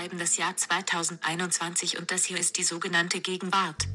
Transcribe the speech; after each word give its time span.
schreiben 0.00 0.18
das 0.18 0.38
Jahr 0.38 0.56
2021 0.56 1.98
und 1.98 2.10
das 2.10 2.24
hier 2.24 2.38
ist 2.38 2.56
die 2.56 2.62
sogenannte 2.62 3.20
Gegenwart. 3.20 3.86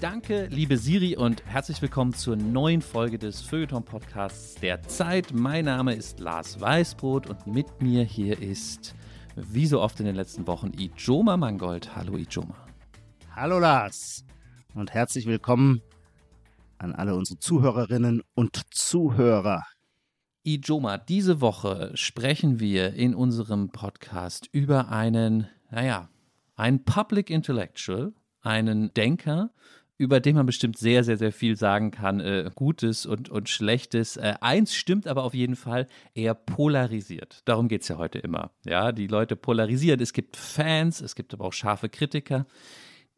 Danke, 0.00 0.46
liebe 0.50 0.76
Siri, 0.76 1.16
und 1.16 1.46
herzlich 1.46 1.80
willkommen 1.80 2.12
zur 2.12 2.36
neuen 2.36 2.82
Folge 2.82 3.18
des 3.18 3.40
Feuilleton-Podcasts 3.40 4.56
der 4.56 4.82
Zeit. 4.82 5.32
Mein 5.32 5.64
Name 5.64 5.94
ist 5.94 6.20
Lars 6.20 6.60
Weißbrot 6.60 7.26
und 7.26 7.46
mit 7.46 7.80
mir 7.80 8.04
hier 8.04 8.40
ist, 8.40 8.94
wie 9.34 9.66
so 9.66 9.80
oft 9.80 9.98
in 10.00 10.06
den 10.06 10.16
letzten 10.16 10.46
Wochen, 10.46 10.72
Ijoma 10.78 11.38
Mangold. 11.38 11.96
Hallo, 11.96 12.18
Ijoma. 12.18 12.56
Hallo, 13.34 13.58
Lars, 13.58 14.24
und 14.74 14.92
herzlich 14.92 15.26
willkommen 15.26 15.82
an 16.78 16.94
alle 16.94 17.14
unsere 17.14 17.38
Zuhörerinnen 17.38 18.22
und 18.34 18.62
Zuhörer. 18.72 19.64
Ijoma, 20.44 20.98
diese 20.98 21.40
Woche 21.40 21.92
sprechen 21.94 22.60
wir 22.60 22.94
in 22.94 23.14
unserem 23.14 23.70
Podcast 23.70 24.48
über 24.52 24.90
einen, 24.90 25.48
naja, 25.70 26.08
einen 26.56 26.84
Public 26.84 27.30
Intellectual, 27.30 28.12
einen 28.40 28.94
Denker, 28.94 29.50
über 29.98 30.18
den 30.20 30.36
man 30.36 30.46
bestimmt 30.46 30.78
sehr, 30.78 31.04
sehr, 31.04 31.18
sehr 31.18 31.32
viel 31.32 31.56
sagen 31.56 31.90
kann, 31.90 32.20
äh, 32.20 32.50
Gutes 32.54 33.04
und, 33.04 33.28
und 33.28 33.50
Schlechtes. 33.50 34.16
Äh, 34.16 34.34
eins 34.40 34.74
stimmt 34.74 35.06
aber 35.06 35.24
auf 35.24 35.34
jeden 35.34 35.56
Fall, 35.56 35.88
er 36.14 36.34
polarisiert. 36.34 37.42
Darum 37.44 37.68
geht 37.68 37.82
es 37.82 37.88
ja 37.88 37.98
heute 37.98 38.18
immer. 38.18 38.50
Ja, 38.64 38.92
die 38.92 39.08
Leute 39.08 39.36
polarisieren. 39.36 40.00
Es 40.00 40.14
gibt 40.14 40.38
Fans, 40.38 41.02
es 41.02 41.14
gibt 41.14 41.34
aber 41.34 41.44
auch 41.44 41.52
scharfe 41.52 41.90
Kritiker. 41.90 42.46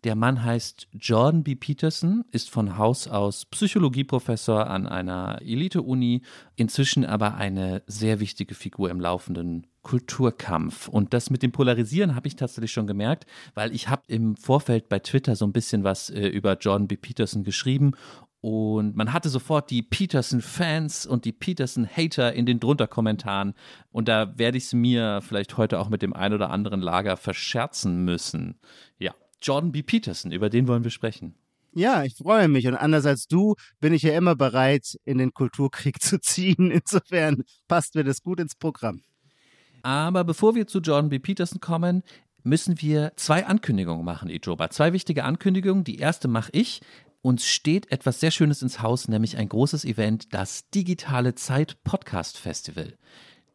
Der 0.04 0.16
Mann 0.16 0.42
heißt 0.42 0.88
Jordan 0.98 1.44
B. 1.44 1.54
Peterson, 1.54 2.24
ist 2.32 2.50
von 2.50 2.76
Haus 2.76 3.06
aus 3.06 3.44
Psychologieprofessor 3.46 4.66
an 4.66 4.88
einer 4.88 5.38
Elite-Uni, 5.42 6.22
inzwischen 6.56 7.04
aber 7.04 7.36
eine 7.36 7.82
sehr 7.86 8.18
wichtige 8.18 8.56
Figur 8.56 8.90
im 8.90 8.98
laufenden 8.98 9.68
Kulturkampf. 9.82 10.88
Und 10.88 11.14
das 11.14 11.30
mit 11.30 11.44
dem 11.44 11.52
Polarisieren 11.52 12.16
habe 12.16 12.26
ich 12.26 12.34
tatsächlich 12.34 12.72
schon 12.72 12.88
gemerkt, 12.88 13.26
weil 13.54 13.72
ich 13.72 13.88
habe 13.88 14.02
im 14.08 14.36
Vorfeld 14.36 14.88
bei 14.88 14.98
Twitter 14.98 15.36
so 15.36 15.46
ein 15.46 15.52
bisschen 15.52 15.84
was 15.84 16.10
äh, 16.10 16.26
über 16.26 16.56
Jordan 16.58 16.88
B. 16.88 16.96
Peterson 16.96 17.44
geschrieben 17.44 17.92
und 18.42 18.96
man 18.96 19.12
hatte 19.12 19.28
sofort 19.28 19.70
die 19.70 19.82
Peterson-Fans 19.82 21.06
und 21.06 21.24
die 21.24 21.32
Peterson-Hater 21.32 22.32
in 22.32 22.44
den 22.44 22.58
drunter 22.58 22.88
Kommentaren. 22.88 23.54
Und 23.92 24.08
da 24.08 24.36
werde 24.36 24.58
ich 24.58 24.64
es 24.64 24.72
mir 24.72 25.20
vielleicht 25.22 25.56
heute 25.56 25.78
auch 25.78 25.88
mit 25.88 26.02
dem 26.02 26.12
ein 26.12 26.32
oder 26.32 26.50
anderen 26.50 26.80
Lager 26.80 27.16
verscherzen 27.16 28.04
müssen. 28.04 28.58
Ja, 28.98 29.14
Jordan 29.42 29.72
B. 29.72 29.82
Peterson, 29.82 30.32
über 30.32 30.48
den 30.50 30.68
wollen 30.68 30.84
wir 30.84 30.90
sprechen. 30.90 31.34
Ja, 31.74 32.04
ich 32.04 32.16
freue 32.16 32.48
mich. 32.48 32.66
Und 32.66 32.76
anders 32.76 33.06
als 33.06 33.26
du 33.26 33.54
bin 33.80 33.94
ich 33.94 34.02
ja 34.02 34.14
immer 34.14 34.36
bereit, 34.36 34.98
in 35.04 35.18
den 35.18 35.32
Kulturkrieg 35.32 36.00
zu 36.02 36.20
ziehen. 36.20 36.70
Insofern 36.70 37.44
passt 37.68 37.94
mir 37.94 38.04
das 38.04 38.22
gut 38.22 38.40
ins 38.40 38.54
Programm. 38.54 39.02
Aber 39.82 40.24
bevor 40.24 40.54
wir 40.54 40.66
zu 40.66 40.80
Jordan 40.80 41.08
B. 41.08 41.18
Peterson 41.18 41.60
kommen, 41.60 42.02
müssen 42.44 42.80
wir 42.80 43.12
zwei 43.16 43.46
Ankündigungen 43.46 44.04
machen, 44.04 44.30
Ijoba. 44.30 44.70
Zwei 44.70 44.92
wichtige 44.92 45.24
Ankündigungen. 45.24 45.84
Die 45.84 45.98
erste 45.98 46.28
mache 46.28 46.50
ich. 46.52 46.80
Uns 47.22 47.46
steht 47.46 47.90
etwas 47.90 48.20
sehr 48.20 48.32
Schönes 48.32 48.62
ins 48.62 48.82
Haus, 48.82 49.08
nämlich 49.08 49.36
ein 49.36 49.48
großes 49.48 49.84
Event, 49.84 50.34
das 50.34 50.68
Digitale 50.70 51.34
Zeit 51.36 51.82
Podcast 51.84 52.36
Festival. 52.36 52.98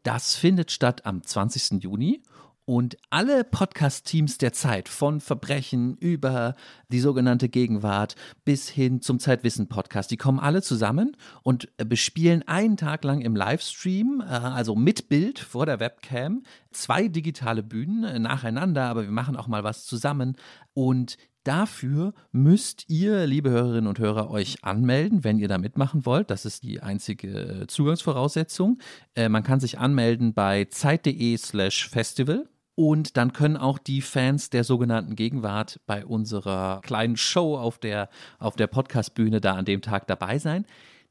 Das 0.04 0.36
findet 0.36 0.72
statt 0.72 1.06
am 1.06 1.22
20. 1.22 1.84
Juni 1.84 2.22
und 2.68 2.98
alle 3.10 3.46
Podcast-Teams 3.46 4.40
der 4.40 4.52
Zeit, 4.52 4.90
von 4.90 5.22
Verbrechen 5.22 5.96
über 5.96 6.54
die 6.90 7.00
sogenannte 7.00 7.48
Gegenwart 7.48 8.16
bis 8.44 8.68
hin 8.68 9.02
zum 9.02 9.20
Zeitwissen-Podcast, 9.20 10.12
die 10.12 10.18
kommen 10.18 10.38
alle 10.38 10.62
zusammen 10.62 11.16
und 11.44 11.70
bespielen 11.78 12.46
einen 12.46 12.76
Tag 12.76 13.06
lang 13.06 13.22
im 13.22 13.38
Livestream, 13.38 14.22
äh, 14.22 14.26
also 14.34 14.76
mit 14.76 15.08
Bild 15.08 15.40
vor 15.40 15.66
der 15.66 15.80
Webcam, 15.80 16.44
zwei 16.72 17.08
digitale 17.08 17.64
Bühnen 17.64 18.22
nacheinander, 18.22 18.84
aber 18.84 19.04
wir 19.04 19.12
machen 19.12 19.38
auch 19.38 19.48
mal 19.48 19.64
was 19.64 19.86
zusammen. 19.86 20.36
Und 20.74 21.18
Dafür 21.48 22.14
müsst 22.34 22.90
ihr, 22.90 23.26
liebe 23.26 23.50
Hörerinnen 23.50 23.88
und 23.88 24.00
Hörer, 24.00 24.30
euch 24.30 24.66
anmelden, 24.66 25.24
wenn 25.24 25.40
ihr 25.40 25.48
da 25.48 25.58
mitmachen 25.58 26.06
wollt. 26.06 26.30
Das 26.30 26.44
ist 26.44 26.64
die 26.64 26.82
einzige 26.82 27.64
Zugangsvoraussetzung. 27.70 28.80
Äh, 29.16 29.30
man 29.30 29.44
kann 29.44 29.62
sich 29.62 29.80
anmelden 29.80 30.34
bei 30.34 30.66
zeit.de 30.66 31.38
slash 31.38 31.88
festival. 31.88 32.50
Und 32.80 33.18
dann 33.18 33.34
können 33.34 33.58
auch 33.58 33.80
die 33.80 34.04
Fans 34.04 34.52
der 34.52 34.64
sogenannten 34.64 35.16
Gegenwart 35.16 35.80
bei 35.88 36.06
unserer 36.06 36.80
kleinen 36.84 37.18
Show 37.18 37.58
auf 37.58 37.80
der, 37.80 38.08
auf 38.38 38.56
der 38.56 38.68
Podcastbühne 38.68 39.42
da 39.42 39.56
an 39.56 39.66
dem 39.66 39.82
Tag 39.82 40.06
dabei 40.06 40.38
sein. 40.38 40.64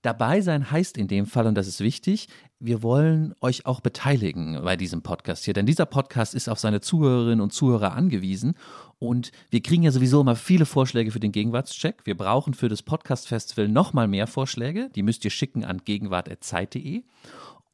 Dabei 0.03 0.43
sein 0.43 0.71
heißt 0.71 0.97
in 0.97 1.09
dem 1.09 1.27
Fall, 1.27 1.44
und 1.49 1.56
das 1.56 1.66
ist 1.66 1.81
wichtig, 1.81 2.28
wir 2.60 2.84
wollen 2.84 3.34
euch 3.41 3.66
auch 3.66 3.81
beteiligen 3.81 4.60
bei 4.62 4.77
diesem 4.77 5.03
Podcast 5.03 5.44
hier. 5.44 5.54
Denn 5.54 5.66
dieser 5.66 5.87
Podcast 5.87 6.37
ist 6.37 6.49
auf 6.49 6.60
seine 6.60 6.81
Zuhörerinnen 6.81 7.41
und 7.41 7.53
Zuhörer 7.53 7.94
angewiesen. 7.94 8.54
Und 9.00 9.33
wir 9.50 9.60
kriegen 9.60 9.83
ja 9.83 9.91
sowieso 9.91 10.21
immer 10.21 10.37
viele 10.37 10.66
Vorschläge 10.66 11.10
für 11.10 11.19
den 11.19 11.33
Gegenwartscheck. 11.33 12.03
Wir 12.04 12.16
brauchen 12.16 12.54
für 12.54 12.69
das 12.69 12.84
Podcast-Festival 12.84 13.66
nochmal 13.66 14.06
mehr 14.06 14.28
Vorschläge. 14.28 14.88
Die 14.94 15.03
müsst 15.03 15.25
ihr 15.25 15.33
schicken 15.33 15.65
an 15.65 15.83
gegenwart.zeit.de. 15.84 17.03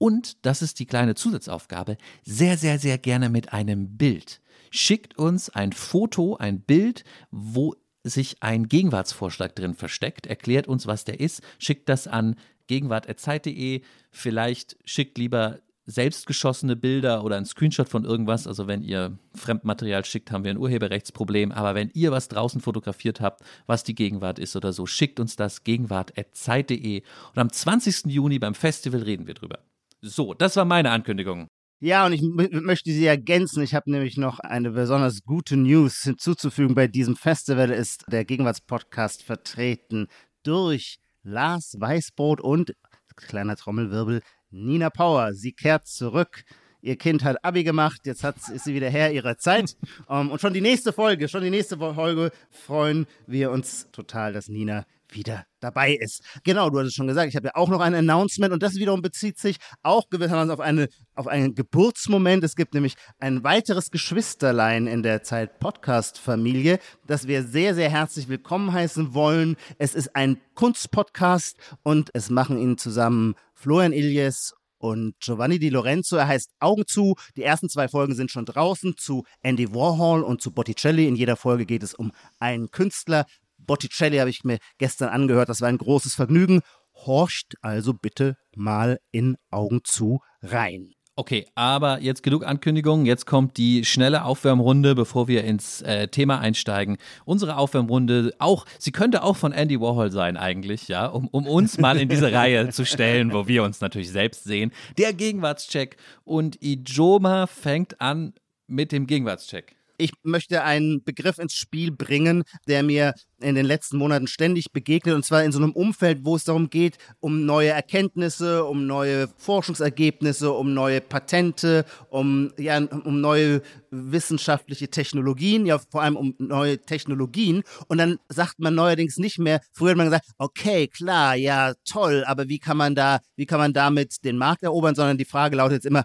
Und, 0.02 0.44
das 0.44 0.62
ist 0.62 0.80
die 0.80 0.86
kleine 0.86 1.14
Zusatzaufgabe, 1.14 1.96
sehr, 2.24 2.58
sehr, 2.58 2.80
sehr 2.80 2.98
gerne 2.98 3.28
mit 3.28 3.52
einem 3.52 3.96
Bild. 3.96 4.40
Schickt 4.72 5.16
uns 5.16 5.48
ein 5.48 5.70
Foto, 5.70 6.34
ein 6.34 6.60
Bild, 6.60 7.04
wo 7.30 7.76
sich 8.02 8.42
ein 8.42 8.66
Gegenwartsvorschlag 8.66 9.54
drin 9.54 9.74
versteckt. 9.74 10.26
Erklärt 10.26 10.66
uns, 10.66 10.88
was 10.88 11.04
der 11.04 11.20
ist. 11.20 11.40
Schickt 11.60 11.88
das 11.88 12.08
an 12.08 12.34
gegenwart.zeit.de. 12.66 13.82
Vielleicht 14.10 14.76
schickt 14.84 15.18
lieber 15.18 15.60
selbstgeschossene 15.86 16.74
Bilder 16.74 17.22
oder 17.22 17.36
ein 17.36 17.46
Screenshot 17.46 17.88
von 17.88 18.04
irgendwas. 18.04 18.48
Also 18.48 18.66
wenn 18.66 18.82
ihr 18.82 19.16
Fremdmaterial 19.36 20.04
schickt, 20.04 20.32
haben 20.32 20.42
wir 20.42 20.50
ein 20.50 20.58
Urheberrechtsproblem. 20.58 21.52
Aber 21.52 21.76
wenn 21.76 21.92
ihr 21.94 22.10
was 22.10 22.26
draußen 22.26 22.60
fotografiert 22.60 23.20
habt, 23.20 23.44
was 23.66 23.84
die 23.84 23.94
Gegenwart 23.94 24.40
ist 24.40 24.56
oder 24.56 24.72
so, 24.72 24.84
schickt 24.84 25.20
uns 25.20 25.36
das 25.36 25.62
gegenwart.zeit.de. 25.62 27.02
Und 27.02 27.38
am 27.38 27.52
20. 27.52 28.06
Juni 28.06 28.40
beim 28.40 28.56
Festival 28.56 29.02
reden 29.02 29.28
wir 29.28 29.34
drüber. 29.34 29.60
So, 30.04 30.34
das 30.34 30.56
war 30.56 30.64
meine 30.64 30.90
Ankündigung. 30.90 31.48
Ja, 31.78 32.06
und 32.06 32.12
ich 32.12 32.22
möchte 32.22 32.90
sie 32.90 33.06
ergänzen. 33.06 33.62
Ich 33.62 33.74
habe 33.74 33.90
nämlich 33.90 34.16
noch 34.16 34.40
eine 34.40 34.72
besonders 34.72 35.22
gute 35.22 35.56
News 35.56 36.02
hinzuzufügen. 36.02 36.74
Bei 36.74 36.88
diesem 36.88 37.14
Festival 37.14 37.70
ist 37.70 38.04
der 38.08 38.24
Gegenwartspodcast 38.24 39.22
vertreten 39.22 40.08
durch 40.42 40.98
Lars 41.22 41.76
Weißbrot 41.78 42.40
und, 42.40 42.74
kleiner 43.14 43.56
Trommelwirbel, 43.56 44.22
Nina 44.50 44.90
Power. 44.90 45.34
Sie 45.34 45.52
kehrt 45.52 45.86
zurück. 45.86 46.42
Ihr 46.80 46.96
Kind 46.96 47.22
hat 47.22 47.44
Abi 47.44 47.62
gemacht, 47.62 48.00
jetzt 48.04 48.24
hat, 48.24 48.36
ist 48.52 48.64
sie 48.64 48.74
wieder 48.74 48.90
Herr 48.90 49.12
ihrer 49.12 49.38
Zeit. 49.38 49.76
um, 50.08 50.30
und 50.32 50.40
schon 50.40 50.52
die 50.52 50.60
nächste 50.60 50.92
Folge, 50.92 51.28
schon 51.28 51.44
die 51.44 51.50
nächste 51.50 51.78
Folge 51.78 52.32
freuen 52.50 53.06
wir 53.28 53.52
uns 53.52 53.88
total, 53.92 54.32
dass 54.32 54.48
Nina 54.48 54.84
wieder 55.14 55.44
dabei 55.60 55.94
ist. 55.94 56.22
Genau, 56.44 56.70
du 56.70 56.78
hast 56.78 56.88
es 56.88 56.94
schon 56.94 57.06
gesagt, 57.06 57.28
ich 57.28 57.36
habe 57.36 57.48
ja 57.48 57.54
auch 57.54 57.68
noch 57.68 57.80
ein 57.80 57.94
Announcement 57.94 58.52
und 58.52 58.62
das 58.62 58.74
wiederum 58.74 59.02
bezieht 59.02 59.38
sich 59.38 59.58
auch 59.82 60.08
gewissermaßen 60.10 60.50
auf, 60.50 60.60
eine, 60.60 60.88
auf 61.14 61.28
einen 61.28 61.54
Geburtsmoment. 61.54 62.42
Es 62.44 62.56
gibt 62.56 62.74
nämlich 62.74 62.94
ein 63.18 63.44
weiteres 63.44 63.90
Geschwisterlein 63.90 64.86
in 64.86 65.02
der 65.02 65.22
Zeit 65.22 65.58
Podcast-Familie, 65.58 66.78
das 67.06 67.26
wir 67.26 67.44
sehr, 67.44 67.74
sehr 67.74 67.90
herzlich 67.90 68.28
willkommen 68.28 68.72
heißen 68.72 69.14
wollen. 69.14 69.56
Es 69.78 69.94
ist 69.94 70.16
ein 70.16 70.40
Kunstpodcast 70.54 71.56
und 71.82 72.10
es 72.14 72.30
machen 72.30 72.58
ihn 72.58 72.78
zusammen 72.78 73.34
Florian 73.54 73.92
Iljes 73.92 74.54
und 74.82 75.14
Giovanni 75.20 75.58
Di 75.58 75.68
Lorenzo. 75.68 76.16
Er 76.16 76.26
heißt 76.26 76.50
Augen 76.58 76.86
zu. 76.86 77.14
Die 77.36 77.44
ersten 77.44 77.68
zwei 77.68 77.88
Folgen 77.88 78.14
sind 78.14 78.30
schon 78.30 78.44
draußen 78.44 78.96
zu 78.96 79.24
Andy 79.40 79.72
Warhol 79.72 80.22
und 80.22 80.42
zu 80.42 80.50
Botticelli. 80.50 81.06
In 81.06 81.14
jeder 81.14 81.36
Folge 81.36 81.66
geht 81.66 81.84
es 81.84 81.94
um 81.94 82.10
einen 82.40 82.70
Künstler. 82.70 83.24
Botticelli 83.66 84.18
habe 84.18 84.30
ich 84.30 84.44
mir 84.44 84.58
gestern 84.78 85.08
angehört. 85.08 85.48
Das 85.48 85.60
war 85.60 85.68
ein 85.68 85.78
großes 85.78 86.14
Vergnügen. 86.14 86.60
Horcht 86.94 87.54
also 87.62 87.94
bitte 87.94 88.36
mal 88.54 88.98
in 89.10 89.36
Augen 89.50 89.80
zu 89.84 90.20
rein. 90.42 90.92
Okay, 91.14 91.46
aber 91.54 92.00
jetzt 92.00 92.22
genug 92.22 92.46
Ankündigungen. 92.46 93.04
Jetzt 93.04 93.26
kommt 93.26 93.58
die 93.58 93.84
schnelle 93.84 94.24
Aufwärmrunde, 94.24 94.94
bevor 94.94 95.28
wir 95.28 95.44
ins 95.44 95.82
äh, 95.82 96.08
Thema 96.08 96.40
einsteigen. 96.40 96.96
Unsere 97.26 97.58
Aufwärmrunde, 97.58 98.34
auch, 98.38 98.64
sie 98.78 98.92
könnte 98.92 99.22
auch 99.22 99.36
von 99.36 99.52
Andy 99.52 99.78
Warhol 99.78 100.10
sein 100.10 100.38
eigentlich, 100.38 100.88
ja, 100.88 101.04
um, 101.06 101.28
um 101.28 101.46
uns 101.46 101.76
mal 101.76 101.98
in 101.98 102.08
diese 102.08 102.32
Reihe 102.32 102.68
zu 102.70 102.86
stellen, 102.86 103.34
wo 103.34 103.46
wir 103.46 103.62
uns 103.62 103.82
natürlich 103.82 104.10
selbst 104.10 104.44
sehen. 104.44 104.72
Der 104.96 105.12
Gegenwartscheck. 105.12 105.98
Und 106.24 106.56
Ijoma 106.62 107.46
fängt 107.46 108.00
an 108.00 108.32
mit 108.66 108.90
dem 108.90 109.06
Gegenwartscheck. 109.06 109.76
Ich 109.98 110.12
möchte 110.22 110.62
einen 110.64 111.04
Begriff 111.04 111.38
ins 111.38 111.54
Spiel 111.54 111.92
bringen, 111.92 112.44
der 112.66 112.82
mir 112.82 113.14
in 113.40 113.54
den 113.54 113.66
letzten 113.66 113.96
Monaten 113.96 114.26
ständig 114.26 114.72
begegnet, 114.72 115.14
und 115.14 115.24
zwar 115.24 115.44
in 115.44 115.52
so 115.52 115.58
einem 115.58 115.72
Umfeld, 115.72 116.20
wo 116.24 116.36
es 116.36 116.44
darum 116.44 116.70
geht, 116.70 116.96
um 117.20 117.44
neue 117.44 117.70
Erkenntnisse, 117.70 118.64
um 118.64 118.86
neue 118.86 119.28
Forschungsergebnisse, 119.36 120.52
um 120.52 120.74
neue 120.74 121.00
Patente, 121.00 121.84
um, 122.08 122.52
ja, 122.56 122.78
um 122.78 123.20
neue 123.20 123.62
wissenschaftliche 123.90 124.88
Technologien, 124.88 125.66
ja 125.66 125.78
vor 125.78 126.02
allem 126.02 126.16
um 126.16 126.34
neue 126.38 126.78
Technologien. 126.78 127.62
Und 127.88 127.98
dann 127.98 128.18
sagt 128.28 128.58
man 128.58 128.74
neuerdings 128.74 129.18
nicht 129.18 129.38
mehr, 129.38 129.60
früher 129.72 129.90
hat 129.90 129.96
man 129.96 130.06
gesagt, 130.06 130.26
okay, 130.38 130.88
klar, 130.88 131.34
ja, 131.34 131.74
toll, 131.84 132.24
aber 132.26 132.48
wie 132.48 132.58
kann 132.58 132.76
man 132.76 132.94
da, 132.94 133.20
wie 133.36 133.46
kann 133.46 133.58
man 133.58 133.72
damit 133.72 134.24
den 134.24 134.38
Markt 134.38 134.62
erobern, 134.62 134.94
sondern 134.94 135.18
die 135.18 135.24
Frage 135.24 135.56
lautet 135.56 135.78
jetzt 135.78 135.86
immer, 135.86 136.04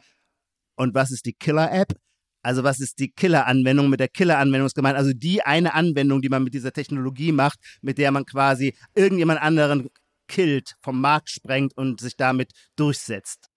und 0.76 0.94
was 0.94 1.12
ist 1.12 1.26
die 1.26 1.34
Killer-App? 1.34 1.94
Also 2.48 2.64
was 2.64 2.80
ist 2.80 3.00
die 3.00 3.12
Killer-Anwendung? 3.12 3.90
Mit 3.90 4.00
der 4.00 4.08
Killer-Anwendung 4.08 4.68
ist 4.68 4.74
gemeint, 4.74 4.96
also 4.96 5.12
die 5.14 5.42
eine 5.42 5.74
Anwendung, 5.74 6.22
die 6.22 6.30
man 6.30 6.46
mit 6.46 6.54
dieser 6.54 6.72
Technologie 6.72 7.34
macht, 7.34 7.60
mit 7.82 7.98
der 7.98 8.10
man 8.12 8.26
quasi 8.26 8.74
irgendjemand 8.96 9.42
anderen 9.42 9.90
killt, 10.30 10.76
vom 10.82 11.02
Markt 11.02 11.30
sprengt 11.30 11.76
und 11.76 12.00
sich 12.00 12.16
damit 12.16 12.54
durchsetzt. 12.78 13.50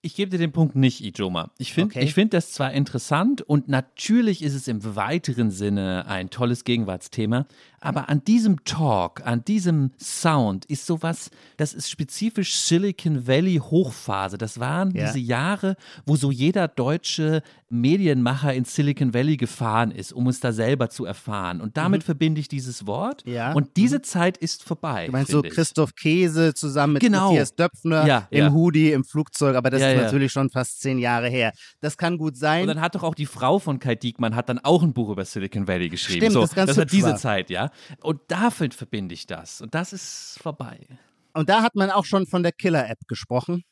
Ich 0.00 0.14
gebe 0.14 0.30
dir 0.30 0.38
den 0.38 0.52
Punkt 0.52 0.74
nicht, 0.74 1.02
Ijoma. 1.02 1.52
Ich 1.58 1.74
finde 1.74 1.96
Okay. 1.96 2.06
find 2.06 2.32
das 2.32 2.52
zwar 2.52 2.72
interessant 2.72 3.42
und 3.42 3.68
natürlich 3.68 4.42
ist 4.42 4.54
es 4.54 4.68
im 4.68 4.96
weiteren 4.96 5.50
Sinne 5.50 6.06
ein 6.06 6.30
tolles 6.30 6.64
Gegenwartsthema, 6.64 7.46
aber 7.80 8.08
an 8.08 8.24
diesem 8.24 8.64
Talk, 8.64 9.22
an 9.24 9.44
diesem 9.44 9.92
Sound 10.00 10.64
ist 10.66 10.86
sowas, 10.86 11.30
das 11.56 11.74
ist 11.74 11.88
spezifisch 11.90 12.54
Silicon 12.54 13.26
Valley 13.26 13.56
Hochphase. 13.56 14.38
Das 14.38 14.58
waren 14.60 14.90
Ja. 14.94 15.06
diese 15.06 15.18
Jahre, 15.18 15.76
wo 16.06 16.16
so 16.16 16.30
jeder 16.30 16.68
deutsche 16.68 17.42
Medienmacher 17.70 18.54
in 18.54 18.64
Silicon 18.64 19.12
Valley 19.14 19.36
gefahren 19.36 19.90
ist, 19.90 20.12
um 20.12 20.26
es 20.28 20.40
da 20.40 20.52
selber 20.52 20.90
zu 20.90 21.04
erfahren. 21.04 21.60
Und 21.60 21.76
damit 21.76 22.02
verbinde 22.02 22.40
ich 22.40 22.48
dieses 22.48 22.86
Wort. 22.86 23.24
Mhm. 23.26 23.32
Ja. 23.32 23.52
Und 23.52 23.76
diese 23.76 24.02
Zeit 24.02 24.36
ist 24.36 24.64
vorbei. 24.64 25.06
Du 25.06 25.12
meinst 25.12 25.30
so 25.30 25.44
ich. 25.44 25.52
Christoph 25.52 25.94
Käse 25.94 26.54
zusammen 26.54 26.94
mit 26.94 27.02
Genau. 27.02 27.26
Matthias 27.28 27.54
Döpfner 27.54 28.06
Ja, 28.06 28.26
im. 28.30 28.52
Hoodie, 28.52 28.92
im 28.92 29.04
Flugzeug, 29.04 29.54
aber 29.56 29.70
das 29.70 29.82
ist 29.82 29.96
natürlich 29.96 30.32
schon 30.32 30.50
fast 30.50 30.80
zehn 30.80 30.98
Jahre 30.98 31.28
her. 31.28 31.52
Das 31.80 31.96
kann 31.96 32.16
gut 32.18 32.36
sein. 32.36 32.62
Und 32.62 32.68
dann 32.68 32.80
hat 32.80 32.94
doch 32.94 33.02
auch 33.02 33.14
die 33.14 33.26
Frau 33.26 33.58
von 33.58 33.78
Kai 33.78 33.94
Diekmann 33.94 34.34
hat 34.34 34.48
dann 34.48 34.58
auch 34.58 34.82
ein 34.82 34.92
Buch 34.94 35.10
über 35.10 35.24
Silicon 35.24 35.68
Valley 35.68 35.88
geschrieben. 35.88 36.20
Stimmt, 36.22 36.32
so, 36.32 36.40
das 36.40 36.50
ist 36.50 36.56
ganz 36.56 36.68
das 36.68 36.76
war 36.78 36.84
diese. 36.86 37.14
Zeit, 37.16 37.50
ja. 37.50 37.67
Und 38.02 38.20
dafür 38.28 38.70
verbinde 38.70 39.14
ich 39.14 39.26
das. 39.26 39.60
Und 39.60 39.74
das 39.74 39.92
ist 39.92 40.38
vorbei. 40.40 40.86
Und 41.34 41.48
da 41.48 41.62
hat 41.62 41.74
man 41.74 41.90
auch 41.90 42.04
schon 42.04 42.26
von 42.26 42.42
der 42.42 42.52
Killer-App 42.52 43.06
gesprochen. 43.06 43.64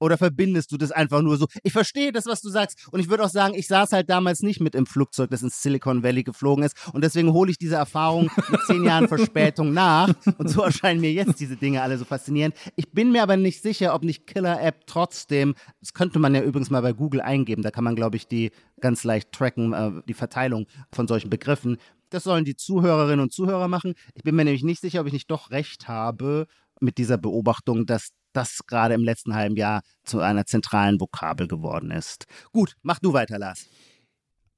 Oder 0.00 0.16
verbindest 0.16 0.70
du 0.70 0.76
das 0.76 0.92
einfach 0.92 1.22
nur 1.22 1.36
so? 1.36 1.46
Ich 1.62 1.72
verstehe 1.72 2.12
das, 2.12 2.26
was 2.26 2.40
du 2.40 2.50
sagst. 2.50 2.88
Und 2.92 3.00
ich 3.00 3.08
würde 3.08 3.24
auch 3.24 3.30
sagen, 3.30 3.54
ich 3.54 3.66
saß 3.66 3.92
halt 3.92 4.08
damals 4.08 4.42
nicht 4.42 4.60
mit 4.60 4.74
im 4.74 4.86
Flugzeug, 4.86 5.30
das 5.30 5.42
ins 5.42 5.60
Silicon 5.60 6.02
Valley 6.02 6.22
geflogen 6.22 6.64
ist. 6.64 6.76
Und 6.92 7.02
deswegen 7.02 7.32
hole 7.32 7.50
ich 7.50 7.58
diese 7.58 7.74
Erfahrung 7.74 8.30
mit 8.48 8.60
zehn 8.66 8.84
Jahren 8.84 9.08
Verspätung 9.08 9.72
nach. 9.72 10.14
Und 10.38 10.48
so 10.48 10.62
erscheinen 10.62 11.00
mir 11.00 11.12
jetzt 11.12 11.40
diese 11.40 11.56
Dinge 11.56 11.82
alle 11.82 11.98
so 11.98 12.04
faszinierend. 12.04 12.54
Ich 12.76 12.92
bin 12.92 13.10
mir 13.10 13.22
aber 13.22 13.36
nicht 13.36 13.60
sicher, 13.62 13.94
ob 13.94 14.04
nicht 14.04 14.26
Killer-App 14.26 14.86
trotzdem, 14.86 15.54
das 15.80 15.92
könnte 15.94 16.18
man 16.18 16.34
ja 16.34 16.42
übrigens 16.42 16.70
mal 16.70 16.82
bei 16.82 16.92
Google 16.92 17.20
eingeben. 17.20 17.62
Da 17.62 17.70
kann 17.70 17.84
man, 17.84 17.96
glaube 17.96 18.16
ich, 18.16 18.28
die 18.28 18.52
ganz 18.80 19.02
leicht 19.02 19.32
tracken, 19.32 19.72
äh, 19.72 19.90
die 20.06 20.14
Verteilung 20.14 20.66
von 20.92 21.08
solchen 21.08 21.30
Begriffen. 21.30 21.78
Das 22.10 22.24
sollen 22.24 22.44
die 22.44 22.56
Zuhörerinnen 22.56 23.20
und 23.20 23.32
Zuhörer 23.32 23.68
machen. 23.68 23.94
Ich 24.14 24.22
bin 24.22 24.34
mir 24.34 24.44
nämlich 24.44 24.64
nicht 24.64 24.80
sicher, 24.80 25.00
ob 25.00 25.06
ich 25.06 25.12
nicht 25.12 25.30
doch 25.30 25.50
recht 25.50 25.88
habe 25.88 26.46
mit 26.80 26.98
dieser 26.98 27.18
Beobachtung, 27.18 27.86
dass 27.86 28.10
das 28.32 28.60
gerade 28.66 28.94
im 28.94 29.04
letzten 29.04 29.34
halben 29.34 29.56
Jahr 29.56 29.82
zu 30.04 30.20
einer 30.20 30.46
zentralen 30.46 31.00
Vokabel 31.00 31.48
geworden 31.48 31.90
ist. 31.90 32.26
Gut, 32.52 32.74
mach 32.82 32.98
du 32.98 33.12
weiter, 33.12 33.38
Lars. 33.38 33.66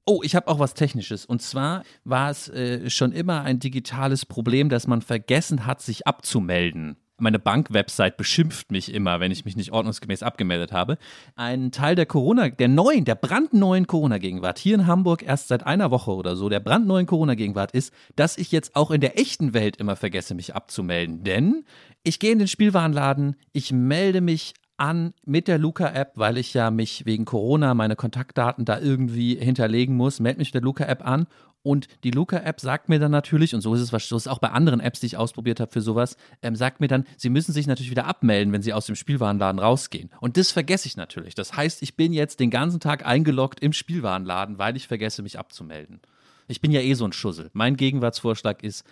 Oh, 0.05 0.21
ich 0.23 0.35
habe 0.35 0.47
auch 0.47 0.59
was 0.59 0.73
Technisches. 0.73 1.25
Und 1.25 1.41
zwar 1.41 1.83
war 2.03 2.29
es 2.31 2.49
äh, 2.49 2.89
schon 2.89 3.11
immer 3.11 3.43
ein 3.43 3.59
digitales 3.59 4.25
Problem, 4.25 4.69
dass 4.69 4.87
man 4.87 5.01
vergessen 5.01 5.65
hat, 5.65 5.81
sich 5.81 6.07
abzumelden. 6.07 6.97
Meine 7.21 7.39
Bankwebsite 7.39 8.15
beschimpft 8.17 8.71
mich 8.71 8.93
immer, 8.93 9.19
wenn 9.19 9.31
ich 9.31 9.45
mich 9.45 9.55
nicht 9.55 9.71
ordnungsgemäß 9.71 10.23
abgemeldet 10.23 10.71
habe. 10.71 10.97
Ein 11.35 11.71
Teil 11.71 11.95
der 11.95 12.05
Corona, 12.05 12.49
der 12.49 12.67
neuen, 12.67 13.05
der 13.05 13.15
brandneuen 13.15 13.87
Corona-Gegenwart 13.87 14.57
hier 14.59 14.75
in 14.75 14.87
Hamburg 14.87 15.23
erst 15.23 15.47
seit 15.47 15.65
einer 15.65 15.91
Woche 15.91 16.11
oder 16.11 16.35
so, 16.35 16.49
der 16.49 16.59
brandneuen 16.59 17.05
Corona-Gegenwart 17.05 17.71
ist, 17.71 17.93
dass 18.15 18.37
ich 18.37 18.51
jetzt 18.51 18.75
auch 18.75 18.91
in 18.91 19.01
der 19.01 19.19
echten 19.19 19.53
Welt 19.53 19.77
immer 19.77 19.95
vergesse, 19.95 20.33
mich 20.33 20.55
abzumelden. 20.55 21.23
Denn 21.23 21.63
ich 22.03 22.19
gehe 22.19 22.31
in 22.31 22.39
den 22.39 22.47
Spielwarenladen, 22.47 23.35
ich 23.53 23.71
melde 23.71 24.21
mich 24.21 24.53
an 24.77 25.13
mit 25.25 25.47
der 25.47 25.59
Luca-App, 25.59 26.13
weil 26.15 26.37
ich 26.37 26.55
ja 26.55 26.71
mich 26.71 27.05
wegen 27.05 27.25
Corona 27.25 27.75
meine 27.75 27.95
Kontaktdaten 27.95 28.65
da 28.65 28.79
irgendwie 28.79 29.35
hinterlegen 29.35 29.95
muss, 29.95 30.19
melde 30.19 30.39
mich 30.39 30.47
mit 30.47 30.55
der 30.55 30.61
Luca-App 30.63 31.05
an 31.05 31.27
und 31.63 31.87
die 32.03 32.11
Luca-App 32.11 32.59
sagt 32.59 32.89
mir 32.89 32.99
dann 32.99 33.11
natürlich, 33.11 33.53
und 33.53 33.61
so 33.61 33.75
ist 33.75 33.81
es 33.81 34.07
so 34.07 34.17
ist 34.17 34.27
auch 34.27 34.39
bei 34.39 34.49
anderen 34.49 34.79
Apps, 34.79 34.99
die 34.99 35.05
ich 35.05 35.17
ausprobiert 35.17 35.59
habe 35.59 35.71
für 35.71 35.81
sowas, 35.81 36.17
ähm, 36.41 36.55
sagt 36.55 36.79
mir 36.79 36.87
dann, 36.87 37.05
sie 37.17 37.29
müssen 37.29 37.53
sich 37.53 37.67
natürlich 37.67 37.91
wieder 37.91 38.05
abmelden, 38.05 38.51
wenn 38.51 38.61
sie 38.61 38.73
aus 38.73 38.87
dem 38.87 38.95
Spielwarenladen 38.95 39.59
rausgehen. 39.59 40.09
Und 40.21 40.37
das 40.37 40.51
vergesse 40.51 40.87
ich 40.87 40.97
natürlich. 40.97 41.35
Das 41.35 41.55
heißt, 41.55 41.83
ich 41.83 41.95
bin 41.95 42.13
jetzt 42.13 42.39
den 42.39 42.49
ganzen 42.49 42.79
Tag 42.79 43.05
eingeloggt 43.05 43.59
im 43.59 43.73
Spielwarenladen, 43.73 44.57
weil 44.57 44.75
ich 44.75 44.87
vergesse, 44.87 45.21
mich 45.21 45.37
abzumelden. 45.37 46.01
Ich 46.47 46.61
bin 46.61 46.71
ja 46.71 46.81
eh 46.81 46.95
so 46.95 47.05
ein 47.05 47.13
Schussel. 47.13 47.49
Mein 47.53 47.77
Gegenwartsvorschlag 47.77 48.63
ist, 48.63 48.83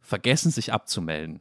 vergessen, 0.00 0.50
sich 0.50 0.72
abzumelden. 0.72 1.40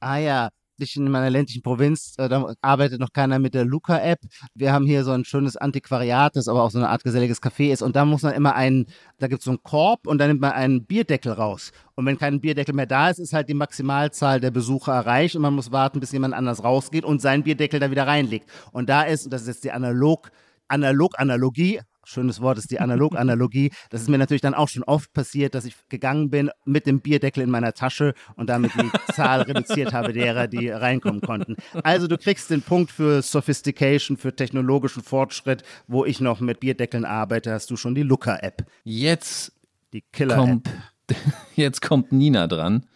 Ah 0.00 0.18
ja, 0.18 0.48
ich 0.84 0.96
in 0.96 1.10
meiner 1.10 1.30
ländlichen 1.30 1.62
Provinz, 1.62 2.14
äh, 2.18 2.28
da 2.28 2.54
arbeitet 2.60 3.00
noch 3.00 3.12
keiner 3.12 3.38
mit 3.38 3.54
der 3.54 3.64
Luca-App. 3.64 4.20
Wir 4.54 4.72
haben 4.72 4.86
hier 4.86 5.04
so 5.04 5.12
ein 5.12 5.24
schönes 5.24 5.56
Antiquariat, 5.56 6.36
das 6.36 6.48
aber 6.48 6.62
auch 6.62 6.70
so 6.70 6.78
eine 6.78 6.88
Art 6.88 7.04
geselliges 7.04 7.42
Café 7.42 7.72
ist. 7.72 7.82
Und 7.82 7.96
da 7.96 8.04
muss 8.04 8.22
man 8.22 8.34
immer 8.34 8.54
einen, 8.54 8.86
da 9.18 9.28
gibt 9.28 9.40
es 9.40 9.44
so 9.44 9.50
einen 9.50 9.62
Korb 9.62 10.06
und 10.06 10.18
da 10.18 10.26
nimmt 10.26 10.40
man 10.40 10.52
einen 10.52 10.84
Bierdeckel 10.84 11.32
raus. 11.32 11.72
Und 11.94 12.06
wenn 12.06 12.18
kein 12.18 12.40
Bierdeckel 12.40 12.74
mehr 12.74 12.86
da 12.86 13.10
ist, 13.10 13.18
ist 13.18 13.32
halt 13.32 13.48
die 13.48 13.54
Maximalzahl 13.54 14.40
der 14.40 14.50
Besucher 14.50 14.92
erreicht 14.92 15.36
und 15.36 15.42
man 15.42 15.54
muss 15.54 15.72
warten, 15.72 16.00
bis 16.00 16.12
jemand 16.12 16.34
anders 16.34 16.64
rausgeht 16.64 17.04
und 17.04 17.20
seinen 17.20 17.42
Bierdeckel 17.42 17.80
da 17.80 17.90
wieder 17.90 18.06
reinlegt. 18.06 18.48
Und 18.72 18.88
da 18.88 19.02
ist, 19.02 19.24
und 19.24 19.32
das 19.32 19.42
ist 19.42 19.48
jetzt 19.48 19.64
die 19.64 19.72
Analog, 19.72 20.30
Analog-Analogie, 20.68 21.80
schönes 22.04 22.40
Wort 22.40 22.58
ist 22.58 22.70
die 22.70 22.80
Analog-Analogie. 22.80 23.72
Das 23.90 24.02
ist 24.02 24.08
mir 24.08 24.18
natürlich 24.18 24.40
dann 24.40 24.54
auch 24.54 24.68
schon 24.68 24.82
oft 24.84 25.12
passiert, 25.12 25.54
dass 25.54 25.64
ich 25.64 25.74
gegangen 25.88 26.30
bin 26.30 26.50
mit 26.64 26.86
dem 26.86 27.00
Bierdeckel 27.00 27.42
in 27.42 27.50
meiner 27.50 27.72
Tasche 27.72 28.14
und 28.36 28.48
damit 28.48 28.72
die 28.74 28.90
Zahl 29.12 29.42
reduziert 29.42 29.92
habe 29.92 30.12
derer, 30.12 30.48
die 30.48 30.68
reinkommen 30.68 31.20
konnten. 31.20 31.56
Also 31.82 32.06
du 32.06 32.18
kriegst 32.18 32.50
den 32.50 32.62
Punkt 32.62 32.90
für 32.90 33.22
Sophistication, 33.22 34.16
für 34.16 34.34
technologischen 34.34 35.02
Fortschritt, 35.02 35.62
wo 35.86 36.04
ich 36.04 36.20
noch 36.20 36.40
mit 36.40 36.60
Bierdeckeln 36.60 37.04
arbeite, 37.04 37.52
hast 37.52 37.70
du 37.70 37.76
schon 37.76 37.94
die 37.94 38.02
Looker-App, 38.02 38.66
Jetzt 38.84 39.52
die 39.92 40.02
Killer-App. 40.12 40.40
kommt, 40.40 40.70
jetzt 41.56 41.82
kommt 41.82 42.12
Nina 42.12 42.46
dran. 42.46 42.86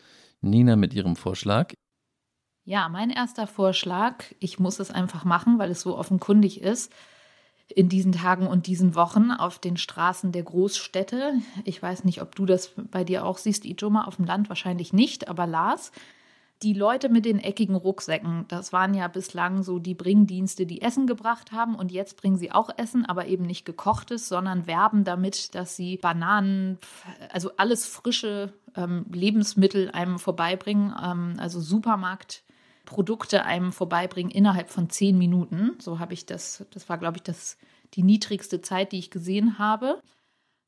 Nina 0.40 0.76
mit 0.76 0.94
ihrem 0.94 1.16
Vorschlag. 1.16 1.72
Ja, 2.64 2.88
mein 2.88 3.10
erster 3.10 3.46
Vorschlag, 3.46 4.24
ich 4.40 4.58
muss 4.58 4.80
es 4.80 4.90
einfach 4.90 5.24
machen, 5.24 5.58
weil 5.58 5.70
es 5.70 5.82
so 5.82 5.96
offenkundig 5.96 6.60
ist, 6.60 6.92
in 7.74 7.88
diesen 7.88 8.12
Tagen 8.12 8.46
und 8.46 8.66
diesen 8.66 8.94
Wochen 8.94 9.30
auf 9.30 9.58
den 9.58 9.76
Straßen 9.76 10.32
der 10.32 10.44
Großstädte. 10.44 11.34
Ich 11.64 11.82
weiß 11.82 12.04
nicht, 12.04 12.22
ob 12.22 12.34
du 12.34 12.46
das 12.46 12.72
bei 12.90 13.04
dir 13.04 13.24
auch 13.24 13.38
siehst, 13.38 13.64
Ijoma, 13.64 14.04
auf 14.04 14.16
dem 14.16 14.24
Land 14.24 14.48
wahrscheinlich 14.48 14.92
nicht, 14.92 15.28
aber 15.28 15.46
Lars. 15.46 15.92
Die 16.62 16.72
Leute 16.72 17.10
mit 17.10 17.26
den 17.26 17.38
eckigen 17.38 17.74
Rucksäcken, 17.74 18.46
das 18.48 18.72
waren 18.72 18.94
ja 18.94 19.08
bislang 19.08 19.62
so 19.62 19.78
die 19.78 19.94
Bringdienste, 19.94 20.64
die 20.64 20.80
Essen 20.80 21.06
gebracht 21.06 21.52
haben 21.52 21.74
und 21.74 21.92
jetzt 21.92 22.16
bringen 22.16 22.38
sie 22.38 22.50
auch 22.50 22.70
Essen, 22.78 23.04
aber 23.04 23.26
eben 23.26 23.44
nicht 23.44 23.66
gekochtes, 23.66 24.26
sondern 24.26 24.66
werben 24.66 25.04
damit, 25.04 25.54
dass 25.54 25.76
sie 25.76 25.98
Bananen, 25.98 26.78
also 27.30 27.50
alles 27.58 27.84
frische 27.84 28.54
ähm, 28.74 29.04
Lebensmittel 29.12 29.90
einem 29.90 30.18
vorbeibringen, 30.18 30.94
ähm, 31.02 31.34
also 31.36 31.60
Supermarkt. 31.60 32.42
Produkte 32.86 33.44
einem 33.44 33.72
vorbeibringen 33.72 34.30
innerhalb 34.30 34.70
von 34.70 34.88
zehn 34.88 35.18
Minuten. 35.18 35.76
So 35.78 35.98
habe 35.98 36.14
ich 36.14 36.24
das, 36.24 36.64
das 36.70 36.88
war, 36.88 36.96
glaube 36.96 37.18
ich, 37.18 37.22
das, 37.22 37.58
die 37.92 38.02
niedrigste 38.02 38.62
Zeit, 38.62 38.92
die 38.92 38.98
ich 38.98 39.10
gesehen 39.10 39.58
habe. 39.58 40.00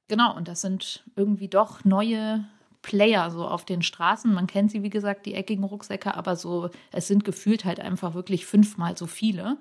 Genau, 0.08 0.36
und 0.36 0.48
das 0.48 0.60
sind 0.60 1.04
irgendwie 1.16 1.48
doch 1.48 1.84
neue 1.84 2.44
Player 2.82 3.30
so 3.30 3.46
auf 3.46 3.64
den 3.64 3.82
Straßen. 3.82 4.32
Man 4.32 4.46
kennt 4.46 4.70
sie, 4.70 4.82
wie 4.82 4.90
gesagt, 4.90 5.26
die 5.26 5.34
eckigen 5.34 5.64
Rucksäcke, 5.64 6.14
aber 6.14 6.36
so, 6.36 6.70
es 6.92 7.08
sind 7.08 7.24
gefühlt 7.24 7.64
halt 7.64 7.80
einfach 7.80 8.14
wirklich 8.14 8.46
fünfmal 8.46 8.96
so 8.96 9.06
viele. 9.06 9.58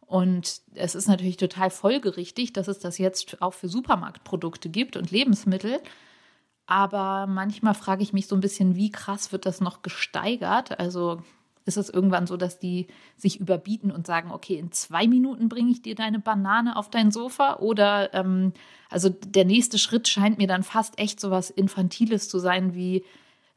Und 0.00 0.60
es 0.74 0.94
ist 0.94 1.08
natürlich 1.08 1.38
total 1.38 1.70
folgerichtig, 1.70 2.52
dass 2.52 2.68
es 2.68 2.78
das 2.78 2.98
jetzt 2.98 3.40
auch 3.40 3.54
für 3.54 3.68
Supermarktprodukte 3.68 4.68
gibt 4.68 4.96
und 4.96 5.10
Lebensmittel. 5.10 5.80
Aber 6.66 7.26
manchmal 7.26 7.74
frage 7.74 8.02
ich 8.02 8.12
mich 8.12 8.26
so 8.26 8.34
ein 8.34 8.40
bisschen, 8.40 8.76
wie 8.76 8.90
krass 8.90 9.32
wird 9.32 9.46
das 9.46 9.60
noch 9.60 9.82
gesteigert? 9.82 10.78
Also 10.78 11.22
ist 11.64 11.76
es 11.76 11.88
irgendwann 11.88 12.26
so, 12.26 12.36
dass 12.36 12.58
die 12.58 12.88
sich 13.16 13.40
überbieten 13.40 13.90
und 13.90 14.06
sagen, 14.06 14.30
okay, 14.30 14.56
in 14.56 14.72
zwei 14.72 15.06
Minuten 15.06 15.48
bringe 15.48 15.70
ich 15.70 15.82
dir 15.82 15.94
deine 15.94 16.18
Banane 16.18 16.76
auf 16.76 16.90
dein 16.90 17.10
Sofa? 17.10 17.56
Oder 17.56 18.12
ähm, 18.14 18.52
also 18.90 19.08
der 19.08 19.44
nächste 19.44 19.78
Schritt 19.78 20.08
scheint 20.08 20.38
mir 20.38 20.46
dann 20.46 20.62
fast 20.62 20.98
echt 20.98 21.20
so 21.20 21.30
was 21.30 21.50
Infantiles 21.50 22.28
zu 22.28 22.38
sein, 22.38 22.74
wie 22.74 23.04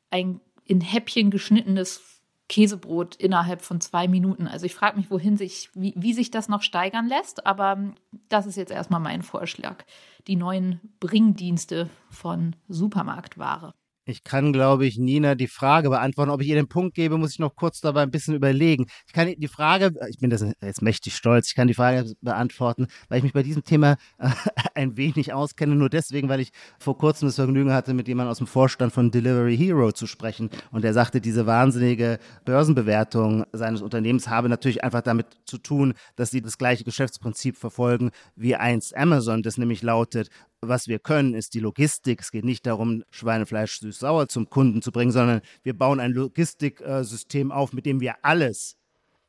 ein 0.09 0.39
in 0.65 0.81
Häppchen 0.81 1.31
geschnittenes 1.31 2.17
Käsebrot 2.49 3.15
innerhalb 3.15 3.61
von 3.61 3.81
zwei 3.81 4.07
Minuten. 4.07 4.47
Also 4.47 4.65
ich 4.65 4.75
frage 4.75 4.97
mich, 4.97 5.11
wohin 5.11 5.35
sich, 5.37 5.69
wie, 5.73 5.93
wie 5.97 6.13
sich 6.13 6.31
das 6.31 6.47
noch 6.47 6.61
steigern 6.61 7.07
lässt, 7.07 7.45
aber 7.45 7.93
das 8.29 8.45
ist 8.45 8.55
jetzt 8.55 8.71
erstmal 8.71 9.01
mein 9.01 9.21
Vorschlag. 9.21 9.83
Die 10.27 10.37
neuen 10.37 10.79
Bringdienste 10.99 11.89
von 12.09 12.55
Supermarktware. 12.69 13.73
Ich 14.09 14.23
kann, 14.23 14.53
glaube 14.53 14.85
ich, 14.85 14.97
Nina 14.97 15.35
die 15.35 15.47
Frage 15.47 15.89
beantworten. 15.89 16.31
Ob 16.31 16.41
ich 16.41 16.47
ihr 16.47 16.55
den 16.55 16.69
Punkt 16.69 16.95
gebe, 16.95 17.17
muss 17.17 17.33
ich 17.33 17.39
noch 17.39 17.57
kurz 17.57 17.81
dabei 17.81 18.03
ein 18.03 18.09
bisschen 18.09 18.35
überlegen. 18.35 18.85
Ich 19.05 19.11
kann 19.11 19.33
die 19.37 19.47
Frage, 19.49 19.91
ich 20.09 20.17
bin 20.17 20.29
das 20.29 20.45
jetzt 20.61 20.81
mächtig 20.81 21.13
stolz, 21.13 21.49
ich 21.49 21.55
kann 21.55 21.67
die 21.67 21.73
Frage 21.73 22.13
beantworten, 22.21 22.87
weil 23.09 23.17
ich 23.17 23.23
mich 23.23 23.33
bei 23.33 23.43
diesem 23.43 23.65
Thema 23.65 23.97
äh, 24.17 24.29
ein 24.75 24.95
wenig 24.95 25.33
auskenne. 25.33 25.75
Nur 25.75 25.89
deswegen, 25.89 26.29
weil 26.29 26.39
ich 26.39 26.51
vor 26.79 26.97
kurzem 26.97 27.27
das 27.27 27.35
Vergnügen 27.35 27.73
hatte, 27.73 27.93
mit 27.93 28.07
jemandem 28.07 28.31
aus 28.31 28.37
dem 28.37 28.47
Vorstand 28.47 28.93
von 28.93 29.11
Delivery 29.11 29.57
Hero 29.57 29.91
zu 29.91 30.07
sprechen. 30.07 30.49
Und 30.71 30.85
der 30.85 30.93
sagte, 30.93 31.19
diese 31.19 31.45
wahnsinnige 31.45 32.19
Börsenbewertung 32.45 33.43
seines 33.51 33.81
Unternehmens 33.81 34.29
habe 34.29 34.47
natürlich 34.47 34.85
einfach 34.85 35.01
damit 35.01 35.25
zu 35.43 35.57
tun, 35.57 35.95
dass 36.15 36.31
sie 36.31 36.41
das 36.41 36.57
gleiche 36.57 36.85
Geschäftsprinzip 36.85 37.57
verfolgen 37.57 38.11
wie 38.37 38.55
einst 38.55 38.95
Amazon, 38.95 39.43
das 39.43 39.57
nämlich 39.57 39.81
lautet, 39.81 40.29
was 40.61 40.87
wir 40.87 40.99
können, 40.99 41.33
ist 41.33 41.53
die 41.53 41.59
Logistik. 41.59 42.21
Es 42.21 42.31
geht 42.31 42.45
nicht 42.45 42.65
darum, 42.65 43.03
Schweinefleisch 43.11 43.79
süß-sauer 43.79 44.27
zum 44.27 44.49
Kunden 44.49 44.81
zu 44.81 44.91
bringen, 44.91 45.11
sondern 45.11 45.41
wir 45.63 45.77
bauen 45.77 45.99
ein 45.99 46.11
Logistiksystem 46.11 47.51
auf, 47.51 47.73
mit 47.73 47.85
dem 47.85 47.99
wir 47.99 48.15
alles 48.23 48.77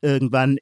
irgendwann 0.01 0.59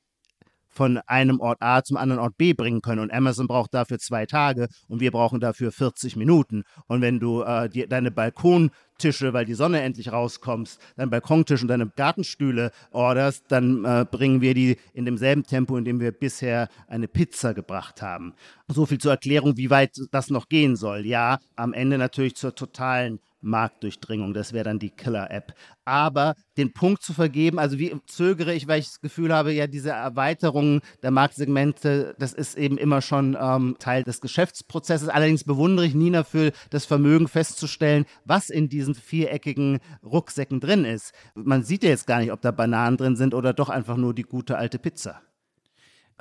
von 0.77 0.99
einem 1.07 1.41
Ort 1.41 1.63
A 1.63 1.83
zum 1.83 1.97
anderen 1.97 2.21
Ort 2.21 2.37
B 2.37 2.53
bringen 2.53 2.83
können. 2.83 3.01
Und 3.01 3.13
Amazon 3.13 3.49
braucht 3.49 3.73
dafür 3.73 3.99
zwei 3.99 4.27
Tage 4.27 4.69
und 4.89 5.01
wir 5.01 5.11
brauchen 5.11 5.41
dafür 5.41 5.73
40 5.73 6.17
Minuten. 6.17 6.65
Und 6.87 7.01
wenn 7.01 7.19
du 7.19 7.43
äh, 7.43 7.69
die, 7.69 7.89
deine 7.89 8.11
Balkontische, 8.11 9.33
weil 9.33 9.47
die 9.47 9.55
Sonne 9.55 9.81
endlich 9.81 10.13
rauskommst, 10.13 10.79
dein 10.97 11.09
Balkontisch 11.09 11.63
und 11.63 11.69
deine 11.69 11.87
Gartenstühle 11.87 12.73
orderst, 12.91 13.45
dann 13.49 13.85
äh, 13.85 14.05
bringen 14.09 14.43
wir 14.43 14.53
die 14.53 14.77
in 14.93 15.07
demselben 15.07 15.45
Tempo, 15.45 15.79
in 15.79 15.87
dem 15.87 15.99
wir 15.99 16.13
bisher 16.13 16.69
eine 16.89 17.09
Pizza 17.09 17.55
gebracht 17.55 18.03
haben. 18.03 18.35
So 18.69 18.85
viel 18.85 18.99
zur 18.99 19.13
Erklärung, 19.13 19.57
wie 19.57 19.71
weit 19.71 19.99
das 20.11 20.29
noch 20.29 20.49
gehen 20.51 20.77
soll. 20.77 21.07
Ja, 21.07 21.39
am 21.57 21.73
Ende 21.73 21.97
natürlich 21.97 22.37
zur 22.37 22.55
totalen 22.55 23.19
Marktdurchdringung. 23.41 24.35
Das 24.35 24.53
wäre 24.53 24.65
dann 24.65 24.79
die 24.79 24.91
Killer-App. 24.91 25.55
Aber 25.85 26.35
den 26.57 26.73
Punkt 26.73 27.03
zu 27.03 27.13
vergeben, 27.13 27.59
also 27.59 27.79
wie 27.79 27.95
zögere 28.07 28.55
ich, 28.55 28.67
weil 28.67 28.81
ich 28.81 28.87
das 28.87 29.01
Gefühl 29.01 29.33
habe, 29.33 29.53
ja, 29.53 29.67
diese 29.67 29.91
Erweiterung 29.91 30.81
der 31.03 31.11
Marktsegmente, 31.11 32.15
das 32.19 32.33
ist 32.33 32.57
eben 32.57 32.79
immer 32.79 33.03
schon 33.03 33.37
ähm, 33.41 33.77
Teil 33.79 34.03
des 34.03 34.21
Geschäftsprozesses. 34.21 35.09
Allerdings 35.09 35.45
bewundere 35.45 35.87
ich 35.87 35.95
Nina 35.95 36.25
für 36.25 36.53
das 36.71 36.87
Vermögen 36.87 37.29
festzustellen, 37.29 38.07
was 38.25 38.51
in 38.51 38.69
diesen 38.69 38.95
viereckigen 38.95 39.79
Rucksäcken 40.03 40.61
drin 40.61 40.85
ist. 40.85 41.13
Man 41.35 41.63
sieht 41.63 41.85
ja 41.85 41.91
jetzt 41.91 42.07
gar 42.07 42.21
nicht, 42.21 42.33
ob 42.33 42.41
da 42.41 42.51
Bananen 42.51 42.97
drin 42.97 43.17
sind 43.17 43.35
oder 43.35 43.53
doch 43.53 43.69
einfach 43.69 43.97
nur 43.97 44.15
die 44.15 44.23
gute 44.23 44.57
alte 44.59 44.79
Pizza. 44.79 45.23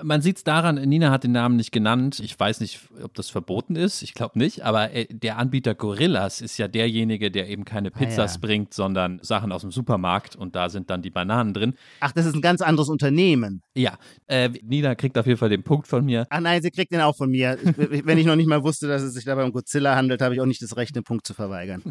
Man 0.03 0.21
sieht 0.21 0.37
es 0.37 0.43
daran, 0.43 0.75
Nina 0.75 1.09
hat 1.09 1.23
den 1.23 1.31
Namen 1.31 1.55
nicht 1.55 1.71
genannt. 1.71 2.19
Ich 2.19 2.37
weiß 2.37 2.59
nicht, 2.59 2.81
ob 3.01 3.13
das 3.13 3.29
verboten 3.29 3.77
ist. 3.77 4.01
Ich 4.01 4.13
glaube 4.13 4.37
nicht. 4.37 4.63
Aber 4.63 4.91
äh, 4.91 5.05
der 5.09 5.37
Anbieter 5.37 5.73
Gorillas 5.73 6.41
ist 6.41 6.57
ja 6.57 6.67
derjenige, 6.67 7.31
der 7.31 7.47
eben 7.47 7.63
keine 7.63 7.91
Pizzas 7.91 8.33
ah, 8.33 8.35
ja. 8.35 8.41
bringt, 8.41 8.73
sondern 8.73 9.19
Sachen 9.21 9.53
aus 9.53 9.61
dem 9.61 9.71
Supermarkt. 9.71 10.35
Und 10.35 10.55
da 10.55 10.67
sind 10.69 10.89
dann 10.89 11.01
die 11.01 11.11
Bananen 11.11 11.53
drin. 11.53 11.75
Ach, 12.01 12.11
das 12.11 12.25
ist 12.25 12.35
ein 12.35 12.41
ganz 12.41 12.61
anderes 12.61 12.89
Unternehmen. 12.89 13.61
Ja. 13.73 13.97
Äh, 14.27 14.49
Nina 14.63 14.95
kriegt 14.95 15.17
auf 15.17 15.27
jeden 15.27 15.37
Fall 15.37 15.49
den 15.49 15.63
Punkt 15.63 15.87
von 15.87 16.03
mir. 16.03 16.27
Ach 16.29 16.41
nein, 16.41 16.61
sie 16.61 16.71
kriegt 16.71 16.91
den 16.91 16.99
auch 16.99 17.15
von 17.15 17.29
mir. 17.29 17.57
Wenn 17.63 18.17
ich 18.17 18.25
noch 18.25 18.35
nicht 18.35 18.47
mal 18.47 18.63
wusste, 18.63 18.89
dass 18.89 19.01
es 19.01 19.13
sich 19.13 19.23
dabei 19.23 19.45
um 19.45 19.53
Godzilla 19.53 19.95
handelt, 19.95 20.21
habe 20.21 20.35
ich 20.35 20.41
auch 20.41 20.45
nicht 20.45 20.61
das 20.61 20.75
Recht, 20.75 20.93
den 20.95 21.03
Punkt 21.03 21.25
zu 21.25 21.33
verweigern. 21.33 21.81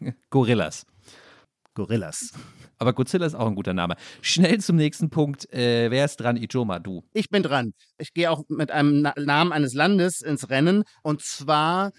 Gorillas. 0.30 0.86
Gorillas. 1.74 2.32
Aber 2.80 2.94
Godzilla 2.94 3.26
ist 3.26 3.34
auch 3.34 3.46
ein 3.46 3.54
guter 3.54 3.74
Name. 3.74 3.94
Schnell 4.22 4.58
zum 4.58 4.76
nächsten 4.76 5.10
Punkt. 5.10 5.52
Äh, 5.52 5.90
wer 5.90 6.06
ist 6.06 6.16
dran? 6.16 6.38
Ijoma, 6.38 6.78
du. 6.78 7.04
Ich 7.12 7.28
bin 7.28 7.42
dran. 7.42 7.74
Ich 7.98 8.14
gehe 8.14 8.30
auch 8.30 8.44
mit 8.48 8.70
einem 8.70 9.02
Na 9.02 9.12
Namen 9.18 9.52
eines 9.52 9.74
Landes 9.74 10.22
ins 10.22 10.48
Rennen. 10.48 10.84
Und 11.02 11.20
zwar 11.20 11.92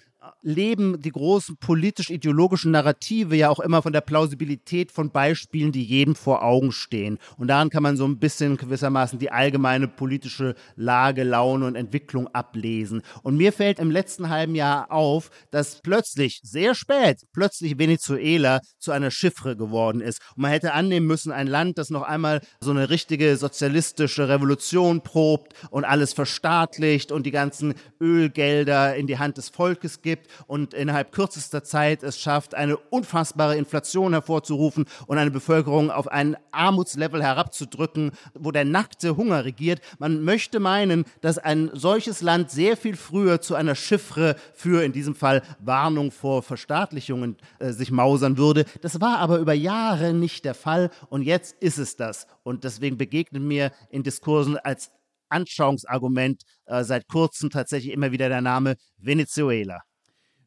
leben 0.44 1.02
die 1.02 1.12
großen 1.12 1.58
politisch-ideologischen 1.58 2.72
Narrative 2.72 3.36
ja 3.36 3.50
auch 3.50 3.60
immer 3.60 3.82
von 3.82 3.94
der 3.94 4.02
Plausibilität 4.02 4.92
von 4.92 5.10
Beispielen, 5.10 5.72
die 5.72 5.84
jedem 5.84 6.16
vor 6.16 6.44
Augen 6.44 6.72
stehen. 6.72 7.18
Und 7.38 7.48
daran 7.48 7.70
kann 7.70 7.84
man 7.84 7.98
so 7.98 8.06
ein 8.06 8.20
bisschen 8.20 8.58
gewissermaßen 8.58 9.18
die 9.18 9.32
allgemeine 9.32 9.88
politische 9.88 10.56
Lage, 10.76 11.24
Laune 11.24 11.66
und 11.66 11.76
Entwicklung 11.76 12.28
ablesen. 12.28 13.02
Und 13.24 13.38
mir 13.38 13.52
fällt 13.52 13.80
im 13.80 13.90
letzten 13.90 14.30
halben 14.30 14.54
Jahr 14.54 14.92
auf, 14.92 15.32
dass 15.50 15.82
plötzlich, 15.82 16.40
sehr 16.44 16.76
spät, 16.76 17.22
plötzlich 17.34 17.80
Venezuela 17.80 18.62
zu 18.78 18.92
einer 18.92 19.12
Chiffre 19.12 19.56
geworden 19.56 20.02
ist. 20.02 20.22
Und 20.36 20.44
man 20.44 20.52
hätte 20.52 20.74
annehmen 20.74 21.08
müssen, 21.08 21.32
ein 21.32 21.48
Land, 21.48 21.78
das 21.80 21.90
noch 21.90 22.04
einmal 22.04 22.42
so 22.62 22.72
eine 22.72 22.90
richtige 22.90 23.38
sozialistische 23.38 24.30
Revolution 24.30 25.02
probt 25.02 25.54
und 25.72 25.84
alles 25.84 26.14
verstaatlicht 26.14 27.12
und 27.12 27.26
die 27.26 27.32
ganzen 27.32 27.74
Ölgelder 28.00 28.96
in 28.96 29.08
die 29.08 29.18
Hand 29.18 29.38
des 29.38 29.50
Volkes 29.50 30.02
gibt 30.02 30.11
und 30.48 30.74
innerhalb 30.74 31.12
kürzester 31.12 31.64
Zeit 31.64 32.04
es 32.04 32.20
schafft, 32.20 32.56
eine 32.56 32.78
unfassbare 32.78 33.56
Inflation 33.58 34.14
hervorzurufen 34.14 34.86
und 35.08 35.18
eine 35.18 35.32
Bevölkerung 35.32 35.92
auf 35.92 36.08
ein 36.08 36.38
Armutslevel 36.52 37.24
herabzudrücken, 37.24 38.12
wo 38.34 38.52
der 38.52 38.66
nackte 38.66 39.18
Hunger 39.18 39.46
regiert. 39.46 39.82
Man 40.00 40.24
möchte 40.24 40.60
meinen, 40.60 41.06
dass 41.22 41.38
ein 41.38 41.70
solches 41.74 42.22
Land 42.22 42.52
sehr 42.52 42.78
viel 42.78 42.96
früher 42.96 43.42
zu 43.42 43.56
einer 43.56 43.76
Chiffre 43.76 44.36
für, 44.54 44.84
in 44.84 44.92
diesem 44.92 45.16
Fall 45.16 45.42
Warnung 45.60 46.12
vor 46.12 46.44
Verstaatlichungen, 46.44 47.38
äh, 47.60 47.72
sich 47.72 47.92
mausern 47.92 48.38
würde. 48.38 48.66
Das 48.82 49.02
war 49.02 49.20
aber 49.20 49.38
über 49.40 49.54
Jahre 49.54 50.14
nicht 50.14 50.46
der 50.46 50.56
Fall 50.56 50.90
und 51.10 51.24
jetzt 51.24 51.56
ist 51.62 51.78
es 51.78 51.96
das. 51.96 52.28
Und 52.44 52.64
deswegen 52.64 52.98
begegnet 52.98 53.42
mir 53.42 53.72
in 53.90 54.04
Diskursen 54.04 54.58
als 54.58 54.92
Anschauungsargument 55.30 56.44
äh, 56.66 56.84
seit 56.84 57.08
kurzem 57.08 57.50
tatsächlich 57.50 57.94
immer 57.94 58.12
wieder 58.12 58.30
der 58.30 58.42
Name 58.42 58.76
Venezuela 58.98 59.82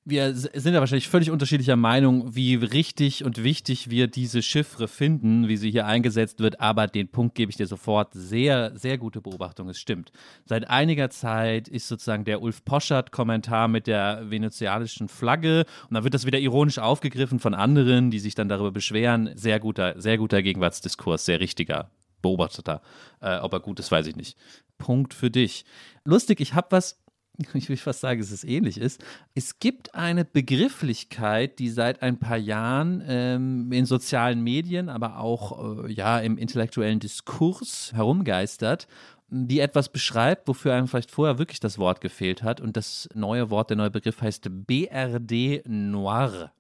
wir 0.07 0.35
sind 0.35 0.75
ja 0.75 0.81
wahrscheinlich 0.81 1.09
völlig 1.09 1.31
unterschiedlicher 1.31 1.77
Meinung, 1.77 2.35
wie 2.35 2.57
richtig 2.57 3.25
und 3.25 3.43
wichtig 3.43 3.89
wir 3.89 4.07
diese 4.07 4.43
Chiffre 4.43 4.87
finden, 4.87 5.49
wie 5.49 5.57
sie 5.57 5.71
hier 5.71 5.87
eingesetzt 5.87 6.41
wird. 6.41 6.61
Aber 6.61 6.87
den 6.87 7.09
Punkt 7.09 7.35
gebe 7.35 7.51
ich 7.51 7.57
dir 7.57 7.67
sofort. 7.67 8.13
Sehr, 8.13 8.77
sehr 8.77 8.99
gute 8.99 9.23
Beobachtung. 9.23 9.69
Es 9.71 9.79
stimmt. 9.79 10.13
Seit 10.45 10.69
einiger 10.69 11.09
Zeit 11.09 11.69
ist 11.69 11.89
sozusagen 11.89 12.25
der 12.25 12.43
Ulf 12.43 12.65
Poschert-Kommentar 12.65 13.69
mit 13.69 13.87
der 13.87 14.31
venezianischen 14.31 15.09
Flagge 15.09 15.65
und 15.89 15.95
dann 15.95 16.05
wird 16.05 16.15
das 16.15 16.27
wieder 16.27 16.39
ironisch 16.39 16.79
aufgegriffen 16.79 17.39
von 17.39 17.55
anderen, 17.55 18.11
die 18.11 18.19
sich 18.19 18.35
dann 18.35 18.49
darüber 18.49 18.73
beschweren. 18.73 19.31
Sehr 19.37 19.59
guter, 19.59 20.01
sehr 20.01 20.19
guter 20.19 20.43
Gegenwartsdiskurs, 20.43 21.25
sehr 21.25 21.41
richtiger. 21.41 21.91
Beobachteter. 22.21 22.81
Äh, 23.21 23.39
ob 23.39 23.53
er 23.53 23.61
gut 23.61 23.79
ist, 23.79 23.93
weiß 23.93 24.07
ich 24.07 24.17
nicht. 24.17 24.39
Punkt 24.79 25.13
für 25.13 25.31
dich. 25.31 25.65
Lustig, 26.05 26.41
ich 26.41 26.55
habe 26.55 26.69
was 26.71 27.04
ich 27.55 27.69
will 27.69 27.77
fast 27.77 28.01
sagen, 28.01 28.21
dass 28.21 28.31
es 28.31 28.45
ähnlich 28.45 28.79
ist. 28.79 29.03
Es 29.35 29.59
gibt 29.59 29.95
eine 29.95 30.25
Begrifflichkeit, 30.25 31.59
die 31.59 31.69
seit 31.69 32.03
ein 32.03 32.19
paar 32.19 32.37
Jahren 32.37 33.03
ähm, 33.07 33.73
in 33.73 33.87
sozialen 33.87 34.43
Medien, 34.43 34.89
aber 34.89 35.19
auch 35.19 35.85
äh, 35.85 35.93
ja, 35.93 36.19
im 36.21 36.39
intellektuellen 36.39 37.01
Diskurs 37.01 37.93
herumgeistert, 37.95 38.87
die 39.29 39.61
etwas 39.61 39.89
beschreibt, 39.89 40.47
wofür 40.47 40.75
einem 40.75 40.87
vielleicht 40.87 41.11
vorher 41.11 41.39
wirklich 41.39 41.61
das 41.61 41.79
Wort 41.79 42.01
gefehlt 42.01 42.43
hat. 42.43 42.61
Und 42.61 42.77
das 42.77 43.09
neue 43.15 43.51
Wort, 43.51 43.71
der 43.71 43.77
neue 43.77 43.91
Begriff 43.91 44.21
heißt 44.21 44.49
BRD 44.51 45.63
Noir. 45.67 46.53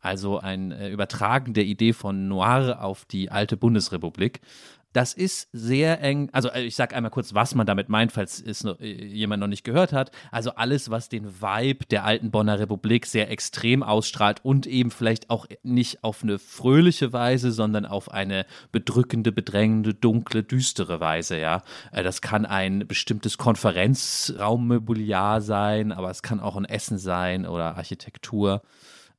Also 0.00 0.38
ein 0.38 0.72
äh, 0.72 0.90
Übertragen 0.90 1.52
der 1.54 1.64
Idee 1.64 1.92
von 1.92 2.28
Noir 2.28 2.78
auf 2.80 3.04
die 3.04 3.30
alte 3.30 3.56
Bundesrepublik. 3.56 4.40
Das 4.96 5.12
ist 5.12 5.50
sehr 5.52 6.00
eng. 6.00 6.30
Also 6.32 6.48
äh, 6.48 6.62
ich 6.62 6.74
sage 6.74 6.96
einmal 6.96 7.10
kurz, 7.10 7.34
was 7.34 7.54
man 7.54 7.66
damit 7.66 7.90
meint, 7.90 8.12
falls 8.12 8.40
es 8.40 8.64
noch, 8.64 8.80
äh, 8.80 9.04
jemand 9.04 9.42
noch 9.42 9.46
nicht 9.46 9.62
gehört 9.62 9.92
hat. 9.92 10.10
Also 10.30 10.52
alles, 10.52 10.90
was 10.90 11.10
den 11.10 11.42
Vibe 11.42 11.84
der 11.90 12.06
alten 12.06 12.30
Bonner 12.30 12.58
Republik 12.58 13.04
sehr 13.04 13.30
extrem 13.30 13.82
ausstrahlt 13.82 14.42
und 14.42 14.66
eben 14.66 14.90
vielleicht 14.90 15.28
auch 15.28 15.44
nicht 15.62 16.02
auf 16.02 16.22
eine 16.22 16.38
fröhliche 16.38 17.12
Weise, 17.12 17.52
sondern 17.52 17.84
auf 17.84 18.10
eine 18.10 18.46
bedrückende, 18.72 19.32
bedrängende, 19.32 19.92
dunkle, 19.92 20.42
düstere 20.42 20.98
Weise. 20.98 21.38
Ja, 21.38 21.62
äh, 21.92 22.02
das 22.02 22.22
kann 22.22 22.46
ein 22.46 22.88
bestimmtes 22.88 23.36
Konferenzraummobiliar 23.36 25.42
sein, 25.42 25.92
aber 25.92 26.10
es 26.10 26.22
kann 26.22 26.40
auch 26.40 26.56
ein 26.56 26.64
Essen 26.64 26.96
sein 26.96 27.44
oder 27.44 27.76
Architektur 27.76 28.62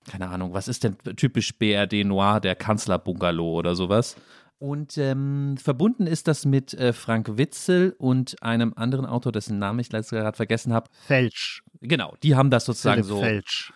keine 0.08 0.30
Ahnung, 0.30 0.54
was 0.54 0.70
ist 0.70 0.86
denn 0.86 0.96
typisch 1.18 1.58
BRD 1.58 2.06
Noir, 2.06 2.40
der 2.40 2.56
Kanzlerbungalow 2.56 3.58
oder 3.58 3.76
sowas? 3.76 4.16
Und 4.60 4.98
ähm, 4.98 5.56
verbunden 5.58 6.08
ist 6.08 6.28
das 6.28 6.46
mit 6.46 6.74
äh, 6.74 6.92
Frank 6.92 7.38
Witzel 7.38 7.96
und 8.00 8.42
einem 8.42 8.74
anderen 8.76 9.06
Autor, 9.06 9.32
dessen 9.32 9.60
Namen 9.60 9.80
ich 9.80 9.92
leider 9.92 10.08
gerade 10.08 10.36
vergessen 10.36 10.74
habe. 10.74 10.90
Felsch. 11.06 11.64
Genau, 11.82 12.16
die 12.24 12.36
haben 12.36 12.50
das 12.50 12.66
sozusagen 12.66 13.04
Philipp 13.04 13.18
so. 13.18 13.22
Felsch 13.22 13.74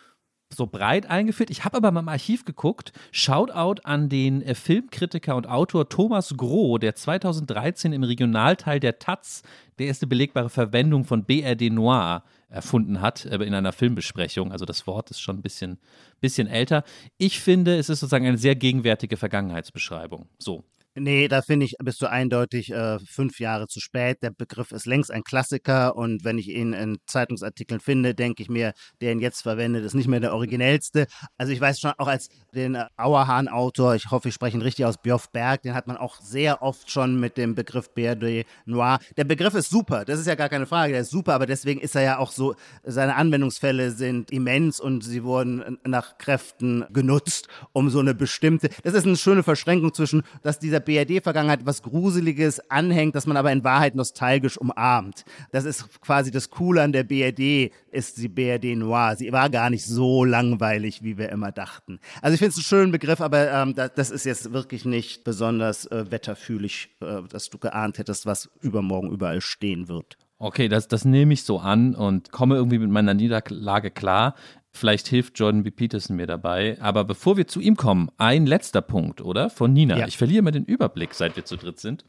so 0.56 0.68
breit 0.68 1.06
eingeführt. 1.10 1.50
Ich 1.50 1.64
habe 1.66 1.78
aber 1.78 1.92
mal 1.92 2.02
im 2.02 2.10
Archiv 2.10 2.46
geguckt. 2.46 2.92
Shoutout 3.12 3.82
an 3.84 4.10
den 4.10 4.42
äh, 4.42 4.56
Filmkritiker 4.56 5.36
und 5.36 5.48
Autor 5.48 5.90
Thomas 5.90 6.36
Groh, 6.38 6.78
der 6.78 6.96
2013 6.96 7.94
im 7.94 8.04
Regionalteil 8.04 8.80
der 8.80 9.00
Taz 9.00 9.44
die 9.80 9.86
erste 9.86 10.08
belegbare 10.08 10.50
Verwendung 10.50 11.06
von 11.06 11.26
BRD 11.26 11.72
Noir 11.72 12.24
erfunden 12.50 13.02
hat 13.02 13.26
äh, 13.26 13.38
in 13.38 13.54
einer 13.54 13.72
Filmbesprechung. 13.72 14.52
Also 14.52 14.66
das 14.66 14.86
Wort 14.88 15.10
ist 15.10 15.22
schon 15.22 15.38
ein 15.38 15.42
bisschen, 15.42 15.80
bisschen 16.20 16.48
älter. 16.48 16.84
Ich 17.18 17.40
finde, 17.40 17.78
es 17.78 17.90
ist 17.90 18.00
sozusagen 18.00 18.28
eine 18.28 18.38
sehr 18.38 18.56
gegenwärtige 18.56 19.18
Vergangenheitsbeschreibung. 19.18 20.28
So. 20.38 20.64
Nee, 20.94 21.30
da 21.30 21.42
finde 21.42 21.66
ich, 21.66 21.76
bist 21.82 22.02
du 22.02 22.10
eindeutig 22.10 22.70
äh, 22.74 23.00
fünf 23.00 23.40
Jahre 23.40 23.68
zu 23.68 23.80
spät. 23.80 24.18
Der 24.22 24.32
Begriff 24.32 24.74
ist 24.74 24.86
längst 24.86 25.10
ein 25.10 25.24
Klassiker 25.24 25.96
und 25.96 26.26
wenn 26.26 26.38
ich 26.38 26.50
ihn 26.50 26.74
in 26.74 26.98
Zeitungsartikeln 27.06 27.80
finde, 27.80 28.14
denke 28.14 28.44
ich 28.44 28.50
mir, 28.50 28.74
der 29.00 29.14
ihn 29.14 29.22
jetzt 29.22 29.42
verwendet, 29.42 29.86
ist 29.86 29.94
nicht 29.94 30.10
mehr 30.10 30.20
der 30.20 30.34
originellste. 30.34 31.08
Also 31.38 31.54
ich 31.54 31.62
weiß 31.62 31.80
schon, 31.80 31.94
auch 31.98 32.08
als 32.08 32.28
den 32.54 32.76
äh, 32.76 32.88
Auerhahn-Autor, 32.98 33.96
ich 33.96 34.12
hoffe, 34.12 34.28
ich 34.28 34.34
spreche 34.34 34.58
ihn 34.58 34.62
richtig 34.62 34.84
aus, 34.84 34.98
Bjoff 34.98 35.32
Berg, 35.32 35.62
den 35.62 35.76
hat 35.76 35.88
man 35.88 35.96
auch 35.96 36.20
sehr 36.20 36.62
oft 36.62 36.92
schon 36.92 37.18
mit 37.22 37.38
dem 37.38 37.56
Begriff 37.56 37.94
BRD 37.94 38.46
Noir. 38.66 39.00
Der 39.16 39.24
Begriff 39.24 39.54
ist 39.54 39.70
super, 39.70 40.04
das 40.04 40.20
ist 40.20 40.28
ja 40.28 40.36
gar 40.36 40.50
keine 40.50 40.66
Frage, 40.66 40.92
der 40.92 41.04
ist 41.04 41.12
super, 41.12 41.36
aber 41.36 41.46
deswegen 41.46 41.80
ist 41.80 41.96
er 41.96 42.02
ja 42.02 42.18
auch 42.18 42.34
so, 42.34 42.56
seine 42.84 43.16
Anwendungsfälle 43.16 43.92
sind 43.92 44.30
immens 44.30 44.82
und 44.82 45.06
sie 45.06 45.24
wurden 45.24 45.80
nach 45.86 46.18
Kräften 46.18 46.84
genutzt, 46.92 47.48
um 47.72 47.90
so 47.90 48.00
eine 48.00 48.14
bestimmte, 48.14 48.70
das 48.84 48.94
ist 48.94 49.06
eine 49.06 49.16
schöne 49.16 49.44
Verschränkung 49.44 49.94
zwischen, 49.94 50.24
dass 50.42 50.60
dieser 50.60 50.81
BRD-Vergangenheit 50.82 51.66
was 51.66 51.82
Gruseliges 51.82 52.60
anhängt, 52.70 53.16
das 53.16 53.26
man 53.26 53.38
aber 53.38 53.52
in 53.52 53.64
Wahrheit 53.64 53.96
nostalgisch 53.96 54.58
umarmt. 54.58 55.24
Das 55.52 55.66
ist 55.66 56.02
quasi 56.02 56.32
das 56.32 56.50
Coole 56.50 56.82
an 56.82 56.92
der 56.92 57.04
BRD, 57.04 57.72
ist 57.92 58.18
die 58.18 58.28
BRD 58.28 58.76
Noir. 58.76 59.16
Sie 59.18 59.32
war 59.32 59.50
gar 59.50 59.70
nicht 59.70 59.86
so 59.86 60.26
langweilig, 60.26 61.04
wie 61.04 61.18
wir 61.18 61.30
immer 61.30 61.52
dachten. 61.52 62.00
Also 62.22 62.34
ich 62.34 62.40
finde 62.40 62.52
es 62.52 62.58
einen 62.58 62.64
schönen 62.64 62.92
Begriff, 62.92 63.22
aber 63.22 63.52
ähm, 63.52 63.76
das, 63.76 64.12
ist 64.12 64.26
jetzt 64.26 64.52
wirklich 64.52 64.86
nicht 64.86 65.24
besonders 65.24 65.86
äh, 65.86 66.12
wetterfühlig, 66.12 66.90
äh, 67.02 67.22
dass 67.30 67.50
du 67.50 67.58
geahnt 67.58 67.98
hättest, 67.98 68.26
was 68.26 68.50
übermorgen 68.62 69.12
überall 69.12 69.42
stehen 69.42 69.88
wird. 69.88 70.18
Okay, 70.42 70.70
das, 70.70 70.88
das 70.88 71.06
nehme 71.06 71.34
ich 71.34 71.44
so 71.44 71.60
an 71.60 71.94
und 71.94 72.32
komme 72.32 72.56
irgendwie 72.56 72.80
mit 72.80 72.90
meiner 72.90 73.14
Niederlage 73.14 73.92
klar. 73.92 74.34
Vielleicht 74.72 75.08
hilft 75.08 75.38
Jordan 75.38 75.62
B. 75.62 75.70
Peterson 75.70 76.16
mir 76.16 76.26
dabei. 76.26 76.78
Aber 76.82 77.04
bevor 77.04 77.38
wir 77.38 77.46
zu 77.46 77.60
ihm 77.60 77.76
kommen, 77.76 78.10
ein 78.18 78.48
letzter 78.48 78.82
Punkt, 78.82 79.22
oder? 79.22 79.52
Von 79.52 79.72
Nina. 79.72 80.00
Ja. 80.00 80.08
Ich 80.08 80.18
verliere 80.18 80.42
mal 80.42 80.50
den 80.50 80.66
Überblick, 80.66 81.14
seit 81.14 81.36
wir 81.36 81.46
zu 81.46 81.58
dritt 81.58 81.80
sind. 81.80 82.06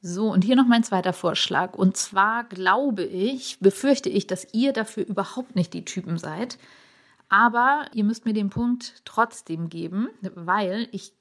So, 0.00 0.32
und 0.32 0.42
hier 0.42 0.56
noch 0.56 0.66
mein 0.66 0.82
zweiter 0.82 1.12
Vorschlag. 1.12 1.74
Und 1.74 1.96
zwar 1.96 2.42
glaube 2.42 3.04
ich, 3.04 3.60
befürchte 3.60 4.08
ich, 4.08 4.26
dass 4.26 4.48
ihr 4.52 4.72
dafür 4.72 5.06
überhaupt 5.06 5.54
nicht 5.54 5.72
die 5.74 5.84
Typen 5.84 6.18
seid. 6.18 6.58
Aber 7.28 7.84
ihr 7.94 8.02
müsst 8.02 8.24
mir 8.24 8.34
den 8.34 8.50
Punkt 8.50 9.02
trotzdem 9.04 9.68
geben, 9.68 10.08
weil 10.34 10.88
ich 10.90 11.12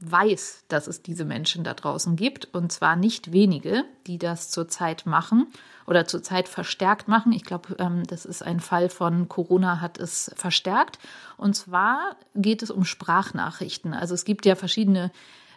weiß, 0.00 0.64
dass 0.68 0.86
es 0.86 1.02
diese 1.02 1.24
Menschen 1.24 1.64
da 1.64 1.74
draußen 1.74 2.16
gibt. 2.16 2.54
Und 2.54 2.72
zwar 2.72 2.96
nicht 2.96 3.32
wenige, 3.32 3.84
die 4.06 4.18
das 4.18 4.50
zurzeit 4.50 5.06
machen 5.06 5.46
oder 5.86 6.06
zurzeit 6.06 6.48
verstärkt 6.48 7.08
machen. 7.08 7.32
Ich 7.32 7.44
glaube, 7.44 7.76
ähm, 7.78 8.04
das 8.06 8.24
ist 8.24 8.42
ein 8.42 8.60
Fall 8.60 8.88
von 8.88 9.28
Corona 9.28 9.80
hat 9.80 9.98
es 9.98 10.32
verstärkt. 10.36 10.98
Und 11.36 11.54
zwar 11.54 12.16
geht 12.34 12.62
es 12.62 12.70
um 12.70 12.84
Sprachnachrichten. 12.84 13.92
Also 13.92 14.14
es 14.14 14.24
gibt 14.24 14.46
ja 14.46 14.54
verschiedene 14.54 15.10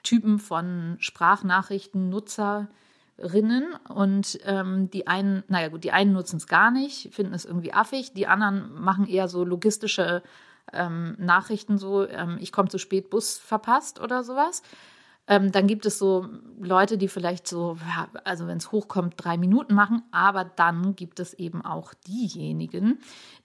Typen 0.04 0.40
von 0.40 0.98
Sprachnachrichten, 1.00 2.10
Nutzerinnen 2.10 3.74
und 3.88 4.40
ähm, 4.44 4.90
die 4.92 5.08
einen, 5.08 5.44
naja 5.48 5.70
gut, 5.70 5.86
die 5.86 5.94
einen 5.94 6.12
nutzen 6.12 6.38
es 6.38 6.48
gar 6.48 6.72
nicht, 6.72 7.14
finden 7.14 7.34
es 7.34 7.46
irgendwie 7.46 7.74
affig, 7.74 8.14
die 8.14 8.28
anderen 8.28 8.74
machen 8.74 9.08
eher 9.08 9.30
so 9.30 9.46
logistische 9.46 10.22
ähm, 10.72 11.16
Nachrichten, 11.18 11.78
so 11.78 12.08
ähm, 12.08 12.38
ich 12.40 12.52
komme 12.52 12.70
zu 12.70 12.78
spät, 12.78 13.10
Bus 13.10 13.38
verpasst 13.38 14.00
oder 14.00 14.24
sowas. 14.24 14.62
Ähm, 15.26 15.54
dann 15.54 15.68
gibt 15.68 15.86
es 15.86 16.00
so 16.00 16.28
Leute, 16.60 16.98
die 16.98 17.08
vielleicht 17.08 17.48
so, 17.48 17.78
also 18.26 18.46
wenn 18.48 18.58
es 18.58 18.74
hochkommt, 18.74 19.14
drei 19.18 19.38
Minuten 19.38 19.74
machen. 19.74 20.04
Aber 20.12 20.44
dann 20.44 20.96
gibt 20.96 21.20
es 21.20 21.34
eben 21.34 21.64
auch 21.64 21.94
diejenigen, 22.08 23.00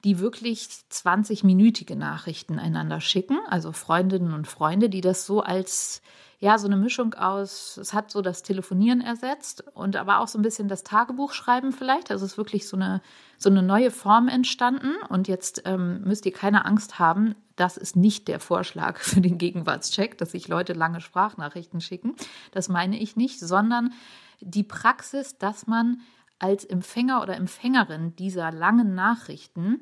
die 0.05 0.19
wirklich 0.19 0.69
20-minütige 0.91 1.95
Nachrichten 1.95 2.59
einander 2.59 3.01
schicken. 3.01 3.39
Also 3.49 3.71
Freundinnen 3.71 4.33
und 4.33 4.49
Freunde, 4.49 4.89
die 4.89 5.01
das 5.01 5.25
so 5.25 5.41
als 5.41 6.03
ja, 6.41 6.57
so 6.57 6.69
eine 6.69 6.77
Mischung 6.77 7.15
aus, 7.15 7.77
es 7.79 7.93
hat 7.93 8.13
so 8.13 8.23
das 8.23 8.45
Telefonieren 8.45 9.01
ersetzt 9.01 9.65
und 9.75 9.97
aber 9.97 10.21
auch 10.21 10.29
so 10.29 10.39
ein 10.39 10.43
bisschen 10.43 10.69
das 10.69 10.85
Tagebuchschreiben 10.85 11.73
vielleicht. 11.73 12.13
Also 12.13 12.25
es 12.25 12.33
ist 12.33 12.39
wirklich 12.39 12.69
so 12.69 12.77
eine, 12.77 13.03
so 13.39 13.51
eine 13.51 13.63
neue 13.63 13.91
Form 13.91 14.29
entstanden. 14.29 14.95
Und 15.09 15.27
jetzt 15.27 15.63
ähm, 15.65 16.03
müsst 16.05 16.27
ihr 16.27 16.33
keine 16.33 16.65
Angst 16.65 17.01
haben, 17.01 17.35
das 17.57 17.77
ist 17.77 17.97
nicht 17.97 18.29
der 18.29 18.39
Vorschlag 18.39 18.99
für 19.01 19.21
den 19.21 19.37
Gegenwartscheck, 19.37 20.17
dass 20.17 20.31
sich 20.31 20.47
Leute 20.47 20.75
lange 20.75 21.01
Sprachnachrichten 21.01 21.81
schicken. 21.81 22.15
Das 22.53 22.69
meine 22.69 22.99
ich 22.99 23.17
nicht, 23.17 23.41
sondern 23.41 23.93
die 24.41 24.65
Praxis, 24.65 25.39
dass 25.39 25.67
man 25.67 26.01
als 26.39 26.65
Empfänger 26.65 27.21
oder 27.21 27.35
Empfängerin 27.35 28.15
dieser 28.15 28.53
langen 28.53 28.95
Nachrichten 28.95 29.81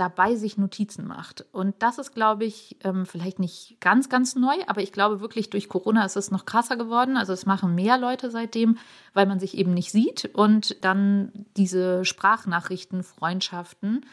dabei 0.00 0.34
sich 0.34 0.56
Notizen 0.56 1.06
macht. 1.06 1.44
Und 1.52 1.74
das 1.80 1.98
ist, 1.98 2.14
glaube 2.14 2.46
ich, 2.46 2.78
ähm, 2.84 3.04
vielleicht 3.04 3.38
nicht 3.38 3.76
ganz, 3.80 4.08
ganz 4.08 4.34
neu, 4.34 4.54
aber 4.66 4.80
ich 4.80 4.92
glaube 4.92 5.20
wirklich, 5.20 5.50
durch 5.50 5.68
Corona 5.68 6.06
ist 6.06 6.16
es 6.16 6.30
noch 6.30 6.46
krasser 6.46 6.76
geworden. 6.76 7.18
Also 7.18 7.34
es 7.34 7.44
machen 7.44 7.74
mehr 7.74 7.98
Leute 7.98 8.30
seitdem, 8.30 8.78
weil 9.12 9.26
man 9.26 9.38
sich 9.38 9.58
eben 9.58 9.74
nicht 9.74 9.92
sieht 9.92 10.30
und 10.32 10.82
dann 10.82 11.30
diese 11.58 12.06
Sprachnachrichten, 12.06 13.02
Freundschaften 13.02 14.06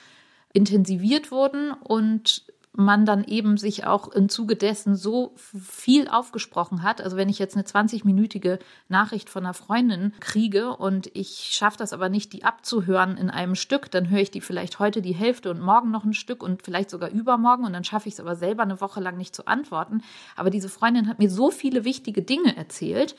intensiviert 0.52 1.32
wurden 1.32 1.72
und 1.72 2.44
man 2.78 3.06
dann 3.06 3.24
eben 3.24 3.58
sich 3.58 3.88
auch 3.88 4.08
im 4.10 4.30
Zuge 4.30 4.56
dessen 4.56 4.96
so 4.96 5.34
viel 5.36 6.08
aufgesprochen 6.08 6.84
hat. 6.84 7.02
Also 7.02 7.18
wenn 7.18 7.28
ich 7.28 7.40
jetzt 7.40 7.56
eine 7.56 7.66
20-minütige 7.66 8.60
Nachricht 8.88 9.30
von 9.30 9.44
einer 9.44 9.56
Freundin 9.56 10.14
kriege 10.20 10.76
und 10.76 11.10
ich 11.16 11.50
schaffe 11.52 11.80
das 11.80 11.92
aber 11.92 12.10
nicht, 12.10 12.34
die 12.34 12.44
abzuhören 12.44 13.18
in 13.18 13.32
einem 13.32 13.56
Stück, 13.56 13.90
dann 13.90 14.10
höre 14.10 14.20
ich 14.20 14.30
die 14.30 14.42
vielleicht 14.42 14.78
heute 14.78 15.02
die 15.02 15.16
Hälfte 15.16 15.50
und 15.50 15.60
morgen 15.60 15.90
noch 15.90 16.04
ein 16.04 16.14
Stück 16.14 16.44
und 16.44 16.62
vielleicht 16.62 16.92
sogar 16.92 17.10
übermorgen 17.10 17.66
und 17.66 17.74
dann 17.74 17.84
schaffe 17.84 18.10
ich 18.10 18.14
es 18.14 18.20
aber 18.20 18.36
selber 18.36 18.62
eine 18.62 18.80
Woche 18.80 19.02
lang 19.02 19.18
nicht 19.18 19.36
zu 19.36 19.48
antworten. 19.48 20.04
Aber 20.36 20.52
diese 20.52 20.70
Freundin 20.70 21.08
hat 21.08 21.18
mir 21.18 21.32
so 21.32 21.50
viele 21.50 21.84
wichtige 21.84 22.22
Dinge 22.22 22.56
erzählt, 22.56 23.16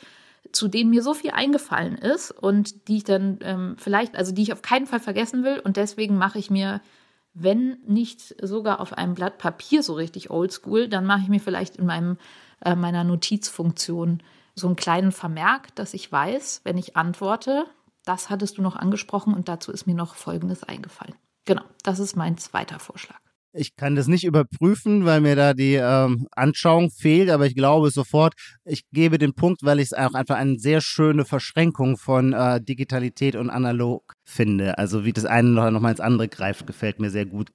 zu 0.52 0.68
denen 0.68 0.90
mir 0.90 1.02
so 1.02 1.14
viel 1.14 1.32
eingefallen 1.32 1.96
ist 1.98 2.30
und 2.30 2.88
die 2.88 2.98
ich 2.98 3.04
dann 3.04 3.38
ähm, 3.42 3.74
vielleicht, 3.76 4.16
also 4.16 4.32
die 4.32 4.42
ich 4.42 4.52
auf 4.52 4.62
keinen 4.62 4.86
Fall 4.86 5.00
vergessen 5.00 5.42
will 5.42 5.58
und 5.58 5.76
deswegen 5.76 6.16
mache 6.16 6.38
ich 6.38 6.48
mir 6.48 6.80
wenn 7.42 7.78
nicht 7.86 8.34
sogar 8.42 8.80
auf 8.80 8.92
einem 8.92 9.14
Blatt 9.14 9.38
Papier 9.38 9.82
so 9.82 9.94
richtig 9.94 10.30
oldschool, 10.30 10.88
dann 10.88 11.06
mache 11.06 11.22
ich 11.22 11.28
mir 11.28 11.40
vielleicht 11.40 11.76
in 11.76 11.86
meinem, 11.86 12.18
äh, 12.64 12.74
meiner 12.74 13.04
Notizfunktion 13.04 14.22
so 14.54 14.66
einen 14.66 14.76
kleinen 14.76 15.12
Vermerk, 15.12 15.74
dass 15.76 15.94
ich 15.94 16.10
weiß, 16.10 16.62
wenn 16.64 16.78
ich 16.78 16.96
antworte, 16.96 17.66
das 18.04 18.30
hattest 18.30 18.58
du 18.58 18.62
noch 18.62 18.76
angesprochen 18.76 19.34
und 19.34 19.48
dazu 19.48 19.70
ist 19.70 19.86
mir 19.86 19.94
noch 19.94 20.14
Folgendes 20.14 20.64
eingefallen. 20.64 21.14
Genau, 21.44 21.62
das 21.82 21.98
ist 21.98 22.16
mein 22.16 22.38
zweiter 22.38 22.78
Vorschlag. 22.78 23.20
Ich 23.58 23.74
kann 23.74 23.96
das 23.96 24.06
nicht 24.06 24.24
überprüfen, 24.24 25.04
weil 25.04 25.20
mir 25.20 25.34
da 25.34 25.52
die 25.52 25.74
ähm, 25.74 26.28
Anschauung 26.30 26.90
fehlt, 26.90 27.28
aber 27.28 27.46
ich 27.46 27.56
glaube 27.56 27.90
sofort, 27.90 28.34
ich 28.64 28.84
gebe 28.92 29.18
den 29.18 29.34
Punkt, 29.34 29.64
weil 29.64 29.80
ich 29.80 29.86
es 29.86 29.92
auch 29.92 30.14
einfach 30.14 30.36
eine 30.36 30.58
sehr 30.58 30.80
schöne 30.80 31.24
Verschränkung 31.24 31.96
von 31.96 32.32
äh, 32.32 32.60
Digitalität 32.60 33.34
und 33.34 33.50
Analog 33.50 34.12
finde. 34.24 34.78
Also 34.78 35.04
wie 35.04 35.12
das 35.12 35.24
eine 35.24 35.48
noch, 35.48 35.70
noch 35.72 35.80
mal 35.80 35.90
ins 35.90 36.00
andere 36.00 36.28
greift, 36.28 36.68
gefällt 36.68 37.00
mir 37.00 37.10
sehr 37.10 37.26
gut 37.26 37.50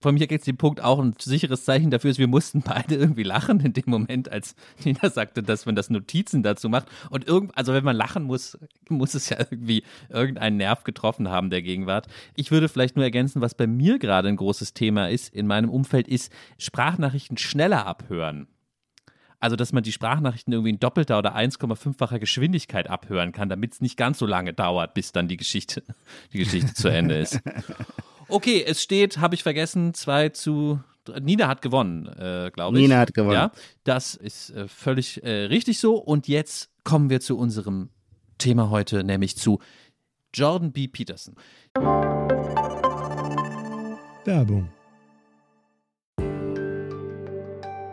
von 0.00 0.14
mir 0.14 0.26
geht 0.28 0.40
es 0.40 0.44
den 0.44 0.56
Punkt 0.56 0.82
auch 0.82 1.00
ein 1.00 1.14
sicheres 1.18 1.64
Zeichen 1.64 1.90
dafür 1.90 2.10
ist, 2.10 2.18
wir 2.18 2.28
mussten 2.28 2.62
beide 2.62 2.94
irgendwie 2.94 3.24
lachen 3.24 3.60
in 3.60 3.72
dem 3.72 3.84
Moment, 3.86 4.30
als 4.30 4.54
Nina 4.84 5.10
sagte, 5.10 5.42
dass 5.42 5.66
man 5.66 5.74
das 5.74 5.90
Notizen 5.90 6.42
dazu 6.42 6.68
macht. 6.68 6.86
Und 7.10 7.26
irgend, 7.26 7.56
also 7.56 7.72
wenn 7.72 7.84
man 7.84 7.96
lachen 7.96 8.22
muss, 8.24 8.58
muss 8.88 9.14
es 9.14 9.28
ja 9.28 9.38
irgendwie 9.38 9.82
irgendeinen 10.08 10.56
Nerv 10.56 10.84
getroffen 10.84 11.28
haben 11.28 11.50
der 11.50 11.62
Gegenwart. 11.62 12.06
Ich 12.36 12.50
würde 12.50 12.68
vielleicht 12.68 12.96
nur 12.96 13.04
ergänzen, 13.04 13.40
was 13.40 13.54
bei 13.54 13.66
mir 13.66 13.98
gerade 13.98 14.28
ein 14.28 14.36
großes 14.36 14.72
Thema 14.72 15.08
ist 15.08 15.34
in 15.34 15.46
meinem 15.46 15.70
Umfeld, 15.70 16.06
ist 16.06 16.32
Sprachnachrichten 16.58 17.36
schneller 17.36 17.86
abhören. 17.86 18.46
Also, 19.40 19.54
dass 19.54 19.72
man 19.72 19.84
die 19.84 19.92
Sprachnachrichten 19.92 20.52
irgendwie 20.52 20.70
in 20.70 20.80
doppelter 20.80 21.18
oder 21.18 21.36
1,5-facher 21.36 22.18
Geschwindigkeit 22.18 22.90
abhören 22.90 23.30
kann, 23.30 23.48
damit 23.48 23.72
es 23.72 23.80
nicht 23.80 23.96
ganz 23.96 24.18
so 24.18 24.26
lange 24.26 24.52
dauert, 24.52 24.94
bis 24.94 25.12
dann 25.12 25.28
die 25.28 25.36
Geschichte, 25.36 25.84
die 26.32 26.38
Geschichte 26.38 26.74
zu 26.74 26.88
Ende 26.88 27.18
ist. 27.18 27.40
Okay, 28.30 28.62
es 28.66 28.82
steht, 28.82 29.18
habe 29.18 29.34
ich 29.34 29.42
vergessen, 29.42 29.94
2 29.94 30.28
zu 30.30 30.80
Nina 31.20 31.48
hat 31.48 31.62
gewonnen, 31.62 32.06
äh, 32.06 32.50
glaube 32.52 32.76
ich. 32.76 32.82
Nina 32.82 32.98
hat 32.98 33.14
gewonnen. 33.14 33.32
Ja, 33.32 33.52
das 33.84 34.14
ist 34.14 34.50
äh, 34.50 34.68
völlig 34.68 35.22
äh, 35.24 35.46
richtig 35.46 35.78
so. 35.78 35.96
Und 35.96 36.28
jetzt 36.28 36.70
kommen 36.84 37.08
wir 37.08 37.20
zu 37.20 37.38
unserem 37.38 37.88
Thema 38.36 38.68
heute, 38.68 39.02
nämlich 39.04 39.38
zu 39.38 39.60
Jordan 40.34 40.72
B. 40.72 40.88
Peterson. 40.88 41.34
Werbung. 44.24 44.68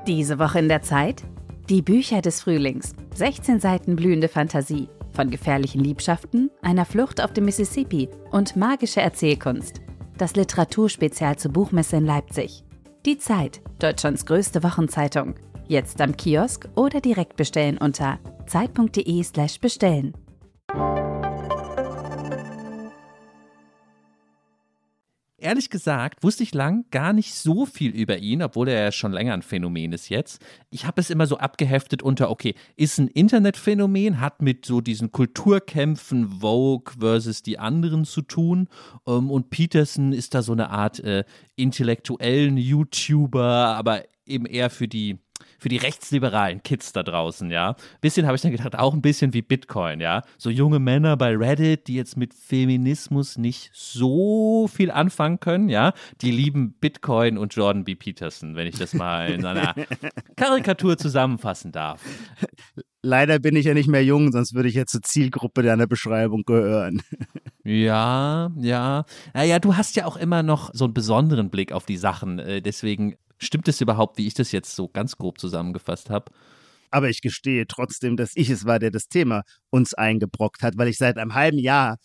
Diese 0.06 0.38
Woche 0.38 0.60
in 0.60 0.68
der 0.68 0.82
Zeit? 0.82 1.24
Die 1.70 1.82
Bücher 1.82 2.22
des 2.22 2.42
Frühlings. 2.42 2.94
16 3.16 3.62
Seiten 3.62 3.96
blühende 3.96 4.28
Fantasie. 4.28 4.90
Von 5.14 5.32
gefährlichen 5.32 5.82
Liebschaften, 5.82 6.52
einer 6.62 6.84
Flucht 6.84 7.22
auf 7.22 7.32
dem 7.32 7.46
Mississippi 7.46 8.10
und 8.32 8.58
magische 8.58 9.00
Erzählkunst 9.00 9.80
das 10.18 10.36
Literaturspezial 10.36 11.38
zur 11.38 11.52
Buchmesse 11.52 11.98
in 11.98 12.06
Leipzig. 12.06 12.64
Die 13.06 13.18
Zeit, 13.18 13.62
Deutschlands 13.80 14.26
größte 14.26 14.64
Wochenzeitung. 14.64 15.36
Jetzt 15.68 16.02
am 16.02 16.16
Kiosk 16.16 16.68
oder 16.76 17.02
direkt 17.02 17.36
bestellen 17.36 17.78
unter 17.78 18.20
zeit.de/slash 18.48 19.60
ehrlich 25.38 25.70
gesagt, 25.70 26.24
wusste 26.24 26.44
ich 26.44 26.54
lang 26.54 26.86
gar 26.92 27.14
nicht 27.14 27.34
so 27.34 27.66
viel 27.66 27.92
über 27.92 28.18
ihn, 28.18 28.42
obwohl 28.42 28.70
er 28.70 28.84
ja 28.84 28.92
schon 28.92 29.12
länger 29.12 29.34
ein 29.34 29.42
Phänomen 29.42 29.94
ist 29.94 30.10
jetzt. 30.10 30.42
Ich 30.70 30.86
habe 30.86 31.02
es 31.02 31.10
immer 31.10 31.28
so 31.28 31.38
abgeheftet 31.38 32.02
unter, 32.02 32.30
okay, 32.30 32.56
ist 32.76 32.98
ein 32.98 33.08
Internetphänomen, 33.08 34.20
hat 34.20 34.42
mit 34.42 34.66
so 34.66 34.82
diesen 34.82 35.12
Kulturkämpfen 35.12 36.40
Vogue 36.40 36.94
versus 37.00 37.44
die 37.44 37.60
anderen 37.60 38.06
zu 38.06 38.22
tun. 38.22 38.70
Ähm, 39.08 39.30
und 39.30 39.50
Peterson 39.50 40.14
ist 40.14 40.34
da 40.34 40.42
so 40.42 40.54
eine 40.54 40.70
Art 40.70 41.00
äh, 41.00 41.24
intellektuellen 41.56 42.58
YouTuber, 42.58 43.44
aber 43.44 44.04
eben 44.26 44.46
eher 44.46 44.70
für 44.70 44.88
die 44.88 45.20
für 45.60 45.70
die 45.70 45.78
rechtsliberalen 45.78 46.64
Kids 46.64 46.94
da 46.94 47.04
draußen, 47.04 47.50
ja. 47.50 47.76
Bisschen 48.02 48.26
habe 48.26 48.36
ich 48.36 48.42
dann 48.42 48.52
gedacht, 48.52 48.78
auch 48.78 48.94
ein 48.94 49.02
bisschen 49.02 49.34
wie 49.34 49.42
Bitcoin, 49.42 50.00
ja. 50.00 50.24
So 50.38 50.50
junge 50.50 50.80
Männer 50.80 51.18
bei 51.18 51.36
Reddit, 51.36 51.88
die 51.88 51.96
jetzt 51.96 52.18
mit 52.18 52.34
Feminismus 52.34 53.38
nicht 53.38 53.72
so 53.74 54.68
viel 54.68 54.92
anfangen 54.92 55.40
können, 55.40 55.70
ja. 55.70 55.94
Die 56.22 56.32
lieben 56.32 56.74
Bitcoin 56.74 57.38
und 57.38 57.54
Jordan 57.56 57.84
B. 57.84 57.96
Peterson, 57.96 58.56
wenn 58.56 58.68
ich 58.68 58.78
das 58.78 58.94
mal 58.94 59.32
in 59.32 59.46
einer 59.46 59.76
Karikatur 60.36 60.98
zusammenfassen 60.98 61.72
darf. 61.72 62.02
Leider 63.02 63.38
bin 63.38 63.56
ich 63.56 63.66
ja 63.66 63.76
nicht 63.76 63.88
mehr 63.88 64.04
jung, 64.04 64.32
sonst 64.32 64.56
würde 64.56 64.68
ich 64.68 64.76
jetzt 64.76 64.92
zur 64.92 65.04
Zielgruppe 65.04 65.62
deiner 65.62 65.86
Beschreibung 65.86 66.44
gehören. 66.44 67.02
Ja, 67.64 68.52
ja. 68.58 69.06
Naja, 69.34 69.60
du 69.60 69.76
hast 69.76 69.96
ja 69.96 70.06
auch 70.06 70.18
immer 70.18 70.44
noch 70.44 70.70
so 70.74 70.86
einen 70.86 70.94
besonderen 70.94 71.50
Blick 71.50 71.72
auf 71.72 71.86
die 71.86 71.98
Sachen. 71.98 72.40
Äh, 72.40 72.62
deswegen 72.62 73.16
Stimmt 73.38 73.68
es 73.68 73.82
überhaupt, 73.82 74.18
wie 74.18 74.28
ich 74.28 74.34
das 74.34 74.52
jetzt 74.52 74.76
so 74.76 74.88
ganz 74.88 75.18
grob 75.18 75.40
zusammengefasst 75.40 76.10
habe? 76.10 76.32
Aber 76.92 77.10
ich 77.10 77.22
gestehe 77.22 77.68
trotzdem, 77.68 78.16
dass 78.16 78.32
ich 78.36 78.50
es 78.50 78.66
war, 78.66 78.80
der 78.80 78.92
das 78.92 79.08
Thema 79.08 79.44
uns 79.70 79.94
eingebrockt 79.94 80.64
hat, 80.64 80.78
weil 80.78 80.88
ich 80.88 80.98
seit 80.98 81.18
einem 81.18 81.34
halben 81.34 81.58
Jahr 81.60 81.98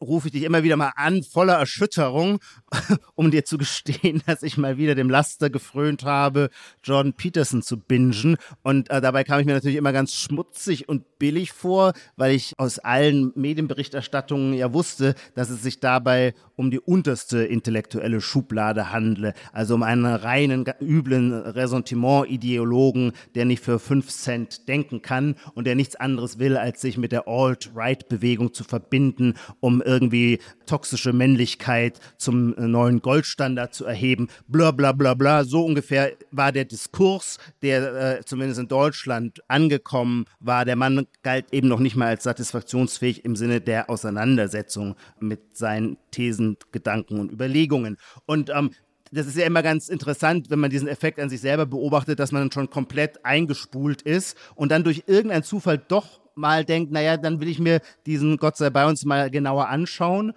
rufe 0.00 0.28
ich 0.28 0.32
dich 0.32 0.42
immer 0.42 0.62
wieder 0.62 0.76
mal 0.76 0.92
an, 0.96 1.22
voller 1.22 1.54
Erschütterung, 1.54 2.38
um 3.14 3.30
dir 3.30 3.44
zu 3.44 3.58
gestehen, 3.58 4.22
dass 4.26 4.42
ich 4.42 4.56
mal 4.56 4.76
wieder 4.76 4.94
dem 4.94 5.10
Laster 5.10 5.50
gefrönt 5.50 6.04
habe, 6.04 6.50
Jordan 6.82 7.12
Peterson 7.12 7.62
zu 7.62 7.78
bingen. 7.78 8.36
Und 8.62 8.90
äh, 8.90 9.00
dabei 9.00 9.24
kam 9.24 9.40
ich 9.40 9.46
mir 9.46 9.54
natürlich 9.54 9.76
immer 9.76 9.92
ganz 9.92 10.14
schmutzig 10.14 10.88
und 10.88 11.18
billig 11.18 11.52
vor, 11.52 11.92
weil 12.16 12.34
ich 12.34 12.54
aus 12.58 12.78
allen 12.78 13.32
Medienberichterstattungen 13.34 14.54
ja 14.54 14.72
wusste, 14.72 15.14
dass 15.34 15.50
es 15.50 15.62
sich 15.62 15.80
dabei 15.80 16.34
um 16.56 16.70
die 16.70 16.80
unterste 16.80 17.44
intellektuelle 17.44 18.20
Schublade 18.20 18.92
handle. 18.92 19.34
Also 19.52 19.74
um 19.74 19.82
einen 19.82 20.06
reinen, 20.06 20.64
üblen 20.80 21.32
Ressentiment-Ideologen, 21.32 23.12
der 23.34 23.44
nicht 23.44 23.64
für 23.64 23.78
fünf 23.78 24.08
Cent 24.08 24.68
denken 24.68 25.02
kann 25.02 25.36
und 25.54 25.66
der 25.66 25.74
nichts 25.74 25.96
anderes 25.96 26.38
will, 26.38 26.56
als 26.56 26.80
sich 26.80 26.98
mit 26.98 27.12
der 27.12 27.26
Alt-Right-Bewegung 27.28 28.52
zu 28.52 28.64
verbinden, 28.64 29.27
um 29.60 29.82
irgendwie 29.82 30.38
toxische 30.66 31.12
Männlichkeit 31.12 32.00
zum 32.16 32.56
äh, 32.56 32.66
neuen 32.66 33.00
Goldstandard 33.00 33.74
zu 33.74 33.84
erheben. 33.84 34.28
Bla 34.46 34.70
bla 34.70 34.92
bla 34.92 35.14
bla. 35.14 35.44
So 35.44 35.64
ungefähr 35.64 36.12
war 36.30 36.52
der 36.52 36.64
Diskurs, 36.64 37.38
der 37.62 38.18
äh, 38.18 38.24
zumindest 38.24 38.60
in 38.60 38.68
Deutschland 38.68 39.40
angekommen 39.48 40.26
war. 40.40 40.64
Der 40.64 40.76
Mann 40.76 41.06
galt 41.22 41.46
eben 41.52 41.68
noch 41.68 41.80
nicht 41.80 41.96
mal 41.96 42.08
als 42.08 42.24
satisfaktionsfähig 42.24 43.24
im 43.24 43.36
Sinne 43.36 43.60
der 43.60 43.90
Auseinandersetzung 43.90 44.96
mit 45.20 45.56
seinen 45.56 45.96
Thesen, 46.10 46.56
Gedanken 46.72 47.18
und 47.18 47.32
Überlegungen. 47.32 47.96
Und 48.26 48.50
ähm, 48.50 48.70
das 49.12 49.26
ist 49.26 49.36
ja 49.36 49.46
immer 49.46 49.62
ganz 49.62 49.88
interessant, 49.88 50.50
wenn 50.50 50.58
man 50.58 50.70
diesen 50.70 50.88
Effekt 50.88 51.18
an 51.18 51.30
sich 51.30 51.40
selber 51.40 51.66
beobachtet, 51.66 52.18
dass 52.18 52.32
man 52.32 52.52
schon 52.52 52.70
komplett 52.70 53.24
eingespult 53.24 54.02
ist 54.02 54.36
und 54.54 54.70
dann 54.70 54.84
durch 54.84 55.04
irgendeinen 55.06 55.42
Zufall 55.42 55.78
doch 55.78 56.20
mal 56.38 56.64
denkt, 56.64 56.92
naja, 56.92 57.16
dann 57.16 57.40
will 57.40 57.48
ich 57.48 57.58
mir 57.58 57.80
diesen 58.06 58.38
Gott 58.38 58.56
sei 58.56 58.70
bei 58.70 58.86
uns 58.86 59.04
mal 59.04 59.30
genauer 59.30 59.68
anschauen. 59.68 60.32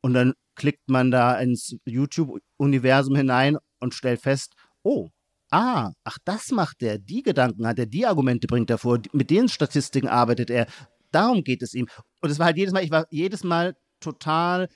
Und 0.00 0.14
dann 0.14 0.34
klickt 0.54 0.88
man 0.88 1.10
da 1.10 1.38
ins 1.38 1.76
YouTube-Universum 1.84 3.16
hinein 3.16 3.58
und 3.80 3.94
stellt 3.94 4.20
fest, 4.20 4.54
oh, 4.82 5.10
ah, 5.50 5.92
ach, 6.04 6.18
das 6.24 6.50
macht 6.50 6.82
er, 6.82 6.98
die 6.98 7.22
Gedanken 7.22 7.66
hat 7.66 7.78
er, 7.78 7.86
die 7.86 8.06
Argumente 8.06 8.46
bringt 8.46 8.70
er 8.70 8.78
vor, 8.78 9.00
mit 9.12 9.30
den 9.30 9.48
Statistiken 9.48 10.08
arbeitet 10.08 10.50
er. 10.50 10.66
Darum 11.12 11.44
geht 11.44 11.62
es 11.62 11.74
ihm. 11.74 11.88
Und 12.20 12.30
es 12.30 12.38
war 12.38 12.46
halt 12.46 12.56
jedes 12.56 12.72
Mal, 12.72 12.84
ich 12.84 12.90
war 12.90 13.06
jedes 13.10 13.44
Mal 13.44 13.76
total, 14.00 14.68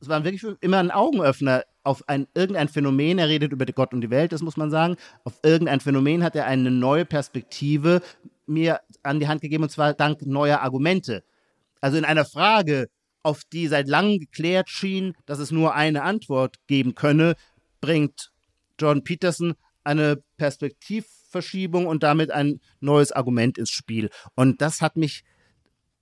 es 0.00 0.08
war 0.08 0.24
wirklich 0.24 0.44
immer 0.60 0.78
ein 0.78 0.90
Augenöffner 0.90 1.64
auf 1.82 2.08
ein, 2.08 2.26
irgendein 2.34 2.68
Phänomen, 2.68 3.18
er 3.18 3.28
redet 3.28 3.52
über 3.52 3.64
Gott 3.66 3.94
und 3.94 4.00
die 4.00 4.10
Welt, 4.10 4.32
das 4.32 4.42
muss 4.42 4.56
man 4.56 4.70
sagen, 4.70 4.96
auf 5.24 5.38
irgendein 5.42 5.80
Phänomen 5.80 6.22
hat 6.22 6.34
er 6.36 6.46
eine 6.46 6.70
neue 6.70 7.04
Perspektive 7.04 8.02
mir 8.46 8.80
an 9.02 9.20
die 9.20 9.28
Hand 9.28 9.40
gegeben, 9.40 9.64
und 9.64 9.70
zwar 9.70 9.94
dank 9.94 10.22
neuer 10.22 10.60
Argumente. 10.60 11.24
Also 11.80 11.98
in 11.98 12.04
einer 12.04 12.24
Frage, 12.24 12.88
auf 13.22 13.42
die 13.44 13.66
seit 13.66 13.88
langem 13.88 14.20
geklärt 14.20 14.70
schien, 14.70 15.14
dass 15.26 15.38
es 15.38 15.50
nur 15.50 15.74
eine 15.74 16.02
Antwort 16.02 16.56
geben 16.66 16.94
könne, 16.94 17.34
bringt 17.80 18.30
John 18.78 19.02
Peterson 19.02 19.54
eine 19.84 20.22
Perspektivverschiebung 20.36 21.86
und 21.86 22.02
damit 22.02 22.30
ein 22.30 22.60
neues 22.80 23.12
Argument 23.12 23.58
ins 23.58 23.70
Spiel. 23.70 24.10
Und 24.34 24.60
das 24.60 24.80
hat 24.80 24.96
mich 24.96 25.22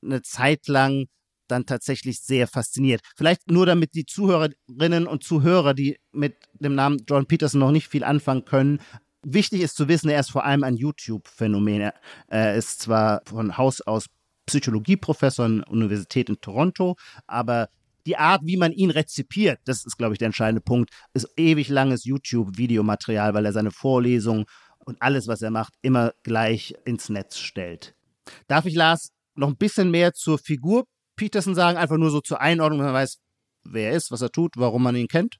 eine 0.02 0.22
Zeit 0.22 0.68
lang 0.68 1.06
dann 1.48 1.66
tatsächlich 1.66 2.20
sehr 2.20 2.46
fasziniert. 2.46 3.00
Vielleicht 3.16 3.50
nur 3.50 3.66
damit 3.66 3.94
die 3.94 4.06
Zuhörerinnen 4.06 5.06
und 5.06 5.24
Zuhörer, 5.24 5.74
die 5.74 5.98
mit 6.12 6.36
dem 6.54 6.74
Namen 6.74 7.04
John 7.08 7.26
Peterson 7.26 7.60
noch 7.60 7.70
nicht 7.70 7.88
viel 7.88 8.04
anfangen 8.04 8.44
können, 8.44 8.80
Wichtig 9.24 9.62
ist 9.62 9.76
zu 9.76 9.88
wissen, 9.88 10.08
er 10.08 10.20
ist 10.20 10.30
vor 10.30 10.44
allem 10.44 10.64
ein 10.64 10.76
YouTube-Phänomen. 10.76 11.90
Er 12.28 12.54
ist 12.54 12.80
zwar 12.80 13.22
von 13.24 13.56
Haus 13.56 13.80
aus 13.80 14.06
Psychologieprofessor 14.46 15.46
an 15.46 15.58
der 15.58 15.70
Universität 15.70 16.28
in 16.28 16.40
Toronto, 16.40 16.96
aber 17.26 17.68
die 18.06 18.18
Art, 18.18 18.42
wie 18.44 18.58
man 18.58 18.72
ihn 18.72 18.90
rezipiert, 18.90 19.60
das 19.64 19.86
ist, 19.86 19.96
glaube 19.96 20.14
ich, 20.14 20.18
der 20.18 20.26
entscheidende 20.26 20.60
Punkt, 20.60 20.90
ist 21.14 21.26
ewig 21.38 21.68
langes 21.68 22.04
YouTube-Videomaterial, 22.04 23.32
weil 23.32 23.46
er 23.46 23.52
seine 23.52 23.70
Vorlesungen 23.70 24.44
und 24.84 25.00
alles, 25.00 25.26
was 25.26 25.40
er 25.40 25.50
macht, 25.50 25.72
immer 25.80 26.12
gleich 26.22 26.74
ins 26.84 27.08
Netz 27.08 27.38
stellt. 27.38 27.94
Darf 28.46 28.66
ich, 28.66 28.74
Lars, 28.74 29.12
noch 29.34 29.48
ein 29.48 29.56
bisschen 29.56 29.90
mehr 29.90 30.12
zur 30.12 30.38
Figur 30.38 30.84
Peterson 31.16 31.54
sagen, 31.54 31.78
einfach 31.78 31.96
nur 31.96 32.10
so 32.10 32.20
zur 32.20 32.40
Einordnung, 32.40 32.80
man 32.82 32.92
weiß, 32.92 33.18
wer 33.64 33.90
er 33.90 33.96
ist, 33.96 34.10
was 34.10 34.22
er 34.22 34.30
tut, 34.30 34.56
warum 34.56 34.82
man 34.82 34.96
ihn 34.96 35.08
kennt? 35.08 35.36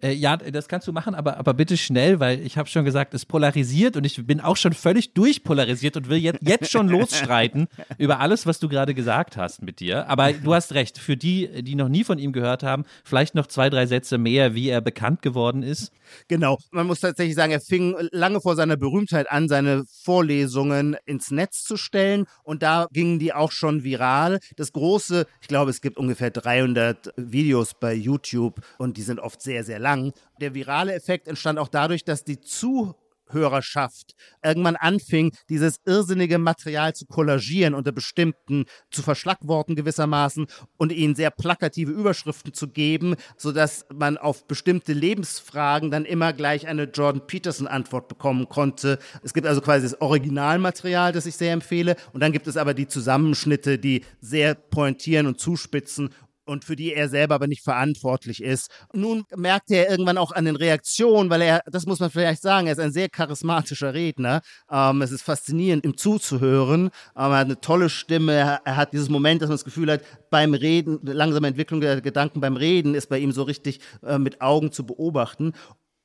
Äh, 0.00 0.12
ja, 0.12 0.36
das 0.36 0.68
kannst 0.68 0.86
du 0.86 0.92
machen, 0.92 1.16
aber, 1.16 1.38
aber 1.38 1.54
bitte 1.54 1.76
schnell, 1.76 2.20
weil 2.20 2.40
ich 2.40 2.56
habe 2.56 2.68
schon 2.68 2.84
gesagt, 2.84 3.14
es 3.14 3.26
polarisiert 3.26 3.96
und 3.96 4.04
ich 4.04 4.24
bin 4.24 4.40
auch 4.40 4.56
schon 4.56 4.72
völlig 4.72 5.12
durchpolarisiert 5.14 5.96
und 5.96 6.08
will 6.08 6.18
jetzt, 6.18 6.38
jetzt 6.40 6.70
schon 6.70 6.88
losstreiten 6.88 7.66
über 7.98 8.20
alles, 8.20 8.46
was 8.46 8.60
du 8.60 8.68
gerade 8.68 8.94
gesagt 8.94 9.36
hast 9.36 9.62
mit 9.62 9.80
dir. 9.80 10.08
Aber 10.08 10.32
du 10.32 10.54
hast 10.54 10.72
recht, 10.74 10.98
für 10.98 11.16
die, 11.16 11.62
die 11.64 11.74
noch 11.74 11.88
nie 11.88 12.04
von 12.04 12.18
ihm 12.18 12.32
gehört 12.32 12.62
haben, 12.62 12.84
vielleicht 13.02 13.34
noch 13.34 13.48
zwei, 13.48 13.70
drei 13.70 13.86
Sätze 13.86 14.18
mehr, 14.18 14.54
wie 14.54 14.68
er 14.68 14.80
bekannt 14.80 15.20
geworden 15.20 15.64
ist. 15.64 15.90
Genau, 16.28 16.58
man 16.70 16.86
muss 16.86 17.00
tatsächlich 17.00 17.34
sagen, 17.34 17.52
er 17.52 17.60
fing 17.60 17.96
lange 18.12 18.40
vor 18.40 18.54
seiner 18.54 18.76
Berühmtheit 18.76 19.30
an, 19.30 19.48
seine 19.48 19.84
Vorlesungen 20.04 20.96
ins 21.06 21.30
Netz 21.32 21.64
zu 21.64 21.76
stellen 21.76 22.26
und 22.44 22.62
da 22.62 22.86
gingen 22.92 23.18
die 23.18 23.32
auch 23.32 23.50
schon 23.50 23.82
viral. 23.82 24.38
Das 24.56 24.72
große, 24.72 25.26
ich 25.42 25.48
glaube, 25.48 25.70
es 25.70 25.80
gibt 25.80 25.96
ungefähr 25.96 26.30
300 26.30 27.12
Videos 27.16 27.74
bei 27.74 27.94
YouTube 27.94 28.60
und 28.78 28.96
die 28.96 29.02
sind 29.02 29.18
oft 29.18 29.42
sehr, 29.42 29.64
sehr 29.64 29.80
lang 29.80 29.87
lang. 29.88 30.12
Der 30.40 30.54
virale 30.54 30.94
Effekt 30.94 31.28
entstand 31.28 31.58
auch 31.58 31.68
dadurch, 31.68 32.04
dass 32.04 32.22
die 32.22 32.40
Zuhörerschaft 32.40 34.14
irgendwann 34.44 34.76
anfing, 34.76 35.32
dieses 35.48 35.80
irrsinnige 35.86 36.38
Material 36.38 36.94
zu 36.94 37.06
kollagieren 37.06 37.74
unter 37.74 37.92
bestimmten, 37.92 38.66
zu 38.90 39.02
verschlagworten 39.02 39.76
gewissermaßen 39.76 40.46
und 40.76 40.92
ihnen 40.92 41.14
sehr 41.14 41.30
plakative 41.30 41.90
Überschriften 41.90 42.52
zu 42.52 42.68
geben, 42.68 43.16
sodass 43.38 43.86
man 43.92 44.18
auf 44.18 44.46
bestimmte 44.46 44.92
Lebensfragen 44.92 45.90
dann 45.90 46.04
immer 46.04 46.32
gleich 46.34 46.66
eine 46.66 46.84
Jordan 46.84 47.26
Peterson-Antwort 47.26 48.08
bekommen 48.08 48.48
konnte. 48.48 48.98
Es 49.22 49.32
gibt 49.32 49.46
also 49.46 49.62
quasi 49.62 49.84
das 49.84 50.00
Originalmaterial, 50.00 51.12
das 51.12 51.26
ich 51.26 51.36
sehr 51.36 51.54
empfehle, 51.54 51.96
und 52.12 52.20
dann 52.20 52.32
gibt 52.32 52.46
es 52.46 52.56
aber 52.56 52.74
die 52.74 52.88
Zusammenschnitte, 52.88 53.78
die 53.78 54.04
sehr 54.20 54.54
pointieren 54.54 55.26
und 55.26 55.40
zuspitzen 55.40 56.10
und 56.48 56.64
für 56.64 56.76
die 56.76 56.94
er 56.94 57.08
selber 57.08 57.34
aber 57.34 57.46
nicht 57.46 57.62
verantwortlich 57.62 58.42
ist. 58.42 58.70
Nun 58.92 59.24
merkt 59.36 59.70
er 59.70 59.90
irgendwann 59.90 60.18
auch 60.18 60.32
an 60.32 60.44
den 60.44 60.56
Reaktionen, 60.56 61.30
weil 61.30 61.42
er, 61.42 61.62
das 61.66 61.86
muss 61.86 62.00
man 62.00 62.10
vielleicht 62.10 62.42
sagen, 62.42 62.66
er 62.66 62.72
ist 62.72 62.78
ein 62.78 62.92
sehr 62.92 63.08
charismatischer 63.08 63.94
Redner. 63.94 64.40
Ähm, 64.70 65.02
es 65.02 65.12
ist 65.12 65.22
faszinierend, 65.22 65.84
ihm 65.84 65.96
zuzuhören. 65.96 66.86
Ähm, 66.86 66.90
er 67.14 67.38
hat 67.38 67.46
eine 67.46 67.60
tolle 67.60 67.90
Stimme. 67.90 68.32
Er, 68.32 68.76
hat 68.76 68.92
dieses 68.92 69.08
Moment, 69.08 69.42
dass 69.42 69.48
man 69.48 69.56
das 69.56 69.64
Gefühl 69.64 69.90
hat, 69.90 70.02
beim 70.30 70.54
Reden, 70.54 71.00
langsame 71.02 71.48
Entwicklung 71.48 71.80
der 71.80 72.00
Gedanken 72.00 72.40
beim 72.40 72.56
Reden 72.56 72.94
ist 72.94 73.08
bei 73.08 73.18
ihm 73.18 73.32
so 73.32 73.42
richtig 73.42 73.80
äh, 74.04 74.18
mit 74.18 74.40
Augen 74.40 74.72
zu 74.72 74.86
beobachten. 74.86 75.52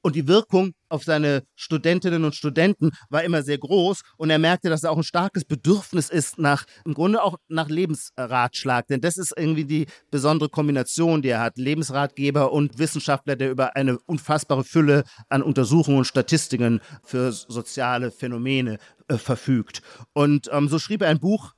Und 0.04 0.16
die 0.16 0.28
Wirkung 0.28 0.74
auf 0.90 1.04
seine 1.04 1.44
Studentinnen 1.56 2.26
und 2.26 2.36
Studenten 2.36 2.92
war 3.10 3.24
immer 3.24 3.42
sehr 3.42 3.58
groß. 3.58 4.02
Und 4.18 4.30
er 4.30 4.38
merkte, 4.38 4.70
dass 4.70 4.84
er 4.84 4.92
auch 4.92 4.98
ein 4.98 5.04
starkes 5.04 5.46
Bedürfnis 5.46 6.10
ist 6.10 6.38
nach, 6.38 6.66
im 6.86 6.94
Grunde 6.94 7.24
auch 7.24 7.38
nach 7.48 7.70
Lebensratschlag. 7.70 8.86
Denn 8.88 9.00
das 9.00 9.18
ist 9.18 9.34
irgendwie 9.36 9.66
die 9.66 9.88
besondere 10.12 10.50
Kombination, 10.50 11.22
die 11.22 11.30
er 11.30 11.40
hat. 11.40 11.58
Lebensratgeber 11.58 12.52
und 12.52 12.78
Wissenschaftler, 12.78 13.38
der 13.38 13.50
über 13.50 13.78
eine 13.78 13.98
unfassbare 14.06 14.66
Fülle 14.66 15.06
an 15.30 15.42
Untersuchungen 15.42 16.00
und 16.00 16.06
Statistiken 16.06 16.82
für 17.04 17.32
soziale 17.32 18.12
Phänomene 18.12 18.80
äh, 19.08 19.18
verfügt. 19.18 19.82
Und 20.12 20.50
ähm, 20.52 20.68
so 20.68 20.80
schrieb 20.80 21.02
er 21.02 21.08
ein 21.08 21.22
Buch, 21.22 21.54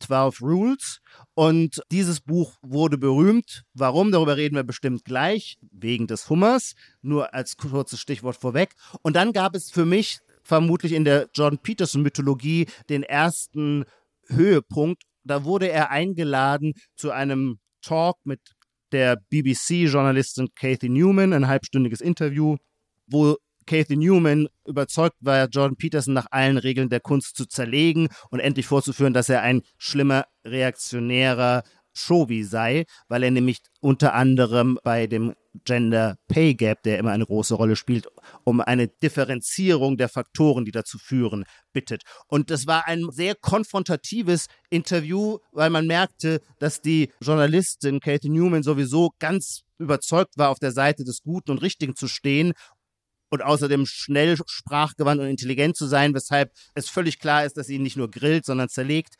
12 0.00 0.40
Rules. 0.42 1.00
Und 1.34 1.82
dieses 1.90 2.20
Buch 2.20 2.56
wurde 2.62 2.98
berühmt. 2.98 3.62
Warum? 3.74 4.12
Darüber 4.12 4.36
reden 4.36 4.56
wir 4.56 4.64
bestimmt 4.64 5.04
gleich, 5.04 5.56
wegen 5.70 6.06
des 6.06 6.28
Hummers. 6.28 6.74
Nur 7.02 7.34
als 7.34 7.56
kurzes 7.56 8.00
Stichwort 8.00 8.36
vorweg. 8.36 8.74
Und 9.02 9.16
dann 9.16 9.32
gab 9.32 9.54
es 9.54 9.70
für 9.70 9.84
mich 9.84 10.18
vermutlich 10.42 10.92
in 10.92 11.04
der 11.04 11.28
John 11.34 11.58
Peterson-Mythologie 11.58 12.66
den 12.88 13.02
ersten 13.02 13.84
Höhepunkt. 14.28 15.02
Da 15.24 15.44
wurde 15.44 15.68
er 15.68 15.90
eingeladen 15.90 16.74
zu 16.94 17.10
einem 17.10 17.58
Talk 17.82 18.18
mit 18.24 18.40
der 18.92 19.16
BBC-Journalistin 19.30 20.48
Kathy 20.54 20.88
Newman, 20.88 21.32
ein 21.32 21.48
halbstündiges 21.48 22.00
Interview, 22.00 22.56
wo 23.06 23.36
Kathy 23.66 23.96
Newman 23.96 24.48
überzeugt 24.66 25.16
war, 25.20 25.48
Jordan 25.48 25.76
Peterson 25.76 26.14
nach 26.14 26.26
allen 26.30 26.58
Regeln 26.58 26.88
der 26.88 27.00
Kunst 27.00 27.36
zu 27.36 27.46
zerlegen 27.46 28.08
und 28.30 28.40
endlich 28.40 28.66
vorzuführen, 28.66 29.12
dass 29.12 29.28
er 29.28 29.42
ein 29.42 29.62
schlimmer, 29.78 30.26
reaktionärer 30.44 31.62
Shovi 31.96 32.44
sei, 32.44 32.84
weil 33.08 33.22
er 33.22 33.30
nämlich 33.30 33.58
unter 33.80 34.14
anderem 34.14 34.78
bei 34.84 35.06
dem 35.06 35.34
Gender 35.64 36.18
Pay 36.28 36.54
Gap, 36.54 36.82
der 36.82 36.98
immer 36.98 37.12
eine 37.12 37.24
große 37.24 37.54
Rolle 37.54 37.76
spielt, 37.76 38.06
um 38.44 38.60
eine 38.60 38.88
Differenzierung 38.88 39.96
der 39.96 40.10
Faktoren, 40.10 40.66
die 40.66 40.70
dazu 40.70 40.98
führen, 40.98 41.44
bittet. 41.72 42.02
Und 42.28 42.50
das 42.50 42.66
war 42.66 42.86
ein 42.86 43.06
sehr 43.10 43.34
konfrontatives 43.34 44.46
Interview, 44.68 45.38
weil 45.52 45.70
man 45.70 45.86
merkte, 45.86 46.42
dass 46.58 46.82
die 46.82 47.10
Journalistin 47.20 48.00
Katie 48.00 48.28
Newman 48.28 48.62
sowieso 48.62 49.12
ganz 49.18 49.62
überzeugt 49.78 50.36
war, 50.36 50.50
auf 50.50 50.58
der 50.58 50.72
Seite 50.72 51.04
des 51.04 51.22
Guten 51.22 51.50
und 51.50 51.62
Richtigen 51.62 51.96
zu 51.96 52.08
stehen 52.08 52.52
und 53.30 53.42
außerdem 53.42 53.86
schnell 53.86 54.36
sprachgewandt 54.46 55.20
und 55.20 55.28
intelligent 55.28 55.76
zu 55.76 55.86
sein, 55.86 56.14
weshalb 56.14 56.52
es 56.74 56.88
völlig 56.88 57.18
klar 57.18 57.44
ist, 57.44 57.56
dass 57.56 57.66
sie 57.66 57.76
ihn 57.76 57.82
nicht 57.82 57.96
nur 57.96 58.10
grillt, 58.10 58.44
sondern 58.44 58.68
zerlegt. 58.68 59.16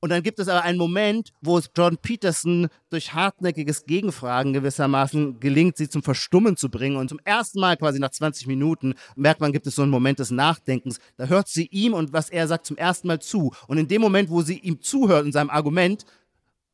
Und 0.00 0.10
dann 0.10 0.22
gibt 0.22 0.38
es 0.38 0.48
aber 0.48 0.62
einen 0.62 0.78
Moment, 0.78 1.32
wo 1.40 1.56
es 1.56 1.70
John 1.74 1.96
Peterson 1.96 2.68
durch 2.90 3.14
hartnäckiges 3.14 3.86
Gegenfragen 3.86 4.52
gewissermaßen 4.52 5.40
gelingt, 5.40 5.76
sie 5.78 5.88
zum 5.88 6.02
Verstummen 6.02 6.56
zu 6.56 6.70
bringen. 6.70 6.96
Und 6.96 7.08
zum 7.08 7.18
ersten 7.24 7.60
Mal 7.60 7.76
quasi 7.76 7.98
nach 7.98 8.10
20 8.10 8.46
Minuten 8.46 8.94
merkt 9.16 9.40
man, 9.40 9.52
gibt 9.52 9.66
es 9.66 9.74
so 9.74 9.82
einen 9.82 9.90
Moment 9.90 10.18
des 10.18 10.30
Nachdenkens. 10.30 11.00
Da 11.16 11.26
hört 11.26 11.48
sie 11.48 11.66
ihm 11.70 11.94
und 11.94 12.12
was 12.12 12.28
er 12.30 12.46
sagt 12.46 12.66
zum 12.66 12.76
ersten 12.76 13.08
Mal 13.08 13.20
zu. 13.20 13.52
Und 13.68 13.78
in 13.78 13.88
dem 13.88 14.02
Moment, 14.02 14.28
wo 14.28 14.42
sie 14.42 14.58
ihm 14.58 14.80
zuhört 14.80 15.24
in 15.24 15.32
seinem 15.32 15.50
Argument, 15.50 16.04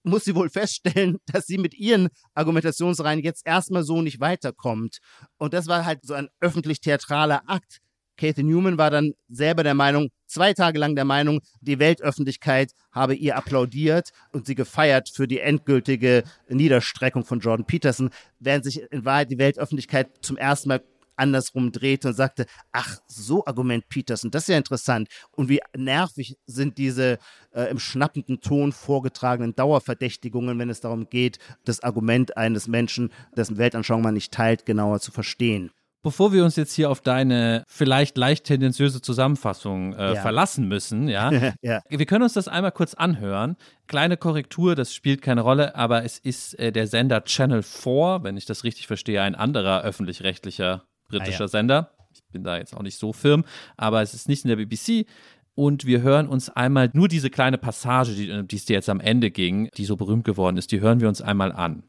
muss 0.02 0.24
sie 0.24 0.34
wohl 0.34 0.50
feststellen, 0.50 1.18
dass 1.26 1.46
sie 1.46 1.58
mit 1.58 1.74
ihren 1.74 2.08
Argumentationsreihen 2.34 3.20
jetzt 3.20 3.46
erstmal 3.46 3.84
so 3.84 4.02
nicht 4.02 4.20
weiterkommt. 4.20 4.98
Und 5.38 5.54
das 5.54 5.66
war 5.66 5.84
halt 5.84 6.00
so 6.04 6.14
ein 6.14 6.28
öffentlich-theatraler 6.40 7.42
Akt. 7.46 7.78
Kathy 8.16 8.42
Newman 8.42 8.78
war 8.78 8.90
dann 8.90 9.14
selber 9.28 9.64
der 9.64 9.74
Meinung, 9.74 10.10
zwei 10.26 10.52
Tage 10.52 10.78
lang 10.78 10.94
der 10.94 11.04
Meinung, 11.04 11.40
die 11.60 11.78
Weltöffentlichkeit 11.78 12.72
habe 12.92 13.14
ihr 13.14 13.36
applaudiert 13.36 14.10
und 14.32 14.46
sie 14.46 14.54
gefeiert 14.54 15.08
für 15.08 15.26
die 15.26 15.40
endgültige 15.40 16.22
Niederstreckung 16.48 17.24
von 17.24 17.40
Jordan 17.40 17.66
Peterson, 17.66 18.10
während 18.38 18.64
sich 18.64 18.82
in 18.92 19.04
Wahrheit 19.04 19.30
die 19.30 19.38
Weltöffentlichkeit 19.38 20.10
zum 20.20 20.36
ersten 20.36 20.68
Mal 20.68 20.82
andersrum 21.16 21.72
drehte 21.72 22.08
und 22.08 22.14
sagte, 22.14 22.46
ach, 22.72 22.98
so 23.06 23.44
Argument 23.46 23.88
Peterson, 23.88 24.30
das 24.30 24.44
ist 24.44 24.48
ja 24.48 24.56
interessant. 24.56 25.08
Und 25.30 25.48
wie 25.48 25.60
nervig 25.76 26.38
sind 26.46 26.78
diese 26.78 27.18
äh, 27.52 27.70
im 27.70 27.78
schnappenden 27.78 28.40
Ton 28.40 28.72
vorgetragenen 28.72 29.54
Dauerverdächtigungen, 29.54 30.58
wenn 30.58 30.70
es 30.70 30.80
darum 30.80 31.08
geht, 31.08 31.38
das 31.64 31.82
Argument 31.82 32.36
eines 32.36 32.68
Menschen, 32.68 33.10
dessen 33.36 33.58
Weltanschauung 33.58 34.02
man 34.02 34.14
nicht 34.14 34.32
teilt, 34.32 34.66
genauer 34.66 35.00
zu 35.00 35.12
verstehen. 35.12 35.70
Bevor 36.04 36.32
wir 36.32 36.44
uns 36.44 36.56
jetzt 36.56 36.74
hier 36.74 36.90
auf 36.90 37.00
deine 37.00 37.62
vielleicht 37.68 38.18
leicht 38.18 38.44
tendenziöse 38.44 39.00
Zusammenfassung 39.00 39.94
äh, 39.94 40.14
ja. 40.14 40.20
verlassen 40.20 40.66
müssen, 40.66 41.06
ja, 41.06 41.30
ja, 41.62 41.80
wir 41.88 42.06
können 42.06 42.24
uns 42.24 42.32
das 42.32 42.48
einmal 42.48 42.72
kurz 42.72 42.94
anhören. 42.94 43.56
Kleine 43.86 44.16
Korrektur, 44.16 44.74
das 44.74 44.92
spielt 44.92 45.22
keine 45.22 45.42
Rolle, 45.42 45.76
aber 45.76 46.04
es 46.04 46.18
ist 46.18 46.58
äh, 46.58 46.72
der 46.72 46.88
Sender 46.88 47.22
Channel 47.22 47.62
4, 47.62 48.20
wenn 48.22 48.36
ich 48.36 48.46
das 48.46 48.64
richtig 48.64 48.88
verstehe, 48.88 49.22
ein 49.22 49.36
anderer 49.36 49.82
öffentlich-rechtlicher 49.82 50.82
britischer 51.12 51.40
ah, 51.40 51.44
ja. 51.44 51.48
Sender. 51.48 51.90
Ich 52.14 52.22
bin 52.24 52.44
da 52.44 52.58
jetzt 52.58 52.74
auch 52.76 52.82
nicht 52.82 52.98
so 52.98 53.12
firm, 53.12 53.44
aber 53.76 54.02
es 54.02 54.14
ist 54.14 54.28
nicht 54.28 54.44
in 54.44 54.48
der 54.48 54.56
BBC. 54.56 55.06
Und 55.54 55.84
wir 55.84 56.00
hören 56.00 56.28
uns 56.28 56.48
einmal 56.48 56.90
nur 56.94 57.08
diese 57.08 57.28
kleine 57.28 57.58
Passage, 57.58 58.14
die, 58.14 58.46
die 58.46 58.56
es 58.56 58.64
dir 58.64 58.74
jetzt 58.74 58.88
am 58.88 59.00
Ende 59.00 59.30
ging, 59.30 59.68
die 59.76 59.84
so 59.84 59.96
berühmt 59.96 60.24
geworden 60.24 60.56
ist, 60.56 60.72
die 60.72 60.80
hören 60.80 61.00
wir 61.00 61.08
uns 61.08 61.20
einmal 61.20 61.52
an. 61.52 61.82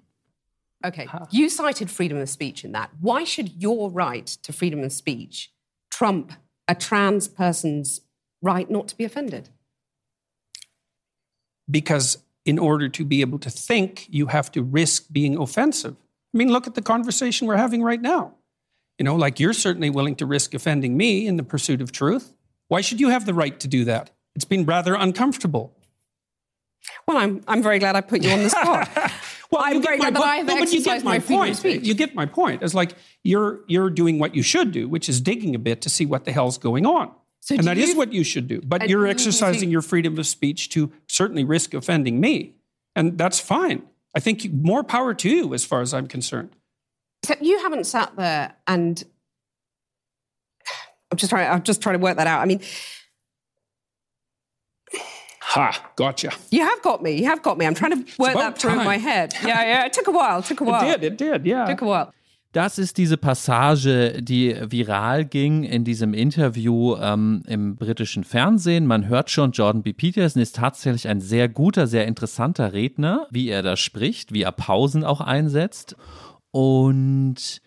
Okay, 0.86 1.08
you 1.32 1.48
cited 1.48 1.90
freedom 1.90 2.22
of 2.22 2.30
speech 2.30 2.66
in 2.66 2.74
that. 2.74 2.90
Why 3.00 3.26
should 3.26 3.64
your 3.64 3.90
right 3.90 4.28
to 4.44 4.52
freedom 4.52 4.84
of 4.84 4.92
speech 4.92 5.54
trump 5.90 6.34
a 6.68 6.76
trans 6.76 7.30
person's 7.30 8.02
right 8.42 8.70
not 8.70 8.90
to 8.90 8.98
be 8.98 9.06
offended? 9.06 9.50
Because 11.70 12.20
in 12.44 12.60
order 12.60 12.90
to 12.90 13.06
be 13.06 13.22
able 13.22 13.40
to 13.40 13.50
think, 13.50 14.08
you 14.10 14.28
have 14.28 14.52
to 14.52 14.62
risk 14.62 15.08
being 15.14 15.38
offensive. 15.38 15.96
I 16.34 16.38
mean, 16.38 16.52
look 16.52 16.68
at 16.68 16.76
the 16.76 16.82
conversation 16.82 17.48
we're 17.48 17.56
having 17.56 17.82
right 17.82 18.02
now. 18.02 18.34
You 19.04 19.10
know, 19.10 19.16
like 19.18 19.38
you're 19.38 19.52
certainly 19.52 19.90
willing 19.90 20.16
to 20.16 20.26
risk 20.26 20.54
offending 20.54 20.96
me 20.96 21.28
in 21.28 21.36
the 21.36 21.44
pursuit 21.44 21.82
of 21.82 21.92
truth. 21.92 22.34
Why 22.70 22.80
should 22.80 23.02
you 23.02 23.10
have 23.10 23.26
the 23.26 23.34
right 23.34 23.60
to 23.60 23.68
do 23.68 23.84
that? 23.84 24.12
It's 24.34 24.46
been 24.46 24.64
rather 24.64 24.96
uncomfortable. 24.96 25.76
Well, 27.06 27.18
I'm, 27.18 27.42
I'm 27.46 27.62
very 27.62 27.80
glad 27.80 27.98
I 27.98 28.00
put 28.00 28.24
you 28.24 28.30
on 28.30 28.44
the 28.44 28.50
spot. 28.50 28.90
well, 29.52 29.62
I'm 29.62 29.82
very 29.82 29.98
glad 29.98 30.16
that 30.16 30.24
I've 30.24 30.46
no, 30.46 30.58
but 30.58 30.72
you 30.72 30.82
get 30.82 31.04
my, 31.04 31.18
my 31.18 31.20
point. 31.20 31.62
You 31.66 31.94
get 31.94 32.16
my 32.16 32.26
point. 32.26 32.64
It's 32.64 32.74
like 32.74 32.96
you're 33.26 33.60
you're 33.68 33.90
doing 33.90 34.20
what 34.20 34.36
you 34.36 34.42
should 34.42 34.72
do, 34.72 34.88
which 34.88 35.10
is 35.10 35.20
digging 35.20 35.54
a 35.54 35.60
bit 35.60 35.82
to 35.82 35.90
see 35.90 36.06
what 36.06 36.24
the 36.24 36.32
hell's 36.32 36.58
going 36.58 36.86
on. 36.86 37.12
So 37.42 37.56
and 37.56 37.66
that 37.66 37.76
you, 37.76 37.84
is 37.84 37.98
what 37.98 38.14
you 38.14 38.24
should 38.24 38.48
do. 38.48 38.62
But 38.64 38.88
you're 38.88 39.06
exercising 39.06 39.70
your 39.70 39.82
freedom 39.82 40.18
of 40.18 40.26
speech 40.26 40.70
to 40.70 40.94
certainly 41.10 41.44
risk 41.44 41.74
offending 41.74 42.22
me. 42.22 42.54
And 42.96 43.18
that's 43.18 43.42
fine. 43.42 43.84
I 44.16 44.22
think 44.22 44.50
more 44.54 44.82
power 44.82 45.14
to 45.14 45.30
you 45.30 45.54
as 45.54 45.66
far 45.66 45.82
as 45.82 45.94
I'm 45.94 46.08
concerned. 46.08 46.56
Except 47.24 47.42
you 47.42 47.58
haven't 47.60 47.86
sat 47.86 48.16
there 48.18 48.54
and 48.68 49.02
I'm 51.10 51.18
just 51.18 51.30
trying. 51.30 51.50
I'm 51.50 51.64
just 51.64 51.82
trying 51.82 51.98
to 51.98 52.04
work 52.04 52.18
that 52.18 52.28
out. 52.28 52.42
I 52.42 52.46
mean, 52.46 52.60
ha, 55.40 55.92
gotcha. 55.96 56.32
You 56.50 56.62
have 56.68 56.82
got 56.82 57.02
me. 57.02 57.12
You 57.12 57.26
have 57.26 57.42
got 57.42 57.58
me. 57.58 57.66
I'm 57.66 57.76
trying 57.76 58.04
to 58.04 58.12
work 58.18 58.34
that 58.34 58.58
through 58.58 58.76
time. 58.76 58.86
my 58.86 58.98
head. 58.98 59.34
Yeah, 59.42 59.64
yeah. 59.64 59.86
It 59.86 59.94
took 59.94 60.08
a 60.08 60.12
while. 60.12 60.40
It 60.40 60.46
took 60.46 60.60
a 60.60 60.64
while. 60.66 60.90
It 60.90 61.00
did. 61.00 61.14
It 61.14 61.18
did. 61.18 61.46
Yeah. 61.46 61.64
It 61.64 61.70
took 61.70 61.82
a 61.84 61.86
while. 61.86 62.14
Das 62.52 62.78
ist 62.78 62.98
diese 62.98 63.18
Passage, 63.18 64.22
die 64.22 64.56
viral 64.70 65.26
ging 65.26 65.64
in 65.64 65.84
diesem 65.84 66.14
Interview 66.14 66.96
ähm, 66.98 67.42
im 67.48 67.78
britischen 67.78 68.24
Fernsehen. 68.24 68.86
Man 68.86 69.08
hört 69.08 69.32
schon, 69.32 69.54
Jordan 69.54 69.82
B. 69.82 69.92
Peterson 69.92 70.40
ist 70.40 70.58
tatsächlich 70.58 71.08
ein 71.08 71.20
sehr 71.20 71.50
guter, 71.50 71.88
sehr 71.88 72.06
interessanter 72.06 72.74
Redner, 72.74 73.28
wie 73.32 73.50
er 73.50 73.64
da 73.64 73.76
spricht, 73.76 74.34
wie 74.34 74.44
er 74.44 74.52
Pausen 74.52 75.04
auch 75.04 75.20
einsetzt. 75.20 75.96
Und 76.54 77.62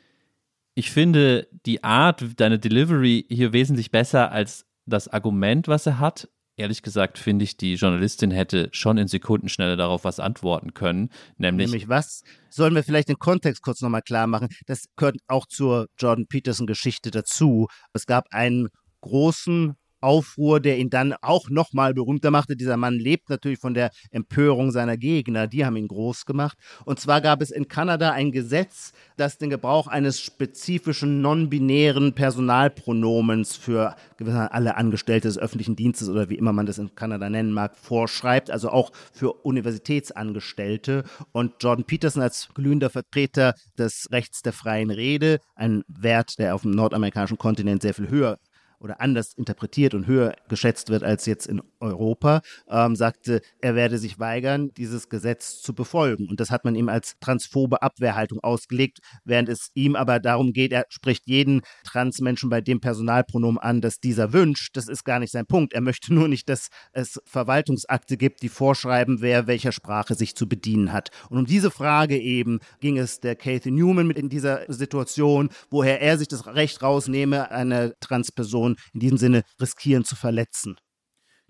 ich 0.76 0.92
finde 0.92 1.48
die 1.66 1.82
Art, 1.82 2.22
deine 2.36 2.60
Delivery 2.60 3.26
hier 3.28 3.52
wesentlich 3.52 3.90
besser 3.90 4.30
als 4.30 4.64
das 4.86 5.08
Argument, 5.08 5.66
was 5.66 5.86
er 5.86 5.98
hat. 5.98 6.28
Ehrlich 6.56 6.82
gesagt 6.82 7.18
finde 7.18 7.42
ich, 7.42 7.56
die 7.56 7.74
Journalistin 7.74 8.30
hätte 8.30 8.68
schon 8.70 8.96
in 8.96 9.08
Sekundenschnelle 9.08 9.76
darauf 9.76 10.04
was 10.04 10.20
antworten 10.20 10.72
können. 10.72 11.10
Nämlich, 11.36 11.66
nämlich 11.66 11.88
was? 11.88 12.22
Sollen 12.48 12.76
wir 12.76 12.84
vielleicht 12.84 13.08
den 13.08 13.18
Kontext 13.18 13.60
kurz 13.60 13.80
nochmal 13.80 14.02
klar 14.02 14.28
machen? 14.28 14.48
Das 14.66 14.84
gehört 14.94 15.16
auch 15.26 15.46
zur 15.46 15.88
Jordan 15.98 16.28
Peterson-Geschichte 16.28 17.10
dazu. 17.10 17.66
Es 17.92 18.06
gab 18.06 18.28
einen 18.30 18.68
großen 19.00 19.74
Aufruhr, 20.00 20.60
der 20.60 20.78
ihn 20.78 20.90
dann 20.90 21.14
auch 21.22 21.50
nochmal 21.50 21.94
berühmter 21.94 22.30
machte. 22.30 22.56
Dieser 22.56 22.76
Mann 22.76 22.94
lebt 22.94 23.28
natürlich 23.30 23.58
von 23.58 23.74
der 23.74 23.90
Empörung 24.10 24.70
seiner 24.70 24.96
Gegner, 24.96 25.46
die 25.46 25.64
haben 25.64 25.76
ihn 25.76 25.88
groß 25.88 26.26
gemacht. 26.26 26.58
Und 26.84 27.00
zwar 27.00 27.20
gab 27.20 27.42
es 27.42 27.50
in 27.50 27.68
Kanada 27.68 28.12
ein 28.12 28.32
Gesetz, 28.32 28.92
das 29.16 29.38
den 29.38 29.50
Gebrauch 29.50 29.86
eines 29.86 30.20
spezifischen 30.20 31.20
non-binären 31.20 32.14
Personalpronomens 32.14 33.56
für 33.56 33.96
alle 34.18 34.76
Angestellte 34.76 35.28
des 35.28 35.38
öffentlichen 35.38 35.76
Dienstes 35.76 36.08
oder 36.08 36.28
wie 36.28 36.36
immer 36.36 36.52
man 36.52 36.66
das 36.66 36.78
in 36.78 36.94
Kanada 36.94 37.28
nennen 37.30 37.52
mag, 37.52 37.76
vorschreibt, 37.76 38.50
also 38.50 38.70
auch 38.70 38.92
für 39.12 39.32
Universitätsangestellte. 39.32 41.04
Und 41.32 41.54
Jordan 41.60 41.84
Peterson 41.84 42.22
als 42.22 42.48
glühender 42.54 42.90
Vertreter 42.90 43.54
des 43.78 44.08
Rechts 44.10 44.42
der 44.42 44.52
freien 44.52 44.90
Rede, 44.90 45.40
ein 45.54 45.82
Wert, 45.88 46.38
der 46.38 46.54
auf 46.54 46.62
dem 46.62 46.72
nordamerikanischen 46.72 47.38
Kontinent 47.38 47.82
sehr 47.82 47.94
viel 47.94 48.08
höher 48.08 48.38
oder 48.80 49.00
anders 49.00 49.34
interpretiert 49.34 49.94
und 49.94 50.06
höher 50.06 50.34
geschätzt 50.48 50.90
wird 50.90 51.02
als 51.02 51.26
jetzt 51.26 51.46
in 51.46 51.62
Europa, 51.80 52.40
ähm, 52.68 52.96
sagte, 52.96 53.40
er 53.60 53.74
werde 53.74 53.98
sich 53.98 54.18
weigern, 54.18 54.70
dieses 54.76 55.08
Gesetz 55.08 55.60
zu 55.60 55.74
befolgen. 55.74 56.28
Und 56.28 56.40
das 56.40 56.50
hat 56.50 56.64
man 56.64 56.74
ihm 56.74 56.88
als 56.88 57.16
transphobe 57.20 57.82
Abwehrhaltung 57.82 58.40
ausgelegt, 58.40 58.98
während 59.24 59.48
es 59.48 59.70
ihm 59.74 59.96
aber 59.96 60.20
darum 60.20 60.52
geht, 60.52 60.72
er 60.72 60.86
spricht 60.88 61.26
jeden 61.26 61.62
Transmenschen 61.84 62.50
bei 62.50 62.60
dem 62.60 62.80
Personalpronomen 62.80 63.58
an, 63.58 63.80
das 63.80 64.00
dieser 64.00 64.32
wünscht. 64.32 64.76
Das 64.76 64.88
ist 64.88 65.04
gar 65.04 65.18
nicht 65.18 65.32
sein 65.32 65.46
Punkt. 65.46 65.72
Er 65.72 65.80
möchte 65.80 66.12
nur 66.14 66.28
nicht, 66.28 66.48
dass 66.48 66.68
es 66.92 67.20
Verwaltungsakte 67.24 68.16
gibt, 68.16 68.42
die 68.42 68.48
vorschreiben, 68.48 69.20
wer 69.20 69.46
welcher 69.46 69.72
Sprache 69.72 70.14
sich 70.14 70.34
zu 70.34 70.48
bedienen 70.48 70.92
hat. 70.92 71.10
Und 71.30 71.38
um 71.38 71.46
diese 71.46 71.70
Frage 71.70 72.18
eben 72.18 72.60
ging 72.80 72.98
es 72.98 73.20
der 73.20 73.36
Kathy 73.36 73.70
Newman 73.70 74.06
mit 74.06 74.18
in 74.18 74.28
dieser 74.28 74.64
Situation, 74.72 75.50
woher 75.70 76.00
er 76.00 76.18
sich 76.18 76.28
das 76.28 76.46
Recht 76.46 76.82
rausnehme, 76.82 77.50
eine 77.50 77.94
Transperson 78.00 78.76
in 78.92 79.00
diesem 79.00 79.18
Sinne 79.18 79.42
riskieren 79.60 80.04
zu 80.04 80.16
verletzen. 80.16 80.76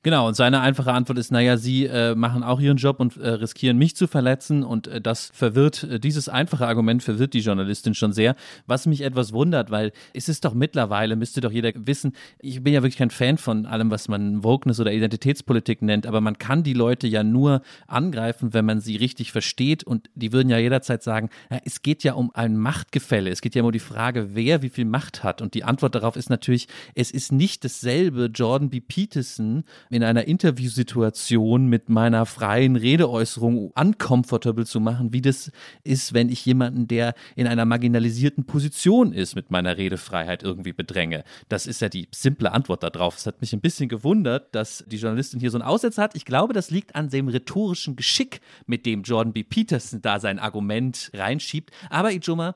Genau, 0.02 0.28
und 0.28 0.34
seine 0.34 0.60
einfache 0.60 0.92
Antwort 0.92 1.18
ist, 1.18 1.32
naja, 1.32 1.56
sie 1.56 1.86
äh, 1.86 2.14
machen 2.14 2.44
auch 2.44 2.60
ihren 2.60 2.76
Job 2.76 3.00
und 3.00 3.16
äh, 3.16 3.28
riskieren 3.28 3.76
mich 3.76 3.96
zu 3.96 4.06
verletzen 4.06 4.62
und 4.62 4.86
äh, 4.86 5.00
das 5.00 5.30
verwirrt, 5.34 5.82
äh, 5.82 5.98
dieses 5.98 6.28
einfache 6.28 6.68
Argument 6.68 7.02
verwirrt 7.02 7.34
die 7.34 7.40
Journalistin 7.40 7.94
schon 7.94 8.12
sehr, 8.12 8.36
was 8.68 8.86
mich 8.86 9.00
etwas 9.00 9.32
wundert, 9.32 9.72
weil 9.72 9.90
es 10.14 10.28
ist 10.28 10.44
doch 10.44 10.54
mittlerweile, 10.54 11.16
müsste 11.16 11.40
doch 11.40 11.50
jeder 11.50 11.72
wissen, 11.74 12.12
ich 12.38 12.62
bin 12.62 12.72
ja 12.72 12.82
wirklich 12.82 12.98
kein 12.98 13.10
Fan 13.10 13.36
von 13.36 13.66
allem, 13.66 13.90
was 13.90 14.06
man 14.06 14.44
Wokeness 14.44 14.78
oder 14.78 14.92
Identitätspolitik 14.92 15.82
nennt, 15.82 16.06
aber 16.06 16.20
man 16.20 16.38
kann 16.38 16.62
die 16.62 16.74
Leute 16.74 17.08
ja 17.08 17.24
nur 17.24 17.62
angreifen, 17.88 18.54
wenn 18.54 18.64
man 18.64 18.78
sie 18.78 18.94
richtig 18.94 19.32
versteht 19.32 19.82
und 19.82 20.08
die 20.14 20.32
würden 20.32 20.50
ja 20.50 20.58
jederzeit 20.58 21.02
sagen, 21.02 21.30
ja, 21.50 21.58
es 21.64 21.82
geht 21.82 22.04
ja 22.04 22.14
um 22.14 22.30
ein 22.32 22.56
Machtgefälle, 22.56 23.30
es 23.30 23.40
geht 23.40 23.56
ja 23.56 23.64
um 23.64 23.72
die 23.72 23.80
Frage, 23.80 24.34
wer 24.34 24.62
wie 24.62 24.68
viel 24.68 24.84
Macht 24.84 25.24
hat. 25.24 25.42
Und 25.42 25.54
die 25.54 25.64
Antwort 25.64 25.96
darauf 25.96 26.14
ist 26.14 26.30
natürlich, 26.30 26.68
es 26.94 27.10
ist 27.10 27.32
nicht 27.32 27.64
dasselbe 27.64 28.26
Jordan 28.32 28.70
B. 28.70 28.80
Peterson 28.80 29.64
in 29.90 30.02
einer 30.02 30.26
Interviewsituation 30.26 31.66
mit 31.66 31.88
meiner 31.88 32.26
freien 32.26 32.76
Redeäußerung 32.76 33.70
uncomfortable 33.70 34.66
zu 34.66 34.80
machen, 34.80 35.12
wie 35.12 35.22
das 35.22 35.50
ist, 35.84 36.14
wenn 36.14 36.28
ich 36.28 36.44
jemanden, 36.44 36.88
der 36.88 37.14
in 37.34 37.46
einer 37.46 37.64
marginalisierten 37.64 38.44
Position 38.44 39.12
ist, 39.12 39.34
mit 39.34 39.50
meiner 39.50 39.76
Redefreiheit 39.76 40.42
irgendwie 40.42 40.72
bedränge. 40.72 41.24
Das 41.48 41.66
ist 41.66 41.80
ja 41.80 41.88
die 41.88 42.08
simple 42.14 42.52
Antwort 42.52 42.82
darauf. 42.82 43.16
Es 43.16 43.26
hat 43.26 43.40
mich 43.40 43.52
ein 43.52 43.60
bisschen 43.60 43.88
gewundert, 43.88 44.54
dass 44.54 44.84
die 44.86 44.96
Journalistin 44.96 45.40
hier 45.40 45.50
so 45.50 45.58
einen 45.58 45.68
Aussetzer 45.68 46.02
hat. 46.02 46.16
Ich 46.16 46.24
glaube, 46.24 46.52
das 46.52 46.70
liegt 46.70 46.94
an 46.94 47.08
dem 47.08 47.28
rhetorischen 47.28 47.96
Geschick, 47.96 48.40
mit 48.66 48.86
dem 48.86 49.02
Jordan 49.02 49.32
B. 49.32 49.42
Peterson 49.42 50.02
da 50.02 50.20
sein 50.20 50.38
Argument 50.38 51.10
reinschiebt. 51.14 51.70
Aber 51.90 52.12
Ijoma, 52.12 52.54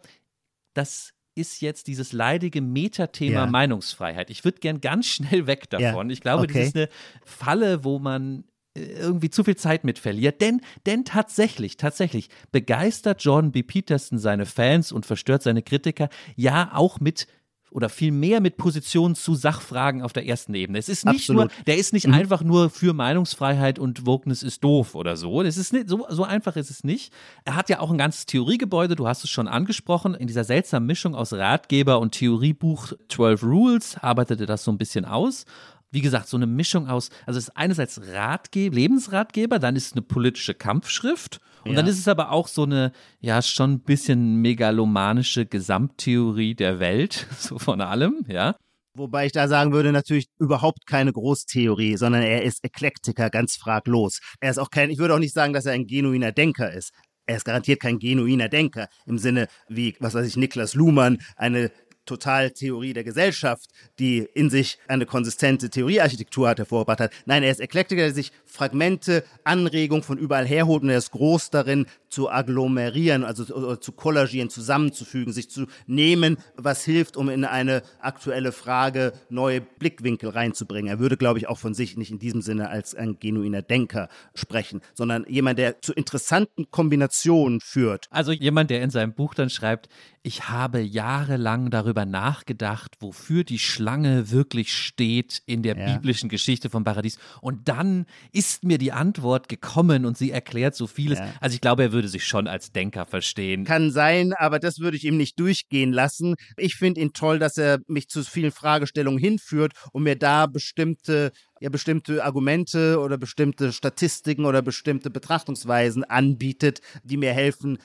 das 0.74 1.12
ist 1.34 1.60
jetzt 1.60 1.86
dieses 1.86 2.12
leidige 2.12 2.60
Metathema 2.60 3.44
ja. 3.44 3.46
Meinungsfreiheit. 3.46 4.30
Ich 4.30 4.44
würde 4.44 4.58
gern 4.58 4.80
ganz 4.80 5.06
schnell 5.06 5.46
weg 5.46 5.70
davon. 5.70 6.08
Ja. 6.08 6.12
Ich 6.12 6.20
glaube, 6.20 6.44
okay. 6.44 6.58
das 6.58 6.68
ist 6.68 6.76
eine 6.76 6.88
Falle, 7.24 7.84
wo 7.84 7.98
man 7.98 8.44
äh, 8.74 8.82
irgendwie 8.82 9.30
zu 9.30 9.44
viel 9.44 9.56
Zeit 9.56 9.84
mit 9.84 9.98
verliert. 9.98 10.40
Denn, 10.40 10.60
denn 10.86 11.04
tatsächlich, 11.04 11.76
tatsächlich 11.76 12.28
begeistert 12.52 13.22
Jordan 13.22 13.52
B. 13.52 13.62
Peterson 13.62 14.18
seine 14.18 14.46
Fans 14.46 14.92
und 14.92 15.06
verstört 15.06 15.42
seine 15.42 15.62
Kritiker 15.62 16.08
ja 16.36 16.70
auch 16.74 17.00
mit 17.00 17.26
oder 17.70 17.88
viel 17.88 18.12
mehr 18.12 18.40
mit 18.40 18.56
Positionen 18.56 19.14
zu 19.14 19.35
Sachfragen 19.35 20.02
auf 20.02 20.12
der 20.12 20.26
ersten 20.26 20.54
Ebene. 20.54 20.78
Es 20.78 20.88
ist 20.88 21.04
nicht 21.06 21.20
Absolut. 21.20 21.44
nur, 21.44 21.64
der 21.66 21.76
ist 21.76 21.92
nicht 21.92 22.06
mhm. 22.06 22.14
einfach 22.14 22.42
nur 22.42 22.70
für 22.70 22.92
Meinungsfreiheit 22.92 23.78
und 23.78 24.06
Wokeness 24.06 24.42
ist 24.42 24.62
doof 24.64 24.94
oder 24.94 25.16
so. 25.16 25.42
Das 25.42 25.56
ist 25.56 25.72
nicht, 25.72 25.88
so, 25.88 26.06
so 26.09 26.24
einfach 26.24 26.56
ist 26.56 26.70
es 26.70 26.85
nicht. 26.85 27.12
Er 27.44 27.56
hat 27.56 27.68
ja 27.68 27.80
auch 27.80 27.90
ein 27.90 27.98
ganzes 27.98 28.26
Theoriegebäude, 28.26 28.96
du 28.96 29.06
hast 29.06 29.24
es 29.24 29.30
schon 29.30 29.48
angesprochen, 29.48 30.14
in 30.14 30.26
dieser 30.26 30.44
seltsamen 30.44 30.87
Mischung 30.87 31.14
aus 31.14 31.33
Ratgeber 31.33 32.00
und 32.00 32.12
Theoriebuch 32.12 32.92
12 33.09 33.42
Rules 33.42 33.96
arbeitete 34.00 34.46
das 34.46 34.64
so 34.64 34.70
ein 34.70 34.78
bisschen 34.78 35.04
aus 35.04 35.44
wie 35.92 36.02
gesagt, 36.02 36.28
so 36.28 36.37
eine 36.37 36.46
Mischung 36.46 36.88
aus, 36.88 37.11
also 37.26 37.38
es 37.38 37.48
ist 37.48 37.56
einerseits 37.56 38.00
Ratgeber, 38.12 38.76
Lebensratgeber, 38.76 39.59
dann 39.59 39.74
ist 39.74 39.87
es 39.87 39.92
eine 39.92 40.02
politische 40.02 40.54
Kampfschrift 40.54 41.40
und 41.64 41.73
ja. 41.73 41.77
dann 41.77 41.87
ist 41.87 41.99
es 41.99 42.09
aber 42.09 42.31
auch 42.33 42.49
so 42.49 42.64
eine, 42.64 42.92
ja, 43.20 43.42
schon 43.42 43.73
ein 43.73 43.81
bisschen 43.81 44.37
megalomanische 44.37 45.46
Gesamttheorie 45.46 46.55
der 46.55 46.81
Welt, 46.81 47.27
so 47.38 47.59
von 47.59 47.81
allem, 47.81 48.25
ja. 48.29 48.57
Wobei 48.94 49.27
ich 49.27 49.33
da 49.33 49.46
sagen 49.46 49.73
würde, 49.73 49.92
natürlich 49.92 50.27
überhaupt 50.38 50.87
keine 50.87 51.12
Großtheorie, 51.12 51.96
sondern 51.96 52.23
er 52.23 52.42
ist 52.42 52.64
Eklektiker, 52.64 53.31
ganz 53.31 53.57
fraglos. 53.57 54.18
Er 54.40 54.51
ist 54.51 54.59
auch 54.59 54.70
kein, 54.70 54.90
ich 54.90 54.99
würde 54.99 55.14
auch 55.14 55.20
nicht 55.20 55.35
sagen, 55.35 55.53
dass 55.53 55.66
er 55.66 55.73
ein 55.73 55.87
genuiner 55.87 56.33
Denker 56.33 56.73
ist. 56.73 56.92
Er 57.27 57.37
ist 57.37 57.44
garantiert 57.44 57.81
kein 57.81 58.01
genuiner 58.01 58.49
Denker 58.49 58.88
im 59.07 59.18
Sinne 59.18 59.46
wie, 59.68 59.94
was 60.01 60.14
weiß 60.14 60.27
ich, 60.27 60.37
Niklas 60.37 60.75
Luhmann, 60.75 61.18
eine 61.37 61.70
Totaltheorie 62.07 62.92
der 62.92 63.05
Gesellschaft, 63.05 63.70
die 64.01 64.27
in 64.35 64.51
sich 64.51 64.79
eine 64.88 65.07
konsistente 65.07 65.70
Theoriearchitektur 65.70 66.49
hat, 66.49 66.59
hervorgebracht 66.59 66.99
hat. 66.99 67.12
Nein, 67.27 67.44
er 67.44 67.53
ist 67.53 67.61
Eklektiker, 67.61 68.03
der 68.03 68.14
sich 68.14 68.33
Fragmente, 68.50 69.24
Anregungen 69.44 70.02
von 70.02 70.18
überall 70.18 70.46
herholt 70.46 70.82
und 70.82 70.90
er 70.90 70.98
ist 70.98 71.12
groß 71.12 71.50
darin, 71.50 71.86
zu 72.08 72.28
agglomerieren, 72.28 73.24
also 73.24 73.76
zu 73.76 73.92
kollagieren, 73.92 74.50
zusammenzufügen, 74.50 75.32
sich 75.32 75.48
zu 75.48 75.66
nehmen, 75.86 76.38
was 76.56 76.84
hilft, 76.84 77.16
um 77.16 77.28
in 77.28 77.44
eine 77.44 77.82
aktuelle 78.00 78.50
Frage 78.50 79.12
neue 79.28 79.60
Blickwinkel 79.60 80.30
reinzubringen. 80.30 80.88
Er 80.88 80.98
würde, 80.98 81.16
glaube 81.16 81.38
ich, 81.38 81.48
auch 81.48 81.58
von 81.58 81.72
sich 81.72 81.96
nicht 81.96 82.10
in 82.10 82.18
diesem 82.18 82.42
Sinne 82.42 82.68
als 82.68 82.96
ein 82.96 83.18
genuiner 83.20 83.62
Denker 83.62 84.08
sprechen, 84.34 84.80
sondern 84.94 85.24
jemand, 85.28 85.60
der 85.60 85.80
zu 85.82 85.92
interessanten 85.92 86.70
Kombinationen 86.70 87.60
führt. 87.60 88.08
Also 88.10 88.32
jemand, 88.32 88.70
der 88.70 88.82
in 88.82 88.90
seinem 88.90 89.12
Buch 89.12 89.34
dann 89.34 89.48
schreibt, 89.48 89.88
ich 90.22 90.48
habe 90.50 90.80
jahrelang 90.80 91.70
darüber 91.70 92.04
nachgedacht, 92.04 92.96
wofür 93.00 93.42
die 93.42 93.58
Schlange 93.58 94.30
wirklich 94.30 94.74
steht 94.74 95.42
in 95.46 95.62
der 95.62 95.78
ja. 95.78 95.94
biblischen 95.94 96.28
Geschichte 96.28 96.68
vom 96.68 96.84
Paradies. 96.84 97.18
Und 97.40 97.68
dann 97.68 98.04
ist 98.32 98.39
mir 98.62 98.79
die 98.79 98.92
Antwort 98.92 99.48
gekommen 99.48 100.05
und 100.05 100.16
sie 100.16 100.31
erklärt 100.31 100.74
so 100.74 100.87
vieles. 100.87 101.18
Ja. 101.18 101.33
Also 101.40 101.55
ich 101.55 101.61
glaube, 101.61 101.83
er 101.83 101.92
würde 101.92 102.09
sich 102.09 102.24
schon 102.24 102.46
als 102.46 102.72
Denker 102.72 103.07
verstehen. 103.07 103.64
Kann 103.64 103.90
sein, 103.90 104.33
aber 104.33 104.59
das 104.59 104.79
würde 104.79 104.96
ich 104.96 105.05
ihm 105.05 105.16
nicht 105.16 105.38
durchgehen 105.38 105.92
lassen. 105.92 106.35
Ich 106.57 106.76
finde 106.76 107.00
ihn 107.00 107.12
toll, 107.12 107.38
dass 107.38 107.57
er 107.57 107.79
mich 107.87 108.09
zu 108.09 108.24
vielen 108.24 108.53
Fragestellungen 108.53 109.18
hinführt 109.18 109.72
und 109.92 110.03
mir 110.03 110.16
da 110.16 110.46
bestimmte 110.46 111.33
ja 111.61 111.68
bestimmte 111.68 112.24
Argumente 112.24 112.98
oder 113.00 113.18
bestimmte 113.18 113.72
Statistiken 113.72 114.46
oder 114.46 114.62
bestimmte 114.62 115.11
Betrachtungsweisen 115.11 116.05
anbietet, 116.05 116.81
die 117.05 117.18
mir 117.18 117.33
helfen, 117.33 117.79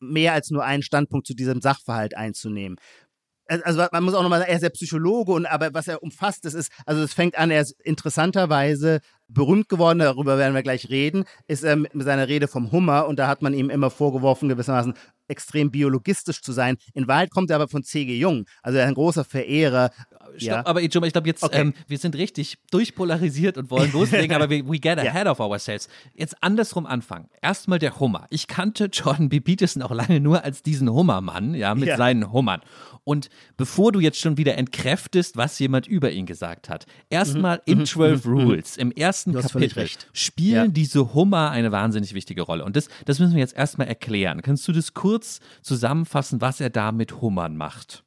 mehr 0.00 0.34
als 0.34 0.50
nur 0.50 0.64
einen 0.64 0.82
Standpunkt 0.82 1.26
zu 1.26 1.34
diesem 1.34 1.60
Sachverhalt 1.60 2.16
einzunehmen 2.16 2.76
also 3.46 3.84
man 3.92 4.04
muss 4.04 4.14
auch 4.14 4.22
nochmal 4.22 4.40
sagen, 4.40 4.50
er 4.50 4.56
ist 4.56 4.62
ja 4.62 4.70
Psychologe 4.70 5.32
und 5.32 5.46
aber 5.46 5.74
was 5.74 5.88
er 5.88 6.02
umfasst, 6.02 6.44
das 6.44 6.54
ist, 6.54 6.70
also 6.86 7.02
es 7.02 7.12
fängt 7.12 7.36
an, 7.36 7.50
er 7.50 7.60
ist 7.60 7.72
interessanterweise 7.82 9.00
berühmt 9.28 9.68
geworden, 9.68 9.98
darüber 9.98 10.38
werden 10.38 10.54
wir 10.54 10.62
gleich 10.62 10.90
reden, 10.90 11.24
ist 11.46 11.64
er 11.64 11.76
mit 11.76 11.92
seiner 12.02 12.28
Rede 12.28 12.48
vom 12.48 12.70
Hummer 12.70 13.06
und 13.06 13.18
da 13.18 13.28
hat 13.28 13.42
man 13.42 13.54
ihm 13.54 13.70
immer 13.70 13.90
vorgeworfen, 13.90 14.48
gewissermaßen 14.48 14.94
extrem 15.32 15.70
biologistisch 15.70 16.42
zu 16.42 16.52
sein. 16.52 16.76
In 16.94 17.08
Wahrheit 17.08 17.30
kommt 17.30 17.50
er 17.50 17.56
aber 17.56 17.68
von 17.68 17.82
C.G. 17.82 18.16
Jung, 18.16 18.46
also 18.62 18.78
ein 18.78 18.94
großer 18.94 19.24
Verehrer. 19.24 19.90
Stopp, 20.36 20.40
ja. 20.40 20.66
aber 20.66 20.80
ich 20.80 20.90
glaube 20.90 21.08
jetzt, 21.24 21.42
okay. 21.42 21.60
ähm, 21.60 21.74
wir 21.88 21.98
sind 21.98 22.14
richtig 22.16 22.56
durchpolarisiert 22.70 23.58
und 23.58 23.70
wollen 23.70 23.92
loslegen, 23.92 24.34
aber 24.36 24.48
we, 24.48 24.66
we 24.66 24.78
get 24.78 24.98
ahead 24.98 25.26
ja. 25.26 25.30
of 25.30 25.40
ourselves. 25.40 25.88
Jetzt 26.14 26.42
andersrum 26.42 26.86
anfangen. 26.86 27.28
Erstmal 27.42 27.78
der 27.78 27.98
Hummer. 27.98 28.26
Ich 28.30 28.46
kannte 28.46 28.86
Jordan 28.86 29.28
B. 29.28 29.40
Peterson 29.40 29.82
auch 29.82 29.90
lange 29.90 30.20
nur 30.20 30.44
als 30.44 30.62
diesen 30.62 30.90
Hummermann, 30.90 31.54
ja, 31.54 31.74
mit 31.74 31.88
ja. 31.88 31.96
seinen 31.96 32.32
Hummern. 32.32 32.60
Und 33.04 33.30
bevor 33.56 33.90
du 33.90 34.00
jetzt 34.00 34.18
schon 34.18 34.36
wieder 34.36 34.56
entkräftest, 34.56 35.36
was 35.36 35.58
jemand 35.58 35.88
über 35.88 36.12
ihn 36.12 36.24
gesagt 36.24 36.68
hat, 36.68 36.86
erstmal 37.10 37.56
mhm. 37.66 37.80
in 37.80 37.86
12 37.86 38.24
mhm. 38.24 38.32
Rules, 38.32 38.76
im 38.76 38.92
ersten 38.92 39.34
Kapitel, 39.34 39.88
spielen 40.12 40.66
ja. 40.66 40.68
diese 40.68 41.12
Hummer 41.14 41.50
eine 41.50 41.72
wahnsinnig 41.72 42.14
wichtige 42.14 42.42
Rolle. 42.42 42.64
Und 42.64 42.76
das, 42.76 42.88
das 43.04 43.18
müssen 43.18 43.34
wir 43.34 43.40
jetzt 43.40 43.56
erstmal 43.56 43.88
erklären. 43.88 44.42
Kannst 44.42 44.66
du 44.68 44.72
das 44.72 44.94
kurz 44.94 45.21
zusammenfassen, 45.62 46.40
was 46.40 46.60
er 46.60 46.70
da 46.70 46.92
mit 46.92 47.20
Hummern 47.20 47.56
macht? 47.56 48.04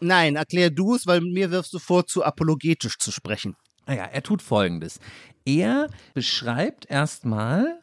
Nein, 0.00 0.36
erklär 0.36 0.70
du 0.70 0.94
es, 0.94 1.06
weil 1.06 1.20
mir 1.20 1.50
wirfst 1.50 1.72
du 1.72 1.78
vor, 1.78 2.06
zu 2.06 2.24
apologetisch 2.24 2.98
zu 2.98 3.10
sprechen. 3.10 3.56
Naja, 3.86 4.04
er 4.04 4.22
tut 4.22 4.42
folgendes. 4.42 5.00
Er 5.44 5.88
beschreibt 6.14 6.88
erstmal 6.90 7.80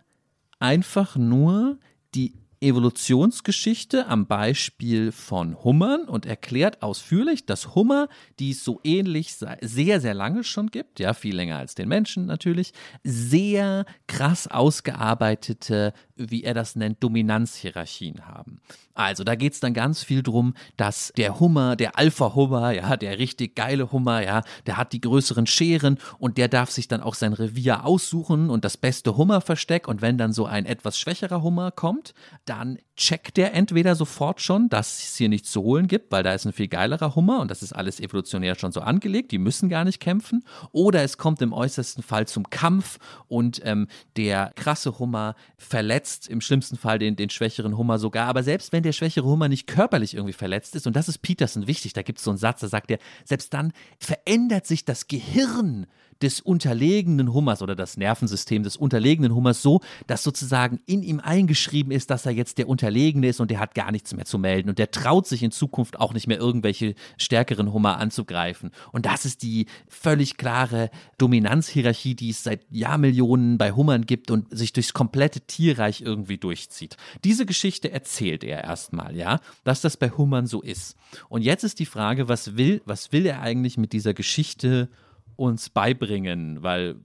einfach 0.60 1.16
nur 1.16 1.80
die 2.14 2.34
Evolutionsgeschichte 2.62 4.08
am 4.08 4.28
Beispiel 4.28 5.12
von 5.12 5.64
Hummern 5.64 6.06
und 6.06 6.26
erklärt 6.26 6.82
ausführlich, 6.82 7.46
dass 7.46 7.76
Hummer, 7.76 8.08
die 8.40 8.52
es 8.52 8.64
so 8.64 8.80
ähnlich 8.84 9.36
sehr, 9.62 10.02
sehr 10.02 10.14
lange 10.14 10.44
schon 10.44 10.68
gibt, 10.72 11.00
ja, 11.00 11.14
viel 11.14 11.36
länger 11.36 11.58
als 11.58 11.76
den 11.76 11.90
Menschen 11.90 12.26
natürlich, 12.26 12.74
sehr 13.04 13.86
krass 14.08 14.48
ausgearbeitete, 14.48 15.94
wie 16.16 16.44
er 16.44 16.54
das 16.54 16.76
nennt, 16.76 17.04
Dominanzhierarchien 17.04 18.28
haben. 18.28 18.62
Also 18.94 19.26
da 19.26 19.36
geht 19.36 19.54
es 19.54 19.60
dann 19.60 19.74
ganz 19.74 20.04
viel 20.04 20.24
drum, 20.24 20.54
dass 20.78 21.12
der 21.18 21.40
Hummer, 21.40 21.76
der 21.76 21.98
Alpha-Hummer, 21.98 22.72
ja, 22.72 22.96
der 22.96 23.20
richtig 23.20 23.56
geile 23.56 23.92
Hummer, 23.92 24.24
ja, 24.24 24.42
der 24.66 24.78
hat 24.78 24.94
die 24.94 25.02
größeren 25.02 25.48
Scheren 25.48 26.00
und 26.18 26.38
der 26.38 26.48
darf 26.48 26.72
sich 26.72 26.88
dann 26.88 27.02
auch 27.02 27.16
sein 27.16 27.34
Revier 27.34 27.86
aussuchen 27.86 28.50
und 28.50 28.64
das 28.64 28.78
beste 28.78 29.18
Hummerversteck. 29.18 29.88
Und 29.88 30.02
wenn 30.02 30.18
dann 30.18 30.32
so 30.32 30.46
ein 30.46 30.66
etwas 30.66 30.98
schwächerer 30.98 31.44
Hummer 31.44 31.72
kommt, 31.72 32.14
dann 32.46 32.80
checkt 32.96 33.36
der 33.36 33.54
entweder 33.54 33.96
sofort 33.96 34.40
schon, 34.40 34.70
dass 34.70 35.00
es 35.04 35.18
hier 35.18 35.28
nichts 35.28 35.52
zu 35.52 35.62
holen 35.62 35.88
gibt, 35.88 36.14
weil 36.14 36.24
da 36.24 36.34
ist 36.34 36.46
ein 36.46 36.54
viel 36.54 36.70
geilerer 36.70 37.16
Hummer 37.16 37.42
und 37.42 37.52
das 37.52 37.62
ist 37.62 37.74
alles 37.74 38.00
evolutionär 38.00 38.56
schon 38.56 38.72
so 38.72 38.80
angelegt, 38.80 39.34
die 39.34 39.38
müssen 39.38 39.68
gar 39.68 39.84
nicht 39.84 40.00
kämpfen. 40.00 40.46
Oder 40.72 41.04
es 41.04 41.18
kommt 41.18 41.42
im 41.42 41.52
äußersten 41.52 42.04
Fall 42.04 42.28
zum 42.28 42.50
Kampf 42.50 43.00
und 43.28 43.62
ähm, 43.66 43.90
der 44.16 44.54
krasse 44.56 44.98
Hummer 45.00 45.36
verletzt 45.58 46.05
im 46.30 46.42
schlimmsten 46.42 46.78
Fall 46.78 47.00
den, 47.00 47.16
den 47.16 47.30
schwächeren 47.30 47.78
Hummer 47.78 48.00
sogar. 48.00 48.28
Aber 48.28 48.44
selbst 48.44 48.72
wenn 48.72 48.84
der 48.84 48.94
schwächere 48.94 49.26
Hummer 49.26 49.48
nicht 49.48 49.68
körperlich 49.68 50.14
irgendwie 50.14 50.34
verletzt 50.34 50.76
ist, 50.76 50.88
und 50.88 50.96
das 50.96 51.08
ist 51.08 51.20
Peterson 51.20 51.68
wichtig, 51.68 51.94
da 51.94 52.02
gibt 52.02 52.20
es 52.20 52.26
so 52.26 52.32
einen 52.32 52.38
Satz, 52.38 52.62
da 52.62 52.68
sagt 52.68 52.92
er, 52.92 53.00
selbst 53.24 53.54
dann 53.54 53.74
verändert 54.00 54.68
sich 54.68 54.86
das 54.86 55.08
Gehirn 55.08 55.88
des 56.22 56.42
unterlegenen 56.42 57.34
Hummers 57.34 57.62
oder 57.62 57.76
das 57.76 57.98
Nervensystem 57.98 58.64
des 58.64 58.78
unterlegenen 58.78 59.36
Hummers 59.36 59.62
so, 59.62 59.82
dass 60.08 60.24
sozusagen 60.24 60.80
in 60.86 61.04
ihm 61.04 61.20
eingeschrieben 61.20 61.92
ist, 61.92 62.10
dass 62.10 62.26
er 62.26 62.32
jetzt 62.32 62.58
der 62.58 62.70
Unterlegene 62.70 63.28
ist 63.28 63.40
und 63.40 63.52
der 63.52 63.60
hat 63.60 63.76
gar 63.76 63.92
nichts 63.92 64.14
mehr 64.14 64.26
zu 64.26 64.40
melden 64.40 64.70
und 64.70 64.80
der 64.80 64.92
traut 64.92 65.28
sich 65.28 65.44
in 65.44 65.52
Zukunft 65.52 66.00
auch 66.00 66.14
nicht 66.14 66.28
mehr 66.28 66.38
irgendwelche 66.38 66.96
stärkeren 67.18 67.74
Hummer 67.74 67.98
anzugreifen. 67.98 68.72
Und 68.92 69.06
das 69.06 69.26
ist 69.26 69.44
die 69.44 69.66
völlig 69.88 70.38
klare 70.38 70.90
Dominanzhierarchie, 71.18 72.16
die 72.16 72.30
es 72.30 72.44
seit 72.44 72.66
Jahrmillionen 72.70 73.58
bei 73.58 73.72
Hummern 73.72 74.06
gibt 74.06 74.32
und 74.32 74.56
sich 74.56 74.74
durchs 74.74 74.94
komplette 74.94 75.42
Tierreich 75.42 76.02
irgendwie 76.02 76.38
durchzieht. 76.38 76.98
Diese 77.24 77.46
Geschichte 77.46 77.92
erzählt 77.92 78.44
er 78.44 78.64
erstmal, 78.64 79.16
ja, 79.16 79.40
dass 79.64 79.82
das 79.82 79.98
bei 79.98 80.10
Hummern 80.10 80.48
so 80.48 80.62
ist. 80.62 80.96
Und 81.30 81.42
jetzt 81.42 81.64
ist 81.64 81.80
die 81.80 81.86
Frage, 81.86 82.30
was 82.30 82.58
will, 82.58 82.82
was 82.86 83.12
will 83.12 83.26
er 83.26 83.42
eigentlich 83.42 83.78
mit 83.78 83.94
dieser 83.94 84.14
Geschichte 84.14 84.90
uns 85.36 85.70
beibringen? 85.70 86.64
Weil 86.64 86.96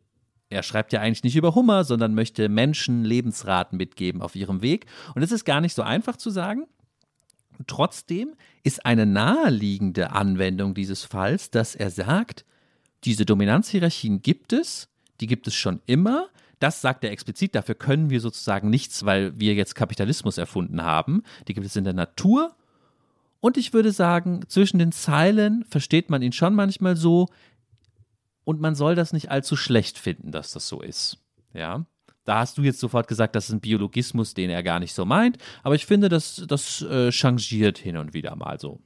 er 0.50 0.62
schreibt 0.64 0.92
ja 0.92 1.00
eigentlich 1.00 1.24
nicht 1.24 1.36
über 1.36 1.54
Hummer, 1.54 1.84
sondern 1.84 2.14
möchte 2.14 2.48
Menschen 2.48 3.04
Lebensraten 3.04 3.78
mitgeben 3.78 4.20
auf 4.20 4.34
ihrem 4.34 4.62
Weg. 4.62 4.86
Und 5.14 5.22
es 5.22 5.32
ist 5.32 5.44
gar 5.44 5.60
nicht 5.60 5.74
so 5.74 5.82
einfach 5.82 6.16
zu 6.16 6.30
sagen. 6.30 6.66
Trotzdem 7.66 8.34
ist 8.62 8.84
eine 8.84 9.06
naheliegende 9.06 10.12
Anwendung 10.12 10.74
dieses 10.74 11.04
Falls, 11.04 11.50
dass 11.50 11.74
er 11.74 11.90
sagt, 11.90 12.44
diese 13.04 13.24
Dominanzhierarchien 13.24 14.22
gibt 14.22 14.52
es, 14.52 14.88
die 15.20 15.26
gibt 15.26 15.46
es 15.46 15.54
schon 15.54 15.80
immer. 15.86 16.28
Das 16.58 16.80
sagt 16.80 17.04
er 17.04 17.10
explizit, 17.10 17.54
dafür 17.54 17.74
können 17.74 18.10
wir 18.10 18.20
sozusagen 18.20 18.70
nichts, 18.70 19.04
weil 19.04 19.38
wir 19.38 19.54
jetzt 19.54 19.74
Kapitalismus 19.74 20.36
erfunden 20.36 20.82
haben. 20.82 21.22
Die 21.48 21.54
gibt 21.54 21.66
es 21.66 21.76
in 21.76 21.84
der 21.84 21.94
Natur. 21.94 22.54
Und 23.40 23.56
ich 23.56 23.72
würde 23.72 23.92
sagen, 23.92 24.42
zwischen 24.48 24.78
den 24.78 24.92
Zeilen 24.92 25.64
versteht 25.64 26.10
man 26.10 26.20
ihn 26.20 26.32
schon 26.32 26.54
manchmal 26.54 26.96
so, 26.96 27.28
und 28.50 28.60
man 28.60 28.74
soll 28.74 28.96
das 28.96 29.12
nicht 29.12 29.30
allzu 29.30 29.54
schlecht 29.54 29.96
finden, 29.96 30.32
dass 30.32 30.50
das 30.50 30.66
so 30.66 30.80
ist. 30.80 31.18
Ja. 31.54 31.86
Da 32.24 32.40
hast 32.40 32.58
du 32.58 32.62
jetzt 32.62 32.80
sofort 32.80 33.06
gesagt, 33.06 33.36
das 33.36 33.44
ist 33.46 33.52
ein 33.52 33.60
Biologismus, 33.60 34.34
den 34.34 34.50
er 34.50 34.64
gar 34.64 34.80
nicht 34.80 34.92
so 34.92 35.04
meint, 35.04 35.38
aber 35.62 35.76
ich 35.76 35.86
finde, 35.86 36.08
das, 36.08 36.44
das 36.48 36.82
äh, 36.82 37.12
changiert 37.12 37.78
hin 37.78 37.96
und 37.96 38.12
wieder 38.12 38.34
mal 38.34 38.58
so. 38.58 38.80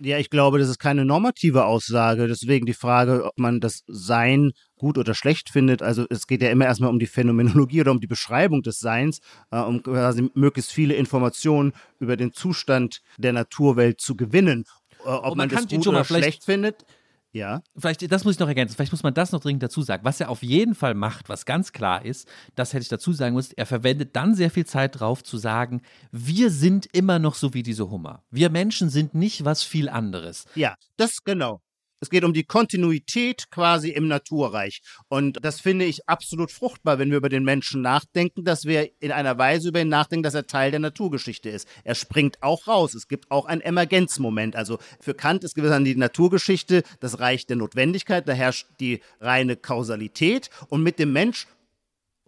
Ja, 0.00 0.18
ich 0.18 0.30
glaube, 0.30 0.58
das 0.58 0.68
ist 0.68 0.78
keine 0.78 1.04
normative 1.04 1.64
Aussage. 1.64 2.28
Deswegen 2.28 2.66
die 2.66 2.74
Frage, 2.74 3.24
ob 3.24 3.36
man 3.36 3.58
das 3.60 3.82
Sein 3.88 4.52
gut 4.76 4.96
oder 4.96 5.14
schlecht 5.14 5.50
findet. 5.50 5.82
Also 5.82 6.06
es 6.08 6.28
geht 6.28 6.40
ja 6.40 6.50
immer 6.50 6.66
erstmal 6.66 6.90
um 6.90 7.00
die 7.00 7.08
Phänomenologie 7.08 7.80
oder 7.80 7.90
um 7.90 8.00
die 8.00 8.06
Beschreibung 8.06 8.62
des 8.62 8.78
Seins, 8.78 9.20
äh, 9.50 9.58
um 9.58 9.82
quasi 9.82 10.30
möglichst 10.34 10.72
viele 10.72 10.94
Informationen 10.94 11.72
über 11.98 12.16
den 12.16 12.32
Zustand 12.32 13.00
der 13.16 13.32
Naturwelt 13.32 14.00
zu 14.00 14.14
gewinnen. 14.16 14.64
Äh, 15.04 15.08
ob 15.08 15.36
man, 15.36 15.48
man 15.48 15.48
das 15.48 15.68
gut 15.68 15.86
oder 15.86 16.04
schlecht 16.04 16.44
findet, 16.44 16.84
ja. 17.32 17.62
Vielleicht, 17.76 18.10
das 18.10 18.24
muss 18.24 18.34
ich 18.34 18.40
noch 18.40 18.48
ergänzen, 18.48 18.74
vielleicht 18.74 18.92
muss 18.92 19.02
man 19.02 19.14
das 19.14 19.32
noch 19.32 19.40
dringend 19.40 19.62
dazu 19.62 19.82
sagen. 19.82 20.04
Was 20.04 20.20
er 20.20 20.30
auf 20.30 20.42
jeden 20.42 20.74
Fall 20.74 20.94
macht, 20.94 21.28
was 21.28 21.44
ganz 21.44 21.72
klar 21.72 22.04
ist, 22.04 22.28
das 22.54 22.72
hätte 22.72 22.82
ich 22.82 22.88
dazu 22.88 23.12
sagen 23.12 23.34
müssen, 23.34 23.54
er 23.56 23.66
verwendet 23.66 24.16
dann 24.16 24.34
sehr 24.34 24.50
viel 24.50 24.66
Zeit 24.66 25.00
drauf 25.00 25.22
zu 25.22 25.36
sagen, 25.36 25.82
wir 26.10 26.50
sind 26.50 26.86
immer 26.92 27.18
noch 27.18 27.34
so 27.34 27.54
wie 27.54 27.62
diese 27.62 27.90
Hummer. 27.90 28.24
Wir 28.30 28.50
Menschen 28.50 28.90
sind 28.90 29.14
nicht 29.14 29.44
was 29.44 29.62
viel 29.62 29.88
anderes. 29.88 30.46
Ja, 30.54 30.74
das 30.96 31.22
genau. 31.24 31.60
Es 32.00 32.10
geht 32.10 32.24
um 32.24 32.32
die 32.32 32.44
Kontinuität 32.44 33.50
quasi 33.50 33.90
im 33.90 34.06
Naturreich. 34.06 34.82
Und 35.08 35.44
das 35.44 35.60
finde 35.60 35.84
ich 35.84 36.08
absolut 36.08 36.52
fruchtbar, 36.52 36.98
wenn 36.98 37.10
wir 37.10 37.16
über 37.16 37.28
den 37.28 37.44
Menschen 37.44 37.82
nachdenken, 37.82 38.44
dass 38.44 38.64
wir 38.64 38.90
in 39.00 39.10
einer 39.10 39.36
Weise 39.38 39.68
über 39.68 39.80
ihn 39.80 39.88
nachdenken, 39.88 40.22
dass 40.22 40.34
er 40.34 40.46
Teil 40.46 40.70
der 40.70 40.80
Naturgeschichte 40.80 41.50
ist. 41.50 41.68
Er 41.84 41.94
springt 41.94 42.42
auch 42.42 42.68
raus. 42.68 42.94
Es 42.94 43.08
gibt 43.08 43.30
auch 43.30 43.46
einen 43.46 43.62
Emergenzmoment. 43.62 44.54
Also 44.54 44.78
für 45.00 45.14
Kant 45.14 45.42
ist 45.42 45.54
gewissermaßen 45.54 45.84
die 45.84 45.96
Naturgeschichte 45.96 46.82
das 47.00 47.18
Reich 47.18 47.46
der 47.46 47.56
Notwendigkeit. 47.56 48.28
Da 48.28 48.32
herrscht 48.32 48.66
die 48.78 49.00
reine 49.20 49.56
Kausalität. 49.56 50.50
Und 50.68 50.82
mit 50.82 50.98
dem 50.98 51.12
Mensch 51.12 51.46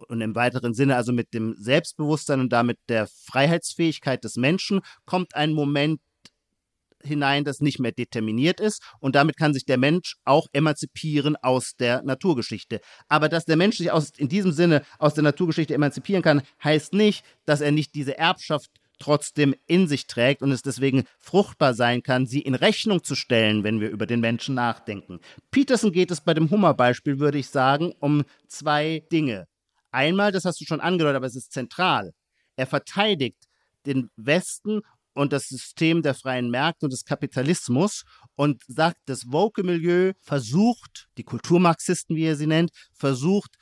und 0.07 0.21
im 0.21 0.35
weiteren 0.35 0.73
Sinne 0.73 0.95
also 0.95 1.13
mit 1.13 1.33
dem 1.33 1.55
Selbstbewusstsein 1.57 2.39
und 2.39 2.51
damit 2.51 2.77
der 2.89 3.07
Freiheitsfähigkeit 3.07 4.23
des 4.23 4.35
Menschen 4.35 4.81
kommt 5.05 5.35
ein 5.35 5.53
Moment 5.53 6.01
hinein, 7.03 7.43
das 7.43 7.59
nicht 7.59 7.79
mehr 7.79 7.91
determiniert 7.91 8.59
ist. 8.59 8.81
Und 8.99 9.15
damit 9.15 9.37
kann 9.37 9.53
sich 9.53 9.65
der 9.65 9.77
Mensch 9.77 10.17
auch 10.25 10.47
emanzipieren 10.53 11.35
aus 11.37 11.75
der 11.75 12.01
Naturgeschichte. 12.03 12.81
Aber 13.07 13.29
dass 13.29 13.45
der 13.45 13.57
Mensch 13.57 13.77
sich 13.77 13.91
aus, 13.91 14.11
in 14.17 14.29
diesem 14.29 14.51
Sinne 14.51 14.83
aus 14.99 15.13
der 15.13 15.23
Naturgeschichte 15.23 15.73
emanzipieren 15.73 16.23
kann, 16.23 16.41
heißt 16.63 16.93
nicht, 16.93 17.23
dass 17.45 17.61
er 17.61 17.71
nicht 17.71 17.95
diese 17.95 18.17
Erbschaft 18.17 18.71
trotzdem 19.01 19.55
in 19.65 19.87
sich 19.87 20.07
trägt 20.07 20.41
und 20.41 20.51
es 20.51 20.61
deswegen 20.61 21.03
fruchtbar 21.19 21.73
sein 21.73 22.03
kann, 22.03 22.27
sie 22.27 22.41
in 22.41 22.55
Rechnung 22.55 23.03
zu 23.03 23.15
stellen, 23.15 23.63
wenn 23.63 23.79
wir 23.79 23.89
über 23.89 24.05
den 24.05 24.19
Menschen 24.19 24.55
nachdenken. 24.55 25.19
Peterson 25.49 25.91
geht 25.91 26.11
es 26.11 26.21
bei 26.21 26.33
dem 26.33 26.49
Hummerbeispiel, 26.51 27.19
würde 27.19 27.39
ich 27.39 27.49
sagen, 27.49 27.93
um 27.99 28.23
zwei 28.47 29.03
Dinge. 29.11 29.47
Einmal, 29.89 30.31
das 30.31 30.45
hast 30.45 30.61
du 30.61 30.65
schon 30.65 30.79
angedeutet, 30.79 31.17
aber 31.17 31.25
es 31.25 31.35
ist 31.35 31.51
zentral. 31.51 32.11
Er 32.55 32.67
verteidigt 32.67 33.47
den 33.85 34.09
Westen 34.15 34.81
und 35.13 35.33
das 35.33 35.47
System 35.47 36.01
der 36.01 36.13
freien 36.13 36.49
Märkte 36.49 36.85
und 36.85 36.93
des 36.93 37.05
Kapitalismus 37.05 38.03
und 38.35 38.63
sagt, 38.67 38.97
das 39.05 39.25
Woke-Milieu 39.27 40.13
versucht, 40.21 41.07
die 41.17 41.23
Kulturmarxisten, 41.23 42.15
wie 42.15 42.25
er 42.25 42.35
sie 42.35 42.47
nennt, 42.47 42.71
versucht, 42.93 43.55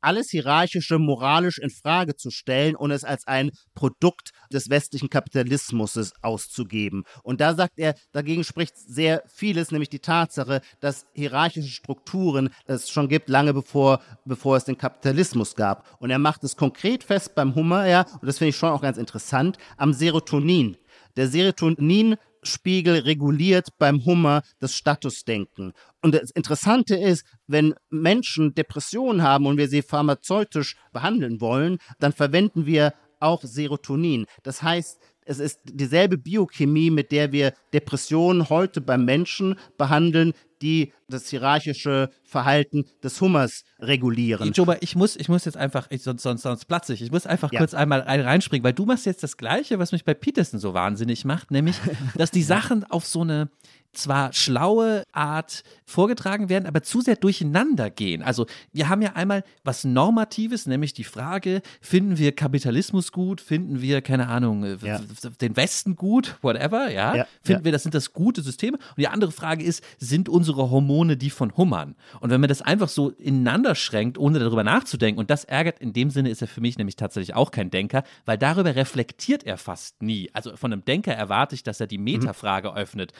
alles 0.00 0.30
Hierarchische 0.30 0.98
moralisch 0.98 1.58
in 1.58 1.70
Frage 1.70 2.16
zu 2.16 2.30
stellen 2.30 2.76
und 2.76 2.90
es 2.90 3.04
als 3.04 3.26
ein 3.26 3.50
Produkt 3.74 4.30
des 4.52 4.70
westlichen 4.70 5.10
Kapitalismus 5.10 6.12
auszugeben. 6.22 7.04
Und 7.22 7.40
da 7.40 7.54
sagt 7.54 7.78
er, 7.78 7.94
dagegen 8.12 8.44
spricht 8.44 8.76
sehr 8.76 9.22
vieles, 9.26 9.70
nämlich 9.70 9.88
die 9.88 9.98
Tatsache, 9.98 10.60
dass 10.80 11.06
hierarchische 11.14 11.68
Strukturen 11.68 12.50
es 12.66 12.90
schon 12.90 13.08
gibt, 13.08 13.28
lange 13.28 13.54
bevor, 13.54 14.00
bevor 14.24 14.56
es 14.56 14.64
den 14.64 14.78
Kapitalismus 14.78 15.54
gab. 15.54 15.96
Und 16.00 16.10
er 16.10 16.18
macht 16.18 16.44
es 16.44 16.56
konkret 16.56 17.04
fest 17.04 17.34
beim 17.34 17.54
Hummer, 17.54 17.86
ja, 17.86 18.02
und 18.20 18.26
das 18.26 18.38
finde 18.38 18.50
ich 18.50 18.56
schon 18.56 18.70
auch 18.70 18.82
ganz 18.82 18.98
interessant, 18.98 19.58
am 19.76 19.92
Serotonin. 19.92 20.76
Der 21.16 21.28
Serotonin 21.28 22.16
Spiegel 22.46 23.00
reguliert 23.00 23.68
beim 23.78 24.04
Hummer 24.04 24.42
das 24.58 24.74
Statusdenken. 24.74 25.72
Und 26.02 26.14
das 26.14 26.30
Interessante 26.30 26.96
ist, 26.96 27.26
wenn 27.46 27.74
Menschen 27.90 28.54
Depressionen 28.54 29.22
haben 29.22 29.46
und 29.46 29.56
wir 29.56 29.68
sie 29.68 29.82
pharmazeutisch 29.82 30.76
behandeln 30.92 31.40
wollen, 31.40 31.78
dann 31.98 32.12
verwenden 32.12 32.66
wir 32.66 32.94
auch 33.20 33.42
Serotonin. 33.42 34.26
Das 34.42 34.62
heißt, 34.62 35.00
es 35.28 35.40
ist 35.40 35.60
dieselbe 35.64 36.18
Biochemie, 36.18 36.90
mit 36.90 37.10
der 37.10 37.32
wir 37.32 37.52
Depressionen 37.72 38.48
heute 38.48 38.80
beim 38.80 39.04
Menschen 39.04 39.56
behandeln, 39.76 40.32
die 40.62 40.92
das 41.08 41.28
hierarchische 41.28 42.10
Verhalten 42.24 42.84
des 43.02 43.20
Hummers 43.20 43.64
regulieren. 43.78 44.52
Joba, 44.52 44.76
ich 44.80 44.96
muss, 44.96 45.16
ich 45.16 45.28
muss 45.28 45.44
jetzt 45.44 45.56
einfach, 45.56 45.86
ich, 45.90 46.02
sonst, 46.02 46.22
sonst, 46.22 46.42
sonst 46.42 46.64
platze 46.64 46.94
ich. 46.94 47.02
Ich 47.02 47.12
muss 47.12 47.26
einfach 47.26 47.52
ja. 47.52 47.58
kurz 47.58 47.74
einmal 47.74 48.00
reinspringen, 48.00 48.64
weil 48.64 48.72
du 48.72 48.86
machst 48.86 49.06
jetzt 49.06 49.22
das 49.22 49.36
Gleiche, 49.36 49.78
was 49.78 49.92
mich 49.92 50.04
bei 50.04 50.14
Peterson 50.14 50.58
so 50.58 50.74
wahnsinnig 50.74 51.24
macht, 51.24 51.50
nämlich, 51.50 51.76
dass 52.16 52.30
die 52.30 52.42
Sachen 52.42 52.84
auf 52.84 53.06
so 53.06 53.20
eine, 53.20 53.48
zwar 53.92 54.32
schlaue 54.32 55.04
Art 55.12 55.62
vorgetragen 55.84 56.48
werden, 56.48 56.66
aber 56.66 56.82
zu 56.82 57.00
sehr 57.00 57.16
durcheinander 57.16 57.90
gehen. 57.90 58.22
Also 58.22 58.46
wir 58.72 58.88
haben 58.88 59.02
ja 59.02 59.12
einmal 59.14 59.42
was 59.64 59.84
Normatives, 59.84 60.66
nämlich 60.66 60.92
die 60.92 61.04
Frage, 61.04 61.62
finden 61.80 62.18
wir 62.18 62.32
Kapitalismus 62.32 63.12
gut, 63.12 63.40
finden 63.40 63.80
wir, 63.80 64.02
keine 64.02 64.28
Ahnung, 64.28 64.78
ja. 64.82 65.00
den 65.40 65.56
Westen 65.56 65.96
gut, 65.96 66.36
whatever, 66.42 66.90
ja? 66.90 67.14
ja 67.14 67.26
finden 67.42 67.64
wir, 67.64 67.72
das 67.72 67.82
sind 67.82 67.94
das 67.94 68.12
gute 68.12 68.42
Systeme? 68.42 68.76
Und 68.76 68.98
die 68.98 69.08
andere 69.08 69.32
Frage 69.32 69.64
ist, 69.64 69.82
sind 69.98 70.28
unsere 70.28 70.45
Hormone 70.54 71.16
die 71.16 71.30
von 71.30 71.56
Hummern? 71.56 71.96
Und 72.20 72.30
wenn 72.30 72.40
man 72.40 72.48
das 72.48 72.62
einfach 72.62 72.88
so 72.88 73.10
ineinander 73.10 73.74
schränkt, 73.74 74.16
ohne 74.16 74.38
darüber 74.38 74.64
nachzudenken, 74.64 75.18
und 75.18 75.30
das 75.30 75.44
ärgert, 75.44 75.80
in 75.80 75.92
dem 75.92 76.10
Sinne 76.10 76.30
ist 76.30 76.40
er 76.40 76.48
für 76.48 76.60
mich 76.60 76.78
nämlich 76.78 76.96
tatsächlich 76.96 77.34
auch 77.34 77.50
kein 77.50 77.70
Denker, 77.70 78.04
weil 78.24 78.38
darüber 78.38 78.74
reflektiert 78.74 79.44
er 79.44 79.58
fast 79.58 80.02
nie. 80.02 80.30
Also 80.32 80.56
von 80.56 80.72
einem 80.72 80.84
Denker 80.84 81.12
erwarte 81.12 81.54
ich, 81.54 81.62
dass 81.62 81.80
er 81.80 81.86
die. 81.86 82.06
Metafrage 82.06 82.70
mhm. 82.70 82.76
öffnet 82.76 83.12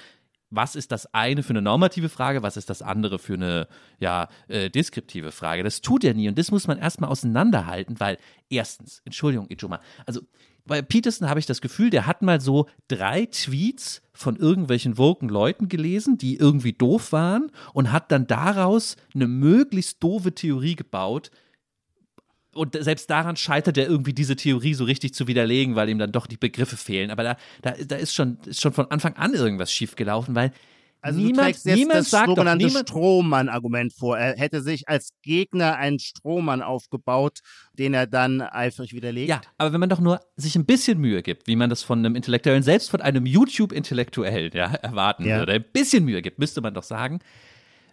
was 0.49 0.77
ist 0.77 0.93
das 0.93 1.13
eine 1.13 1.43
für 1.43 1.51
eine 1.51 1.61
normative 1.61 2.09
Frage, 2.09 2.43
was 2.43 2.57
ist 2.57 2.71
das 2.71 2.81
andere 2.81 3.19
für 3.19 3.35
eine 3.35 3.67
ja, 3.99 4.29
äh, 4.47 4.71
deskriptive 4.71 5.33
Frage. 5.33 5.65
Das 5.65 5.81
tut 5.81 6.05
er 6.05 6.15
nie 6.15 6.29
und 6.29 6.39
das 6.39 6.53
muss 6.53 6.69
man 6.69 6.79
erstmal 6.79 7.11
auseinanderhalten, 7.11 7.99
weil 7.99 8.17
erstens, 8.49 9.03
Entschuldigung, 9.05 9.49
Ijoma, 9.51 9.81
also 10.07 10.21
bei 10.67 10.83
Peterson 10.83 11.29
habe 11.29 11.41
ich 11.41 11.47
das 11.47 11.61
Gefühl, 11.61 11.91
der 11.91 12.07
hat 12.07 12.23
mal 12.23 12.41
so 12.41 12.67
drei 12.89 13.27
Tweets 13.27 14.03
von 14.13 14.37
irgendwelchen 14.37 14.99
woken 14.99 15.29
Leuten 15.29 15.69
gelesen, 15.69 16.19
die 16.19 16.37
irgendwie 16.37 16.73
doof 16.73 17.13
waren 17.13 17.51
und 17.73 17.93
hat 17.93 18.11
dann 18.11 18.27
daraus 18.27 18.97
eine 19.15 19.27
möglichst 19.27 20.03
doofe 20.03 20.35
Theorie 20.35 20.77
gebaut, 20.77 21.31
und 22.57 22.77
selbst 22.83 23.11
daran 23.11 23.37
scheitert 23.37 23.77
er 23.77 23.87
irgendwie 23.87 24.15
diese 24.15 24.35
Theorie 24.35 24.75
so 24.75 24.85
richtig 24.85 25.15
zu 25.15 25.27
widerlegen, 25.27 25.77
weil 25.77 25.89
ihm 25.89 25.99
dann 25.99 26.13
doch 26.13 26.27
die 26.27 26.39
Begriffe 26.39 26.77
fehlen. 26.77 27.11
Aber 27.11 27.23
da, 27.23 27.37
da, 27.63 27.75
da 27.87 27.97
ist, 27.97 28.15
schon, 28.15 28.39
ist 28.47 28.63
schon 28.63 28.73
von 28.73 28.91
Anfang 28.91 29.15
an 29.17 29.35
irgendwas 29.35 29.71
schiefgelaufen, 29.71 30.35
weil 30.35 30.53
also 31.01 31.21
niemand, 31.21 31.65
niemand 31.65 32.01
das 32.01 32.11
sagt 32.11 32.29
sogenannte 32.29 32.69
Strohmann-Argument 32.71 33.93
vor. 33.93 34.19
Er 34.19 34.37
hätte 34.37 34.61
sich 34.63 34.89
als 34.89 35.11
Gegner 35.23 35.77
einen 35.77 35.99
Strohmann 35.99 36.63
aufgebaut, 36.63 37.41
den 37.75 37.95
er 37.95 38.07
dann 38.07 38.41
eifrig 38.41 38.93
widerlegt. 38.93 39.29
Ja, 39.29 39.41
aber 39.59 39.73
wenn 39.73 39.81
man 39.81 39.89
doch 39.89 40.01
nur 40.01 40.21
sich 40.37 40.57
ein 40.57 40.65
bisschen 40.65 40.99
Mühe 40.99 41.23
gibt, 41.23 41.47
wie 41.47 41.57
man 41.57 41.71
das 41.71 41.83
von 41.83 42.01
einem 42.01 42.17
Intellektuellen, 42.17 42.63
selbst 42.63 42.91
von 42.91 43.01
einem 43.01 43.25
YouTube-Intellektuellen 43.25 44.53
ja, 44.53 44.73
erwarten 44.75 45.25
ja. 45.25 45.39
würde, 45.39 45.53
ein 45.53 45.65
bisschen 45.73 46.05
Mühe 46.05 46.23
gibt, 46.23 46.39
müsste 46.39 46.61
man 46.61 46.75
doch 46.75 46.83
sagen, 46.83 47.21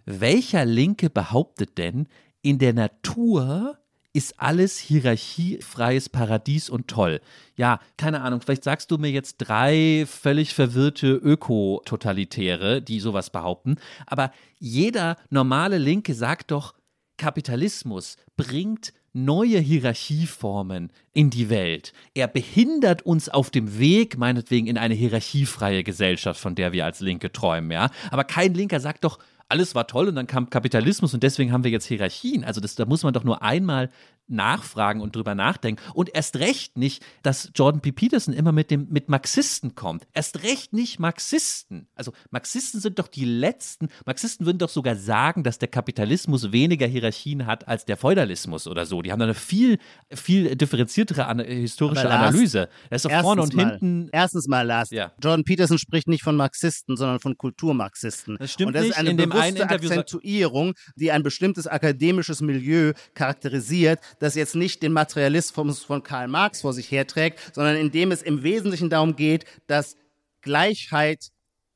welcher 0.05 0.65
Linke 0.65 1.09
behauptet 1.09 1.77
denn, 1.77 2.07
in 2.41 2.57
der 2.57 2.73
Natur 2.73 3.77
ist 4.13 4.39
alles 4.39 4.77
hierarchiefreies 4.77 6.09
Paradies 6.09 6.69
und 6.69 6.87
toll. 6.87 7.19
Ja, 7.55 7.79
keine 7.97 8.21
Ahnung, 8.21 8.41
vielleicht 8.41 8.63
sagst 8.63 8.91
du 8.91 8.97
mir 8.97 9.09
jetzt 9.09 9.37
drei 9.37 10.05
völlig 10.07 10.53
verwirrte 10.53 11.13
Öko-Totalitäre, 11.13 12.81
die 12.81 12.99
sowas 12.99 13.31
behaupten, 13.31 13.77
aber 14.05 14.31
jeder 14.59 15.17
normale 15.29 15.79
Linke 15.79 16.13
sagt 16.13 16.51
doch, 16.51 16.75
Kapitalismus 17.17 18.17
bringt 18.37 18.93
neue 19.13 19.59
Hierarchieformen 19.59 20.91
in 21.13 21.29
die 21.29 21.49
Welt. 21.49 21.93
Er 22.15 22.27
behindert 22.27 23.03
uns 23.03 23.29
auf 23.29 23.51
dem 23.51 23.77
Weg, 23.77 24.17
meinetwegen, 24.17 24.67
in 24.67 24.77
eine 24.77 24.95
hierarchiefreie 24.95 25.83
Gesellschaft, 25.83 26.39
von 26.39 26.55
der 26.55 26.71
wir 26.71 26.85
als 26.85 26.99
Linke 26.99 27.31
träumen, 27.31 27.71
ja. 27.71 27.91
Aber 28.09 28.23
kein 28.23 28.55
Linker 28.55 28.79
sagt 28.79 29.03
doch, 29.03 29.19
alles 29.49 29.75
war 29.75 29.87
toll 29.87 30.07
und 30.07 30.15
dann 30.15 30.27
kam 30.27 30.49
Kapitalismus 30.49 31.13
und 31.13 31.23
deswegen 31.23 31.51
haben 31.51 31.63
wir 31.63 31.71
jetzt 31.71 31.85
Hierarchien. 31.85 32.43
Also 32.43 32.61
das, 32.61 32.75
da 32.75 32.85
muss 32.85 33.03
man 33.03 33.13
doch 33.13 33.23
nur 33.23 33.41
einmal 33.41 33.89
nachfragen 34.33 35.01
und 35.01 35.15
drüber 35.15 35.35
nachdenken. 35.35 35.81
Und 35.93 36.13
erst 36.13 36.37
recht 36.37 36.77
nicht, 36.77 37.03
dass 37.21 37.51
Jordan 37.55 37.81
P. 37.81 37.91
Peterson 37.91 38.33
immer 38.33 38.51
mit 38.51 38.71
dem 38.71 38.87
mit 38.89 39.09
Marxisten 39.09 39.75
kommt. 39.75 40.05
Erst 40.13 40.43
recht 40.43 40.73
nicht 40.73 40.99
Marxisten. 40.99 41.87
Also 41.95 42.13
Marxisten 42.31 42.79
sind 42.79 42.99
doch 42.99 43.07
die 43.07 43.25
letzten. 43.25 43.87
Marxisten 44.05 44.45
würden 44.45 44.57
doch 44.57 44.69
sogar 44.69 44.95
sagen, 44.95 45.43
dass 45.43 45.59
der 45.59 45.69
Kapitalismus 45.69 46.51
weniger 46.51 46.87
Hierarchien 46.87 47.45
hat 47.45 47.67
als 47.67 47.85
der 47.85 47.97
Feudalismus 47.97 48.67
oder 48.67 48.85
so. 48.85 49.01
Die 49.01 49.11
haben 49.11 49.19
da 49.19 49.25
eine 49.25 49.33
viel 49.33 49.77
viel 50.11 50.55
differenziertere 50.55 51.25
an, 51.27 51.39
historische 51.39 52.07
Lars, 52.07 52.29
Analyse. 52.29 52.69
Das 52.89 53.03
ist 53.03 53.11
doch 53.11 53.21
vorne 53.21 53.41
und 53.41 53.53
mal, 53.53 53.69
hinten. 53.69 54.09
Erstens 54.11 54.47
mal, 54.47 54.65
Lars. 54.65 54.89
Ja. 54.91 55.11
Jordan 55.21 55.43
Peterson 55.43 55.77
spricht 55.77 56.07
nicht 56.07 56.23
von 56.23 56.35
Marxisten, 56.35 56.95
sondern 56.95 57.19
von 57.19 57.37
Kulturmarxisten. 57.37 58.37
Das 58.39 58.51
stimmt 58.51 58.67
und 58.67 58.73
das 58.73 58.83
nicht. 58.83 58.91
ist 58.91 58.97
eine 58.97 59.11
In 59.11 59.17
bewusste 59.17 59.69
Akzentuierung, 59.69 60.73
die 60.95 61.11
ein 61.11 61.23
bestimmtes 61.23 61.67
akademisches 61.67 62.41
Milieu 62.41 62.93
charakterisiert 63.13 63.99
das 64.23 64.35
jetzt 64.35 64.55
nicht 64.55 64.81
den 64.81 64.93
Materialismus 64.93 65.83
von 65.83 66.01
Karl 66.01 66.29
Marx 66.29 66.61
vor 66.61 66.73
sich 66.73 66.89
herträgt, 66.89 67.53
sondern 67.53 67.75
indem 67.75 68.11
es 68.11 68.21
im 68.21 68.41
Wesentlichen 68.41 68.89
darum 68.89 69.15
geht, 69.15 69.45
dass 69.67 69.97
Gleichheit 70.41 71.29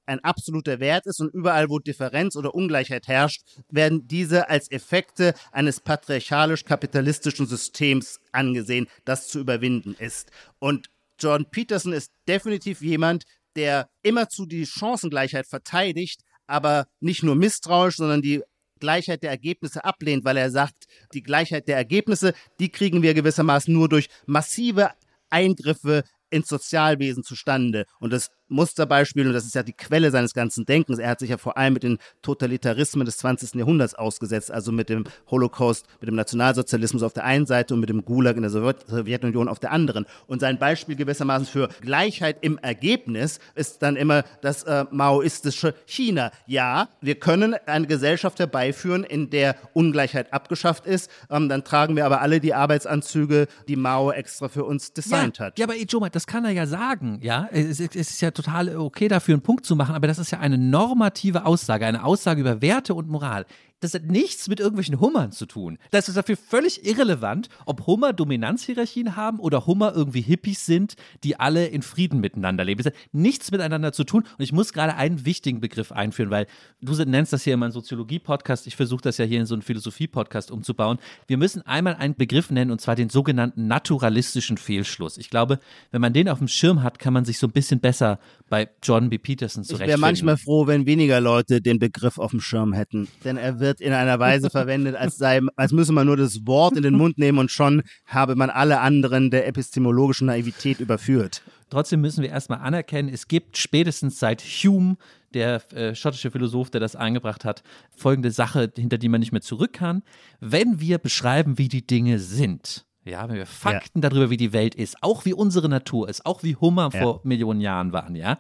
ein 0.05 0.23
absoluter 0.23 0.79
Wert 0.79 1.05
ist 1.05 1.19
und 1.19 1.33
überall, 1.33 1.69
wo 1.69 1.79
Differenz 1.79 2.37
oder 2.37 2.55
Ungleichheit 2.55 3.09
herrscht, 3.09 3.43
werden 3.69 4.07
diese 4.07 4.49
als 4.49 4.71
Effekte 4.71 5.33
eines 5.51 5.81
patriarchalisch-kapitalistischen 5.81 7.45
Systems 7.45 8.21
angesehen, 8.31 8.87
das 9.03 9.27
zu 9.27 9.39
überwinden 9.39 9.95
ist. 9.99 10.31
Und 10.59 10.89
John 11.19 11.45
Peterson 11.51 11.91
ist 11.91 12.13
definitiv 12.29 12.81
jemand, 12.81 13.25
der 13.57 13.89
immerzu 14.03 14.45
die 14.45 14.65
Chancengleichheit 14.65 15.47
verteidigt, 15.47 16.21
aber 16.45 16.87
nicht 17.01 17.23
nur 17.23 17.35
misstrauisch, 17.35 17.97
sondern 17.97 18.21
die 18.21 18.41
Gleichheit 18.78 19.23
der 19.23 19.32
Ergebnisse 19.32 19.84
ablehnt, 19.84 20.25
weil 20.25 20.38
er 20.38 20.51
sagt, 20.51 20.88
die 21.13 21.23
Gleichheit 21.23 21.67
der 21.67 21.78
Ergebnisse, 21.78 22.34
die 22.59 22.69
kriegen 22.69 23.01
wir 23.01 23.13
gewissermaßen 23.13 23.73
nur 23.73 23.89
durch 23.89 24.07
massive 24.25 24.91
Eingriffe 25.30 26.03
ins 26.30 26.47
Sozialwesen 26.47 27.23
zustande. 27.23 27.86
Und 27.99 28.11
das 28.11 28.30
Musterbeispiel, 28.47 29.27
und 29.27 29.33
das 29.33 29.45
ist 29.45 29.55
ja 29.55 29.63
die 29.63 29.73
Quelle 29.73 30.11
seines 30.11 30.33
ganzen 30.33 30.65
Denkens. 30.65 30.99
Er 30.99 31.09
hat 31.09 31.19
sich 31.19 31.29
ja 31.29 31.37
vor 31.37 31.57
allem 31.57 31.73
mit 31.73 31.83
den 31.83 31.97
Totalitarismen 32.21 33.05
des 33.05 33.17
20. 33.17 33.55
Jahrhunderts 33.55 33.95
ausgesetzt, 33.95 34.51
also 34.51 34.71
mit 34.71 34.89
dem 34.89 35.05
Holocaust, 35.29 35.85
mit 35.99 36.07
dem 36.07 36.15
Nationalsozialismus 36.15 37.03
auf 37.03 37.13
der 37.13 37.25
einen 37.25 37.45
Seite 37.45 37.73
und 37.73 37.79
mit 37.79 37.89
dem 37.89 38.05
Gulag 38.05 38.35
in 38.35 38.43
der 38.43 38.51
Sowjetunion 38.51 39.47
auf 39.47 39.59
der 39.59 39.71
anderen. 39.71 40.05
Und 40.27 40.39
sein 40.39 40.59
Beispiel 40.59 40.95
gewissermaßen 40.95 41.47
für 41.47 41.69
Gleichheit 41.81 42.37
im 42.41 42.57
Ergebnis 42.57 43.39
ist 43.55 43.81
dann 43.81 43.95
immer 43.95 44.23
das 44.41 44.63
äh, 44.63 44.85
maoistische 44.91 45.73
China. 45.85 46.31
Ja, 46.45 46.89
wir 47.01 47.15
können 47.15 47.55
eine 47.65 47.87
Gesellschaft 47.87 48.39
herbeiführen, 48.39 49.03
in 49.03 49.29
der 49.29 49.55
Ungleichheit 49.73 50.33
abgeschafft 50.33 50.85
ist. 50.85 51.09
Ähm, 51.29 51.49
dann 51.49 51.63
tragen 51.63 51.95
wir 51.95 52.05
aber 52.05 52.21
alle 52.21 52.39
die 52.39 52.53
Arbeitsanzüge, 52.53 53.47
die 53.67 53.75
Mao 53.75 54.11
extra 54.11 54.49
für 54.49 54.65
uns 54.65 54.93
designt 54.93 55.37
ja, 55.37 55.45
hat. 55.45 55.59
Ja, 55.59 55.65
aber 55.65 55.75
Ijoma, 55.75 56.09
das 56.09 56.27
kann 56.27 56.45
er 56.45 56.51
ja 56.51 56.65
sagen, 56.65 57.19
ja. 57.21 57.47
Es, 57.51 57.79
es 57.79 57.95
ist 57.95 58.21
ja 58.21 58.31
total 58.38 58.75
okay 58.77 59.07
dafür, 59.07 59.33
einen 59.35 59.43
Punkt 59.43 59.65
zu 59.65 59.75
machen, 59.75 59.95
aber 59.95 60.07
das 60.07 60.19
ist 60.19 60.31
ja 60.31 60.39
eine 60.39 60.57
normative 60.57 61.45
Aussage, 61.45 61.85
eine 61.85 62.03
Aussage 62.03 62.41
über 62.41 62.61
Werte 62.61 62.93
und 62.93 63.09
Moral. 63.09 63.45
Das 63.80 63.93
hat 63.93 64.05
nichts 64.05 64.47
mit 64.47 64.59
irgendwelchen 64.59 64.99
Hummern 64.99 65.32
zu 65.32 65.45
tun. 65.45 65.78
Das 65.91 66.07
ist 66.07 66.15
dafür 66.15 66.36
völlig 66.36 66.84
irrelevant, 66.86 67.47
ob 67.65 67.86
Hummer 67.86 68.11
Dominanzhierarchien 68.11 69.15
haben 69.15 69.39
oder 69.39 69.67
Hummer 69.67 69.93
irgendwie 69.95 70.21
Hippies 70.21 70.65
sind, 70.65 70.95
die 71.23 71.39
alle 71.39 71.67
in 71.67 71.84
Frieden 71.84 72.19
miteinander 72.19 72.65
leben. 72.65 72.82
Das 72.82 72.93
hat 72.93 72.99
nichts 73.11 73.51
miteinander 73.51 73.93
zu 73.93 74.03
tun. 74.03 74.23
Und 74.23 74.43
ich 74.43 74.51
muss 74.51 74.73
gerade 74.73 74.95
einen 74.95 75.25
wichtigen 75.25 75.59
Begriff 75.59 75.91
einführen, 75.91 76.32
weil 76.32 76.47
du 76.82 76.93
nennst 77.05 77.34
das 77.34 77.43
hier 77.43 77.53
immer 77.53 77.67
einen 77.67 77.73
Soziologie-Podcast. 77.73 78.65
Ich 78.65 78.75
versuche 78.75 79.01
das 79.01 79.19
ja 79.19 79.25
hier 79.25 79.39
in 79.39 79.45
so 79.45 79.53
einen 79.53 79.61
Philosophie-Podcast 79.61 80.49
umzubauen. 80.49 80.97
Wir 81.28 81.38
müssen 81.38 81.61
einmal 81.61 81.95
einen 81.95 82.15
Begriff 82.15 82.49
nennen, 82.49 82.71
und 82.71 82.82
zwar 82.82 82.95
den 82.95 83.09
sogenannten 83.09 83.67
naturalistischen 83.67 84.57
Fehlschluss. 84.57 85.17
Ich 85.19 85.30
glaube, 85.30 85.59
wenn 85.91 86.01
man 86.01 86.13
den 86.13 86.30
auf 86.30 86.39
dem 86.39 86.47
Schirm 86.47 86.82
hat, 86.82 86.97
kann 86.97 87.13
man 87.13 87.25
sich 87.25 87.38
so 87.38 87.45
ein 87.45 87.53
bisschen 87.53 87.80
besser 87.80 88.19
bei 88.49 88.69
John 88.82 89.09
B. 89.09 89.19
Peterson 89.19 89.63
zurechtfinden. 89.63 89.89
Ich 89.89 89.89
wäre 89.89 89.99
manchmal 89.99 90.38
froh, 90.38 90.65
wenn 90.65 90.88
weniger 90.88 91.21
Leute 91.21 91.61
den 91.61 91.78
Begriff 91.78 92.17
auf 92.17 92.32
dem 92.32 92.39
Schirm 92.39 92.73
hätten. 92.73 93.07
Denn 93.23 93.38
er 93.38 93.59
wird 93.59 93.66
wird 93.68 93.82
in 93.82 93.93
einer 93.93 94.20
Weise 94.20 94.49
verwendet, 94.49 94.95
als, 94.95 95.18
sei, 95.18 95.41
als 95.55 95.72
müsse 95.72 95.91
man 95.91 96.07
nur 96.07 96.18
das 96.18 96.47
Wort 96.47 96.78
in 96.78 96.84
den 96.84 96.95
Mund 96.95 97.18
nehmen 97.18 97.38
und 97.38 97.51
schon 97.51 97.84
habe 98.05 98.36
man 98.36 98.49
alle 98.49 98.80
anderen 98.80 99.30
der 99.30 99.47
epistemologischen 99.47 100.28
Naivität 100.28 100.80
überführt. 100.80 101.41
Trotzdem 101.70 101.99
müssen 101.99 102.22
wir 102.22 102.30
erstmal 102.30 102.59
anerkennen, 102.59 103.09
es 103.09 103.28
gibt 103.28 103.57
spätestens 103.57 104.20
seit 104.20 104.41
Hume, 104.41 104.95
der 105.34 105.61
äh, 105.74 105.93
schottische 105.93 106.32
Philosoph, 106.32 106.70
der 106.70 106.80
das 106.80 106.95
eingebracht 106.95 107.43
hat, 107.43 107.61
folgende 107.95 108.32
Sache, 108.32 108.72
hinter 108.76 108.97
die 108.97 109.09
man 109.09 109.20
nicht 109.20 109.34
mehr 109.34 109.41
zurück 109.41 109.74
kann. 109.74 110.03
Wenn 110.39 110.80
wir 110.80 110.97
beschreiben, 110.97 111.57
wie 111.57 111.68
die 111.68 111.86
Dinge 111.86 112.20
sind, 112.20 112.86
ja, 113.03 113.28
wenn 113.28 113.36
wir 113.36 113.45
Fakten 113.45 114.01
ja. 114.01 114.09
darüber, 114.09 114.30
wie 114.30 114.38
die 114.38 114.53
Welt 114.53 114.76
ist, 114.76 114.97
auch 115.01 115.26
wie 115.26 115.34
unsere 115.34 115.68
Natur 115.68 116.07
ist, 116.07 116.26
auch 116.26 116.43
wie 116.43 116.55
Hummer 116.55 116.89
ja. 116.93 117.01
vor 117.01 117.22
Millionen 117.24 117.59
Jahren 117.59 117.91
waren, 117.91 118.15
ja, 118.15 118.38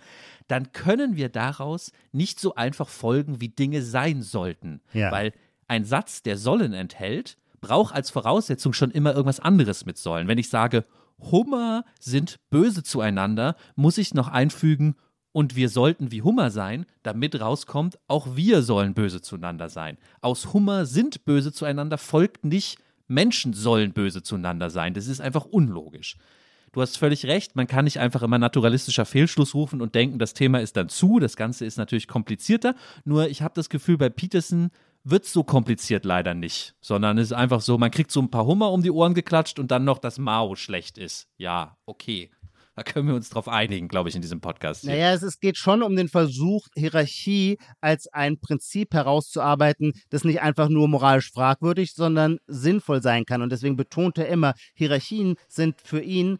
dann 0.47 0.71
können 0.71 1.15
wir 1.15 1.29
daraus 1.29 1.91
nicht 2.11 2.39
so 2.39 2.55
einfach 2.55 2.89
folgen, 2.89 3.41
wie 3.41 3.49
Dinge 3.49 3.81
sein 3.81 4.21
sollten. 4.21 4.81
Ja. 4.93 5.11
Weil 5.11 5.33
ein 5.67 5.85
Satz, 5.85 6.23
der 6.23 6.37
sollen 6.37 6.73
enthält, 6.73 7.37
braucht 7.59 7.93
als 7.93 8.09
Voraussetzung 8.09 8.73
schon 8.73 8.91
immer 8.91 9.11
irgendwas 9.11 9.39
anderes 9.39 9.85
mit 9.85 9.97
sollen. 9.97 10.27
Wenn 10.27 10.37
ich 10.37 10.49
sage, 10.49 10.85
Hummer 11.19 11.83
sind 11.99 12.37
böse 12.49 12.83
zueinander, 12.83 13.55
muss 13.75 13.97
ich 13.97 14.13
noch 14.13 14.27
einfügen, 14.27 14.95
und 15.33 15.55
wir 15.55 15.69
sollten 15.69 16.11
wie 16.11 16.23
Hummer 16.23 16.49
sein, 16.49 16.87
damit 17.03 17.39
rauskommt, 17.39 17.99
auch 18.07 18.35
wir 18.35 18.63
sollen 18.63 18.95
böse 18.95 19.21
zueinander 19.21 19.69
sein. 19.69 19.99
Aus 20.19 20.51
Hummer 20.51 20.87
sind 20.87 21.25
böse 21.25 21.51
zueinander 21.51 21.99
folgt 21.99 22.43
nicht, 22.43 22.79
Menschen 23.07 23.53
sollen 23.53 23.93
böse 23.93 24.23
zueinander 24.23 24.71
sein. 24.71 24.95
Das 24.95 25.05
ist 25.05 25.21
einfach 25.21 25.45
unlogisch. 25.45 26.17
Du 26.73 26.81
hast 26.81 26.97
völlig 26.97 27.25
recht, 27.25 27.55
man 27.55 27.67
kann 27.67 27.85
nicht 27.85 27.99
einfach 27.99 28.21
immer 28.21 28.37
naturalistischer 28.37 29.05
Fehlschluss 29.05 29.55
rufen 29.55 29.81
und 29.81 29.95
denken, 29.95 30.19
das 30.19 30.33
Thema 30.33 30.59
ist 30.59 30.77
dann 30.77 30.89
zu. 30.89 31.19
Das 31.19 31.35
Ganze 31.35 31.65
ist 31.65 31.77
natürlich 31.77 32.07
komplizierter. 32.07 32.75
Nur 33.05 33.29
ich 33.29 33.41
habe 33.41 33.53
das 33.55 33.69
Gefühl, 33.69 33.97
bei 33.97 34.09
Peterson 34.09 34.69
wird 35.03 35.23
es 35.23 35.33
so 35.33 35.43
kompliziert 35.43 36.03
leider 36.03 36.33
nicht, 36.33 36.75
sondern 36.81 37.17
es 37.17 37.27
ist 37.27 37.33
einfach 37.33 37.61
so, 37.61 37.77
man 37.77 37.91
kriegt 37.91 38.11
so 38.11 38.21
ein 38.21 38.29
paar 38.29 38.45
Hummer 38.45 38.71
um 38.71 38.83
die 38.83 38.91
Ohren 38.91 39.13
geklatscht 39.13 39.57
und 39.59 39.71
dann 39.71 39.85
noch, 39.85 39.99
dass 39.99 40.17
Mao 40.17 40.55
schlecht 40.55 40.97
ist. 40.97 41.27
Ja, 41.37 41.77
okay. 41.85 42.29
Da 42.75 42.83
können 42.83 43.07
wir 43.07 43.15
uns 43.15 43.31
drauf 43.31 43.47
einigen, 43.47 43.87
glaube 43.87 44.09
ich, 44.09 44.15
in 44.15 44.21
diesem 44.21 44.39
Podcast. 44.39 44.81
Hier. 44.81 44.91
Naja, 44.91 45.11
es, 45.11 45.23
es 45.23 45.39
geht 45.39 45.57
schon 45.57 45.81
um 45.81 45.95
den 45.95 46.09
Versuch, 46.09 46.67
Hierarchie 46.75 47.57
als 47.81 48.07
ein 48.13 48.39
Prinzip 48.39 48.93
herauszuarbeiten, 48.93 49.93
das 50.11 50.23
nicht 50.23 50.41
einfach 50.41 50.69
nur 50.69 50.87
moralisch 50.87 51.31
fragwürdig, 51.31 51.93
sondern 51.93 52.37
sinnvoll 52.45 53.01
sein 53.01 53.25
kann. 53.25 53.41
Und 53.41 53.51
deswegen 53.51 53.77
betont 53.77 54.19
er 54.19 54.27
immer, 54.27 54.53
Hierarchien 54.75 55.37
sind 55.47 55.81
für 55.81 56.01
ihn 56.01 56.37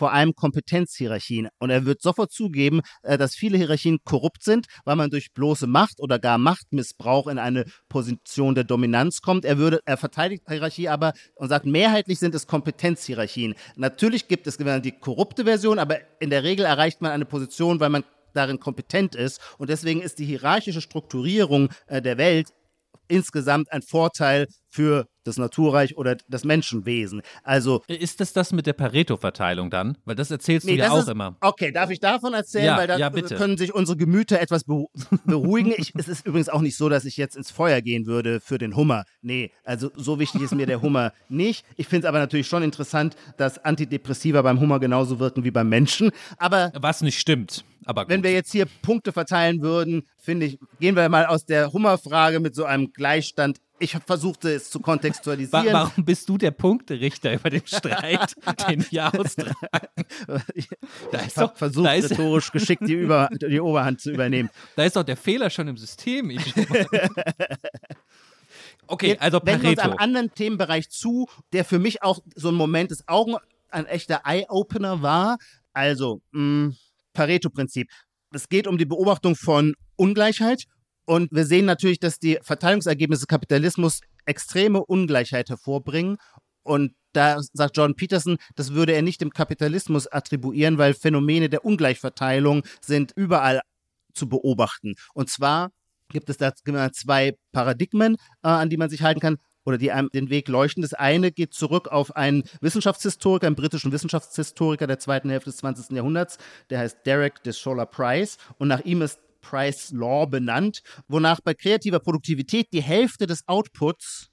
vor 0.00 0.14
allem 0.14 0.34
Kompetenzhierarchien. 0.34 1.48
Und 1.58 1.68
er 1.68 1.84
wird 1.84 2.00
sofort 2.00 2.32
zugeben, 2.32 2.80
äh, 3.02 3.18
dass 3.18 3.34
viele 3.34 3.58
Hierarchien 3.58 3.98
korrupt 4.02 4.42
sind, 4.42 4.66
weil 4.86 4.96
man 4.96 5.10
durch 5.10 5.34
bloße 5.34 5.66
Macht 5.66 6.00
oder 6.00 6.18
gar 6.18 6.38
Machtmissbrauch 6.38 7.26
in 7.26 7.38
eine 7.38 7.66
Position 7.90 8.54
der 8.54 8.64
Dominanz 8.64 9.20
kommt. 9.20 9.44
Er 9.44 9.58
würde, 9.58 9.80
er 9.84 9.98
verteidigt 9.98 10.44
Hierarchie 10.48 10.88
aber 10.88 11.12
und 11.34 11.50
sagt, 11.50 11.66
mehrheitlich 11.66 12.18
sind 12.18 12.34
es 12.34 12.46
Kompetenzhierarchien. 12.46 13.54
Natürlich 13.76 14.26
gibt 14.26 14.46
es 14.46 14.56
die 14.56 14.92
korrupte 14.92 15.44
Version, 15.44 15.78
aber 15.78 15.98
in 16.18 16.30
der 16.30 16.44
Regel 16.44 16.64
erreicht 16.64 17.02
man 17.02 17.12
eine 17.12 17.26
Position, 17.26 17.78
weil 17.78 17.90
man 17.90 18.04
darin 18.32 18.58
kompetent 18.58 19.14
ist. 19.14 19.38
Und 19.58 19.68
deswegen 19.68 20.00
ist 20.00 20.18
die 20.18 20.24
hierarchische 20.24 20.80
Strukturierung 20.80 21.68
äh, 21.88 22.00
der 22.00 22.16
Welt 22.16 22.48
insgesamt 23.06 23.70
ein 23.70 23.82
Vorteil 23.82 24.46
für 24.70 25.04
das 25.24 25.36
Naturreich 25.36 25.96
oder 25.96 26.16
das 26.28 26.44
Menschenwesen. 26.44 27.22
Also 27.42 27.82
ist 27.88 28.20
das 28.20 28.32
das 28.32 28.52
mit 28.52 28.66
der 28.66 28.72
Pareto-Verteilung 28.72 29.70
dann? 29.70 29.98
Weil 30.04 30.14
das 30.14 30.30
erzählst 30.30 30.66
nee, 30.66 30.76
du 30.76 30.82
ja 30.82 30.90
auch 30.90 31.00
ist, 31.00 31.08
immer. 31.08 31.36
Okay, 31.40 31.72
darf 31.72 31.90
ich 31.90 32.00
davon 32.00 32.34
erzählen? 32.34 32.66
Ja, 32.66 32.76
Weil 32.78 32.86
da 32.86 32.96
ja, 32.96 33.10
können 33.10 33.58
sich 33.58 33.74
unsere 33.74 33.96
Gemüter 33.96 34.40
etwas 34.40 34.64
beruhigen. 35.24 35.72
ich, 35.76 35.92
es 35.96 36.08
ist 36.08 36.26
übrigens 36.26 36.48
auch 36.48 36.60
nicht 36.60 36.76
so, 36.76 36.88
dass 36.88 37.04
ich 37.04 37.16
jetzt 37.16 37.36
ins 37.36 37.50
Feuer 37.50 37.80
gehen 37.80 38.06
würde 38.06 38.40
für 38.40 38.58
den 38.58 38.76
Hummer. 38.76 39.04
Nee, 39.22 39.50
also 39.64 39.90
so 39.94 40.18
wichtig 40.18 40.42
ist 40.42 40.54
mir 40.54 40.66
der 40.66 40.82
Hummer 40.82 41.12
nicht. 41.28 41.64
Ich 41.76 41.88
finde 41.88 42.06
es 42.06 42.08
aber 42.08 42.18
natürlich 42.18 42.46
schon 42.46 42.62
interessant, 42.62 43.16
dass 43.36 43.58
Antidepressiva 43.64 44.42
beim 44.42 44.60
Hummer 44.60 44.80
genauso 44.80 45.18
wirken 45.18 45.44
wie 45.44 45.50
beim 45.50 45.68
Menschen. 45.68 46.10
Aber 46.38 46.72
was 46.74 47.02
nicht 47.02 47.18
stimmt. 47.18 47.64
Aber 47.86 48.08
wenn 48.08 48.22
wir 48.22 48.32
jetzt 48.32 48.52
hier 48.52 48.66
Punkte 48.82 49.12
verteilen 49.12 49.62
würden, 49.62 50.02
finde 50.18 50.46
ich, 50.46 50.58
gehen 50.80 50.96
wir 50.96 51.08
mal 51.08 51.26
aus 51.26 51.46
der 51.46 51.72
Hummerfrage 51.72 52.40
mit 52.40 52.54
so 52.54 52.64
einem 52.64 52.92
Gleichstand. 52.92 53.58
Ich 53.82 53.96
versuchte 54.06 54.52
es 54.52 54.70
zu 54.70 54.78
kontextualisieren. 54.80 55.72
warum 55.72 56.04
bist 56.04 56.28
du 56.28 56.36
der 56.36 56.50
Punkterichter 56.50 57.32
über 57.32 57.48
den 57.48 57.66
Streit, 57.66 58.34
den 58.68 58.84
wir 58.90 59.06
austragen? 59.14 59.54
Da 61.10 61.18
ist 61.20 61.36
habe 61.38 61.48
doch, 61.48 61.56
versucht, 61.56 61.86
da 61.86 61.94
ist, 61.94 62.10
rhetorisch 62.10 62.52
geschickt 62.52 62.82
die, 62.86 62.92
Über 62.92 63.28
die 63.32 63.58
Oberhand 63.58 64.00
zu 64.00 64.10
übernehmen. 64.12 64.50
da 64.76 64.84
ist 64.84 64.96
doch 64.96 65.02
der 65.02 65.16
Fehler 65.16 65.48
schon 65.50 65.66
im 65.68 65.76
System. 65.78 66.30
Okay, 68.86 69.16
also 69.20 69.40
Wenden 69.44 69.62
wir 69.62 69.68
uns 69.70 69.76
Pareto. 69.78 69.90
einem 69.92 69.98
anderen 69.98 70.34
Themenbereich 70.34 70.90
zu, 70.90 71.28
der 71.52 71.64
für 71.64 71.78
mich 71.78 72.02
auch 72.02 72.18
so 72.34 72.48
ein 72.48 72.56
Moment 72.56 72.90
des 72.90 73.06
Augen, 73.06 73.36
ein 73.70 73.86
echter 73.86 74.22
Eye-Opener 74.24 75.00
war. 75.00 75.38
Also, 75.72 76.20
mh, 76.32 76.72
Pareto-Prinzip. 77.12 77.88
Es 78.32 78.48
geht 78.48 78.66
um 78.66 78.78
die 78.78 78.86
Beobachtung 78.86 79.36
von 79.36 79.74
Ungleichheit. 79.94 80.64
Und 81.10 81.32
wir 81.32 81.44
sehen 81.44 81.64
natürlich, 81.64 81.98
dass 81.98 82.20
die 82.20 82.38
Verteilungsergebnisse 82.40 83.26
Kapitalismus 83.26 84.00
extreme 84.26 84.86
Ungleichheit 84.86 85.48
hervorbringen. 85.48 86.18
Und 86.62 86.94
da 87.14 87.40
sagt 87.52 87.76
John 87.76 87.96
Peterson, 87.96 88.36
das 88.54 88.74
würde 88.74 88.92
er 88.92 89.02
nicht 89.02 89.20
dem 89.20 89.30
Kapitalismus 89.30 90.06
attribuieren, 90.06 90.78
weil 90.78 90.94
Phänomene 90.94 91.48
der 91.48 91.64
Ungleichverteilung 91.64 92.62
sind 92.80 93.10
überall 93.16 93.60
zu 94.14 94.28
beobachten. 94.28 94.94
Und 95.12 95.28
zwar 95.28 95.72
gibt 96.10 96.30
es 96.30 96.36
da 96.36 96.52
zwei 96.92 97.36
Paradigmen, 97.50 98.14
äh, 98.44 98.48
an 98.48 98.70
die 98.70 98.76
man 98.76 98.88
sich 98.88 99.02
halten 99.02 99.18
kann 99.18 99.38
oder 99.64 99.78
die 99.78 99.90
einem 99.90 100.10
den 100.14 100.30
Weg 100.30 100.46
leuchten. 100.46 100.80
Das 100.80 100.94
eine 100.94 101.32
geht 101.32 101.54
zurück 101.54 101.88
auf 101.88 102.14
einen 102.14 102.44
Wissenschaftshistoriker, 102.60 103.48
einen 103.48 103.56
britischen 103.56 103.90
Wissenschaftshistoriker 103.90 104.86
der 104.86 105.00
zweiten 105.00 105.28
Hälfte 105.28 105.50
des 105.50 105.56
20. 105.56 105.90
Jahrhunderts, 105.96 106.38
der 106.70 106.78
heißt 106.78 106.98
Derek 107.04 107.42
Deshola 107.42 107.84
Price 107.84 108.36
und 108.58 108.68
nach 108.68 108.84
ihm 108.84 109.02
ist 109.02 109.18
Price 109.40 109.92
Law 109.92 110.26
benannt, 110.26 110.82
wonach 111.08 111.40
bei 111.40 111.54
kreativer 111.54 112.00
Produktivität 112.00 112.72
die 112.72 112.82
Hälfte 112.82 113.26
des 113.26 113.46
Outputs 113.48 114.30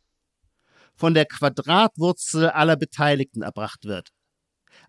von 0.96 1.14
der 1.14 1.26
Quadratwurzel 1.26 2.50
aller 2.50 2.76
Beteiligten 2.76 3.42
erbracht 3.42 3.86
wird. 3.86 4.10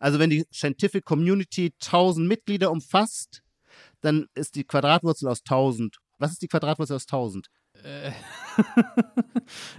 Also 0.01 0.19
wenn 0.19 0.31
die 0.31 0.45
Scientific 0.53 1.05
Community 1.05 1.73
1000 1.83 2.27
Mitglieder 2.27 2.71
umfasst, 2.71 3.43
dann 4.01 4.27
ist 4.35 4.55
die 4.55 4.65
Quadratwurzel 4.65 5.29
aus 5.29 5.41
1000. 5.41 5.99
Was 6.19 6.33
ist 6.33 6.43
die 6.43 6.49
Quadratwurzel 6.49 6.97
aus 6.97 7.05
1000? 7.05 7.49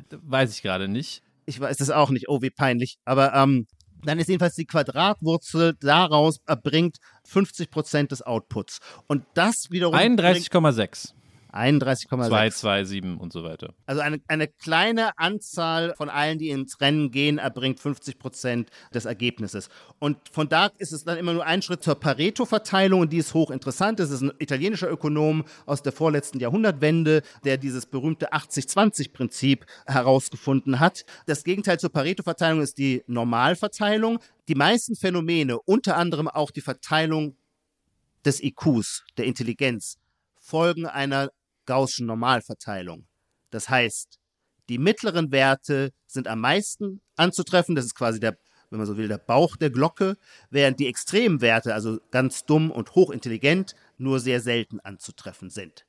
Weiß 0.10 0.54
ich 0.54 0.62
gerade 0.62 0.88
nicht. 0.88 1.22
Ich 1.46 1.60
weiß 1.60 1.78
das 1.78 1.90
auch 1.90 2.12
nicht. 2.12 2.30
Oh, 2.30 2.42
wie 2.42 2.52
peinlich. 2.52 2.98
Aber 3.06 3.34
ähm, 3.34 3.66
dann 4.04 4.20
ist 4.20 4.30
jedenfalls 4.30 4.56
die 4.56 4.66
Quadratwurzel 4.66 5.76
daraus 5.80 6.40
erbringt 6.46 6.98
50 7.26 7.70
Prozent 7.70 8.12
des 8.12 8.22
Outputs. 8.22 8.80
Und 9.08 9.26
das 9.34 9.72
wiederum. 9.72 9.96
31,6. 9.96 11.14
31,6. 11.52 12.52
227 12.52 13.20
und 13.20 13.34
so 13.34 13.44
weiter. 13.44 13.74
Also 13.86 14.02
eine, 14.02 14.20
eine 14.28 14.48
kleine 14.48 15.18
Anzahl 15.18 15.94
von 15.96 16.10
allen, 16.10 16.38
die 16.38 16.50
ins 16.50 16.80
Rennen 16.80 17.12
gehen, 17.12 17.38
erbringt 17.38 17.80
50 17.80 18.20
Prozent 18.20 18.70
des 18.94 19.06
Ergebnisses. 19.06 19.70
Und 19.98 20.18
von 20.32 20.48
da 20.48 20.68
ist 20.78 20.94
es 20.94 21.04
dann 21.04 21.18
immer 21.18 21.34
nur 21.34 21.46
ein 21.46 21.62
Schritt 21.62 21.84
zur 21.84 21.96
Pareto-Verteilung 21.96 23.02
und 23.02 23.14
die 23.14 23.18
ist 23.18 23.34
hochinteressant. 23.34 24.00
Das 24.00 24.12
ist 24.12 24.22
ein 24.22 24.32
italienischer 24.38 24.90
Ökonom 24.90 25.44
aus 25.66 25.82
der 25.82 25.92
vorletzten 25.92 26.40
Jahrhundertwende, 26.40 27.24
der 27.44 27.58
dieses 27.58 27.86
berühmte 27.86 28.32
80-20-Prinzip 28.32 29.66
herausgefunden 29.88 30.80
hat. 30.80 31.06
Das 31.26 31.44
Gegenteil 31.44 31.80
zur 31.80 31.92
Pareto-Verteilung 31.92 32.62
ist 32.62 32.78
die 32.78 33.04
Normalverteilung. 33.08 34.20
Die 34.48 34.56
meisten 34.56 34.96
Phänomene, 34.96 35.60
unter 35.60 35.98
anderem 35.98 36.28
auch 36.28 36.52
die 36.52 36.62
Verteilung 36.62 37.36
des 38.26 38.44
IQs, 38.44 39.04
der 39.18 39.26
Intelligenz, 39.26 39.98
folgen 40.40 40.86
einer 40.86 41.30
Gaußschen 41.70 42.08
Normalverteilung. 42.08 43.06
Das 43.52 43.70
heißt, 43.70 44.18
die 44.70 44.80
mittleren 44.80 45.32
Werte 45.32 45.92
sind 46.08 46.28
am 46.28 46.42
meisten 46.42 47.00
anzutreffen. 47.16 47.76
Das 47.76 47.86
ist 47.86 47.94
quasi 47.94 48.20
der, 48.20 48.40
wenn 48.72 48.80
man 48.80 48.88
so 48.88 48.98
will, 48.98 49.08
der 49.08 49.20
Bauch 49.20 49.56
der 49.56 49.70
Glocke, 49.70 50.18
während 50.50 50.80
die 50.80 50.88
extremen 50.88 51.42
Werte, 51.42 51.76
also 51.76 52.00
ganz 52.10 52.44
dumm 52.46 52.72
und 52.72 52.96
hochintelligent, 52.96 53.76
nur 54.00 54.20
sehr 54.20 54.42
selten 54.42 54.80
anzutreffen 54.80 55.52
sind. 55.52 55.86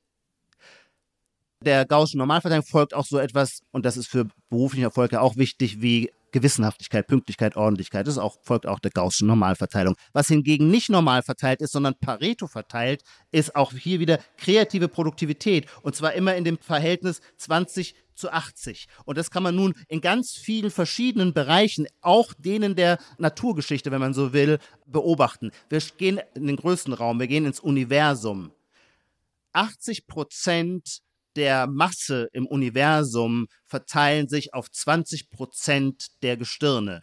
Der 1.64 1.86
Gaußschen 1.86 2.18
Normalverteilung 2.18 2.66
folgt 2.66 2.92
auch 2.92 3.06
so 3.06 3.18
etwas, 3.18 3.60
und 3.70 3.86
das 3.86 3.96
ist 3.96 4.08
für 4.08 4.26
beruflichen 4.50 4.84
Erfolg 4.84 5.12
ja 5.12 5.22
auch 5.22 5.36
wichtig, 5.36 5.80
wie 5.80 6.10
Gewissenhaftigkeit, 6.32 7.06
Pünktlichkeit, 7.06 7.56
Ordentlichkeit. 7.56 8.06
Das 8.06 8.18
auch, 8.18 8.38
folgt 8.42 8.66
auch 8.66 8.78
der 8.78 8.90
Gaußschen 8.90 9.26
Normalverteilung. 9.26 9.96
Was 10.12 10.28
hingegen 10.28 10.70
nicht 10.70 10.90
normal 10.90 11.22
verteilt 11.22 11.60
ist, 11.60 11.72
sondern 11.72 11.94
Pareto 11.94 12.46
verteilt, 12.46 13.02
ist 13.30 13.56
auch 13.56 13.72
hier 13.72 14.00
wieder 14.00 14.18
kreative 14.36 14.88
Produktivität. 14.88 15.66
Und 15.82 15.94
zwar 15.94 16.14
immer 16.14 16.34
in 16.34 16.44
dem 16.44 16.58
Verhältnis 16.58 17.20
20 17.38 17.94
zu 18.14 18.30
80. 18.30 18.86
Und 19.04 19.18
das 19.18 19.30
kann 19.30 19.42
man 19.42 19.56
nun 19.56 19.74
in 19.88 20.00
ganz 20.00 20.32
vielen 20.32 20.70
verschiedenen 20.70 21.32
Bereichen, 21.32 21.86
auch 22.02 22.32
denen 22.34 22.76
der 22.76 22.98
Naturgeschichte, 23.18 23.90
wenn 23.90 24.00
man 24.00 24.14
so 24.14 24.32
will, 24.32 24.58
beobachten. 24.86 25.50
Wir 25.68 25.80
gehen 25.96 26.20
in 26.34 26.46
den 26.46 26.56
größten 26.56 26.92
Raum, 26.92 27.18
wir 27.18 27.26
gehen 27.26 27.46
ins 27.46 27.60
Universum. 27.60 28.52
80 29.52 30.06
Prozent 30.06 31.02
der 31.40 31.66
Masse 31.66 32.28
im 32.34 32.46
Universum 32.46 33.46
verteilen 33.64 34.28
sich 34.28 34.52
auf 34.52 34.70
20 34.70 35.30
Prozent 35.30 36.08
der 36.22 36.36
Gestirne. 36.36 37.00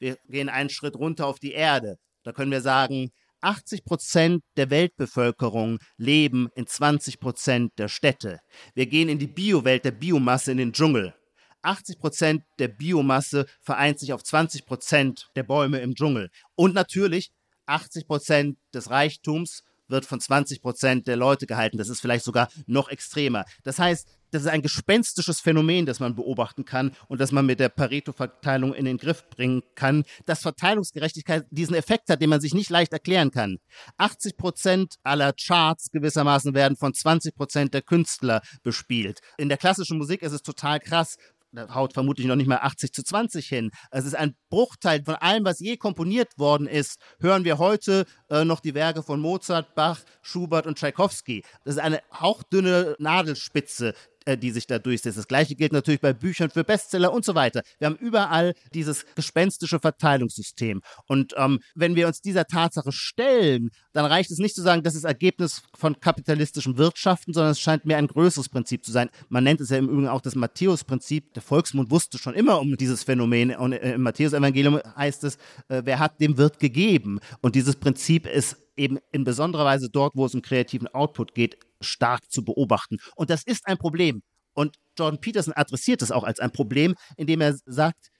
Wir 0.00 0.18
gehen 0.28 0.48
einen 0.48 0.70
Schritt 0.70 0.96
runter 0.96 1.28
auf 1.28 1.38
die 1.38 1.52
Erde. 1.52 1.94
Da 2.24 2.32
können 2.32 2.50
wir 2.50 2.62
sagen, 2.62 3.12
80 3.42 3.84
Prozent 3.84 4.42
der 4.56 4.70
Weltbevölkerung 4.70 5.78
leben 5.98 6.48
in 6.56 6.66
20 6.66 7.20
Prozent 7.20 7.72
der 7.78 7.86
Städte. 7.86 8.40
Wir 8.74 8.86
gehen 8.86 9.08
in 9.08 9.20
die 9.20 9.28
Biowelt 9.28 9.84
der 9.84 9.92
Biomasse 9.92 10.50
in 10.50 10.58
den 10.58 10.72
Dschungel. 10.72 11.14
80 11.62 12.00
Prozent 12.00 12.42
der 12.58 12.68
Biomasse 12.68 13.46
vereint 13.62 14.00
sich 14.00 14.12
auf 14.12 14.24
20 14.24 14.66
Prozent 14.66 15.28
der 15.36 15.44
Bäume 15.44 15.78
im 15.78 15.94
Dschungel. 15.94 16.30
Und 16.56 16.74
natürlich 16.74 17.30
80 17.66 18.08
Prozent 18.08 18.58
des 18.74 18.90
Reichtums 18.90 19.62
wird 19.90 20.06
von 20.06 20.20
20 20.20 20.62
Prozent 20.62 21.06
der 21.06 21.16
Leute 21.16 21.46
gehalten. 21.46 21.78
Das 21.78 21.88
ist 21.88 22.00
vielleicht 22.00 22.24
sogar 22.24 22.48
noch 22.66 22.88
extremer. 22.88 23.44
Das 23.64 23.78
heißt, 23.78 24.08
das 24.30 24.42
ist 24.42 24.48
ein 24.48 24.62
gespenstisches 24.62 25.40
Phänomen, 25.40 25.86
das 25.86 25.98
man 25.98 26.14
beobachten 26.14 26.64
kann 26.64 26.92
und 27.08 27.20
das 27.20 27.32
man 27.32 27.46
mit 27.46 27.58
der 27.58 27.68
Pareto-Verteilung 27.68 28.74
in 28.74 28.84
den 28.84 28.96
Griff 28.96 29.28
bringen 29.28 29.62
kann, 29.74 30.04
dass 30.26 30.42
Verteilungsgerechtigkeit 30.42 31.46
diesen 31.50 31.74
Effekt 31.74 32.08
hat, 32.08 32.22
den 32.22 32.30
man 32.30 32.40
sich 32.40 32.54
nicht 32.54 32.70
leicht 32.70 32.92
erklären 32.92 33.32
kann. 33.32 33.58
80 33.98 34.36
Prozent 34.36 34.94
aller 35.02 35.32
Charts 35.32 35.90
gewissermaßen 35.90 36.54
werden 36.54 36.76
von 36.76 36.94
20 36.94 37.34
Prozent 37.34 37.74
der 37.74 37.82
Künstler 37.82 38.40
bespielt. 38.62 39.20
In 39.36 39.48
der 39.48 39.58
klassischen 39.58 39.98
Musik 39.98 40.22
ist 40.22 40.32
es 40.32 40.42
total 40.42 40.78
krass 40.78 41.16
haut 41.56 41.92
vermutlich 41.92 42.26
noch 42.26 42.36
nicht 42.36 42.46
mal 42.46 42.58
80 42.58 42.92
zu 42.92 43.02
20 43.02 43.46
hin. 43.46 43.70
Es 43.90 44.04
ist 44.04 44.14
ein 44.14 44.34
Bruchteil 44.50 45.02
von 45.04 45.16
allem, 45.16 45.44
was 45.44 45.60
je 45.60 45.76
komponiert 45.76 46.38
worden 46.38 46.66
ist. 46.66 46.98
Hören 47.20 47.44
wir 47.44 47.58
heute 47.58 48.06
äh, 48.28 48.44
noch 48.44 48.60
die 48.60 48.74
Werke 48.74 49.02
von 49.02 49.20
Mozart, 49.20 49.74
Bach, 49.74 50.00
Schubert 50.22 50.66
und 50.66 50.78
Tschaikowski. 50.78 51.42
Das 51.64 51.74
ist 51.74 51.80
eine 51.80 52.00
hauchdünne 52.12 52.96
Nadelspitze, 52.98 53.94
äh, 54.26 54.36
die 54.36 54.50
sich 54.50 54.66
da 54.66 54.78
durchsetzt. 54.78 55.18
Das 55.18 55.28
gleiche 55.28 55.54
gilt 55.54 55.72
natürlich 55.72 56.00
bei 56.00 56.12
Büchern 56.12 56.50
für 56.50 56.64
Bestseller 56.64 57.12
und 57.12 57.24
so 57.24 57.34
weiter. 57.34 57.62
Wir 57.78 57.86
haben 57.86 57.96
überall 57.96 58.54
dieses 58.74 59.04
gespenstische 59.14 59.78
Verteilungssystem. 59.78 60.82
Und 61.06 61.34
ähm, 61.36 61.60
wenn 61.74 61.96
wir 61.96 62.06
uns 62.06 62.20
dieser 62.20 62.46
Tatsache 62.46 62.92
stellen, 62.92 63.70
dann 63.92 64.04
reicht 64.04 64.30
es 64.30 64.38
nicht 64.38 64.54
zu 64.54 64.62
sagen, 64.62 64.82
das 64.82 64.94
ist 64.94 65.04
Ergebnis 65.04 65.62
von 65.74 65.98
kapitalistischem 66.00 66.76
Wirtschaften, 66.76 67.32
sondern 67.32 67.52
es 67.52 67.60
scheint 67.60 67.84
mir 67.86 67.96
ein 67.96 68.06
größeres 68.06 68.48
Prinzip 68.48 68.84
zu 68.84 68.92
sein. 68.92 69.10
Man 69.28 69.44
nennt 69.44 69.60
es 69.60 69.70
ja 69.70 69.78
im 69.78 69.88
Übrigen 69.88 70.08
auch 70.08 70.20
das 70.20 70.34
Matthäus-Prinzip. 70.34 71.34
Der 71.34 71.42
Volksmund 71.42 71.90
wusste 71.90 72.18
schon 72.18 72.34
immer 72.34 72.60
um 72.60 72.76
dieses 72.76 73.04
Phänomen. 73.04 73.54
Und 73.56 73.72
äh, 73.72 73.94
im 73.94 74.02
Matthäus-Evangelium 74.02 74.80
heißt 74.96 75.24
es, 75.24 75.36
äh, 75.68 75.82
wer 75.84 75.98
hat, 75.98 76.20
dem 76.20 76.36
wird 76.36 76.60
gegeben. 76.60 77.20
Und 77.40 77.54
dieses 77.54 77.76
Prinzip 77.76 78.26
ist 78.26 78.56
eben 78.76 78.98
in 79.12 79.24
besonderer 79.24 79.64
Weise 79.64 79.90
dort, 79.90 80.14
wo 80.16 80.24
es 80.26 80.34
um 80.34 80.42
kreativen 80.42 80.88
Output 80.88 81.34
geht, 81.34 81.58
stark 81.80 82.30
zu 82.30 82.44
beobachten. 82.44 82.98
Und 83.16 83.30
das 83.30 83.42
ist 83.42 83.66
ein 83.66 83.78
Problem. 83.78 84.22
Und 84.52 84.76
Jordan 84.98 85.20
Peterson 85.20 85.54
adressiert 85.54 86.02
es 86.02 86.10
auch 86.10 86.24
als 86.24 86.40
ein 86.40 86.52
Problem, 86.52 86.94
indem 87.16 87.40
er 87.40 87.56
sagt, 87.64 88.10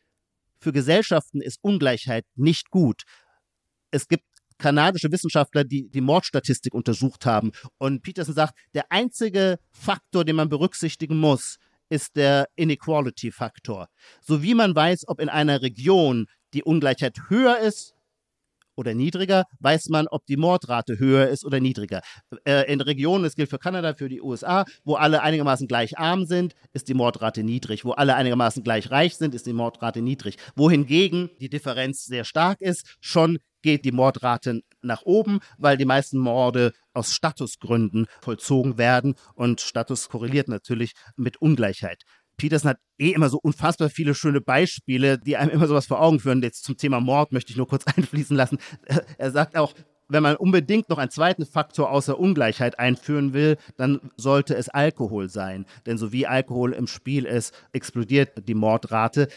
für 0.61 0.73
Gesellschaften 0.73 1.41
ist 1.41 1.59
Ungleichheit 1.63 2.25
nicht 2.35 2.71
gut. 2.71 3.03
Es 3.91 4.09
gibt 4.09 4.25
kanadische 4.59 5.11
Wissenschaftler, 5.11 5.65
die 5.65 5.89
die 5.89 6.01
Mordstatistik 6.01 6.75
untersucht 6.75 7.27
haben. 7.27 7.51
Und 7.79 8.03
Peterson 8.03 8.35
sagt, 8.35 8.59
der 8.75 8.93
einzige 8.93 9.59
Faktor, 9.71 10.25
den 10.25 10.37
man 10.37 10.49
berücksichtigen 10.49 11.19
muss, 11.19 11.57
ist 11.89 12.15
der 12.15 12.49
Inequality-Faktor. 12.55 13.89
So 14.21 14.43
wie 14.43 14.55
man 14.55 14.75
weiß, 14.75 15.09
ob 15.09 15.21
in 15.21 15.29
einer 15.29 15.63
Region 15.63 16.27
die 16.53 16.63
Ungleichheit 16.63 17.19
höher 17.29 17.59
ist 17.59 17.95
oder 18.81 18.95
niedriger, 18.95 19.45
weiß 19.61 19.91
man, 19.91 20.09
ob 20.09 20.27
die 20.27 20.39
Mordrate 20.39 20.99
höher 20.99 21.29
ist 21.29 21.45
oder 21.45 21.61
niedriger. 21.61 22.01
Äh, 22.45 22.73
in 22.73 22.81
Regionen, 22.81 23.25
das 23.25 23.37
gilt 23.37 23.51
für 23.51 23.59
Kanada, 23.59 23.95
für 23.95 24.09
die 24.09 24.23
USA, 24.23 24.65
wo 24.85 24.95
alle 24.95 25.23
einigermaßen 25.23 25.69
gleich 25.69 25.99
arm 25.99 26.25
sind, 26.25 26.55
ist 26.73 26.89
die 26.89 26.95
Mordrate 26.95 27.45
niedrig. 27.45 27.85
Wo 27.85 27.93
alle 27.93 28.17
einigermaßen 28.17 28.65
gleich 28.65 28.91
reich 28.91 29.17
sind, 29.17 29.35
ist 29.35 29.47
die 29.47 29.53
Mordrate 29.53 30.01
niedrig. 30.01 30.37
Wohingegen 30.57 31.29
die 31.41 31.51
Differenz 31.51 32.07
sehr 32.07 32.25
stark 32.25 32.61
ist, 32.63 32.97
schon 33.01 33.39
geht 33.63 33.85
die 33.85 33.93
Mordrate 33.93 34.63
nach 34.83 35.03
oben, 35.03 35.41
weil 35.59 35.77
die 35.77 35.85
meisten 35.85 36.19
Morde 36.19 36.73
aus 36.95 37.13
Statusgründen 37.13 38.07
vollzogen 38.23 38.79
werden 38.79 39.15
und 39.35 39.61
Status 39.61 40.09
korreliert 40.09 40.49
natürlich 40.49 40.93
mit 41.17 41.37
Ungleichheit. 41.37 42.05
Peterson 42.41 42.71
hat 42.71 42.79
eh 42.99 43.11
immer 43.11 43.29
so 43.29 43.39
unfassbar 43.39 43.91
viele 43.91 44.15
schöne 44.15 44.41
Beispiele, 44.41 45.19
die 45.19 45.37
einem 45.37 45.51
immer 45.51 45.67
sowas 45.67 45.87
vor 45.87 46.01
Augen 46.01 46.21
führen. 46.21 46.43
Jetzt 46.43 46.65
zum 46.65 46.79
Thema 46.79 46.99
Mord 46.99 47.33
möchte 47.33 47.51
ich 47.51 47.59
nur 47.59 47.69
kurz 47.69 47.85
einfließen 47.97 48.35
lassen. 48.35 48.57
Er 49.19 49.31
sagt 49.31 49.59
auch, 49.59 49.75
wenn 50.09 50.23
man 50.23 50.37
unbedingt 50.37 50.89
noch 50.89 50.97
einen 50.97 51.11
zweiten 51.11 51.45
Faktor 51.45 51.91
außer 51.91 52.19
Ungleichheit 52.19 52.79
einführen 52.79 53.35
will, 53.35 53.59
dann 53.77 54.01
sollte 54.17 54.57
es 54.57 54.71
Alkohol 54.71 55.29
sein. 55.29 55.67
Denn 55.85 55.99
so 55.99 56.13
wie 56.13 56.27
Alkohol 56.27 56.73
im 56.73 56.87
Spiel 56.87 57.27
ist, 57.27 57.55
explodiert 57.73 58.49
die 58.49 58.55
Mordrate. 58.55 59.29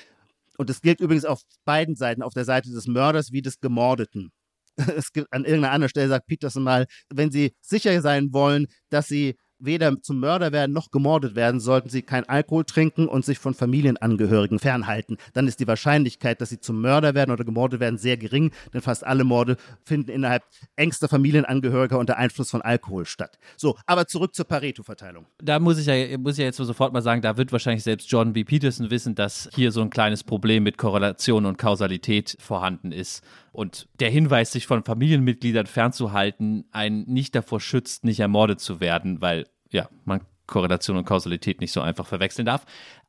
Und 0.58 0.70
das 0.70 0.82
gilt 0.82 1.02
übrigens 1.02 1.26
auf 1.26 1.42
beiden 1.66 1.98
Seiten, 1.98 2.24
auf 2.24 2.34
der 2.34 2.46
Seite 2.46 2.72
des 2.72 2.88
Mörders 2.88 3.34
wie 3.34 3.42
des 3.42 3.60
Gemordeten. 3.60 4.32
Es 4.96 5.12
gibt 5.12 5.32
an 5.32 5.44
irgendeiner 5.44 5.74
anderen 5.74 5.90
Stelle 5.90 6.08
sagt 6.08 6.26
Peterson 6.26 6.64
mal, 6.64 6.88
wenn 7.14 7.32
Sie 7.32 7.54
sicher 7.62 8.02
sein 8.02 8.32
wollen, 8.32 8.68
dass 8.90 9.08
Sie 9.08 9.36
weder 9.66 10.02
zum 10.02 10.20
Mörder 10.20 10.52
werden 10.52 10.74
noch 10.74 10.92
gemordet 10.92 11.36
werden, 11.36 11.60
sollten 11.60 11.90
sie 11.90 12.02
kein 12.02 12.28
Alkohol 12.28 12.66
trinken 12.66 13.08
und 13.08 13.26
sich 13.26 13.40
von 13.40 13.54
Familienangehörigen 13.54 14.60
fernhalten. 14.60 15.18
Dann 15.34 15.48
ist 15.48 15.60
die 15.60 15.68
Wahrscheinlichkeit, 15.68 16.42
dass 16.42 16.50
sie 16.50 16.60
zum 16.60 16.82
Mörder 16.82 17.14
werden 17.14 17.32
oder 17.32 17.44
gemordet 17.44 17.80
werden, 17.80 17.98
sehr 17.98 18.18
gering, 18.18 18.52
denn 18.74 18.82
fast 18.82 19.06
alle 19.06 19.24
Morde 19.24 19.58
finden 19.84 20.12
innerhalb 20.12 20.44
engster 20.76 21.08
Familienangehöriger 21.08 21.98
unter 21.98 22.18
Einfluss 22.18 22.52
von 22.52 22.62
Alkohol 22.62 23.06
statt. 23.06 23.38
So, 23.58 23.78
aber 23.86 24.08
zurück 24.08 24.36
zur 24.36 24.46
Pareto-Verteilung. 24.46 25.26
Da 25.42 25.60
muss 25.60 25.78
ich 25.78 25.86
ja, 25.86 26.18
muss 26.18 26.34
ich 26.34 26.40
ja 26.40 26.46
jetzt 26.46 26.58
sofort 26.58 26.94
mal 26.94 27.02
sagen, 27.02 27.22
da 27.22 27.38
wird 27.38 27.52
wahrscheinlich 27.52 27.84
selbst 27.84 28.10
John 28.12 28.34
B. 28.34 28.44
Peterson 28.44 28.90
wissen, 28.90 29.16
dass 29.16 29.50
hier 29.54 29.72
so 29.72 29.82
ein 29.82 29.90
kleines 29.90 30.24
Problem 30.24 30.64
mit 30.64 30.78
Korrelation 30.78 31.46
und 31.46 31.58
Kausalität 31.58 32.36
vorhanden 32.40 32.92
ist. 32.92 33.24
Und 33.54 33.88
der 34.00 34.10
Hinweis, 34.10 34.52
sich 34.52 34.68
von 34.68 34.84
Familienmitgliedern 34.84 35.68
fernzuhalten, 35.68 36.66
einen 36.72 37.06
nicht 37.06 37.36
davor 37.36 37.62
schützt, 37.62 38.04
nicht 38.04 38.20
ermordet 38.20 38.60
zu 38.60 38.80
werden, 38.80 39.22
weil 39.22 39.46
ja, 39.70 39.88
man 40.06 40.22
Korrelation 40.48 40.98
und 40.98 41.06
Kausalität 41.06 41.62
nicht 41.62 41.72
so 41.72 41.80
einfach 41.80 42.06
verwechseln 42.06 42.46
darf. 42.46 42.66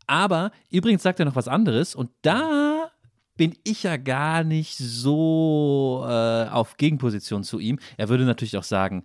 Aber 0.06 0.52
übrigens 0.70 1.02
sagt 1.02 1.18
er 1.18 1.24
noch 1.24 1.34
was 1.34 1.48
anderes 1.48 1.94
und 1.94 2.10
da 2.22 2.90
bin 3.36 3.56
ich 3.64 3.82
ja 3.82 3.96
gar 3.96 4.44
nicht 4.44 4.76
so 4.76 6.04
äh, 6.06 6.48
auf 6.48 6.76
Gegenposition 6.76 7.42
zu 7.42 7.58
ihm. 7.58 7.78
Er 7.96 8.08
würde 8.08 8.24
natürlich 8.24 8.56
auch 8.56 8.64
sagen, 8.64 9.04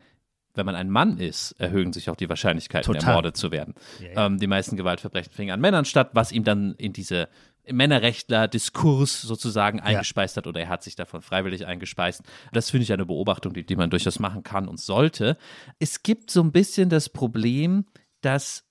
wenn 0.56 0.66
man 0.66 0.76
ein 0.76 0.90
Mann 0.90 1.18
ist, 1.18 1.54
erhöhen 1.54 1.94
sich 1.94 2.10
auch 2.10 2.16
die 2.16 2.28
Wahrscheinlichkeiten, 2.28 2.94
Total. 2.94 3.10
ermordet 3.10 3.38
zu 3.38 3.52
werden. 3.52 3.76
Ja, 4.02 4.08
ja. 4.10 4.26
Ähm, 4.26 4.40
die 4.40 4.48
meisten 4.48 4.76
Gewaltverbrechen 4.76 5.32
fingen 5.32 5.54
an 5.54 5.62
Männern 5.62 5.86
statt, 5.86 6.10
was 6.14 6.32
ihm 6.32 6.44
dann 6.44 6.76
in 6.76 6.94
diese 6.94 7.30
Männerrechtler-Diskurs 7.70 9.22
sozusagen 9.22 9.80
eingespeist 9.80 10.36
ja. 10.36 10.42
hat 10.42 10.48
oder 10.48 10.62
er 10.62 10.70
hat 10.70 10.84
sich 10.84 10.96
davon 10.96 11.22
freiwillig 11.22 11.66
eingespeist. 11.66 12.24
Das 12.52 12.70
finde 12.70 12.84
ich 12.84 12.94
eine 12.94 13.06
Beobachtung, 13.06 13.54
die, 13.54 13.66
die 13.66 13.76
man 13.76 13.90
durchaus 13.90 14.20
machen 14.20 14.44
kann 14.44 14.68
und 14.68 14.80
sollte. 14.80 15.38
Es 15.78 16.04
gibt 16.04 16.32
so 16.32 16.42
ein 16.42 16.52
bisschen 16.52 16.90
das 16.90 17.10
Problem, 17.10 17.86
dass 18.22 18.66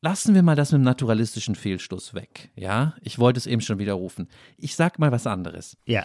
lassen 0.00 0.34
wir 0.34 0.42
mal 0.42 0.56
das 0.56 0.72
mit 0.72 0.80
dem 0.80 0.84
naturalistischen 0.84 1.54
Fehlschluss 1.54 2.12
weg. 2.12 2.50
Ja, 2.54 2.94
ich 3.00 3.18
wollte 3.18 3.38
es 3.38 3.46
eben 3.46 3.62
schon 3.62 3.78
widerrufen. 3.78 4.28
Ich 4.58 4.76
sag 4.76 4.98
mal 4.98 5.12
was 5.12 5.26
anderes. 5.26 5.78
Ja. 5.86 6.04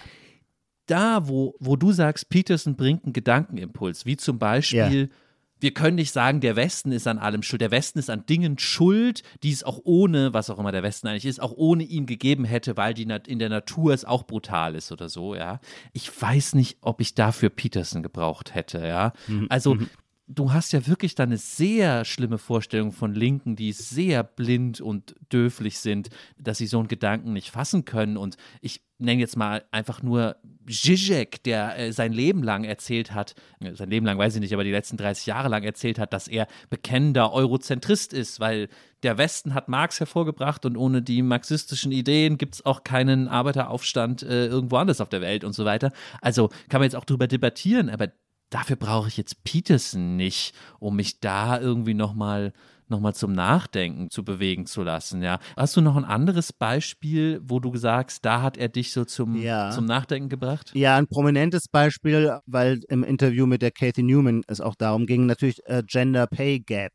Da, 0.86 1.28
wo, 1.28 1.56
wo 1.60 1.76
du 1.76 1.92
sagst, 1.92 2.30
Peterson 2.30 2.76
bringt 2.76 3.04
einen 3.04 3.14
Gedankenimpuls, 3.14 4.06
wie 4.06 4.18
zum 4.18 4.40
Beispiel, 4.40 5.10
ja 5.10 5.16
wir 5.60 5.74
können 5.74 5.96
nicht 5.96 6.12
sagen, 6.12 6.42
der 6.42 6.56
Westen 6.56 6.92
ist 6.92 7.08
an 7.08 7.18
allem 7.18 7.44
schuld. 7.44 7.62
Der 7.62 7.72
Westen 7.72 8.00
ist 8.00 8.10
an 8.10 8.26
Dingen 8.26 8.58
schuld, 8.60 9.24
die 9.44 9.52
es 9.52 9.64
auch 9.64 9.80
ohne, 9.84 10.34
was 10.34 10.50
auch 10.50 10.60
immer 10.60 10.72
der 10.72 10.84
Westen 10.84 11.08
eigentlich 11.08 11.26
ist, 11.26 11.42
auch 11.42 11.54
ohne 11.56 11.84
ihn 11.84 12.06
gegeben 12.06 12.46
hätte, 12.46 12.78
weil 12.78 12.94
die 12.94 13.04
in 13.04 13.40
der 13.40 13.50
Natur 13.50 13.94
es 13.94 14.06
auch 14.06 14.24
brutal 14.24 14.76
ist 14.76 14.92
oder 14.92 15.10
so, 15.10 15.36
ja. 15.36 15.60
Ich 15.94 16.10
weiß 16.22 16.56
nicht, 16.56 16.78
ob 16.82 17.02
ich 17.02 17.16
dafür 17.16 17.50
Peterson 17.50 18.04
gebraucht 18.04 18.56
hätte, 18.56 18.86
ja. 18.86 19.14
Mhm. 19.28 19.48
Also, 19.50 19.76
mhm 19.76 19.90
du 20.30 20.54
hast 20.54 20.72
ja 20.72 20.86
wirklich 20.88 21.16
da 21.16 21.24
eine 21.24 21.38
sehr 21.38 22.06
schlimme 22.06 22.38
Vorstellung 22.38 22.92
von 22.92 23.14
Linken, 23.14 23.56
die 23.56 23.72
sehr 23.72 24.24
blind 24.24 24.80
und 24.80 25.16
döflich 25.34 25.80
sind, 25.80 26.10
dass 26.38 26.60
sie 26.60 26.68
so 26.68 26.78
einen 26.78 26.88
Gedanken 26.88 27.34
nicht 27.34 27.50
fassen 27.50 27.84
können. 27.84 28.16
Und 28.16 28.38
ich 28.62 28.84
nenne 29.00 29.20
jetzt 29.20 29.38
mal 29.38 29.64
einfach 29.72 30.04
nur 30.04 30.36
Zizek, 30.70 31.42
der 31.44 31.80
äh, 31.80 31.92
sein 31.92 32.14
Leben 32.14 32.44
lang 32.44 32.64
erzählt 32.64 33.14
hat, 33.14 33.34
äh, 33.60 33.74
sein 33.74 33.90
Leben 33.90 34.06
lang 34.06 34.18
weiß 34.18 34.36
ich 34.36 34.42
nicht, 34.42 34.54
aber 34.54 34.64
die 34.64 34.72
letzten 34.72 34.98
30 34.98 35.26
Jahre 35.26 35.50
lang 35.50 35.64
erzählt 35.64 35.98
hat, 35.98 36.14
dass 36.14 36.28
er 36.28 36.48
bekennender 36.70 37.34
Eurozentrist 37.34 38.14
ist, 38.14 38.40
weil 38.40 38.68
der 39.04 39.18
Westen 39.18 39.54
hat 39.54 39.70
Marx 39.70 40.00
hervorgebracht 40.00 40.66
und 40.66 40.78
ohne 40.78 41.02
die 41.02 41.22
marxistischen 41.22 41.92
Ideen 41.92 42.38
gibt 42.38 42.56
es 42.56 42.66
auch 42.66 42.84
keinen 42.84 43.28
Arbeiteraufstand 43.28 44.24
äh, 44.24 44.48
irgendwo 44.48 44.76
anders 44.78 45.02
auf 45.02 45.10
der 45.10 45.22
Welt 45.22 45.44
und 45.44 45.54
so 45.54 45.66
weiter. 45.66 45.92
Also 46.22 46.50
kann 46.70 46.82
man 46.82 46.84
jetzt 46.84 46.96
auch 46.96 47.06
drüber 47.06 47.28
debattieren, 47.28 47.90
aber 47.90 48.10
dafür 48.50 48.76
brauche 48.76 49.08
ich 49.08 49.18
jetzt 49.18 49.44
Peterson 49.44 50.18
nicht, 50.18 50.54
um 50.80 50.96
mich 50.96 51.20
da 51.20 51.60
irgendwie 51.60 51.94
nochmal 51.94 52.48
noch 52.48 52.54
mal 52.98 53.14
zum 53.14 53.34
Nachdenken 53.34 54.10
zu 54.10 54.24
bewegen 54.24 54.66
zu 54.66 54.82
lassen. 54.82 55.22
Ja. 55.22 55.40
Hast 55.56 55.78
du 55.78 55.82
noch 55.82 55.96
ein 55.96 56.06
anderes 56.06 56.52
Beispiel, 56.52 57.40
wo 57.44 57.60
du 57.60 57.78
sagst, 57.78 58.26
da 58.26 58.42
hat 58.42 58.58
er 58.58 58.70
dich 58.70 58.92
so 58.92 59.06
zum, 59.06 59.36
ja. 59.36 59.70
zum 59.70 59.86
Nachdenken 59.86 60.30
gebracht? 60.30 60.72
Ja, 60.74 60.98
ein 60.98 61.08
prominentes 61.08 61.68
Beispiel, 61.68 62.40
weil 62.48 62.80
im 62.90 63.04
Interview 63.04 63.46
mit 63.46 63.62
der 63.62 63.72
Kathy 63.72 64.02
Newman 64.02 64.42
es 64.48 64.60
auch 64.60 64.74
darum 64.74 65.06
ging, 65.06 65.28
natürlich 65.28 65.60
äh, 65.66 65.84
Gender 65.86 66.26
Pay 66.26 66.62
Gap. 66.62 66.94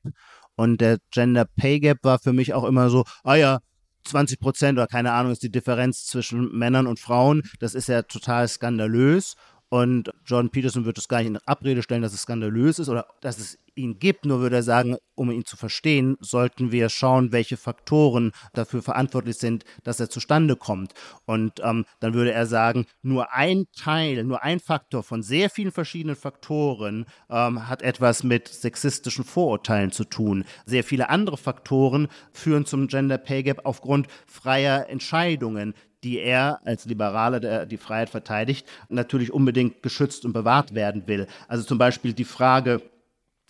Und 0.56 0.80
der 0.80 0.98
Gender 1.12 1.44
Pay 1.44 1.78
Gap 1.78 1.98
war 2.02 2.18
für 2.18 2.32
mich 2.32 2.52
auch 2.52 2.64
immer 2.64 2.90
so, 2.90 3.04
ah 3.22 3.36
ja, 3.36 3.58
20 4.04 4.38
Prozent 4.38 4.78
oder 4.78 4.86
keine 4.86 5.12
Ahnung 5.12 5.32
ist 5.32 5.42
die 5.42 5.50
Differenz 5.50 6.06
zwischen 6.06 6.52
Männern 6.56 6.86
und 6.86 7.00
Frauen. 7.00 7.42
Das 7.60 7.74
ist 7.74 7.88
ja 7.88 8.02
total 8.02 8.48
skandalös. 8.48 9.34
Und 9.70 10.12
John 10.24 10.50
Peterson 10.50 10.84
wird 10.84 10.98
es 10.98 11.08
gar 11.08 11.18
nicht 11.18 11.28
in 11.28 11.38
Abrede 11.46 11.82
stellen, 11.82 12.02
dass 12.02 12.12
es 12.12 12.22
skandalös 12.22 12.78
ist 12.78 12.88
oder 12.88 13.06
dass 13.20 13.38
es 13.38 13.58
ihn 13.76 13.98
gibt. 13.98 14.24
Nur 14.24 14.40
würde 14.40 14.56
er 14.56 14.62
sagen, 14.62 14.96
um 15.14 15.30
ihn 15.30 15.44
zu 15.44 15.56
verstehen, 15.56 16.16
sollten 16.20 16.72
wir 16.72 16.88
schauen, 16.88 17.32
welche 17.32 17.56
Faktoren 17.56 18.32
dafür 18.52 18.82
verantwortlich 18.82 19.36
sind, 19.36 19.64
dass 19.82 20.00
er 20.00 20.10
zustande 20.10 20.56
kommt. 20.56 20.94
Und 21.24 21.60
ähm, 21.62 21.84
dann 22.00 22.14
würde 22.14 22.32
er 22.32 22.46
sagen, 22.46 22.86
nur 23.02 23.32
ein 23.32 23.66
Teil, 23.76 24.24
nur 24.24 24.42
ein 24.42 24.60
Faktor 24.60 25.02
von 25.02 25.22
sehr 25.22 25.50
vielen 25.50 25.72
verschiedenen 25.72 26.16
Faktoren 26.16 27.06
ähm, 27.30 27.68
hat 27.68 27.82
etwas 27.82 28.22
mit 28.22 28.48
sexistischen 28.48 29.24
Vorurteilen 29.24 29.92
zu 29.92 30.04
tun. 30.04 30.44
Sehr 30.66 30.84
viele 30.84 31.08
andere 31.08 31.36
Faktoren 31.36 32.08
führen 32.32 32.66
zum 32.66 32.88
Gender 32.88 33.18
Pay 33.18 33.42
Gap 33.42 33.60
aufgrund 33.64 34.08
freier 34.26 34.88
Entscheidungen, 34.88 35.74
die 36.04 36.18
er 36.18 36.60
als 36.64 36.84
Liberaler, 36.84 37.40
der 37.40 37.66
die 37.66 37.78
Freiheit 37.78 38.10
verteidigt, 38.10 38.66
natürlich 38.88 39.32
unbedingt 39.32 39.82
geschützt 39.82 40.24
und 40.24 40.34
bewahrt 40.34 40.74
werden 40.74 41.06
will. 41.06 41.26
Also 41.48 41.64
zum 41.64 41.78
Beispiel 41.78 42.12
die 42.12 42.24
Frage, 42.24 42.82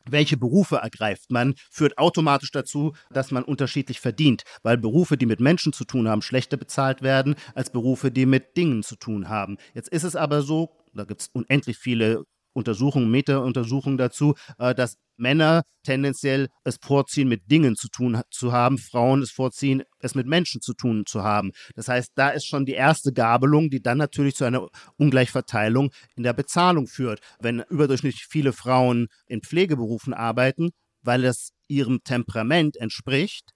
welche 0.09 0.37
Berufe 0.37 0.77
ergreift 0.77 1.31
man, 1.31 1.55
führt 1.71 1.99
automatisch 1.99 2.51
dazu, 2.51 2.95
dass 3.11 3.31
man 3.31 3.45
unterschiedlich 3.45 4.01
verdient, 4.01 4.45
weil 4.63 4.79
Berufe, 4.79 5.17
die 5.17 5.27
mit 5.27 5.41
Menschen 5.41 5.73
zu 5.73 5.85
tun 5.85 6.09
haben, 6.09 6.23
schlechter 6.23 6.57
bezahlt 6.57 7.03
werden 7.03 7.35
als 7.55 7.71
Berufe, 7.71 8.11
die 8.11 8.27
mit 8.27 8.57
Dingen 8.57 8.83
zu 8.83 8.97
tun 8.97 9.29
haben. 9.29 9.57
Jetzt 9.75 9.89
ist 9.89 10.05
es 10.05 10.17
aber 10.17 10.43
so, 10.43 10.77
da 10.93 11.05
gibt 11.05 11.23
es 11.23 11.29
unendlich 11.29 11.79
viele 11.79 12.25
Untersuchungen, 12.55 13.11
Meta-Untersuchungen 13.11 13.99
dazu, 13.99 14.35
äh, 14.59 14.75
dass 14.75 14.97
Männer 15.17 15.63
tendenziell 15.85 16.49
es 16.65 16.79
vorziehen, 16.83 17.29
mit 17.29 17.51
Dingen 17.51 17.77
zu 17.77 17.89
tun 17.89 18.21
zu 18.31 18.53
haben, 18.53 18.79
Frauen 18.79 19.23
es 19.23 19.31
vorziehen, 19.31 19.83
es 20.01 20.15
mit 20.15 20.27
Menschen 20.27 20.61
zu 20.61 20.75
tun 20.75 21.05
zu 21.07 21.23
haben. 21.23 21.53
Das 21.75 21.89
heißt, 21.89 22.13
da 22.15 22.31
ist 22.31 22.47
schon 22.47 22.67
die 22.67 22.73
erste 22.73 23.13
Gabelung, 23.13 23.71
die 23.71 23.83
dann 23.83 23.99
natürlich 23.99 24.35
zu 24.35 24.45
einer 24.45 24.69
Ungleichverteilung 24.97 25.91
in 26.17 26.23
der 26.23 26.33
Bezahlung 26.33 26.87
führt. 26.87 27.21
Wenn 27.39 27.61
überdurchschnittlich 27.69 28.27
viele 28.29 28.53
Frauen 28.53 29.09
in 29.27 29.43
Pflegeberufen 29.43 30.15
arbeiten, 30.15 30.71
weil 31.03 31.25
es 31.25 31.53
ihrem 31.69 32.03
Temperament 32.03 32.77
entspricht, 32.77 33.54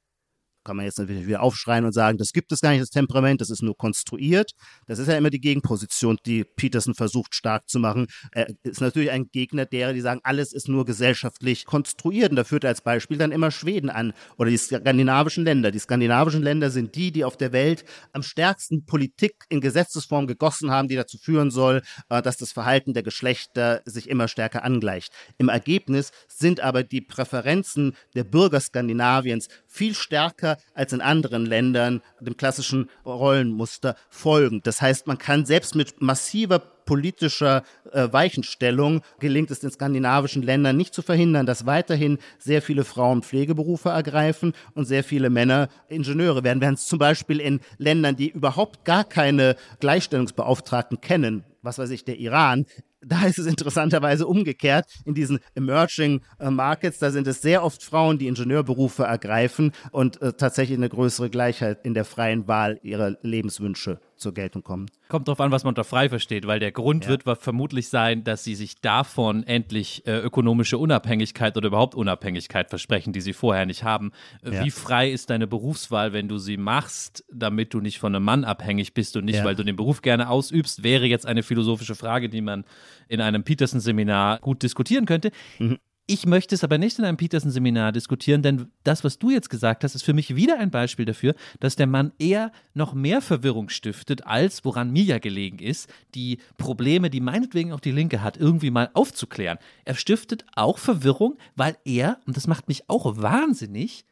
kann 0.69 0.77
man 0.77 0.85
jetzt 0.85 0.99
natürlich 0.99 1.27
wieder 1.27 1.41
aufschreien 1.41 1.87
und 1.87 1.93
sagen, 1.93 2.19
das 2.19 2.35
gibt 2.35 2.53
es 2.53 2.61
gar 2.61 2.73
nicht, 2.73 2.83
das 2.83 2.91
Temperament, 2.91 3.41
das 3.41 3.49
ist 3.49 3.63
nur 3.63 3.75
konstruiert. 3.75 4.53
Das 4.87 4.99
ist 4.99 5.09
ja 5.09 5.17
immer 5.17 5.31
die 5.31 5.41
Gegenposition, 5.41 6.19
die 6.27 6.45
Peterson 6.45 6.95
versucht 6.95 7.35
stark 7.35 7.71
zu 7.71 7.79
machen. 7.79 8.07
Er 8.33 8.49
ist 8.65 8.83
natürlich 8.83 9.11
ein 9.11 9.31
Gegner 9.33 9.65
derer, 9.65 9.95
die 9.95 10.03
sagen, 10.03 10.21
alles 10.25 10.53
ist 10.53 10.69
nur 10.69 10.85
gesellschaftlich 10.85 11.65
konstruiert. 11.65 12.31
Und 12.31 12.37
da 12.37 12.45
führt 12.45 12.65
er 12.65 12.69
als 12.69 12.83
Beispiel 12.83 13.17
dann 13.17 13.33
immer 13.33 13.51
Schweden 13.51 13.89
an 13.89 14.13
oder 14.37 14.51
die 14.51 14.59
skandinavischen 14.59 15.43
Länder. 15.43 15.71
Die 15.71 15.79
skandinavischen 15.79 16.43
Länder 16.43 16.71
sind 16.71 16.95
die, 16.95 17.13
die 17.13 17.25
auf 17.25 17.39
der 17.39 17.53
Welt 17.53 17.87
am 18.13 18.23
stärksten 18.23 18.85
Politik 18.85 19.47
in 19.49 19.63
Gesetzesform 19.63 20.27
gegossen 20.27 20.71
haben, 20.71 20.89
die 20.89 20.97
dazu 20.97 21.17
führen 21.17 21.51
soll, 21.51 21.81
äh, 22.11 22.21
dass 22.21 22.37
das 22.37 22.53
Verhalten 22.53 22.93
der 22.93 23.03
Geschlechter 23.03 23.81
sich 23.87 24.11
immer 24.11 24.29
stärker 24.29 24.65
angleicht. 24.65 25.15
Im 25.39 25.49
Ergebnis 25.49 26.11
sind 26.29 26.61
aber 26.61 26.83
die 26.83 27.01
Präferenzen 27.01 27.97
der 28.15 28.25
Bürger 28.25 28.61
Skandinaviens 28.61 29.49
viel 29.67 29.95
stärker 29.95 30.58
als 30.75 30.93
in 30.93 31.01
anderen 31.01 31.47
Ländern 31.47 32.03
dem 32.21 32.37
klassischen 32.37 32.91
Rollenmuster 33.05 33.97
folgen. 34.09 34.61
Das 34.63 34.81
heißt, 34.83 35.07
man 35.07 35.19
kann 35.19 35.47
selbst 35.47 35.75
mit 35.75 36.01
massiver 36.01 36.63
politischer 36.89 37.65
äh, 37.93 38.11
Weichenstellung 38.11 39.03
gelingt 39.21 39.51
es 39.51 39.61
den 39.61 39.71
skandinavischen 39.71 40.43
Ländern 40.43 40.79
nicht 40.79 40.95
zu 40.95 41.03
verhindern, 41.03 41.45
dass 41.45 41.67
weiterhin 41.67 42.17
sehr 42.39 42.63
viele 42.63 42.83
Frauen 42.83 43.23
Pflegeberufe 43.23 43.91
ergreifen 43.91 44.55
und 44.73 44.87
sehr 44.87 45.05
viele 45.05 45.29
Männer 45.29 45.69
Ingenieure 45.89 46.45
werden. 46.45 46.63
Während 46.63 46.79
es 46.79 46.87
zum 46.87 46.99
Beispiel 46.99 47.41
in 47.41 47.61
Ländern, 47.77 48.17
die 48.17 48.31
überhaupt 48.31 48.87
gar 48.87 49.05
keine 49.05 49.57
Gleichstellungsbeauftragten 49.81 51.03
kennen, 51.03 51.45
was 51.61 51.79
weiß 51.79 51.91
ich, 51.91 52.07
der 52.07 52.19
Iran, 52.19 52.65
da 53.01 53.27
ist 53.27 53.39
es 53.39 53.47
interessanterweise 53.47 54.27
umgekehrt. 54.27 54.87
In 55.05 55.15
diesen 55.15 55.39
Emerging 55.55 56.21
äh, 56.39 56.51
Markets, 56.51 56.99
da 56.99 57.11
sind 57.11 57.27
es 57.27 57.43
sehr 57.43 57.63
oft 57.65 57.83
Frauen, 57.83 58.19
die 58.19 58.27
Ingenieurberufe 58.27 59.05
ergreifen 59.05 59.73
und 59.93 60.21
äh, 60.23 60.33
tatsächlich 60.33 60.79
eine 60.79 60.89
größere 60.89 61.31
Gleichheit 61.31 61.85
in 61.85 61.95
der 61.95 62.05
freien 62.05 62.49
Wahl 62.49 62.79
ihrer 62.83 63.17
Lebenswünsche 63.23 64.01
zur 64.19 64.35
Geltung 64.35 64.63
kommen. 64.63 64.87
Kommt 65.09 65.29
drauf 65.29 65.41
an, 65.41 65.51
was 65.51 65.65
man 65.65 65.71
unter 65.73 65.85
frei 65.85 66.09
versteht, 66.09 66.47
weil 66.47 66.61
der 66.61 66.73
Grund 66.73 67.05
ja. 67.05 67.11
wird 67.11 67.23
vermutlich 67.41 67.89
sein, 67.89 68.25
dass 68.25 68.45
sie 68.45 68.55
sich 68.55 68.81
davon 68.81 69.45
endlich 69.45 70.07
äh, 70.07 70.19
ökonomische 70.19 70.79
Unabhängigkeit 70.79 71.57
oder 71.57 71.69
überhaupt 71.69 71.95
Unabhängigkeit 71.95 72.69
versprechen, 72.69 73.13
die 73.13 73.21
sie 73.21 73.33
vorher 73.33 73.67
nicht 73.67 73.85
haben. 73.85 74.13
Äh, 74.43 74.55
ja. 74.55 74.65
Wie 74.65 74.71
frei 74.71 75.11
ist 75.11 75.31
deine 75.31 75.47
Berufswahl, 75.47 76.13
wenn 76.13 76.29
du 76.29 76.39
sie 76.39 76.57
machst, 76.57 77.25
damit 77.33 77.75
du 77.75 77.81
nicht 77.81 77.99
von 77.99 78.15
einem 78.15 78.25
Mann 78.25 78.45
abhängig 78.45 78.95
bist 78.95 79.17
und 79.17 79.25
nicht, 79.25 79.37
ja. 79.37 79.45
weil 79.45 79.55
du 79.55 79.65
den 79.65 79.77
Beruf 79.77 80.03
gerne 80.03 80.29
ausübst, 80.29 80.83
wäre 80.83 81.07
jetzt 81.07 81.27
eine 81.27 81.43
philosophische 81.43 81.95
Frage, 81.95 82.29
die 82.29 82.41
man 82.41 82.65
in 83.09 83.21
einem 83.21 83.45
Peterson-Seminar 83.45 84.41
gut 84.41 84.63
diskutieren 84.63 85.07
könnte. 85.07 85.31
Mhm. 85.59 85.79
Ich 86.11 86.25
möchte 86.25 86.55
es 86.55 86.65
aber 86.65 86.79
nicht 86.79 86.99
in 86.99 87.05
einem 87.05 87.19
Peterson-Seminar 87.19 87.93
diskutieren, 87.93 88.41
denn 88.41 88.71
das, 88.83 89.05
was 89.05 89.19
du 89.19 89.29
jetzt 89.29 89.51
gesagt 89.51 89.85
hast, 89.85 89.95
ist 89.95 90.05
für 90.05 90.15
mich 90.15 90.35
wieder 90.35 90.59
ein 90.59 90.71
Beispiel 90.71 91.05
dafür, 91.05 91.35
dass 91.61 91.77
der 91.77 91.87
Mann 91.87 92.13
eher 92.19 92.51
noch 92.73 92.95
mehr 92.95 93.21
Verwirrung 93.21 93.69
stiftet, 93.69 94.27
als 94.27 94.65
woran 94.65 94.91
mir 94.91 95.03
ja 95.03 95.19
gelegen 95.19 95.59
ist, 95.59 95.93
die 96.15 96.39
Probleme, 96.57 97.11
die 97.11 97.21
meinetwegen 97.21 97.75
auch 97.75 97.81
die 97.81 97.93
Linke 97.93 98.23
hat, 98.23 98.39
irgendwie 98.39 98.71
mal 98.71 98.89
aufzuklären. 98.95 99.59
Er 99.85 99.97
stiftet 99.97 100.47
auch 100.57 100.79
Verwirrung, 100.79 101.37
weil 101.57 101.77
er, 101.85 102.21
und 102.27 102.39
das 102.39 102.47
macht 102.47 102.69
mich 102.69 102.89
auch 102.89 103.19
wahnsinnig, 103.19 104.07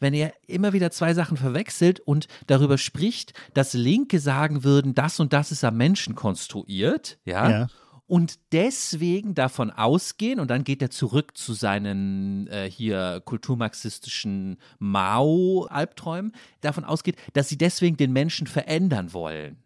wenn 0.00 0.14
er 0.14 0.32
immer 0.48 0.72
wieder 0.72 0.90
zwei 0.90 1.14
Sachen 1.14 1.36
verwechselt 1.36 2.00
und 2.00 2.26
darüber 2.48 2.76
spricht, 2.76 3.34
dass 3.54 3.72
Linke 3.72 4.18
sagen 4.18 4.64
würden, 4.64 4.96
das 4.96 5.20
und 5.20 5.32
das 5.32 5.52
ist 5.52 5.62
am 5.62 5.76
Menschen 5.76 6.16
konstruiert, 6.16 7.18
ja. 7.24 7.48
ja 7.48 7.66
und 8.06 8.38
deswegen 8.52 9.34
davon 9.34 9.70
ausgehen, 9.70 10.38
und 10.38 10.50
dann 10.50 10.64
geht 10.64 10.80
er 10.80 10.90
zurück 10.90 11.36
zu 11.36 11.54
seinen 11.54 12.46
äh, 12.48 12.70
hier 12.70 13.20
kulturmarxistischen 13.24 14.58
Mao-Albträumen, 14.78 16.32
davon 16.60 16.84
ausgeht, 16.84 17.16
dass 17.32 17.48
sie 17.48 17.58
deswegen 17.58 17.96
den 17.96 18.12
Menschen 18.12 18.46
verändern 18.46 19.12
wollen. 19.12 19.62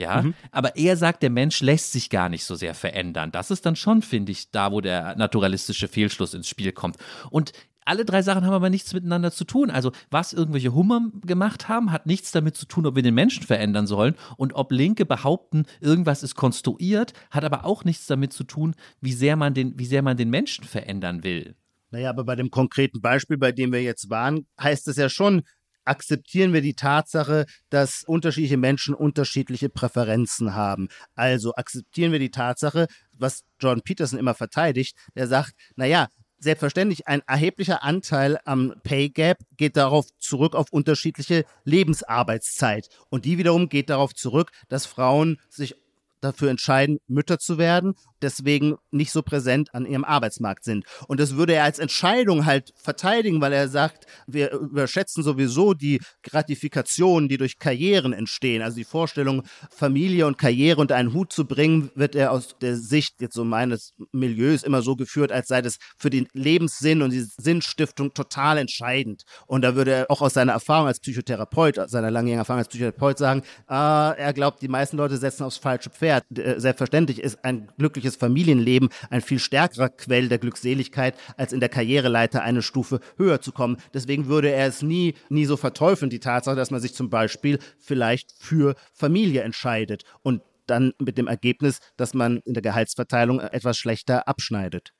Ja, 0.00 0.22
mhm. 0.22 0.34
aber 0.50 0.76
er 0.76 0.96
sagt, 0.96 1.22
der 1.22 1.28
Mensch 1.28 1.60
lässt 1.60 1.92
sich 1.92 2.08
gar 2.08 2.30
nicht 2.30 2.44
so 2.44 2.54
sehr 2.54 2.74
verändern. 2.74 3.32
Das 3.32 3.50
ist 3.50 3.66
dann 3.66 3.76
schon, 3.76 4.00
finde 4.00 4.32
ich, 4.32 4.50
da, 4.50 4.72
wo 4.72 4.80
der 4.80 5.14
naturalistische 5.16 5.88
Fehlschluss 5.88 6.32
ins 6.32 6.48
Spiel 6.48 6.72
kommt. 6.72 6.96
Und 7.28 7.52
alle 7.90 8.04
drei 8.04 8.22
Sachen 8.22 8.46
haben 8.46 8.54
aber 8.54 8.70
nichts 8.70 8.94
miteinander 8.94 9.32
zu 9.32 9.44
tun. 9.44 9.68
Also, 9.68 9.90
was 10.10 10.32
irgendwelche 10.32 10.72
Hummer 10.72 11.10
gemacht 11.22 11.68
haben, 11.68 11.90
hat 11.90 12.06
nichts 12.06 12.30
damit 12.30 12.56
zu 12.56 12.66
tun, 12.66 12.86
ob 12.86 12.94
wir 12.94 13.02
den 13.02 13.14
Menschen 13.14 13.42
verändern 13.42 13.88
sollen. 13.88 14.14
Und 14.36 14.54
ob 14.54 14.70
Linke 14.70 15.04
behaupten, 15.04 15.64
irgendwas 15.80 16.22
ist 16.22 16.36
konstruiert, 16.36 17.12
hat 17.30 17.44
aber 17.44 17.64
auch 17.64 17.84
nichts 17.84 18.06
damit 18.06 18.32
zu 18.32 18.44
tun, 18.44 18.74
wie 19.00 19.12
sehr 19.12 19.34
man 19.34 19.54
den, 19.54 19.76
wie 19.76 19.86
sehr 19.86 20.02
man 20.02 20.16
den 20.16 20.30
Menschen 20.30 20.64
verändern 20.64 21.24
will. 21.24 21.56
Naja, 21.90 22.10
aber 22.10 22.22
bei 22.22 22.36
dem 22.36 22.50
konkreten 22.50 23.00
Beispiel, 23.00 23.36
bei 23.36 23.50
dem 23.50 23.72
wir 23.72 23.82
jetzt 23.82 24.08
waren, 24.08 24.46
heißt 24.60 24.86
es 24.86 24.96
ja 24.96 25.08
schon, 25.08 25.42
akzeptieren 25.84 26.52
wir 26.52 26.60
die 26.60 26.74
Tatsache, 26.74 27.46
dass 27.70 28.04
unterschiedliche 28.06 28.56
Menschen 28.56 28.94
unterschiedliche 28.94 29.68
Präferenzen 29.68 30.54
haben. 30.54 30.88
Also 31.16 31.54
akzeptieren 31.56 32.12
wir 32.12 32.20
die 32.20 32.30
Tatsache, 32.30 32.86
was 33.18 33.42
John 33.58 33.82
Peterson 33.82 34.20
immer 34.20 34.34
verteidigt, 34.34 34.96
der 35.16 35.26
sagt, 35.26 35.52
naja, 35.74 36.06
selbstverständlich 36.40 37.06
ein 37.06 37.22
erheblicher 37.26 37.82
Anteil 37.84 38.38
am 38.44 38.74
Pay 38.82 39.10
Gap 39.10 39.38
geht 39.56 39.76
darauf 39.76 40.06
zurück 40.18 40.54
auf 40.54 40.72
unterschiedliche 40.72 41.44
Lebensarbeitszeit. 41.64 42.88
Und 43.10 43.24
die 43.24 43.38
wiederum 43.38 43.68
geht 43.68 43.90
darauf 43.90 44.14
zurück, 44.14 44.50
dass 44.68 44.86
Frauen 44.86 45.38
sich 45.48 45.76
dafür 46.20 46.50
entscheiden, 46.50 46.98
Mütter 47.06 47.38
zu 47.38 47.58
werden 47.58 47.94
deswegen 48.22 48.76
nicht 48.90 49.12
so 49.12 49.22
präsent 49.22 49.74
an 49.74 49.86
ihrem 49.86 50.04
Arbeitsmarkt 50.04 50.64
sind. 50.64 50.84
Und 51.08 51.20
das 51.20 51.36
würde 51.36 51.54
er 51.54 51.64
als 51.64 51.78
Entscheidung 51.78 52.46
halt 52.46 52.72
verteidigen, 52.76 53.40
weil 53.40 53.52
er 53.52 53.68
sagt, 53.68 54.06
wir 54.26 54.52
überschätzen 54.52 55.22
sowieso 55.22 55.74
die 55.74 56.00
Gratifikationen, 56.22 57.28
die 57.28 57.38
durch 57.38 57.58
Karrieren 57.58 58.12
entstehen. 58.12 58.62
Also 58.62 58.76
die 58.76 58.84
Vorstellung, 58.84 59.42
Familie 59.70 60.26
und 60.26 60.38
Karriere 60.38 60.80
unter 60.80 60.96
einen 60.96 61.14
Hut 61.14 61.32
zu 61.32 61.46
bringen, 61.46 61.90
wird 61.94 62.14
er 62.14 62.32
aus 62.32 62.56
der 62.60 62.76
Sicht 62.76 63.20
jetzt 63.20 63.34
so 63.34 63.44
meines 63.44 63.94
Milieus 64.12 64.62
immer 64.62 64.82
so 64.82 64.96
geführt, 64.96 65.32
als 65.32 65.48
sei 65.48 65.62
das 65.62 65.78
für 65.98 66.10
den 66.10 66.28
Lebenssinn 66.32 67.02
und 67.02 67.12
die 67.12 67.24
Sinnstiftung 67.36 68.14
total 68.14 68.58
entscheidend. 68.58 69.22
Und 69.46 69.62
da 69.62 69.74
würde 69.74 69.92
er 69.92 70.10
auch 70.10 70.22
aus 70.22 70.34
seiner 70.34 70.52
Erfahrung 70.52 70.86
als 70.86 71.00
Psychotherapeut, 71.00 71.80
seiner 71.88 72.10
langjährigen 72.10 72.40
Erfahrung 72.40 72.58
als 72.58 72.68
Psychotherapeut 72.68 73.18
sagen, 73.18 73.42
äh, 73.68 73.74
er 73.74 74.32
glaubt, 74.32 74.62
die 74.62 74.68
meisten 74.68 74.96
Leute 74.96 75.16
setzen 75.16 75.44
aufs 75.44 75.56
falsche 75.56 75.90
Pferd. 75.90 76.24
Äh, 76.36 76.60
selbstverständlich 76.60 77.20
ist 77.20 77.44
ein 77.44 77.68
glückliches 77.78 78.09
glückliches 78.10 78.16
Familienleben 78.16 78.88
ein 79.10 79.20
viel 79.20 79.38
stärkerer 79.38 79.88
Quell 79.88 80.28
der 80.28 80.38
Glückseligkeit, 80.38 81.14
als 81.36 81.52
in 81.52 81.60
der 81.60 81.68
Karriereleiter 81.68 82.42
eine 82.42 82.62
Stufe 82.62 83.00
höher 83.16 83.40
zu 83.40 83.52
kommen. 83.52 83.76
Deswegen 83.94 84.26
würde 84.26 84.50
er 84.50 84.66
es 84.66 84.82
nie, 84.82 85.14
nie 85.28 85.46
so 85.46 85.56
verteufeln, 85.56 86.10
die 86.10 86.20
Tatsache, 86.20 86.56
dass 86.56 86.70
man 86.70 86.80
sich 86.80 86.94
zum 86.94 87.10
Beispiel 87.10 87.58
vielleicht 87.78 88.32
für 88.38 88.74
Familie 88.92 89.42
entscheidet 89.42 90.04
und 90.22 90.42
dann 90.66 90.92
mit 91.00 91.18
dem 91.18 91.26
Ergebnis, 91.26 91.80
dass 91.96 92.14
man 92.14 92.38
in 92.44 92.54
der 92.54 92.62
Gehaltsverteilung 92.62 93.40
etwas 93.40 93.76
schlechter 93.76 94.28
abschneidet. 94.28 94.92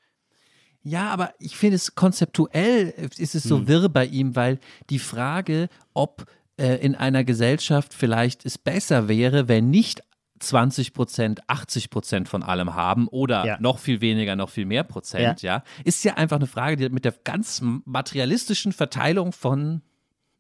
Ja, 0.83 1.11
aber 1.11 1.35
ich 1.39 1.57
finde 1.57 1.77
es 1.77 1.95
konzeptuell 1.95 2.95
ist 3.19 3.35
es 3.35 3.43
so 3.43 3.59
hm. 3.59 3.69
wirr 3.69 3.89
bei 3.91 4.07
ihm, 4.07 4.35
weil 4.35 4.59
die 4.89 4.99
Frage, 4.99 5.69
ob 5.93 6.25
äh, 6.57 6.77
in 6.77 6.95
einer 6.95 7.23
Gesellschaft 7.23 7.93
vielleicht 7.93 8.47
es 8.47 8.57
besser 8.57 9.07
wäre, 9.07 9.47
wenn 9.47 9.69
nicht 9.69 10.03
20 10.41 10.93
Prozent, 10.93 11.49
80 11.49 11.91
Prozent 11.91 12.29
von 12.29 12.43
allem 12.43 12.75
haben 12.75 13.09
oder 13.09 13.47
ja. 13.47 13.59
noch 13.61 13.79
viel 13.79 14.01
weniger, 14.01 14.37
noch 14.37 14.51
viel 14.51 14.67
mehr 14.67 14.85
Prozent, 14.85 15.43
ja. 15.43 15.57
ja, 15.57 15.65
ist 15.85 16.05
ja 16.05 16.15
einfach 16.15 16.37
eine 16.37 16.47
Frage, 16.47 16.77
die 16.77 16.89
mit 16.89 17.05
der 17.05 17.15
ganz 17.25 17.63
materialistischen 17.63 18.73
Verteilung 18.73 19.33
von 19.33 19.83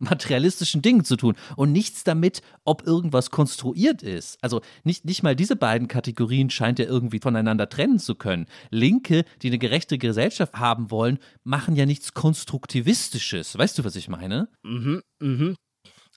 materialistischen 0.00 0.82
Dingen 0.82 1.04
zu 1.04 1.16
tun 1.16 1.36
und 1.56 1.72
nichts 1.72 2.04
damit, 2.04 2.42
ob 2.64 2.86
irgendwas 2.86 3.30
konstruiert 3.30 4.02
ist. 4.02 4.42
Also 4.42 4.62
nicht, 4.82 5.04
nicht 5.04 5.22
mal 5.22 5.36
diese 5.36 5.56
beiden 5.56 5.88
Kategorien 5.88 6.50
scheint 6.50 6.80
er 6.80 6.88
irgendwie 6.88 7.20
voneinander 7.20 7.68
trennen 7.68 7.98
zu 7.98 8.14
können. 8.14 8.46
Linke, 8.70 9.24
die 9.42 9.48
eine 9.48 9.58
gerechte 9.58 9.98
Gesellschaft 9.98 10.54
haben 10.54 10.90
wollen, 10.90 11.18
machen 11.44 11.76
ja 11.76 11.86
nichts 11.86 12.14
Konstruktivistisches. 12.14 13.56
Weißt 13.56 13.78
du, 13.78 13.84
was 13.84 13.94
ich 13.94 14.08
meine? 14.08 14.48
Mhm, 14.62 15.02
mhm. 15.20 15.56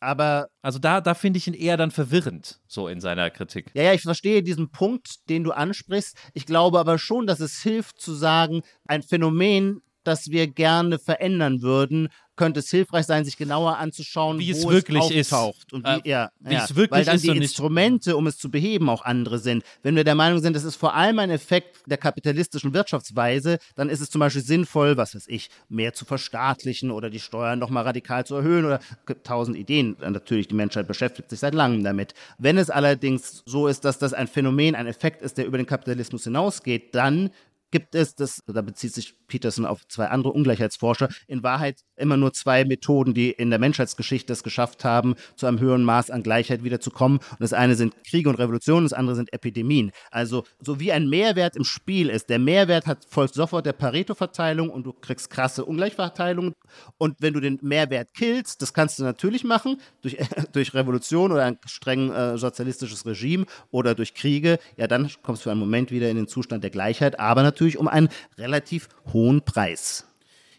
Aber. 0.04 0.50
Also 0.62 0.80
da, 0.80 1.02
da 1.02 1.14
finde 1.14 1.38
ich 1.38 1.48
ihn 1.48 1.54
eher 1.54 1.78
dann 1.78 1.92
verwirrend, 1.92 2.60
so 2.68 2.88
in 2.88 3.02
seiner 3.02 3.30
Kritik. 3.30 3.72
Ja, 3.74 3.84
ja, 3.84 3.94
ich 3.94 4.02
verstehe 4.02 4.44
diesen 4.44 4.72
Punkt, 4.72 5.30
den 5.30 5.44
du 5.44 5.52
ansprichst. 5.52 6.18
Ich 6.34 6.46
glaube 6.46 6.80
aber 6.80 6.98
schon, 6.98 7.28
dass 7.28 7.40
es 7.40 7.62
hilft 7.62 8.00
zu 8.00 8.14
sagen, 8.14 8.62
ein 8.86 9.04
Phänomen, 9.04 9.82
das 10.04 10.30
wir 10.30 10.48
gerne 10.48 11.00
verändern 11.00 11.62
würden, 11.62 12.10
könnte 12.36 12.62
es 12.62 12.70
hilfreich 12.70 13.06
sein, 13.06 13.26
sich 13.26 13.38
genauer 13.38 13.78
anzuschauen, 13.78 14.40
wie 14.40 14.50
es 14.50 14.68
wirklich 14.68 15.12
es 15.12 15.32
auftaucht 15.32 15.66
ist. 15.68 15.74
und 15.74 15.86
wie, 15.86 16.10
äh, 16.10 16.10
ja, 16.10 16.32
wie 16.40 16.54
ja, 16.54 16.64
es 16.64 16.76
wirklich 16.76 16.92
weil 16.92 17.06
dann 17.06 17.22
die 17.22 17.38
Instrumente, 17.38 18.18
um 18.18 18.28
es 18.28 18.38
zu 18.38 18.50
beheben, 18.50 18.90
auch 18.90 19.04
andere 19.04 19.38
sind. 19.38 19.64
Wenn 19.84 19.96
wir 19.96 20.04
der 20.04 20.16
Meinung 20.16 20.40
sind, 20.40 20.56
das 20.56 20.64
ist 20.64 20.76
vor 20.76 20.96
allem 20.96 21.20
ein 21.20 21.30
Effekt 21.30 21.82
der 21.86 21.98
kapitalistischen 21.98 22.74
Wirtschaftsweise, 22.74 23.60
dann 23.76 23.90
ist 23.90 24.02
es 24.02 24.10
zum 24.10 24.20
Beispiel 24.20 24.42
sinnvoll, 24.42 24.98
was 24.98 25.16
weiß 25.16 25.26
ich, 25.28 25.50
mehr 25.70 25.94
zu 25.94 26.06
verstaatlichen 26.06 26.92
oder 26.92 27.10
die 27.10 27.20
Steuern 27.20 27.60
nochmal 27.60 27.84
radikal 27.84 28.26
zu 28.26 28.36
erhöhen 28.36 28.66
oder 28.66 28.80
tausend 29.24 29.56
Ideen. 29.56 29.96
Natürlich, 30.00 30.48
die 30.48 30.56
Menschheit 30.56 30.88
beschäftigt 30.88 31.30
sich 31.30 31.40
seit 31.40 31.54
langem 31.54 31.84
damit. 31.84 32.14
Wenn 32.40 32.58
es 32.58 32.70
allerdings 32.70 33.44
so 33.46 33.68
ist, 33.68 33.86
dass 33.86 34.00
das 34.00 34.14
ein 34.14 34.28
Phänomen, 34.28 34.76
ein 34.76 34.88
Effekt 34.88 35.22
ist, 35.22 35.38
der 35.38 35.46
über 35.46 35.58
den 35.58 35.68
Kapitalismus 35.68 36.24
hinausgeht, 36.24 36.96
dann 36.96 37.30
gibt 37.74 37.96
es, 37.96 38.16
das, 38.16 38.44
da 38.46 38.62
bezieht 38.62 38.94
sich 38.94 39.16
Peterson 39.34 39.66
auf 39.66 39.88
zwei 39.88 40.10
andere 40.10 40.32
Ungleichheitsforscher, 40.32 41.10
in 41.26 41.42
Wahrheit 41.42 41.82
immer 41.96 42.18
nur 42.18 42.34
zwei 42.34 42.66
Methoden, 42.66 43.16
die 43.16 43.32
in 43.32 43.50
der 43.50 43.58
Menschheitsgeschichte 43.58 44.32
es 44.32 44.44
geschafft 44.44 44.86
haben, 44.86 45.16
zu 45.36 45.48
einem 45.48 45.60
höheren 45.60 45.84
Maß 45.84 46.12
an 46.12 46.22
Gleichheit 46.22 46.64
wiederzukommen. 46.64 47.18
Und 47.18 47.40
das 47.40 47.52
eine 47.52 47.74
sind 47.74 47.96
Kriege 48.04 48.30
und 48.30 48.36
Revolutionen, 48.36 48.86
das 48.86 48.94
andere 48.94 49.16
sind 49.16 49.34
Epidemien. 49.34 49.92
Also 50.12 50.44
so 50.60 50.80
wie 50.80 50.92
ein 50.92 51.10
Mehrwert 51.10 51.56
im 51.56 51.64
Spiel 51.64 52.10
ist. 52.10 52.30
Der 52.30 52.38
Mehrwert 52.38 52.86
hat 52.86 53.08
folgt 53.10 53.34
sofort 53.34 53.66
der 53.66 53.74
Pareto-Verteilung 53.74 54.70
und 54.70 54.84
du 54.84 54.94
kriegst 54.94 55.32
krasse 55.32 55.66
Ungleichverteilung. 55.66 56.54
Und 57.00 57.16
wenn 57.20 57.34
du 57.34 57.40
den 57.40 57.58
Mehrwert 57.64 58.14
killst, 58.14 58.62
das 58.62 58.72
kannst 58.72 59.00
du 59.00 59.04
natürlich 59.04 59.44
machen, 59.44 59.82
durch, 60.04 60.18
durch 60.52 60.76
Revolution 60.76 61.32
oder 61.32 61.46
ein 61.46 61.58
streng 61.66 62.12
äh, 62.12 62.38
sozialistisches 62.38 63.04
Regime 63.08 63.48
oder 63.72 63.96
durch 63.96 64.14
Kriege, 64.14 64.60
ja, 64.78 64.86
dann 64.86 65.10
kommst 65.24 65.42
du 65.42 65.46
für 65.46 65.52
einen 65.52 65.60
Moment 65.60 65.90
wieder 65.90 66.12
in 66.12 66.18
den 66.18 66.28
Zustand 66.28 66.64
der 66.64 66.70
Gleichheit, 66.70 67.20
aber 67.20 67.42
natürlich 67.42 67.80
um 67.80 67.88
einen 67.88 68.10
relativ 68.38 68.90
hohen 69.12 69.23
Preis. 69.46 70.06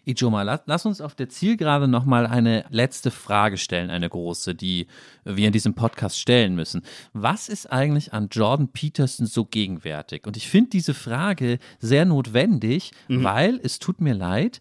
Ijoma, 0.07 0.43
lass, 0.43 0.61
lass 0.67 0.87
uns 0.87 1.01
auf 1.01 1.15
der 1.15 1.29
Zielgerade 1.29 1.89
nochmal 1.89 2.27
eine 2.27 2.65
letzte 2.71 3.11
Frage 3.11 3.57
stellen, 3.57 3.91
eine 3.91 4.09
große, 4.09 4.55
die 4.55 4.87
wir 5.25 5.47
in 5.47 5.53
diesem 5.53 5.75
Podcast 5.75 6.19
stellen 6.19 6.55
müssen. 6.55 6.83
Was 7.13 7.49
ist 7.49 7.71
eigentlich 7.73 8.13
an 8.13 8.29
Jordan 8.31 8.69
Peterson 8.69 9.27
so 9.27 9.45
gegenwärtig? 9.45 10.27
Und 10.27 10.37
ich 10.37 10.49
finde 10.49 10.71
diese 10.71 10.95
Frage 10.95 11.59
sehr 11.79 12.05
notwendig, 12.05 12.93
mhm. 13.09 13.25
weil 13.25 13.61
es 13.63 13.79
tut 13.79 14.01
mir 14.01 14.15
leid, 14.15 14.61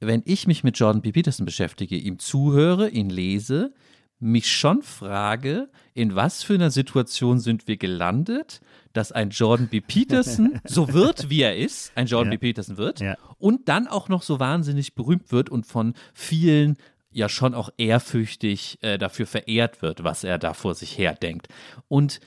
wenn 0.00 0.22
ich 0.24 0.46
mich 0.46 0.64
mit 0.64 0.78
Jordan 0.78 1.02
B. 1.02 1.12
Peterson 1.12 1.44
beschäftige, 1.44 1.96
ihm 1.96 2.18
zuhöre, 2.18 2.88
ihn 2.88 3.10
lese, 3.10 3.74
mich 4.20 4.52
schon 4.52 4.82
frage, 4.82 5.68
in 5.94 6.14
was 6.14 6.42
für 6.42 6.54
einer 6.54 6.70
Situation 6.70 7.40
sind 7.40 7.66
wir 7.66 7.76
gelandet, 7.76 8.60
dass 8.92 9.12
ein 9.12 9.30
Jordan 9.30 9.68
B. 9.68 9.80
Peterson 9.80 10.60
so 10.64 10.92
wird, 10.92 11.30
wie 11.30 11.42
er 11.42 11.56
ist, 11.56 11.92
ein 11.94 12.06
Jordan 12.06 12.32
ja. 12.32 12.38
B. 12.38 12.48
Peterson 12.48 12.76
wird, 12.76 13.00
ja. 13.00 13.16
und 13.38 13.68
dann 13.68 13.88
auch 13.88 14.08
noch 14.08 14.22
so 14.22 14.38
wahnsinnig 14.38 14.94
berühmt 14.94 15.32
wird 15.32 15.48
und 15.48 15.66
von 15.66 15.94
vielen 16.12 16.76
ja 17.10 17.28
schon 17.28 17.54
auch 17.54 17.70
ehrfürchtig 17.76 18.78
äh, 18.82 18.98
dafür 18.98 19.26
verehrt 19.26 19.82
wird, 19.82 20.04
was 20.04 20.22
er 20.22 20.38
da 20.38 20.54
vor 20.54 20.74
sich 20.74 20.96
her 20.96 21.14
denkt. 21.14 21.48
Und 21.88 22.20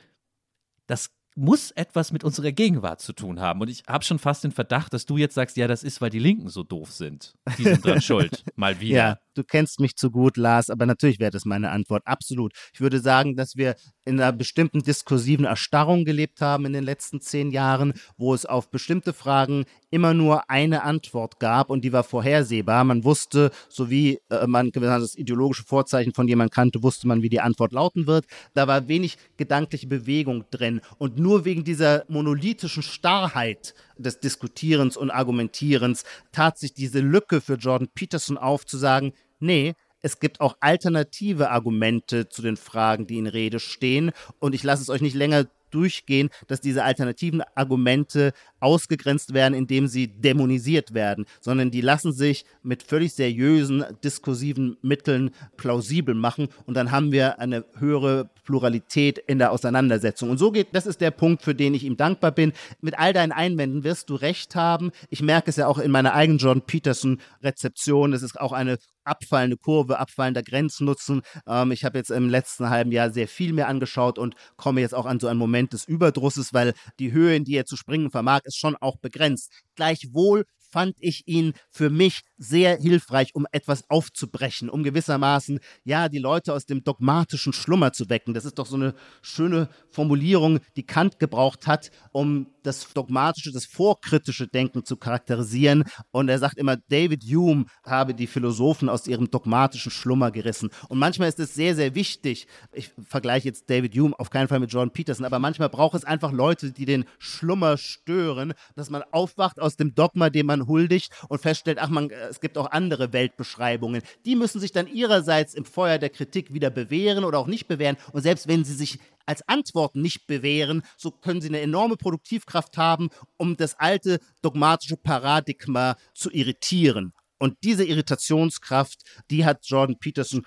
das 0.88 1.12
muss 1.36 1.72
etwas 1.72 2.12
mit 2.12 2.24
unserer 2.24 2.52
Gegenwart 2.52 3.02
zu 3.02 3.14
tun 3.14 3.40
haben. 3.40 3.62
Und 3.62 3.70
ich 3.70 3.84
habe 3.88 4.04
schon 4.04 4.20
fast 4.20 4.44
den 4.44 4.52
Verdacht, 4.52 4.94
dass 4.94 5.06
du 5.06 5.18
jetzt 5.18 5.36
sagst, 5.36 5.58
ja, 5.58 5.68
das 5.68 5.84
ist, 5.84 6.02
weil 6.02 6.10
die 6.10 6.20
Linken 6.20 6.50
so 6.50 6.64
doof 6.64 6.92
sind. 6.92 7.34
Die 7.58 7.64
sind 7.64 7.86
dran 7.86 8.02
schuld. 8.02 8.44
Mal 8.56 8.80
wieder. 8.80 8.96
Ja, 8.96 9.18
du 9.34 9.44
kennst 9.44 9.80
mich 9.80 9.96
zu 9.96 10.12
gut, 10.12 10.38
Lars, 10.38 10.70
aber 10.70 10.86
natürlich 10.86 11.20
wäre 11.20 11.32
das 11.32 11.46
meine 11.46 11.72
Antwort. 11.72 12.04
Absolut. 12.06 12.54
Ich 12.74 12.82
würde 12.82 13.00
sagen, 13.00 13.36
dass 13.36 13.56
wir 13.56 13.76
in 14.06 14.20
einer 14.20 14.32
bestimmten 14.32 14.84
diskursiven 14.84 15.46
Erstarrung 15.46 16.06
gelebt 16.06 16.42
haben 16.42 16.66
in 16.66 16.74
den 16.74 16.84
letzten 16.84 17.22
zehn 17.22 17.52
Jahren, 17.52 17.94
wo 18.18 18.34
es 18.34 18.46
auf 18.46 18.70
bestimmte 18.70 19.14
Fragen 19.14 19.66
immer 19.92 20.14
nur 20.14 20.50
eine 20.50 20.84
Antwort 20.84 21.40
gab 21.40 21.70
und 21.70 21.84
die 21.84 21.94
war 21.94 22.04
vorhersehbar. 22.04 22.84
Man 22.84 23.04
wusste, 23.04 23.52
so 23.70 23.90
wie 23.90 24.20
äh, 24.30 24.48
man 24.48 24.72
das 24.72 25.16
ideologische 25.16 25.64
Vorzeichen 25.64 26.14
von 26.14 26.28
jemandem 26.28 26.54
kannte, 26.54 26.84
wusste 26.84 27.08
man, 27.08 27.22
wie 27.22 27.30
die 27.30 27.42
Antwort 27.42 27.72
lauten 27.72 28.08
wird. 28.08 28.26
Da 28.54 28.68
war 28.68 28.88
wenig 28.88 29.18
gedankliche 29.38 29.88
Bewegung 29.88 30.46
drin. 30.52 30.82
Und 30.98 31.20
nur 31.24 31.46
wegen 31.46 31.64
dieser 31.64 32.06
monolithischen 32.08 32.84
Starrheit 32.84 33.74
des 33.98 34.20
Diskutierens 34.20 34.96
und 34.96 35.10
Argumentierens 35.10 36.04
tat 36.32 36.60
sich 36.60 36.76
diese 36.76 37.00
Lücke 37.00 37.42
für 37.42 37.56
Jordan 37.56 37.88
Peterson 37.96 38.38
auf, 38.38 38.66
zu 38.66 38.78
sagen, 38.78 39.14
nee, 39.40 39.74
es 40.04 40.20
gibt 40.20 40.42
auch 40.42 40.58
alternative 40.60 41.50
Argumente 41.50 42.30
zu 42.30 42.42
den 42.42 42.58
Fragen, 42.58 43.08
die 43.08 43.18
in 43.18 43.26
Rede 43.26 43.60
stehen. 43.60 44.12
Und 44.40 44.54
ich 44.54 44.64
lasse 44.64 44.84
es 44.84 44.90
euch 44.90 45.02
nicht 45.02 45.16
länger 45.16 45.48
durchgehen, 45.74 46.30
dass 46.48 46.62
diese 46.62 46.84
alternativen 46.84 47.42
Argumente 47.56 48.34
ausgegrenzt 48.60 49.34
werden, 49.34 49.54
indem 49.54 49.88
sie 49.88 50.08
dämonisiert 50.08 50.94
werden, 50.94 51.26
sondern 51.42 51.72
die 51.72 51.82
lassen 51.82 52.14
sich 52.14 52.46
mit 52.62 52.84
völlig 52.84 53.14
seriösen 53.14 53.84
diskursiven 54.04 54.78
Mitteln 54.82 55.32
plausibel 55.58 56.16
machen 56.16 56.48
und 56.66 56.76
dann 56.76 56.92
haben 56.92 57.12
wir 57.12 57.40
eine 57.40 57.66
höhere 57.78 58.30
Pluralität 58.44 59.18
in 59.18 59.40
der 59.40 59.52
Auseinandersetzung. 59.52 60.30
Und 60.30 60.38
so 60.38 60.52
geht, 60.52 60.68
das 60.74 60.86
ist 60.86 61.02
der 61.02 61.12
Punkt, 61.12 61.42
für 61.42 61.56
den 61.56 61.74
ich 61.74 61.84
ihm 61.84 61.98
dankbar 61.98 62.32
bin. 62.32 62.54
Mit 62.82 63.00
all 63.00 63.14
deinen 63.14 63.32
Einwänden 63.32 63.84
wirst 63.84 64.10
du 64.10 64.16
recht 64.16 64.56
haben. 64.56 64.92
Ich 65.10 65.22
merke 65.22 65.50
es 65.50 65.56
ja 65.56 65.68
auch 65.68 65.80
in 65.80 65.92
meiner 65.92 66.14
eigenen 66.14 66.40
Jordan 66.40 66.66
Peterson 66.66 67.20
Rezeption. 67.42 68.14
Es 68.14 68.22
ist 68.22 68.40
auch 68.40 68.52
eine 68.52 68.78
abfallende 69.04 69.58
Kurve, 69.58 70.00
abfallender 70.00 70.44
Grenznutzen. 70.44 71.22
Ähm, 71.48 71.72
ich 71.72 71.86
habe 71.86 71.98
jetzt 71.98 72.12
im 72.12 72.30
letzten 72.30 72.70
halben 72.70 72.92
Jahr 72.92 73.12
sehr 73.12 73.28
viel 73.28 73.54
mehr 73.54 73.68
angeschaut 73.68 74.18
und 74.20 74.36
komme 74.58 74.82
jetzt 74.82 74.96
auch 74.96 75.06
an 75.06 75.20
so 75.20 75.28
einen 75.28 75.40
Moment 75.40 75.74
des 75.74 75.86
Überdrusses, 75.86 76.54
weil 76.54 76.74
die 77.00 77.12
Höhe, 77.12 77.36
in 77.36 77.46
die 77.46 77.56
er 77.56 77.66
zu 77.66 77.78
springen 77.78 78.12
vermag, 78.12 78.42
ist 78.44 78.58
schon 78.58 78.76
auch 78.76 78.98
begrenzt. 78.98 79.52
Gleichwohl 79.76 80.46
fand 80.74 80.96
ich 81.00 81.28
ihn 81.28 81.54
für 81.70 81.90
mich 81.90 82.22
sehr 82.44 82.78
hilfreich, 82.78 83.34
um 83.34 83.48
etwas 83.52 83.90
aufzubrechen, 83.90 84.70
um 84.70 84.84
gewissermaßen, 84.84 85.60
ja, 85.84 86.10
die 86.10 86.20
Leute 86.20 86.54
aus 86.54 86.66
dem 86.66 86.84
dogmatischen 86.84 87.54
Schlummer 87.54 87.94
zu 87.94 88.10
wecken. 88.10 88.34
Das 88.34 88.46
ist 88.46 88.60
doch 88.60 88.66
so 88.66 88.76
eine 88.76 88.94
schöne 89.22 89.70
Formulierung, 89.90 90.60
die 90.76 90.86
Kant 90.86 91.20
gebraucht 91.20 91.68
hat, 91.68 91.92
um 92.12 92.48
das 92.64 92.94
dogmatische, 92.94 93.52
das 93.52 93.66
vorkritische 93.66 94.48
Denken 94.48 94.86
zu 94.86 94.98
charakterisieren. 94.98 95.84
Und 96.12 96.30
er 96.30 96.40
sagt 96.40 96.58
immer, 96.58 96.78
David 96.78 97.24
Hume 97.24 97.66
habe 97.86 98.14
die 98.14 98.28
Philosophen 98.28 98.90
aus 98.90 99.08
ihrem 99.08 99.30
dogmatischen 99.30 99.92
Schlummer 99.92 100.32
gerissen. 100.32 100.70
Und 100.90 100.98
manchmal 100.98 101.30
ist 101.30 101.40
es 101.40 101.54
sehr, 101.54 101.76
sehr 101.76 101.96
wichtig, 101.96 102.48
ich 102.72 102.92
vergleiche 103.08 103.48
jetzt 103.48 103.70
David 103.70 103.96
Hume 103.96 104.16
auf 104.18 104.30
keinen 104.30 104.48
Fall 104.48 104.60
mit 104.60 104.72
Jordan 104.72 104.92
Peterson, 104.92 105.26
aber 105.26 105.40
manchmal 105.40 105.70
braucht 105.70 105.96
es 105.96 106.06
einfach 106.06 106.32
Leute, 106.32 106.72
die 106.72 106.86
den 106.86 107.06
Schlummer 107.20 107.78
stören, 107.78 108.54
dass 108.76 108.90
man 108.90 109.04
aufwacht 109.12 109.60
aus 109.60 109.76
dem 109.76 109.94
Dogma, 109.94 110.30
dem 110.30 110.48
man 110.48 110.68
huldigt 110.68 111.12
und 111.30 111.42
feststellt, 111.42 111.80
ach 111.80 111.90
man, 111.90 112.10
es 112.34 112.42
gibt 112.42 112.58
auch 112.58 112.72
andere 112.72 113.14
Weltbeschreibungen. 113.14 114.02
Die 114.26 114.36
müssen 114.36 114.60
sich 114.60 114.72
dann 114.72 114.88
ihrerseits 114.88 115.54
im 115.54 115.66
Feuer 115.66 116.00
der 116.00 116.10
Kritik 116.10 116.54
wieder 116.54 116.70
bewähren 116.70 117.24
oder 117.24 117.38
auch 117.38 117.48
nicht 117.48 117.68
bewähren. 117.68 117.98
Und 118.12 118.24
selbst 118.24 118.48
wenn 118.48 118.64
sie 118.64 118.74
sich 118.74 119.00
als 119.26 119.48
Antworten 119.48 120.02
nicht 120.02 120.26
bewähren, 120.28 120.82
so 120.98 121.12
können 121.12 121.42
sie 121.42 121.48
eine 121.48 121.62
enorme 121.62 121.96
Produktivkraft 121.96 122.78
haben, 122.78 123.10
um 123.38 123.56
das 123.56 123.80
alte 123.80 124.20
dogmatische 124.42 124.98
Paradigma 124.98 125.96
zu 126.14 126.32
irritieren. 126.32 127.14
Und 127.38 127.58
diese 127.64 127.86
Irritationskraft, 127.86 129.02
die 129.30 129.46
hat 129.46 129.66
Jordan 129.66 130.00
Peterson 130.00 130.46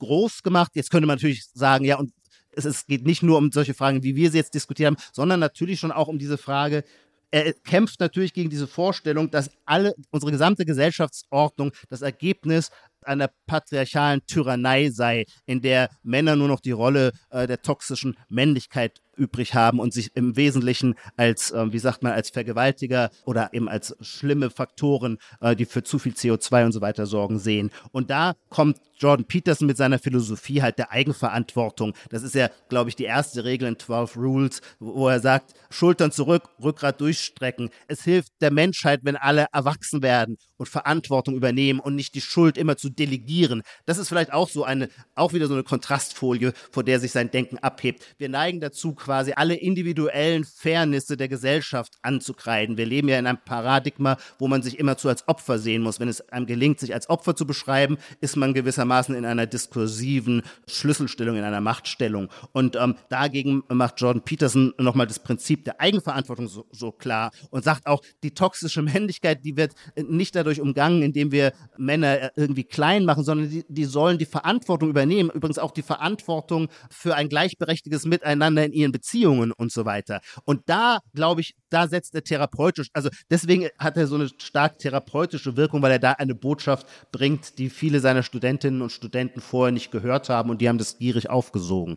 groß 0.00 0.42
gemacht. 0.42 0.72
Jetzt 0.74 0.90
könnte 0.90 1.06
man 1.06 1.16
natürlich 1.16 1.46
sagen, 1.52 1.84
ja, 1.84 1.98
und 1.98 2.12
es, 2.50 2.86
geht 2.86 3.06
nicht 3.06 3.22
nur 3.22 3.38
um 3.38 3.52
solche 3.52 3.74
Fragen, 3.74 4.02
wie 4.02 4.16
wir 4.16 4.30
sie 4.30 4.38
jetzt 4.38 4.54
diskutiert 4.54 4.88
haben, 4.88 5.02
sondern 5.12 5.40
natürlich 5.40 5.78
schon 5.78 5.92
auch 5.92 6.08
um 6.08 6.18
diese 6.18 6.38
Frage, 6.38 6.84
er 7.30 7.52
kämpft 7.52 8.00
natürlich 8.00 8.32
gegen 8.32 8.50
diese 8.50 8.66
Vorstellung, 8.66 9.30
dass 9.30 9.50
alle, 9.64 9.94
unsere 10.10 10.32
gesamte 10.32 10.64
Gesellschaftsordnung 10.64 11.72
das 11.88 12.02
Ergebnis 12.02 12.70
einer 13.02 13.30
patriarchalen 13.46 14.24
Tyrannei 14.26 14.90
sei, 14.90 15.24
in 15.46 15.60
der 15.60 15.88
Männer 16.02 16.36
nur 16.36 16.48
noch 16.48 16.60
die 16.60 16.72
Rolle 16.72 17.12
äh, 17.30 17.46
der 17.46 17.62
toxischen 17.62 18.16
Männlichkeit 18.28 19.00
übrig 19.18 19.54
haben 19.54 19.80
und 19.80 19.92
sich 19.92 20.10
im 20.14 20.36
Wesentlichen 20.36 20.94
als, 21.16 21.50
äh, 21.50 21.72
wie 21.72 21.78
sagt 21.78 22.02
man, 22.02 22.12
als 22.12 22.30
Vergewaltiger 22.30 23.10
oder 23.24 23.50
eben 23.52 23.68
als 23.68 23.96
schlimme 24.00 24.50
Faktoren, 24.50 25.18
äh, 25.40 25.56
die 25.56 25.66
für 25.66 25.82
zu 25.82 25.98
viel 25.98 26.12
CO2 26.12 26.66
und 26.66 26.72
so 26.72 26.80
weiter 26.80 27.06
sorgen, 27.06 27.38
sehen. 27.38 27.70
Und 27.92 28.10
da 28.10 28.34
kommt 28.48 28.78
Jordan 28.98 29.26
Peterson 29.26 29.66
mit 29.66 29.76
seiner 29.76 29.98
Philosophie 29.98 30.60
halt 30.60 30.78
der 30.78 30.90
Eigenverantwortung. 30.90 31.94
Das 32.10 32.22
ist 32.22 32.34
ja, 32.34 32.50
glaube 32.68 32.90
ich, 32.90 32.96
die 32.96 33.04
erste 33.04 33.44
Regel 33.44 33.68
in 33.68 33.78
12 33.78 34.16
Rules, 34.16 34.60
wo 34.80 35.08
er 35.08 35.20
sagt, 35.20 35.54
Schultern 35.70 36.10
zurück, 36.10 36.42
Rückgrat 36.62 37.00
durchstrecken. 37.00 37.70
Es 37.86 38.02
hilft 38.02 38.32
der 38.40 38.50
Menschheit, 38.50 39.00
wenn 39.04 39.16
alle 39.16 39.46
erwachsen 39.52 40.02
werden 40.02 40.36
und 40.56 40.68
Verantwortung 40.68 41.36
übernehmen 41.36 41.80
und 41.80 41.94
nicht 41.94 42.14
die 42.14 42.20
Schuld 42.20 42.58
immer 42.58 42.76
zu 42.76 42.90
delegieren. 42.90 43.62
Das 43.86 43.98
ist 43.98 44.08
vielleicht 44.08 44.32
auch 44.32 44.48
so 44.48 44.64
eine, 44.64 44.88
auch 45.14 45.32
wieder 45.32 45.46
so 45.46 45.54
eine 45.54 45.62
Kontrastfolie, 45.62 46.52
vor 46.70 46.82
der 46.82 46.98
sich 46.98 47.12
sein 47.12 47.30
Denken 47.30 47.58
abhebt. 47.58 48.04
Wir 48.18 48.28
neigen 48.28 48.60
dazu, 48.60 48.94
quasi 49.08 49.32
alle 49.34 49.54
individuellen 49.54 50.44
Fairnisse 50.44 51.16
der 51.16 51.28
Gesellschaft 51.28 51.94
anzukreiden. 52.02 52.76
Wir 52.76 52.84
leben 52.84 53.08
ja 53.08 53.18
in 53.18 53.26
einem 53.26 53.38
Paradigma, 53.42 54.18
wo 54.38 54.48
man 54.48 54.60
sich 54.60 54.78
immerzu 54.78 55.08
als 55.08 55.26
Opfer 55.26 55.58
sehen 55.58 55.80
muss. 55.80 55.98
Wenn 55.98 56.08
es 56.08 56.20
einem 56.28 56.44
gelingt, 56.44 56.78
sich 56.78 56.92
als 56.92 57.08
Opfer 57.08 57.34
zu 57.34 57.46
beschreiben, 57.46 57.96
ist 58.20 58.36
man 58.36 58.52
gewissermaßen 58.52 59.14
in 59.14 59.24
einer 59.24 59.46
diskursiven 59.46 60.42
Schlüsselstellung, 60.66 61.36
in 61.36 61.42
einer 61.42 61.62
Machtstellung. 61.62 62.28
Und 62.52 62.76
ähm, 62.76 62.96
dagegen 63.08 63.62
macht 63.70 63.98
Jordan 63.98 64.22
Peterson 64.22 64.74
nochmal 64.76 65.06
das 65.06 65.20
Prinzip 65.20 65.64
der 65.64 65.80
Eigenverantwortung 65.80 66.46
so, 66.46 66.66
so 66.70 66.92
klar 66.92 67.30
und 67.48 67.64
sagt 67.64 67.86
auch, 67.86 68.02
die 68.22 68.32
toxische 68.32 68.82
Männlichkeit, 68.82 69.42
die 69.42 69.56
wird 69.56 69.72
nicht 69.96 70.36
dadurch 70.36 70.60
umgangen, 70.60 71.00
indem 71.00 71.32
wir 71.32 71.54
Männer 71.78 72.32
irgendwie 72.36 72.64
klein 72.64 73.06
machen, 73.06 73.24
sondern 73.24 73.48
die, 73.48 73.64
die 73.70 73.86
sollen 73.86 74.18
die 74.18 74.26
Verantwortung 74.26 74.90
übernehmen. 74.90 75.30
Übrigens 75.30 75.58
auch 75.58 75.70
die 75.70 75.80
Verantwortung 75.80 76.68
für 76.90 77.14
ein 77.14 77.30
gleichberechtigtes 77.30 78.04
Miteinander 78.04 78.66
in 78.66 78.74
ihren 78.74 78.92
Beziehungen 78.98 79.52
und 79.52 79.72
so 79.72 79.84
weiter. 79.84 80.20
Und 80.44 80.62
da, 80.66 80.98
glaube 81.14 81.40
ich, 81.40 81.54
da 81.70 81.86
setzt 81.86 82.14
er 82.14 82.24
therapeutisch, 82.24 82.88
also 82.92 83.08
deswegen 83.30 83.68
hat 83.78 83.96
er 83.96 84.06
so 84.06 84.16
eine 84.16 84.28
stark 84.38 84.78
therapeutische 84.78 85.56
Wirkung, 85.56 85.82
weil 85.82 85.92
er 85.92 85.98
da 85.98 86.12
eine 86.12 86.34
Botschaft 86.34 86.86
bringt, 87.12 87.58
die 87.58 87.70
viele 87.70 88.00
seiner 88.00 88.22
Studentinnen 88.22 88.82
und 88.82 88.90
Studenten 88.90 89.40
vorher 89.40 89.72
nicht 89.72 89.90
gehört 89.90 90.28
haben 90.28 90.50
und 90.50 90.60
die 90.60 90.68
haben 90.68 90.78
das 90.78 90.98
gierig 90.98 91.30
aufgesogen. 91.30 91.96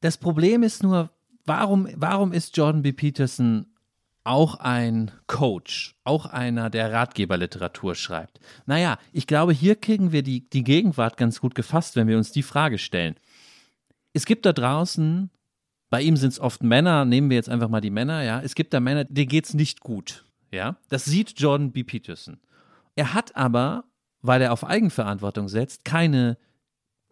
Das 0.00 0.16
Problem 0.16 0.62
ist 0.62 0.82
nur, 0.82 1.10
warum, 1.44 1.88
warum 1.94 2.32
ist 2.32 2.56
Jordan 2.56 2.82
B. 2.82 2.92
Peterson 2.92 3.66
auch 4.24 4.54
ein 4.56 5.10
Coach, 5.26 5.94
auch 6.04 6.26
einer, 6.26 6.70
der 6.70 6.92
Ratgeberliteratur 6.92 7.94
schreibt? 7.94 8.40
Naja, 8.64 8.98
ich 9.12 9.26
glaube, 9.26 9.52
hier 9.52 9.76
kriegen 9.76 10.12
wir 10.12 10.22
die, 10.22 10.48
die 10.48 10.64
Gegenwart 10.64 11.18
ganz 11.18 11.40
gut 11.40 11.54
gefasst, 11.54 11.96
wenn 11.96 12.08
wir 12.08 12.16
uns 12.16 12.32
die 12.32 12.42
Frage 12.42 12.78
stellen. 12.78 13.16
Es 14.12 14.26
gibt 14.26 14.46
da 14.46 14.52
draußen, 14.52 15.30
bei 15.90 16.02
ihm 16.02 16.16
sind 16.16 16.30
es 16.30 16.40
oft 16.40 16.62
Männer, 16.62 17.04
nehmen 17.04 17.30
wir 17.30 17.36
jetzt 17.36 17.48
einfach 17.48 17.68
mal 17.68 17.80
die 17.80 17.90
Männer, 17.90 18.22
ja, 18.22 18.40
es 18.40 18.54
gibt 18.54 18.72
da 18.74 18.80
Männer, 18.80 19.04
denen 19.04 19.28
geht 19.28 19.46
es 19.46 19.54
nicht 19.54 19.80
gut, 19.80 20.24
ja. 20.50 20.76
Das 20.88 21.04
sieht 21.04 21.38
Jordan 21.38 21.72
B. 21.72 21.84
Peterson. 21.84 22.38
Er 22.96 23.14
hat 23.14 23.36
aber, 23.36 23.84
weil 24.22 24.42
er 24.42 24.52
auf 24.52 24.64
Eigenverantwortung 24.64 25.48
setzt, 25.48 25.84
keine 25.84 26.36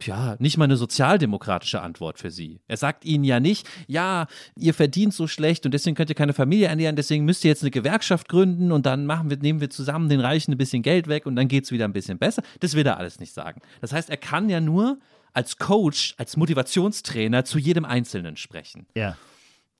ja, 0.02 0.36
nicht 0.38 0.56
mal 0.56 0.64
eine 0.64 0.76
sozialdemokratische 0.76 1.80
Antwort 1.80 2.18
für 2.18 2.30
sie. 2.30 2.60
Er 2.68 2.76
sagt 2.76 3.04
ihnen 3.04 3.24
ja 3.24 3.40
nicht, 3.40 3.68
ja, 3.88 4.26
ihr 4.56 4.72
verdient 4.72 5.12
so 5.12 5.26
schlecht 5.26 5.64
und 5.66 5.72
deswegen 5.72 5.96
könnt 5.96 6.10
ihr 6.10 6.14
keine 6.14 6.34
Familie 6.34 6.68
ernähren, 6.68 6.94
deswegen 6.94 7.24
müsst 7.24 7.44
ihr 7.44 7.48
jetzt 7.48 7.62
eine 7.62 7.70
Gewerkschaft 7.70 8.28
gründen 8.28 8.70
und 8.70 8.86
dann 8.86 9.06
machen 9.06 9.28
wir, 9.28 9.36
nehmen 9.38 9.60
wir 9.60 9.70
zusammen 9.70 10.08
den 10.08 10.20
Reichen 10.20 10.52
ein 10.52 10.58
bisschen 10.58 10.82
Geld 10.82 11.08
weg 11.08 11.26
und 11.26 11.34
dann 11.34 11.48
geht 11.48 11.64
es 11.64 11.72
wieder 11.72 11.84
ein 11.84 11.92
bisschen 11.92 12.18
besser. 12.18 12.42
Das 12.60 12.74
will 12.74 12.86
er 12.86 12.98
alles 12.98 13.18
nicht 13.18 13.34
sagen. 13.34 13.60
Das 13.80 13.92
heißt, 13.92 14.08
er 14.08 14.16
kann 14.16 14.48
ja 14.48 14.60
nur 14.60 14.98
als 15.38 15.56
Coach, 15.56 16.16
als 16.18 16.36
Motivationstrainer 16.36 17.44
zu 17.44 17.60
jedem 17.60 17.84
Einzelnen 17.84 18.36
sprechen. 18.36 18.88
Ja. 18.96 19.16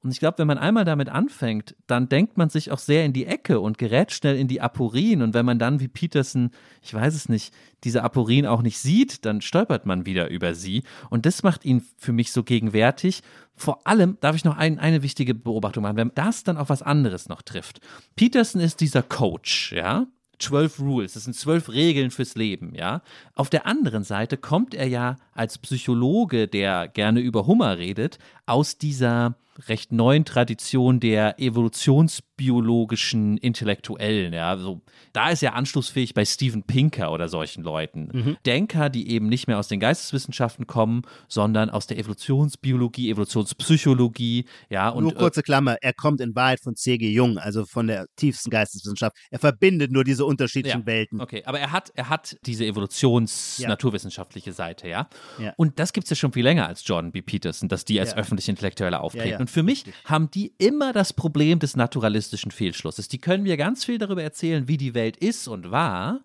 Und 0.05 0.13
ich 0.13 0.21
glaube, 0.21 0.39
wenn 0.39 0.47
man 0.47 0.57
einmal 0.57 0.85
damit 0.85 1.09
anfängt, 1.09 1.75
dann 1.89 2.09
denkt 2.09 2.39
man 2.39 2.49
sich 2.49 2.71
auch 2.71 2.79
sehr 2.79 3.05
in 3.05 3.13
die 3.13 3.27
Ecke 3.27 3.59
und 3.59 3.77
gerät 3.77 4.13
schnell 4.13 4.37
in 4.37 4.47
die 4.47 4.61
Aporien. 4.61 5.21
Und 5.21 5.35
wenn 5.35 5.45
man 5.45 5.59
dann 5.59 5.81
wie 5.81 5.89
Peterson, 5.89 6.53
ich 6.81 6.95
weiß 6.95 7.13
es 7.13 7.29
nicht, 7.29 7.53
diese 7.83 8.05
Aporien 8.05 8.47
auch 8.47 8.63
nicht 8.63 8.79
sieht, 8.79 9.25
dann 9.25 9.41
stolpert 9.41 9.85
man 9.85 10.07
wieder 10.07 10.31
über 10.31 10.55
sie. 10.55 10.85
Und 11.11 11.27
das 11.27 11.43
macht 11.43 11.65
ihn 11.65 11.85
für 11.97 12.13
mich 12.13 12.31
so 12.31 12.45
gegenwärtig. 12.45 13.23
Vor 13.57 13.85
allem 13.85 14.17
darf 14.21 14.37
ich 14.37 14.45
noch 14.45 14.57
ein, 14.57 14.79
eine 14.79 15.03
wichtige 15.03 15.35
Beobachtung 15.35 15.83
machen, 15.83 15.97
wenn 15.97 16.13
das 16.15 16.45
dann 16.45 16.57
auf 16.57 16.69
was 16.69 16.83
anderes 16.83 17.29
noch 17.29 17.43
trifft. 17.43 17.81
Peterson 18.15 18.61
ist 18.61 18.81
dieser 18.81 19.03
Coach, 19.03 19.73
ja, 19.73 20.07
zwölf 20.39 20.79
Rules, 20.79 21.15
das 21.15 21.25
sind 21.25 21.35
zwölf 21.35 21.69
Regeln 21.69 22.11
fürs 22.11 22.35
Leben, 22.37 22.75
ja. 22.75 23.03
Auf 23.35 23.51
der 23.51 23.67
anderen 23.67 24.05
Seite 24.05 24.37
kommt 24.37 24.75
er 24.75 24.87
ja 24.87 25.17
als 25.39 25.59
Psychologe, 25.59 26.49
der 26.49 26.89
gerne 26.89 27.21
über 27.21 27.47
Hummer 27.47 27.79
redet, 27.79 28.19
aus 28.47 28.79
dieser 28.79 29.37
recht 29.67 29.93
neuen 29.93 30.25
Tradition 30.25 31.01
der 31.01 31.41
evolutionsbiologischen 31.41 33.39
Intellektuellen. 33.39 34.33
Ja, 34.33 34.51
also, 34.51 34.81
da 35.13 35.31
ist 35.31 35.43
er 35.43 35.55
anschlussfähig 35.55 36.15
bei 36.15 36.25
Steven 36.25 36.63
Pinker 36.63 37.11
oder 37.13 37.29
solchen 37.29 37.65
Leuten. 37.65 38.09
Mhm. 38.13 38.37
Denker, 38.47 38.89
die 38.89 39.11
eben 39.11 39.29
nicht 39.29 39.49
mehr 39.49 39.59
aus 39.59 39.67
den 39.67 39.81
Geisteswissenschaften 39.81 40.69
kommen, 40.69 41.03
sondern 41.27 41.71
aus 41.71 41.89
der 41.89 41.99
Evolutionsbiologie, 41.99 43.11
Evolutionspsychologie. 43.11 44.45
Ja, 44.71 44.91
und, 44.91 45.03
nur 45.03 45.13
äh, 45.13 45.17
kurze 45.17 45.43
Klammer, 45.43 45.77
er 45.81 45.93
kommt 45.93 46.21
in 46.21 46.37
Wahrheit 46.37 46.61
von 46.61 46.77
C.G. 46.77 47.11
Jung, 47.11 47.39
also 47.39 47.65
von 47.65 47.89
der 47.89 48.07
tiefsten 48.17 48.51
Geisteswissenschaft. 48.51 49.17
Er 49.31 49.41
verbindet 49.41 49.91
nur 49.91 50.05
diese 50.05 50.25
unterschiedlichen 50.25 50.81
ja, 50.81 50.87
Welten. 50.87 51.21
Okay, 51.21 51.43
aber 51.45 51.59
er 51.59 51.73
hat, 51.73 51.91
er 51.97 52.09
hat 52.09 52.37
diese 52.47 52.65
evolutions-naturwissenschaftliche 52.65 54.51
ja. 54.51 54.55
Seite, 54.55 54.89
ja? 54.89 55.09
Ja. 55.39 55.53
Und 55.57 55.79
das 55.79 55.93
gibt 55.93 56.05
es 56.05 56.11
ja 56.11 56.17
schon 56.17 56.33
viel 56.33 56.45
länger 56.45 56.67
als 56.67 56.87
Jordan 56.87 57.13
B. 57.13 57.23
Peterson, 57.23 57.69
dass 57.69 57.85
die 57.85 58.01
als 58.01 58.15
öffentlich 58.17 58.49
Intellektuelle 58.49 59.01
auftreten. 59.01 59.41
Und 59.41 59.51
für 59.51 59.63
mich 59.63 59.85
haben 60.05 60.31
die 60.31 60.55
immer 60.59 60.93
das 60.93 61.13
Problem 61.13 61.59
des 61.59 61.77
naturalistischen 61.77 62.51
Fehlschlusses. 62.51 63.09
Die 63.09 63.19
können 63.19 63.43
mir 63.43 63.57
ganz 63.57 63.85
viel 63.85 63.99
darüber 63.99 64.23
erzählen, 64.23 64.69
wie 64.69 64.77
die 64.77 64.95
Welt 64.95 65.17
ist 65.17 65.49
und 65.49 65.71
war, 65.71 66.21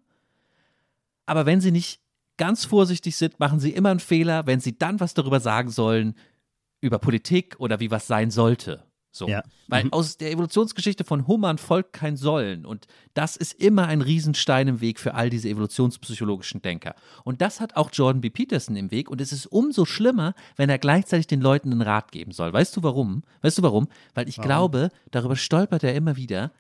aber 1.26 1.46
wenn 1.46 1.62
sie 1.62 1.72
nicht 1.72 2.00
ganz 2.38 2.66
vorsichtig 2.66 3.16
sind, 3.16 3.40
machen 3.40 3.60
sie 3.60 3.72
immer 3.72 3.92
einen 3.92 4.00
Fehler, 4.00 4.46
wenn 4.48 4.60
sie 4.60 4.78
dann 4.78 5.00
was 5.00 5.14
darüber 5.14 5.40
sagen 5.40 5.70
sollen, 5.70 6.16
über 6.82 7.00
Politik 7.00 7.56
oder 7.60 7.80
wie 7.80 7.92
was 7.92 8.08
sein 8.08 8.32
sollte. 8.32 8.84
So. 9.14 9.28
Ja. 9.28 9.44
Weil 9.68 9.86
mhm. 9.86 9.94
aus 9.94 10.18
der 10.18 10.32
Evolutionsgeschichte 10.32 11.04
von 11.04 11.28
Hummern 11.28 11.60
folgt 11.60 11.94
kein 11.94 12.18
Sollen. 12.18 12.66
Und 12.66 12.88
das 13.14 13.38
ist 13.38 13.54
immer 13.54 13.88
ein 13.88 14.02
Riesenstein 14.02 14.68
im 14.68 14.82
Weg 14.82 15.00
für 15.00 15.14
all 15.14 15.30
diese 15.30 15.48
evolutionspsychologischen 15.50 16.64
Denker. 16.64 16.96
Und 17.24 17.40
das 17.40 17.62
hat 17.62 17.78
auch 17.78 17.92
Jordan 17.94 18.22
B. 18.22 18.32
Peterson 18.32 18.76
im 18.76 18.90
Weg. 18.90 19.12
Und 19.12 19.22
es 19.22 19.32
ist 19.32 19.46
umso 19.46 19.86
schlimmer, 19.86 20.34
wenn 20.56 20.70
er 20.70 20.80
gleichzeitig 20.80 21.28
den 21.28 21.42
Leuten 21.42 21.72
einen 21.72 21.84
Rat 21.84 22.12
geben 22.12 22.32
soll. 22.32 22.52
Weißt 22.52 22.76
du 22.76 22.82
warum? 22.82 23.22
Weißt 23.44 23.60
du 23.60 23.62
warum? 23.62 23.88
Weil 24.16 24.28
ich 24.28 24.40
warum? 24.40 24.48
glaube, 24.48 24.90
darüber 25.12 25.36
stolpert 25.36 25.84
er 25.84 25.94
immer 25.94 26.16
wieder. 26.16 26.52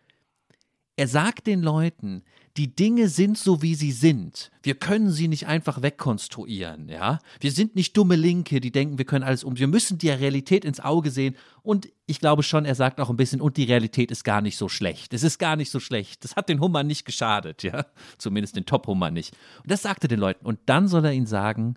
Er 0.95 1.07
sagt 1.07 1.47
den 1.47 1.63
Leuten, 1.63 2.21
die 2.57 2.75
Dinge 2.75 3.07
sind 3.07 3.37
so, 3.37 3.63
wie 3.63 3.73
sie 3.73 3.91
sind. 3.91 4.51
Wir 4.61 4.75
können 4.75 5.09
sie 5.09 5.27
nicht 5.27 5.47
einfach 5.47 5.81
wegkonstruieren, 5.81 6.87
ja. 6.87 7.17
Wir 7.39 7.51
sind 7.51 7.75
nicht 7.75 7.97
dumme 7.97 8.15
Linke, 8.15 8.59
die 8.59 8.71
denken, 8.71 8.99
wir 8.99 9.05
können 9.05 9.23
alles 9.23 9.43
um. 9.43 9.57
Wir 9.57 9.67
müssen 9.67 9.97
die 9.97 10.09
Realität 10.09 10.63
ins 10.63 10.79
Auge 10.79 11.09
sehen. 11.09 11.35
Und 11.63 11.89
ich 12.05 12.19
glaube 12.19 12.43
schon, 12.43 12.65
er 12.65 12.75
sagt 12.75 12.99
auch 12.99 13.09
ein 13.09 13.17
bisschen, 13.17 13.41
und 13.41 13.57
die 13.57 13.63
Realität 13.63 14.11
ist 14.11 14.23
gar 14.23 14.41
nicht 14.41 14.57
so 14.57 14.69
schlecht. 14.69 15.13
Es 15.13 15.23
ist 15.23 15.39
gar 15.39 15.55
nicht 15.55 15.71
so 15.71 15.79
schlecht. 15.79 16.23
Das 16.23 16.35
hat 16.35 16.47
den 16.47 16.59
Hummer 16.59 16.83
nicht 16.83 17.05
geschadet, 17.05 17.63
ja. 17.63 17.85
Zumindest 18.19 18.55
den 18.55 18.67
Top-Hummer 18.67 19.09
nicht. 19.09 19.35
Und 19.63 19.71
das 19.71 19.81
sagte 19.81 20.07
den 20.07 20.19
Leuten. 20.19 20.45
Und 20.45 20.59
dann 20.67 20.87
soll 20.87 21.05
er 21.05 21.13
ihnen 21.13 21.25
sagen, 21.25 21.75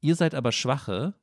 ihr 0.00 0.14
seid 0.14 0.36
aber 0.36 0.52
Schwache 0.52 1.14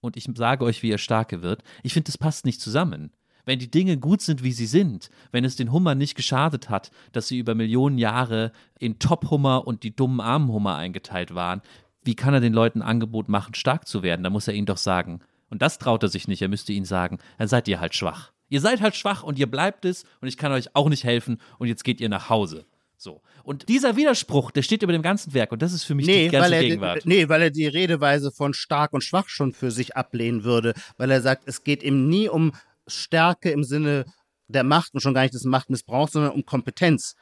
und 0.00 0.16
ich 0.16 0.28
sage 0.34 0.64
euch, 0.64 0.82
wie 0.82 0.88
ihr 0.88 0.98
Starke 0.98 1.42
wird. 1.42 1.62
Ich 1.84 1.92
finde, 1.92 2.06
das 2.06 2.18
passt 2.18 2.44
nicht 2.44 2.60
zusammen. 2.60 3.12
Wenn 3.44 3.58
die 3.58 3.70
Dinge 3.70 3.98
gut 3.98 4.22
sind, 4.22 4.42
wie 4.42 4.52
sie 4.52 4.66
sind, 4.66 5.10
wenn 5.32 5.44
es 5.44 5.56
den 5.56 5.72
Hummer 5.72 5.94
nicht 5.94 6.14
geschadet 6.14 6.70
hat, 6.70 6.90
dass 7.12 7.28
sie 7.28 7.38
über 7.38 7.54
Millionen 7.54 7.98
Jahre 7.98 8.52
in 8.78 8.98
Top-Hummer 8.98 9.66
und 9.66 9.82
die 9.82 9.94
dummen 9.94 10.20
armen 10.20 10.48
Hummer 10.48 10.76
eingeteilt 10.76 11.34
waren, 11.34 11.62
wie 12.04 12.14
kann 12.14 12.34
er 12.34 12.40
den 12.40 12.52
Leuten 12.52 12.82
Angebot 12.82 13.28
machen, 13.28 13.54
stark 13.54 13.86
zu 13.86 14.02
werden? 14.02 14.22
Da 14.22 14.30
muss 14.30 14.48
er 14.48 14.54
ihnen 14.54 14.66
doch 14.66 14.76
sagen. 14.76 15.20
Und 15.50 15.62
das 15.62 15.78
traut 15.78 16.02
er 16.02 16.08
sich 16.08 16.28
nicht. 16.28 16.42
Er 16.42 16.48
müsste 16.48 16.72
ihnen 16.72 16.86
sagen, 16.86 17.18
dann 17.38 17.48
seid 17.48 17.68
ihr 17.68 17.80
halt 17.80 17.94
schwach. 17.94 18.32
Ihr 18.48 18.60
seid 18.60 18.80
halt 18.80 18.96
schwach 18.96 19.22
und 19.22 19.38
ihr 19.38 19.50
bleibt 19.50 19.84
es 19.84 20.04
und 20.20 20.28
ich 20.28 20.36
kann 20.36 20.52
euch 20.52 20.74
auch 20.74 20.88
nicht 20.88 21.04
helfen 21.04 21.40
und 21.58 21.68
jetzt 21.68 21.84
geht 21.84 22.00
ihr 22.00 22.08
nach 22.08 22.28
Hause. 22.28 22.66
So. 23.02 23.20
Und 23.42 23.68
dieser 23.68 23.96
Widerspruch, 23.96 24.52
der 24.52 24.62
steht 24.62 24.82
über 24.82 24.92
dem 24.92 25.02
ganzen 25.02 25.34
Werk 25.34 25.50
und 25.50 25.60
das 25.60 25.72
ist 25.72 25.84
für 25.84 25.94
mich 25.94 26.06
nee, 26.06 26.26
die 26.26 26.30
ganze 26.30 26.50
weil 26.50 26.52
er, 26.52 26.60
Gegenwart. 26.62 27.04
Nee, 27.04 27.28
weil 27.28 27.42
er 27.42 27.50
die 27.50 27.66
Redeweise 27.66 28.30
von 28.30 28.54
stark 28.54 28.92
und 28.92 29.02
schwach 29.02 29.28
schon 29.28 29.52
für 29.52 29.70
sich 29.70 29.96
ablehnen 29.96 30.44
würde, 30.44 30.74
weil 30.98 31.10
er 31.10 31.20
sagt, 31.20 31.44
es 31.46 31.64
geht 31.64 31.82
ihm 31.82 32.08
nie 32.08 32.28
um 32.28 32.52
Stärke 32.86 33.50
im 33.50 33.64
Sinne 33.64 34.04
der 34.48 34.64
Macht 34.64 34.94
und 34.94 35.00
schon 35.00 35.14
gar 35.14 35.22
nicht 35.22 35.34
des 35.34 35.44
Machtmissbrauchs, 35.44 36.12
sondern 36.12 36.32
um 36.32 36.44
Kompetenz. 36.44 37.14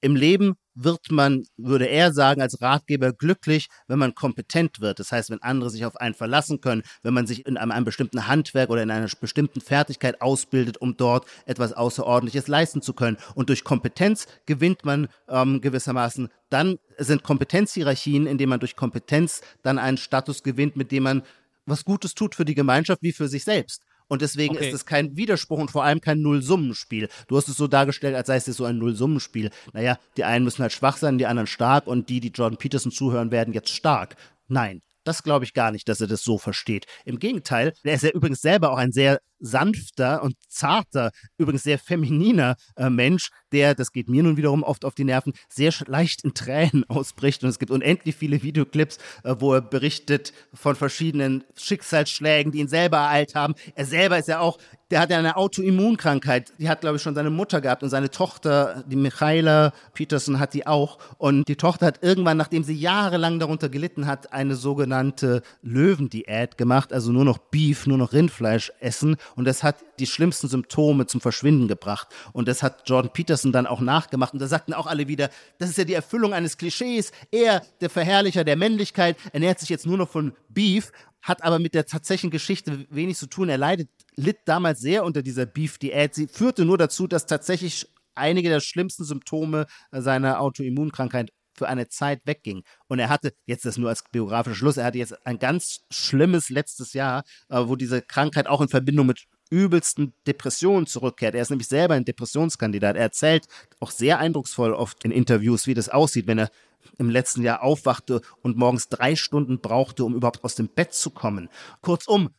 Im 0.00 0.16
Leben 0.16 0.56
wird 0.74 1.12
man, 1.12 1.44
würde 1.56 1.86
er 1.86 2.12
sagen, 2.12 2.42
als 2.42 2.60
Ratgeber 2.60 3.12
glücklich, 3.12 3.68
wenn 3.86 4.00
man 4.00 4.16
kompetent 4.16 4.80
wird. 4.80 4.98
Das 4.98 5.12
heißt, 5.12 5.30
wenn 5.30 5.42
andere 5.42 5.70
sich 5.70 5.84
auf 5.84 5.96
einen 5.96 6.14
verlassen 6.14 6.60
können, 6.60 6.82
wenn 7.02 7.14
man 7.14 7.26
sich 7.26 7.46
in 7.46 7.56
einem, 7.56 7.70
einem 7.70 7.84
bestimmten 7.84 8.26
Handwerk 8.26 8.70
oder 8.70 8.82
in 8.82 8.90
einer 8.90 9.08
bestimmten 9.20 9.60
Fertigkeit 9.60 10.20
ausbildet, 10.20 10.78
um 10.78 10.96
dort 10.96 11.26
etwas 11.46 11.72
Außerordentliches 11.72 12.48
leisten 12.48 12.82
zu 12.82 12.94
können. 12.94 13.16
Und 13.36 13.48
durch 13.48 13.62
Kompetenz 13.62 14.26
gewinnt 14.46 14.84
man 14.84 15.08
ähm, 15.28 15.60
gewissermaßen, 15.60 16.28
dann 16.48 16.78
sind 16.98 17.22
Kompetenzhierarchien, 17.22 18.26
indem 18.26 18.48
man 18.48 18.60
durch 18.60 18.74
Kompetenz 18.74 19.42
dann 19.62 19.78
einen 19.78 19.98
Status 19.98 20.42
gewinnt, 20.42 20.74
mit 20.74 20.90
dem 20.90 21.04
man 21.04 21.22
was 21.64 21.84
Gutes 21.84 22.14
tut 22.14 22.34
für 22.34 22.44
die 22.44 22.56
Gemeinschaft 22.56 23.02
wie 23.02 23.12
für 23.12 23.28
sich 23.28 23.44
selbst. 23.44 23.82
Und 24.12 24.20
deswegen 24.20 24.56
okay. 24.56 24.68
ist 24.68 24.74
es 24.74 24.84
kein 24.84 25.16
Widerspruch 25.16 25.58
und 25.58 25.70
vor 25.70 25.84
allem 25.84 26.02
kein 26.02 26.20
Nullsummenspiel. 26.20 27.08
Du 27.28 27.36
hast 27.38 27.48
es 27.48 27.56
so 27.56 27.66
dargestellt, 27.66 28.14
als 28.14 28.26
sei 28.26 28.36
es 28.36 28.44
so 28.44 28.66
ein 28.66 28.76
Nullsummenspiel. 28.76 29.48
Naja, 29.72 29.98
die 30.18 30.24
einen 30.24 30.44
müssen 30.44 30.60
halt 30.60 30.72
schwach 30.72 30.98
sein, 30.98 31.16
die 31.16 31.24
anderen 31.24 31.46
stark 31.46 31.86
und 31.86 32.10
die, 32.10 32.20
die 32.20 32.28
Jordan 32.28 32.58
Peterson 32.58 32.92
zuhören, 32.92 33.30
werden 33.30 33.54
jetzt 33.54 33.70
stark. 33.70 34.16
Nein, 34.48 34.82
das 35.04 35.22
glaube 35.22 35.46
ich 35.46 35.54
gar 35.54 35.70
nicht, 35.70 35.88
dass 35.88 36.02
er 36.02 36.08
das 36.08 36.22
so 36.24 36.36
versteht. 36.36 36.84
Im 37.06 37.20
Gegenteil, 37.20 37.72
er 37.84 37.94
ist 37.94 38.02
ja 38.02 38.10
übrigens 38.10 38.42
selber 38.42 38.70
auch 38.72 38.76
ein 38.76 38.92
sehr 38.92 39.18
sanfter 39.42 40.22
und 40.22 40.36
zarter, 40.48 41.10
übrigens 41.36 41.64
sehr 41.64 41.78
femininer 41.78 42.56
äh, 42.76 42.88
Mensch, 42.88 43.30
der, 43.52 43.74
das 43.74 43.92
geht 43.92 44.08
mir 44.08 44.22
nun 44.22 44.36
wiederum 44.36 44.62
oft 44.62 44.84
auf 44.84 44.94
die 44.94 45.04
Nerven, 45.04 45.34
sehr 45.48 45.72
leicht 45.86 46.24
in 46.24 46.32
Tränen 46.32 46.84
ausbricht. 46.88 47.42
Und 47.42 47.50
es 47.50 47.58
gibt 47.58 47.70
unendlich 47.70 48.16
viele 48.16 48.42
Videoclips, 48.42 48.98
äh, 49.24 49.34
wo 49.38 49.54
er 49.54 49.60
berichtet 49.60 50.32
von 50.54 50.76
verschiedenen 50.76 51.44
Schicksalsschlägen, 51.56 52.52
die 52.52 52.60
ihn 52.60 52.68
selber 52.68 52.98
ereilt 52.98 53.34
haben. 53.34 53.54
Er 53.74 53.84
selber 53.84 54.18
ist 54.18 54.28
ja 54.28 54.40
auch, 54.40 54.58
der 54.92 55.00
hat 55.00 55.10
ja 55.10 55.18
eine 55.18 55.36
Autoimmunkrankheit. 55.36 56.52
Die 56.58 56.68
hat, 56.68 56.82
glaube 56.82 56.96
ich, 56.96 57.02
schon 57.02 57.14
seine 57.14 57.30
Mutter 57.30 57.62
gehabt 57.62 57.82
und 57.82 57.88
seine 57.88 58.10
Tochter, 58.10 58.84
die 58.86 58.96
Michaela 58.96 59.72
Peterson, 59.94 60.38
hat 60.38 60.52
die 60.52 60.66
auch. 60.66 60.98
Und 61.16 61.48
die 61.48 61.56
Tochter 61.56 61.86
hat 61.86 62.02
irgendwann, 62.02 62.36
nachdem 62.36 62.62
sie 62.62 62.74
jahrelang 62.74 63.38
darunter 63.38 63.70
gelitten 63.70 64.06
hat, 64.06 64.34
eine 64.34 64.54
sogenannte 64.54 65.40
Löwendiät 65.62 66.58
gemacht, 66.58 66.92
also 66.92 67.10
nur 67.10 67.24
noch 67.24 67.38
Beef, 67.38 67.86
nur 67.86 67.96
noch 67.96 68.12
Rindfleisch 68.12 68.70
essen 68.80 69.16
und 69.36 69.44
das 69.44 69.62
hat 69.62 69.76
die 69.98 70.06
schlimmsten 70.06 70.48
Symptome 70.48 71.06
zum 71.06 71.20
Verschwinden 71.20 71.68
gebracht. 71.68 72.08
Und 72.32 72.48
das 72.48 72.62
hat 72.62 72.88
Jordan 72.88 73.12
Peterson 73.12 73.52
dann 73.52 73.66
auch 73.66 73.80
nachgemacht. 73.80 74.32
Und 74.32 74.40
da 74.40 74.46
sagten 74.46 74.74
auch 74.74 74.86
alle 74.86 75.08
wieder, 75.08 75.30
das 75.58 75.70
ist 75.70 75.78
ja 75.78 75.84
die 75.84 75.94
Erfüllung 75.94 76.32
eines 76.32 76.56
Klischees. 76.56 77.12
Er, 77.30 77.62
der 77.80 77.90
Verherrlicher 77.90 78.44
der 78.44 78.56
Männlichkeit, 78.56 79.16
ernährt 79.32 79.60
sich 79.60 79.68
jetzt 79.68 79.86
nur 79.86 79.98
noch 79.98 80.08
von 80.08 80.32
Beef, 80.48 80.92
hat 81.20 81.42
aber 81.42 81.58
mit 81.58 81.74
der 81.74 81.86
tatsächlichen 81.86 82.30
Geschichte 82.30 82.86
wenig 82.90 83.16
zu 83.16 83.26
tun. 83.26 83.48
Er 83.48 83.58
leidet, 83.58 83.88
litt 84.16 84.38
damals 84.44 84.80
sehr 84.80 85.04
unter 85.04 85.22
dieser 85.22 85.46
Beef-Diät. 85.46 86.14
Sie 86.14 86.26
führte 86.26 86.64
nur 86.64 86.78
dazu, 86.78 87.06
dass 87.06 87.26
tatsächlich 87.26 87.86
einige 88.14 88.48
der 88.48 88.60
schlimmsten 88.60 89.04
Symptome 89.04 89.66
seiner 89.90 90.40
Autoimmunkrankheit 90.40 91.30
für 91.54 91.68
eine 91.68 91.88
Zeit 91.88 92.20
wegging. 92.24 92.62
Und 92.88 92.98
er 92.98 93.08
hatte, 93.08 93.32
jetzt 93.46 93.64
das 93.64 93.78
nur 93.78 93.88
als 93.88 94.04
biografischer 94.10 94.56
Schluss, 94.56 94.76
er 94.76 94.84
hatte 94.84 94.98
jetzt 94.98 95.26
ein 95.26 95.38
ganz 95.38 95.84
schlimmes 95.90 96.50
letztes 96.50 96.92
Jahr, 96.92 97.24
äh, 97.48 97.62
wo 97.64 97.76
diese 97.76 98.02
Krankheit 98.02 98.46
auch 98.46 98.60
in 98.60 98.68
Verbindung 98.68 99.06
mit 99.06 99.26
übelsten 99.50 100.14
Depressionen 100.26 100.86
zurückkehrt. 100.86 101.34
Er 101.34 101.42
ist 101.42 101.50
nämlich 101.50 101.68
selber 101.68 101.94
ein 101.94 102.06
Depressionskandidat. 102.06 102.96
Er 102.96 103.02
erzählt 103.02 103.46
auch 103.80 103.90
sehr 103.90 104.18
eindrucksvoll 104.18 104.72
oft 104.72 105.04
in 105.04 105.10
Interviews, 105.10 105.66
wie 105.66 105.74
das 105.74 105.90
aussieht, 105.90 106.26
wenn 106.26 106.38
er 106.38 106.50
im 106.98 107.10
letzten 107.10 107.42
Jahr 107.42 107.62
aufwachte 107.62 108.22
und 108.40 108.56
morgens 108.56 108.88
drei 108.88 109.14
Stunden 109.14 109.60
brauchte, 109.60 110.04
um 110.04 110.14
überhaupt 110.14 110.42
aus 110.42 110.54
dem 110.54 110.68
Bett 110.68 110.94
zu 110.94 111.10
kommen. 111.10 111.50
Kurzum, 111.82 112.30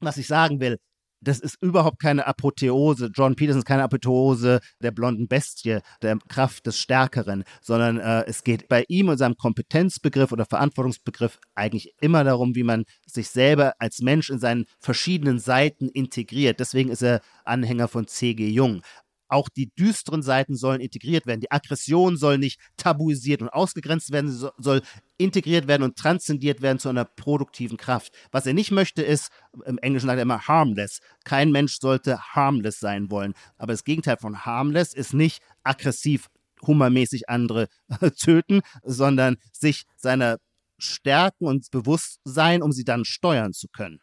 was 0.00 0.16
ich 0.16 0.26
sagen 0.26 0.58
will, 0.60 0.78
das 1.20 1.40
ist 1.40 1.56
überhaupt 1.60 2.00
keine 2.00 2.26
Apotheose. 2.26 3.10
John 3.14 3.36
Peterson 3.36 3.60
ist 3.60 3.66
keine 3.66 3.82
Apotheose 3.82 4.60
der 4.82 4.90
blonden 4.90 5.28
Bestie, 5.28 5.80
der 6.02 6.18
Kraft 6.28 6.66
des 6.66 6.78
Stärkeren, 6.78 7.44
sondern 7.60 7.98
äh, 7.98 8.24
es 8.26 8.44
geht 8.44 8.68
bei 8.68 8.84
ihm 8.88 9.08
und 9.08 9.18
seinem 9.18 9.36
Kompetenzbegriff 9.36 10.32
oder 10.32 10.46
Verantwortungsbegriff 10.46 11.38
eigentlich 11.54 11.94
immer 12.00 12.24
darum, 12.24 12.54
wie 12.54 12.62
man 12.62 12.84
sich 13.06 13.30
selber 13.30 13.74
als 13.78 14.00
Mensch 14.00 14.30
in 14.30 14.38
seinen 14.38 14.66
verschiedenen 14.78 15.38
Seiten 15.38 15.88
integriert. 15.88 16.60
Deswegen 16.60 16.90
ist 16.90 17.02
er 17.02 17.20
Anhänger 17.44 17.88
von 17.88 18.06
C.G. 18.06 18.48
Jung 18.48 18.82
auch 19.28 19.48
die 19.48 19.70
düsteren 19.78 20.22
Seiten 20.22 20.56
sollen 20.56 20.80
integriert 20.80 21.26
werden. 21.26 21.40
Die 21.40 21.50
Aggression 21.50 22.16
soll 22.16 22.38
nicht 22.38 22.60
tabuisiert 22.76 23.42
und 23.42 23.48
ausgegrenzt 23.48 24.10
werden, 24.10 24.30
sie 24.30 24.48
soll 24.58 24.82
integriert 25.18 25.68
werden 25.68 25.82
und 25.82 25.96
transzendiert 25.96 26.62
werden 26.62 26.78
zu 26.78 26.88
einer 26.88 27.04
produktiven 27.04 27.76
Kraft. 27.76 28.12
Was 28.30 28.46
er 28.46 28.54
nicht 28.54 28.70
möchte, 28.70 29.02
ist, 29.02 29.30
im 29.66 29.78
Englischen 29.78 30.06
sagt 30.06 30.18
er 30.18 30.22
immer 30.22 30.48
harmless. 30.48 31.00
Kein 31.24 31.50
Mensch 31.50 31.78
sollte 31.80 32.18
harmless 32.34 32.80
sein 32.80 33.10
wollen. 33.10 33.34
Aber 33.56 33.72
das 33.72 33.84
Gegenteil 33.84 34.16
von 34.18 34.44
harmless 34.44 34.94
ist 34.94 35.14
nicht 35.14 35.42
aggressiv, 35.62 36.28
hummermäßig 36.66 37.28
andere 37.28 37.68
töten, 38.18 38.62
sondern 38.82 39.36
sich 39.52 39.84
seiner 39.96 40.38
stärken 40.78 41.46
und 41.46 41.70
bewusst 41.70 42.20
sein, 42.24 42.62
um 42.62 42.72
sie 42.72 42.84
dann 42.84 43.04
steuern 43.04 43.52
zu 43.52 43.68
können. 43.68 44.00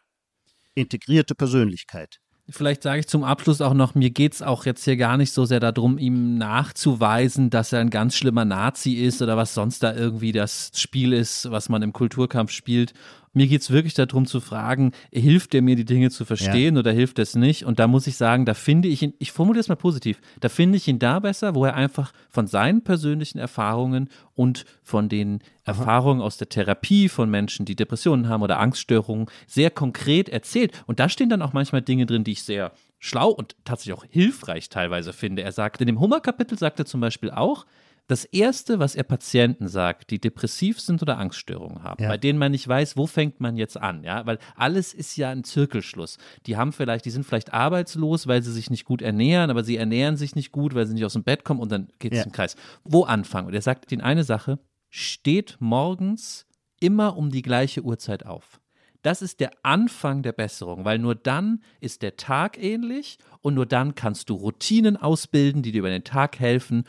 Integrierte 0.74 1.34
Persönlichkeit. 1.34 2.20
Vielleicht 2.48 2.84
sage 2.84 3.00
ich 3.00 3.08
zum 3.08 3.24
Abschluss 3.24 3.60
auch 3.60 3.74
noch, 3.74 3.96
mir 3.96 4.10
geht 4.10 4.34
es 4.34 4.42
auch 4.42 4.66
jetzt 4.66 4.84
hier 4.84 4.96
gar 4.96 5.16
nicht 5.16 5.32
so 5.32 5.44
sehr 5.44 5.58
darum, 5.58 5.98
ihm 5.98 6.38
nachzuweisen, 6.38 7.50
dass 7.50 7.72
er 7.72 7.80
ein 7.80 7.90
ganz 7.90 8.14
schlimmer 8.14 8.44
Nazi 8.44 8.92
ist 8.92 9.20
oder 9.20 9.36
was 9.36 9.52
sonst 9.52 9.82
da 9.82 9.92
irgendwie 9.92 10.30
das 10.30 10.70
Spiel 10.76 11.12
ist, 11.12 11.50
was 11.50 11.68
man 11.68 11.82
im 11.82 11.92
Kulturkampf 11.92 12.52
spielt. 12.52 12.94
Mir 13.36 13.48
geht 13.48 13.60
es 13.60 13.70
wirklich 13.70 13.92
darum 13.92 14.24
zu 14.24 14.40
fragen, 14.40 14.92
hilft 15.12 15.54
er 15.54 15.60
mir, 15.60 15.76
die 15.76 15.84
Dinge 15.84 16.08
zu 16.08 16.24
verstehen 16.24 16.74
ja. 16.74 16.80
oder 16.80 16.90
hilft 16.90 17.18
es 17.18 17.34
nicht? 17.34 17.66
Und 17.66 17.78
da 17.78 17.86
muss 17.86 18.06
ich 18.06 18.16
sagen, 18.16 18.46
da 18.46 18.54
finde 18.54 18.88
ich 18.88 19.02
ihn, 19.02 19.12
ich 19.18 19.30
formuliere 19.30 19.60
es 19.60 19.68
mal 19.68 19.74
positiv, 19.74 20.22
da 20.40 20.48
finde 20.48 20.78
ich 20.78 20.88
ihn 20.88 20.98
da 20.98 21.18
besser, 21.20 21.54
wo 21.54 21.66
er 21.66 21.74
einfach 21.74 22.14
von 22.30 22.46
seinen 22.46 22.82
persönlichen 22.82 23.38
Erfahrungen 23.38 24.08
und 24.34 24.64
von 24.82 25.10
den 25.10 25.40
Aha. 25.66 25.72
Erfahrungen 25.72 26.22
aus 26.22 26.38
der 26.38 26.48
Therapie 26.48 27.10
von 27.10 27.28
Menschen, 27.28 27.66
die 27.66 27.76
Depressionen 27.76 28.30
haben 28.30 28.42
oder 28.42 28.58
Angststörungen, 28.58 29.26
sehr 29.46 29.70
konkret 29.70 30.30
erzählt. 30.30 30.72
Und 30.86 30.98
da 30.98 31.10
stehen 31.10 31.28
dann 31.28 31.42
auch 31.42 31.52
manchmal 31.52 31.82
Dinge 31.82 32.06
drin, 32.06 32.24
die 32.24 32.32
ich 32.32 32.42
sehr 32.42 32.72
schlau 32.98 33.28
und 33.28 33.54
tatsächlich 33.66 33.98
auch 33.98 34.06
hilfreich 34.08 34.70
teilweise 34.70 35.12
finde. 35.12 35.42
Er 35.42 35.52
sagt, 35.52 35.82
in 35.82 35.88
dem 35.88 36.00
Hummer-Kapitel 36.00 36.56
sagt 36.56 36.78
er 36.78 36.86
zum 36.86 37.02
Beispiel 37.02 37.30
auch, 37.30 37.66
das 38.08 38.24
Erste, 38.24 38.78
was 38.78 38.94
er 38.94 39.02
Patienten 39.02 39.66
sagt, 39.66 40.10
die 40.10 40.20
depressiv 40.20 40.80
sind 40.80 41.02
oder 41.02 41.18
Angststörungen 41.18 41.82
haben, 41.82 42.02
ja. 42.02 42.08
bei 42.08 42.16
denen 42.16 42.38
man 42.38 42.52
nicht 42.52 42.66
weiß, 42.66 42.96
wo 42.96 43.06
fängt 43.06 43.40
man 43.40 43.56
jetzt 43.56 43.76
an, 43.76 44.04
ja, 44.04 44.24
weil 44.26 44.38
alles 44.54 44.94
ist 44.94 45.16
ja 45.16 45.30
ein 45.30 45.42
Zirkelschluss. 45.42 46.18
Die 46.46 46.56
haben 46.56 46.72
vielleicht, 46.72 47.04
die 47.04 47.10
sind 47.10 47.24
vielleicht 47.24 47.52
arbeitslos, 47.52 48.26
weil 48.26 48.42
sie 48.42 48.52
sich 48.52 48.70
nicht 48.70 48.84
gut 48.84 49.02
ernähren, 49.02 49.50
aber 49.50 49.64
sie 49.64 49.76
ernähren 49.76 50.16
sich 50.16 50.36
nicht 50.36 50.52
gut, 50.52 50.74
weil 50.74 50.86
sie 50.86 50.94
nicht 50.94 51.04
aus 51.04 51.14
dem 51.14 51.24
Bett 51.24 51.44
kommen 51.44 51.60
und 51.60 51.72
dann 51.72 51.88
geht 51.98 52.12
es 52.12 52.18
ja. 52.18 52.24
im 52.24 52.32
Kreis. 52.32 52.54
Wo 52.84 53.04
anfangen? 53.04 53.48
Und 53.48 53.54
er 53.54 53.62
sagt 53.62 53.90
ihnen 53.90 54.02
eine 54.02 54.24
Sache, 54.24 54.58
steht 54.88 55.56
morgens 55.58 56.46
immer 56.78 57.16
um 57.16 57.30
die 57.30 57.42
gleiche 57.42 57.82
Uhrzeit 57.82 58.24
auf. 58.24 58.60
Das 59.02 59.22
ist 59.22 59.40
der 59.40 59.50
Anfang 59.62 60.22
der 60.22 60.32
Besserung, 60.32 60.84
weil 60.84 60.98
nur 60.98 61.14
dann 61.14 61.62
ist 61.80 62.02
der 62.02 62.16
Tag 62.16 62.60
ähnlich 62.60 63.18
und 63.40 63.54
nur 63.54 63.66
dann 63.66 63.94
kannst 63.94 64.30
du 64.30 64.34
Routinen 64.34 64.96
ausbilden, 64.96 65.62
die 65.62 65.72
dir 65.72 65.78
über 65.78 65.90
den 65.90 66.02
Tag 66.04 66.40
helfen 66.40 66.84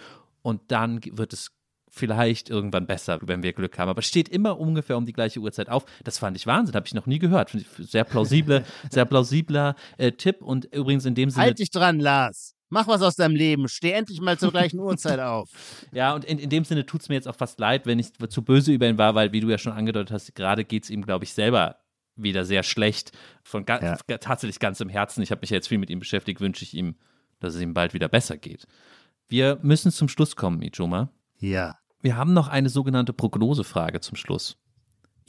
und 0.48 0.62
dann 0.72 1.02
wird 1.04 1.34
es 1.34 1.52
vielleicht 1.90 2.50
irgendwann 2.50 2.88
besser, 2.88 3.20
wenn 3.22 3.44
wir 3.44 3.52
Glück 3.52 3.78
haben. 3.78 3.90
Aber 3.90 4.02
steht 4.02 4.30
immer 4.30 4.58
ungefähr 4.58 4.96
um 4.96 5.06
die 5.06 5.12
gleiche 5.12 5.42
Uhrzeit 5.42 5.68
auf. 5.68 5.86
Das 6.06 6.20
fand 6.20 6.38
ich 6.38 6.48
Wahnsinn, 6.48 6.74
habe 6.74 6.88
ich 6.88 6.94
noch 6.94 7.06
nie 7.06 7.20
gehört. 7.20 7.52
Sehr 7.78 8.06
plausible, 8.06 8.64
sehr 8.90 9.04
plausibler 9.04 9.76
äh, 9.98 10.14
Tipp 10.14 10.42
und 10.42 10.64
übrigens 10.74 11.04
in 11.04 11.16
dem 11.16 11.30
Sinne. 11.30 11.48
Halt 11.48 11.60
dich 11.60 11.70
dran, 11.70 12.00
Lars. 12.00 12.56
Mach 12.70 12.88
was 12.88 13.02
aus 13.02 13.18
deinem 13.18 13.36
Leben. 13.36 13.68
Steh 13.68 13.92
endlich 13.92 14.22
mal 14.22 14.40
zur 14.40 14.52
gleichen 14.52 14.80
Uhrzeit 14.80 15.20
auf. 15.20 15.50
Ja, 15.92 16.16
und 16.16 16.24
in, 16.24 16.40
in 16.40 16.50
dem 16.50 16.64
Sinne 16.64 16.86
tut 16.86 17.02
es 17.02 17.10
mir 17.10 17.16
jetzt 17.16 17.28
auch 17.28 17.36
fast 17.36 17.60
leid, 17.60 17.86
wenn 17.86 18.00
ich 18.00 18.14
zu 18.30 18.42
böse 18.42 18.72
über 18.72 18.88
ihn 18.88 18.98
war, 18.98 19.16
weil, 19.16 19.34
wie 19.34 19.42
du 19.42 19.50
ja 19.50 19.58
schon 19.58 19.74
angedeutet 19.74 20.12
hast, 20.12 20.34
gerade 20.34 20.64
geht 20.64 20.86
es 20.86 20.90
ihm, 20.90 21.02
glaube 21.02 21.26
ich, 21.26 21.34
selber 21.34 21.76
wieder 22.16 22.46
sehr 22.46 22.64
schlecht. 22.64 23.12
Von 23.44 23.66
ga 23.66 23.82
ja. 23.82 24.18
tatsächlich 24.18 24.60
ganz 24.60 24.80
im 24.80 24.88
Herzen. 24.88 25.22
Ich 25.24 25.32
habe 25.32 25.42
mich 25.42 25.50
jetzt 25.50 25.68
viel 25.68 25.78
mit 25.78 25.90
ihm 25.90 26.00
beschäftigt, 26.00 26.40
wünsche 26.40 26.64
ich 26.64 26.74
ihm, 26.74 26.96
dass 27.42 27.54
es 27.54 27.62
ihm 27.62 27.74
bald 27.74 27.94
wieder 27.94 28.08
besser 28.08 28.38
geht. 28.38 28.66
Wir 29.30 29.60
müssen 29.62 29.92
zum 29.92 30.08
Schluss 30.08 30.36
kommen, 30.36 30.62
Ijoma. 30.62 31.10
Ja. 31.38 31.78
Wir 32.02 32.16
haben 32.16 32.34
noch 32.34 32.48
eine 32.48 32.70
sogenannte 32.70 33.12
Prognosefrage 33.12 34.00
zum 34.00 34.16
Schluss. 34.16 34.58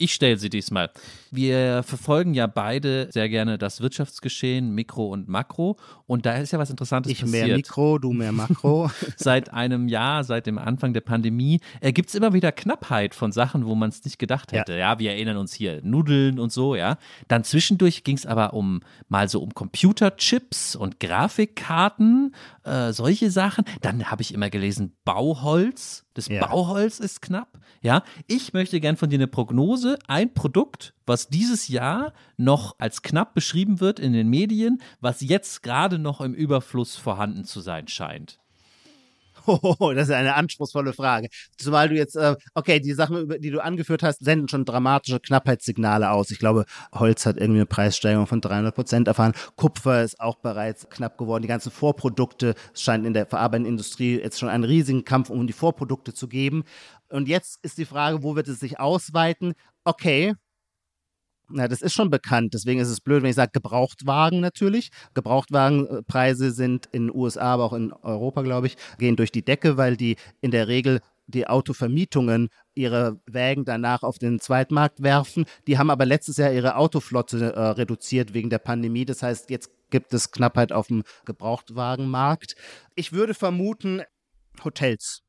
Ich 0.01 0.13
stelle 0.13 0.37
sie 0.37 0.49
diesmal. 0.49 0.91
Wir 1.29 1.83
verfolgen 1.83 2.33
ja 2.33 2.47
beide 2.47 3.09
sehr 3.11 3.27
gerne 3.27 3.57
das 3.57 3.81
Wirtschaftsgeschehen, 3.81 4.73
Mikro 4.73 5.07
und 5.09 5.27
Makro. 5.27 5.75
Und 6.07 6.25
da 6.25 6.37
ist 6.37 6.53
ja 6.53 6.57
was 6.57 6.69
Interessantes 6.69 7.11
ich 7.11 7.19
passiert. 7.19 7.41
Ich 7.43 7.47
mehr 7.47 7.57
Mikro, 7.57 7.97
du 7.97 8.13
mehr 8.13 8.31
Makro. 8.31 8.89
seit 9.17 9.51
einem 9.53 9.89
Jahr, 9.89 10.23
seit 10.23 10.47
dem 10.47 10.57
Anfang 10.57 10.93
der 10.93 11.01
Pandemie, 11.01 11.59
äh, 11.81 11.91
gibt 11.91 12.07
es 12.07 12.15
immer 12.15 12.31
wieder 12.31 12.53
Knappheit 12.53 13.13
von 13.13 13.33
Sachen, 13.33 13.65
wo 13.65 13.75
man 13.75 13.89
es 13.89 14.05
nicht 14.05 14.19
gedacht 14.19 14.53
hätte. 14.53 14.71
Ja. 14.71 14.93
ja. 14.93 14.99
wir 14.99 15.11
erinnern 15.11 15.35
uns 15.35 15.53
hier, 15.53 15.81
Nudeln 15.83 16.39
und 16.39 16.53
so, 16.53 16.75
ja. 16.75 16.97
Dann 17.27 17.43
zwischendurch 17.43 18.05
ging 18.05 18.15
es 18.15 18.25
aber 18.25 18.53
um 18.53 18.79
mal 19.09 19.27
so 19.27 19.41
um 19.41 19.53
Computerchips 19.53 20.77
und 20.77 21.01
Grafikkarten, 21.01 22.33
äh, 22.63 22.93
solche 22.93 23.31
Sachen. 23.31 23.65
Dann 23.81 24.09
habe 24.09 24.21
ich 24.21 24.33
immer 24.33 24.49
gelesen, 24.49 24.95
Bauholz. 25.03 26.05
Das 26.13 26.27
ja. 26.27 26.45
Bauholz 26.45 26.99
ist 26.99 27.21
knapp. 27.21 27.59
Ja, 27.81 28.03
ich 28.27 28.53
möchte 28.53 28.79
gern 28.79 28.97
von 28.97 29.09
dir 29.09 29.17
eine 29.17 29.27
Prognose. 29.27 29.88
Ein 30.07 30.33
Produkt, 30.33 30.93
was 31.05 31.29
dieses 31.29 31.67
Jahr 31.67 32.13
noch 32.37 32.75
als 32.77 33.01
knapp 33.01 33.33
beschrieben 33.33 33.79
wird 33.79 33.99
in 33.99 34.13
den 34.13 34.29
Medien, 34.29 34.81
was 35.01 35.21
jetzt 35.21 35.63
gerade 35.63 35.97
noch 35.97 36.21
im 36.21 36.33
Überfluss 36.33 36.95
vorhanden 36.95 37.45
zu 37.45 37.61
sein 37.61 37.87
scheint. 37.87 38.39
Oh, 39.45 39.93
das 39.95 40.09
ist 40.09 40.13
eine 40.13 40.35
anspruchsvolle 40.35 40.93
Frage. 40.93 41.29
Zumal 41.57 41.89
du 41.89 41.95
jetzt, 41.95 42.15
äh, 42.15 42.35
okay, 42.53 42.79
die 42.79 42.93
Sachen, 42.93 43.29
die 43.39 43.49
du 43.49 43.63
angeführt 43.63 44.03
hast, 44.03 44.23
senden 44.23 44.47
schon 44.47 44.65
dramatische 44.65 45.19
Knappheitssignale 45.19 46.11
aus. 46.11 46.31
Ich 46.31 46.39
glaube, 46.39 46.65
Holz 46.93 47.25
hat 47.25 47.37
irgendwie 47.37 47.59
eine 47.59 47.65
Preissteigerung 47.65 48.27
von 48.27 48.41
300 48.41 48.73
Prozent 48.75 49.07
erfahren. 49.07 49.33
Kupfer 49.55 50.03
ist 50.03 50.19
auch 50.19 50.35
bereits 50.35 50.89
knapp 50.89 51.17
geworden. 51.17 51.41
Die 51.41 51.47
ganzen 51.47 51.71
Vorprodukte, 51.71 52.55
es 52.73 52.81
scheint 52.81 53.05
in 53.05 53.13
der 53.13 53.25
verarbeitenden 53.25 53.73
Industrie 53.73 54.19
jetzt 54.19 54.39
schon 54.39 54.49
einen 54.49 54.63
riesigen 54.63 55.05
Kampf 55.05 55.29
um 55.29 55.47
die 55.47 55.53
Vorprodukte 55.53 56.13
zu 56.13 56.27
geben. 56.27 56.63
Und 57.09 57.27
jetzt 57.27 57.59
ist 57.63 57.77
die 57.77 57.85
Frage, 57.85 58.23
wo 58.23 58.35
wird 58.35 58.47
es 58.47 58.59
sich 58.59 58.79
ausweiten? 58.79 59.53
Okay, 59.83 60.35
na, 61.51 61.67
das 61.67 61.81
ist 61.81 61.93
schon 61.93 62.11
bekannt, 62.11 62.53
deswegen 62.53 62.79
ist 62.79 62.89
es 62.89 63.01
blöd, 63.01 63.23
wenn 63.23 63.29
ich 63.31 63.35
sage 63.35 63.51
Gebrauchtwagen 63.53 64.39
natürlich. 64.39 64.91
Gebrauchtwagenpreise 65.15 66.51
sind 66.51 66.87
in 66.91 67.07
den 67.07 67.15
USA, 67.15 67.53
aber 67.53 67.65
auch 67.65 67.73
in 67.73 67.91
Europa, 67.91 68.43
glaube 68.43 68.67
ich, 68.67 68.77
gehen 68.99 69.15
durch 69.15 69.31
die 69.31 69.43
Decke, 69.43 69.75
weil 69.75 69.97
die 69.97 70.15
in 70.41 70.51
der 70.51 70.67
Regel 70.67 71.01
die 71.25 71.47
Autovermietungen 71.47 72.49
ihre 72.73 73.19
Wägen 73.25 73.65
danach 73.65 74.03
auf 74.03 74.17
den 74.19 74.39
Zweitmarkt 74.39 75.01
werfen. 75.01 75.45
Die 75.67 75.77
haben 75.77 75.89
aber 75.89 76.05
letztes 76.05 76.37
Jahr 76.37 76.51
ihre 76.51 76.75
Autoflotte 76.75 77.53
äh, 77.53 77.59
reduziert 77.59 78.33
wegen 78.33 78.49
der 78.49 78.59
Pandemie. 78.59 79.05
Das 79.05 79.23
heißt, 79.23 79.49
jetzt 79.49 79.71
gibt 79.89 80.13
es 80.13 80.31
Knappheit 80.31 80.71
auf 80.71 80.87
dem 80.87 81.03
Gebrauchtwagenmarkt. 81.25 82.55
Ich 82.95 83.11
würde 83.11 83.33
vermuten, 83.33 84.01
Hotels. 84.63 85.23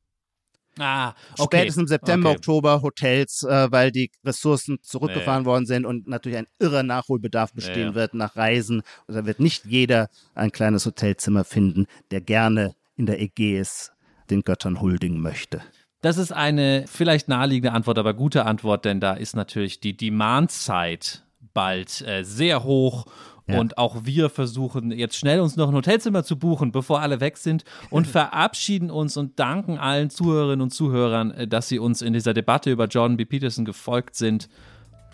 Ah, 0.79 1.13
okay. 1.37 1.57
Spätestens 1.57 1.81
im 1.81 1.87
September, 1.87 2.29
okay. 2.29 2.37
Oktober 2.37 2.81
Hotels, 2.81 3.43
äh, 3.43 3.71
weil 3.71 3.91
die 3.91 4.09
Ressourcen 4.23 4.79
zurückgefahren 4.81 5.43
nee. 5.43 5.47
worden 5.47 5.65
sind 5.65 5.85
und 5.85 6.07
natürlich 6.07 6.37
ein 6.37 6.47
irrer 6.59 6.83
Nachholbedarf 6.83 7.53
bestehen 7.53 7.89
nee. 7.89 7.95
wird 7.95 8.13
nach 8.13 8.35
Reisen. 8.35 8.81
Und 9.07 9.15
da 9.15 9.25
wird 9.25 9.39
nicht 9.39 9.65
jeder 9.65 10.09
ein 10.33 10.51
kleines 10.51 10.85
Hotelzimmer 10.85 11.43
finden, 11.43 11.87
der 12.11 12.21
gerne 12.21 12.73
in 12.95 13.05
der 13.05 13.19
Ägäis 13.19 13.91
den 14.29 14.43
Göttern 14.43 14.79
huldigen 14.79 15.19
möchte. 15.21 15.61
Das 16.01 16.17
ist 16.17 16.31
eine 16.31 16.85
vielleicht 16.87 17.27
naheliegende 17.27 17.73
Antwort, 17.73 17.99
aber 17.99 18.13
gute 18.13 18.45
Antwort, 18.45 18.85
denn 18.85 18.99
da 18.99 19.13
ist 19.13 19.35
natürlich 19.35 19.81
die 19.81 19.95
Demandzeit 19.95 21.23
bald 21.53 22.01
äh, 22.01 22.23
sehr 22.23 22.63
hoch 22.63 23.05
ja. 23.51 23.59
Und 23.59 23.77
auch 23.77 24.05
wir 24.05 24.29
versuchen 24.29 24.91
jetzt 24.91 25.15
schnell 25.15 25.39
uns 25.39 25.55
noch 25.55 25.69
ein 25.69 25.75
Hotelzimmer 25.75 26.23
zu 26.23 26.37
buchen, 26.37 26.71
bevor 26.71 27.01
alle 27.01 27.19
weg 27.19 27.37
sind 27.37 27.63
und 27.89 28.07
verabschieden 28.07 28.89
uns 28.89 29.17
und 29.17 29.39
danken 29.39 29.77
allen 29.77 30.09
Zuhörerinnen 30.09 30.61
und 30.61 30.71
Zuhörern, 30.71 31.31
äh, 31.31 31.47
dass 31.47 31.67
sie 31.67 31.79
uns 31.79 32.01
in 32.01 32.13
dieser 32.13 32.33
Debatte 32.33 32.71
über 32.71 32.85
Jordan 32.85 33.17
B. 33.17 33.25
Peterson 33.25 33.65
gefolgt 33.65 34.15
sind. 34.15 34.49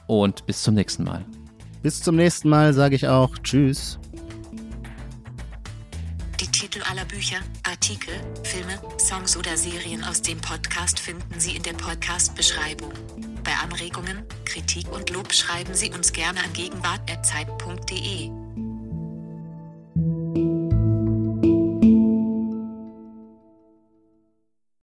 Und 0.08 0.46
bis 0.46 0.64
zum 0.64 0.74
nächsten 0.74 1.04
Mal. 1.04 1.26
Bis 1.84 2.02
zum 2.02 2.16
nächsten 2.16 2.50
Mal 2.50 2.74
sage 2.74 2.96
ich 2.96 3.08
auch 3.08 3.38
Tschüss. 3.44 4.00
Titel 6.58 6.82
aller 6.90 7.06
Bücher, 7.06 7.38
Artikel, 7.62 8.16
Filme, 8.44 8.82
Songs 8.98 9.38
oder 9.38 9.56
Serien 9.56 10.04
aus 10.04 10.24
dem 10.24 10.42
Podcast 10.42 11.00
finden 11.00 11.40
Sie 11.40 11.56
in 11.56 11.62
der 11.62 11.74
Podcast-Beschreibung. 11.74 12.92
Bei 13.44 13.54
Anregungen, 13.62 14.26
Kritik 14.44 14.92
und 14.92 15.12
Lob 15.12 15.32
schreiben 15.34 15.76
Sie 15.76 15.92
uns 15.92 16.14
gerne 16.14 16.44
an 16.44 16.52
gegenwart.zeit.de. 16.54 18.47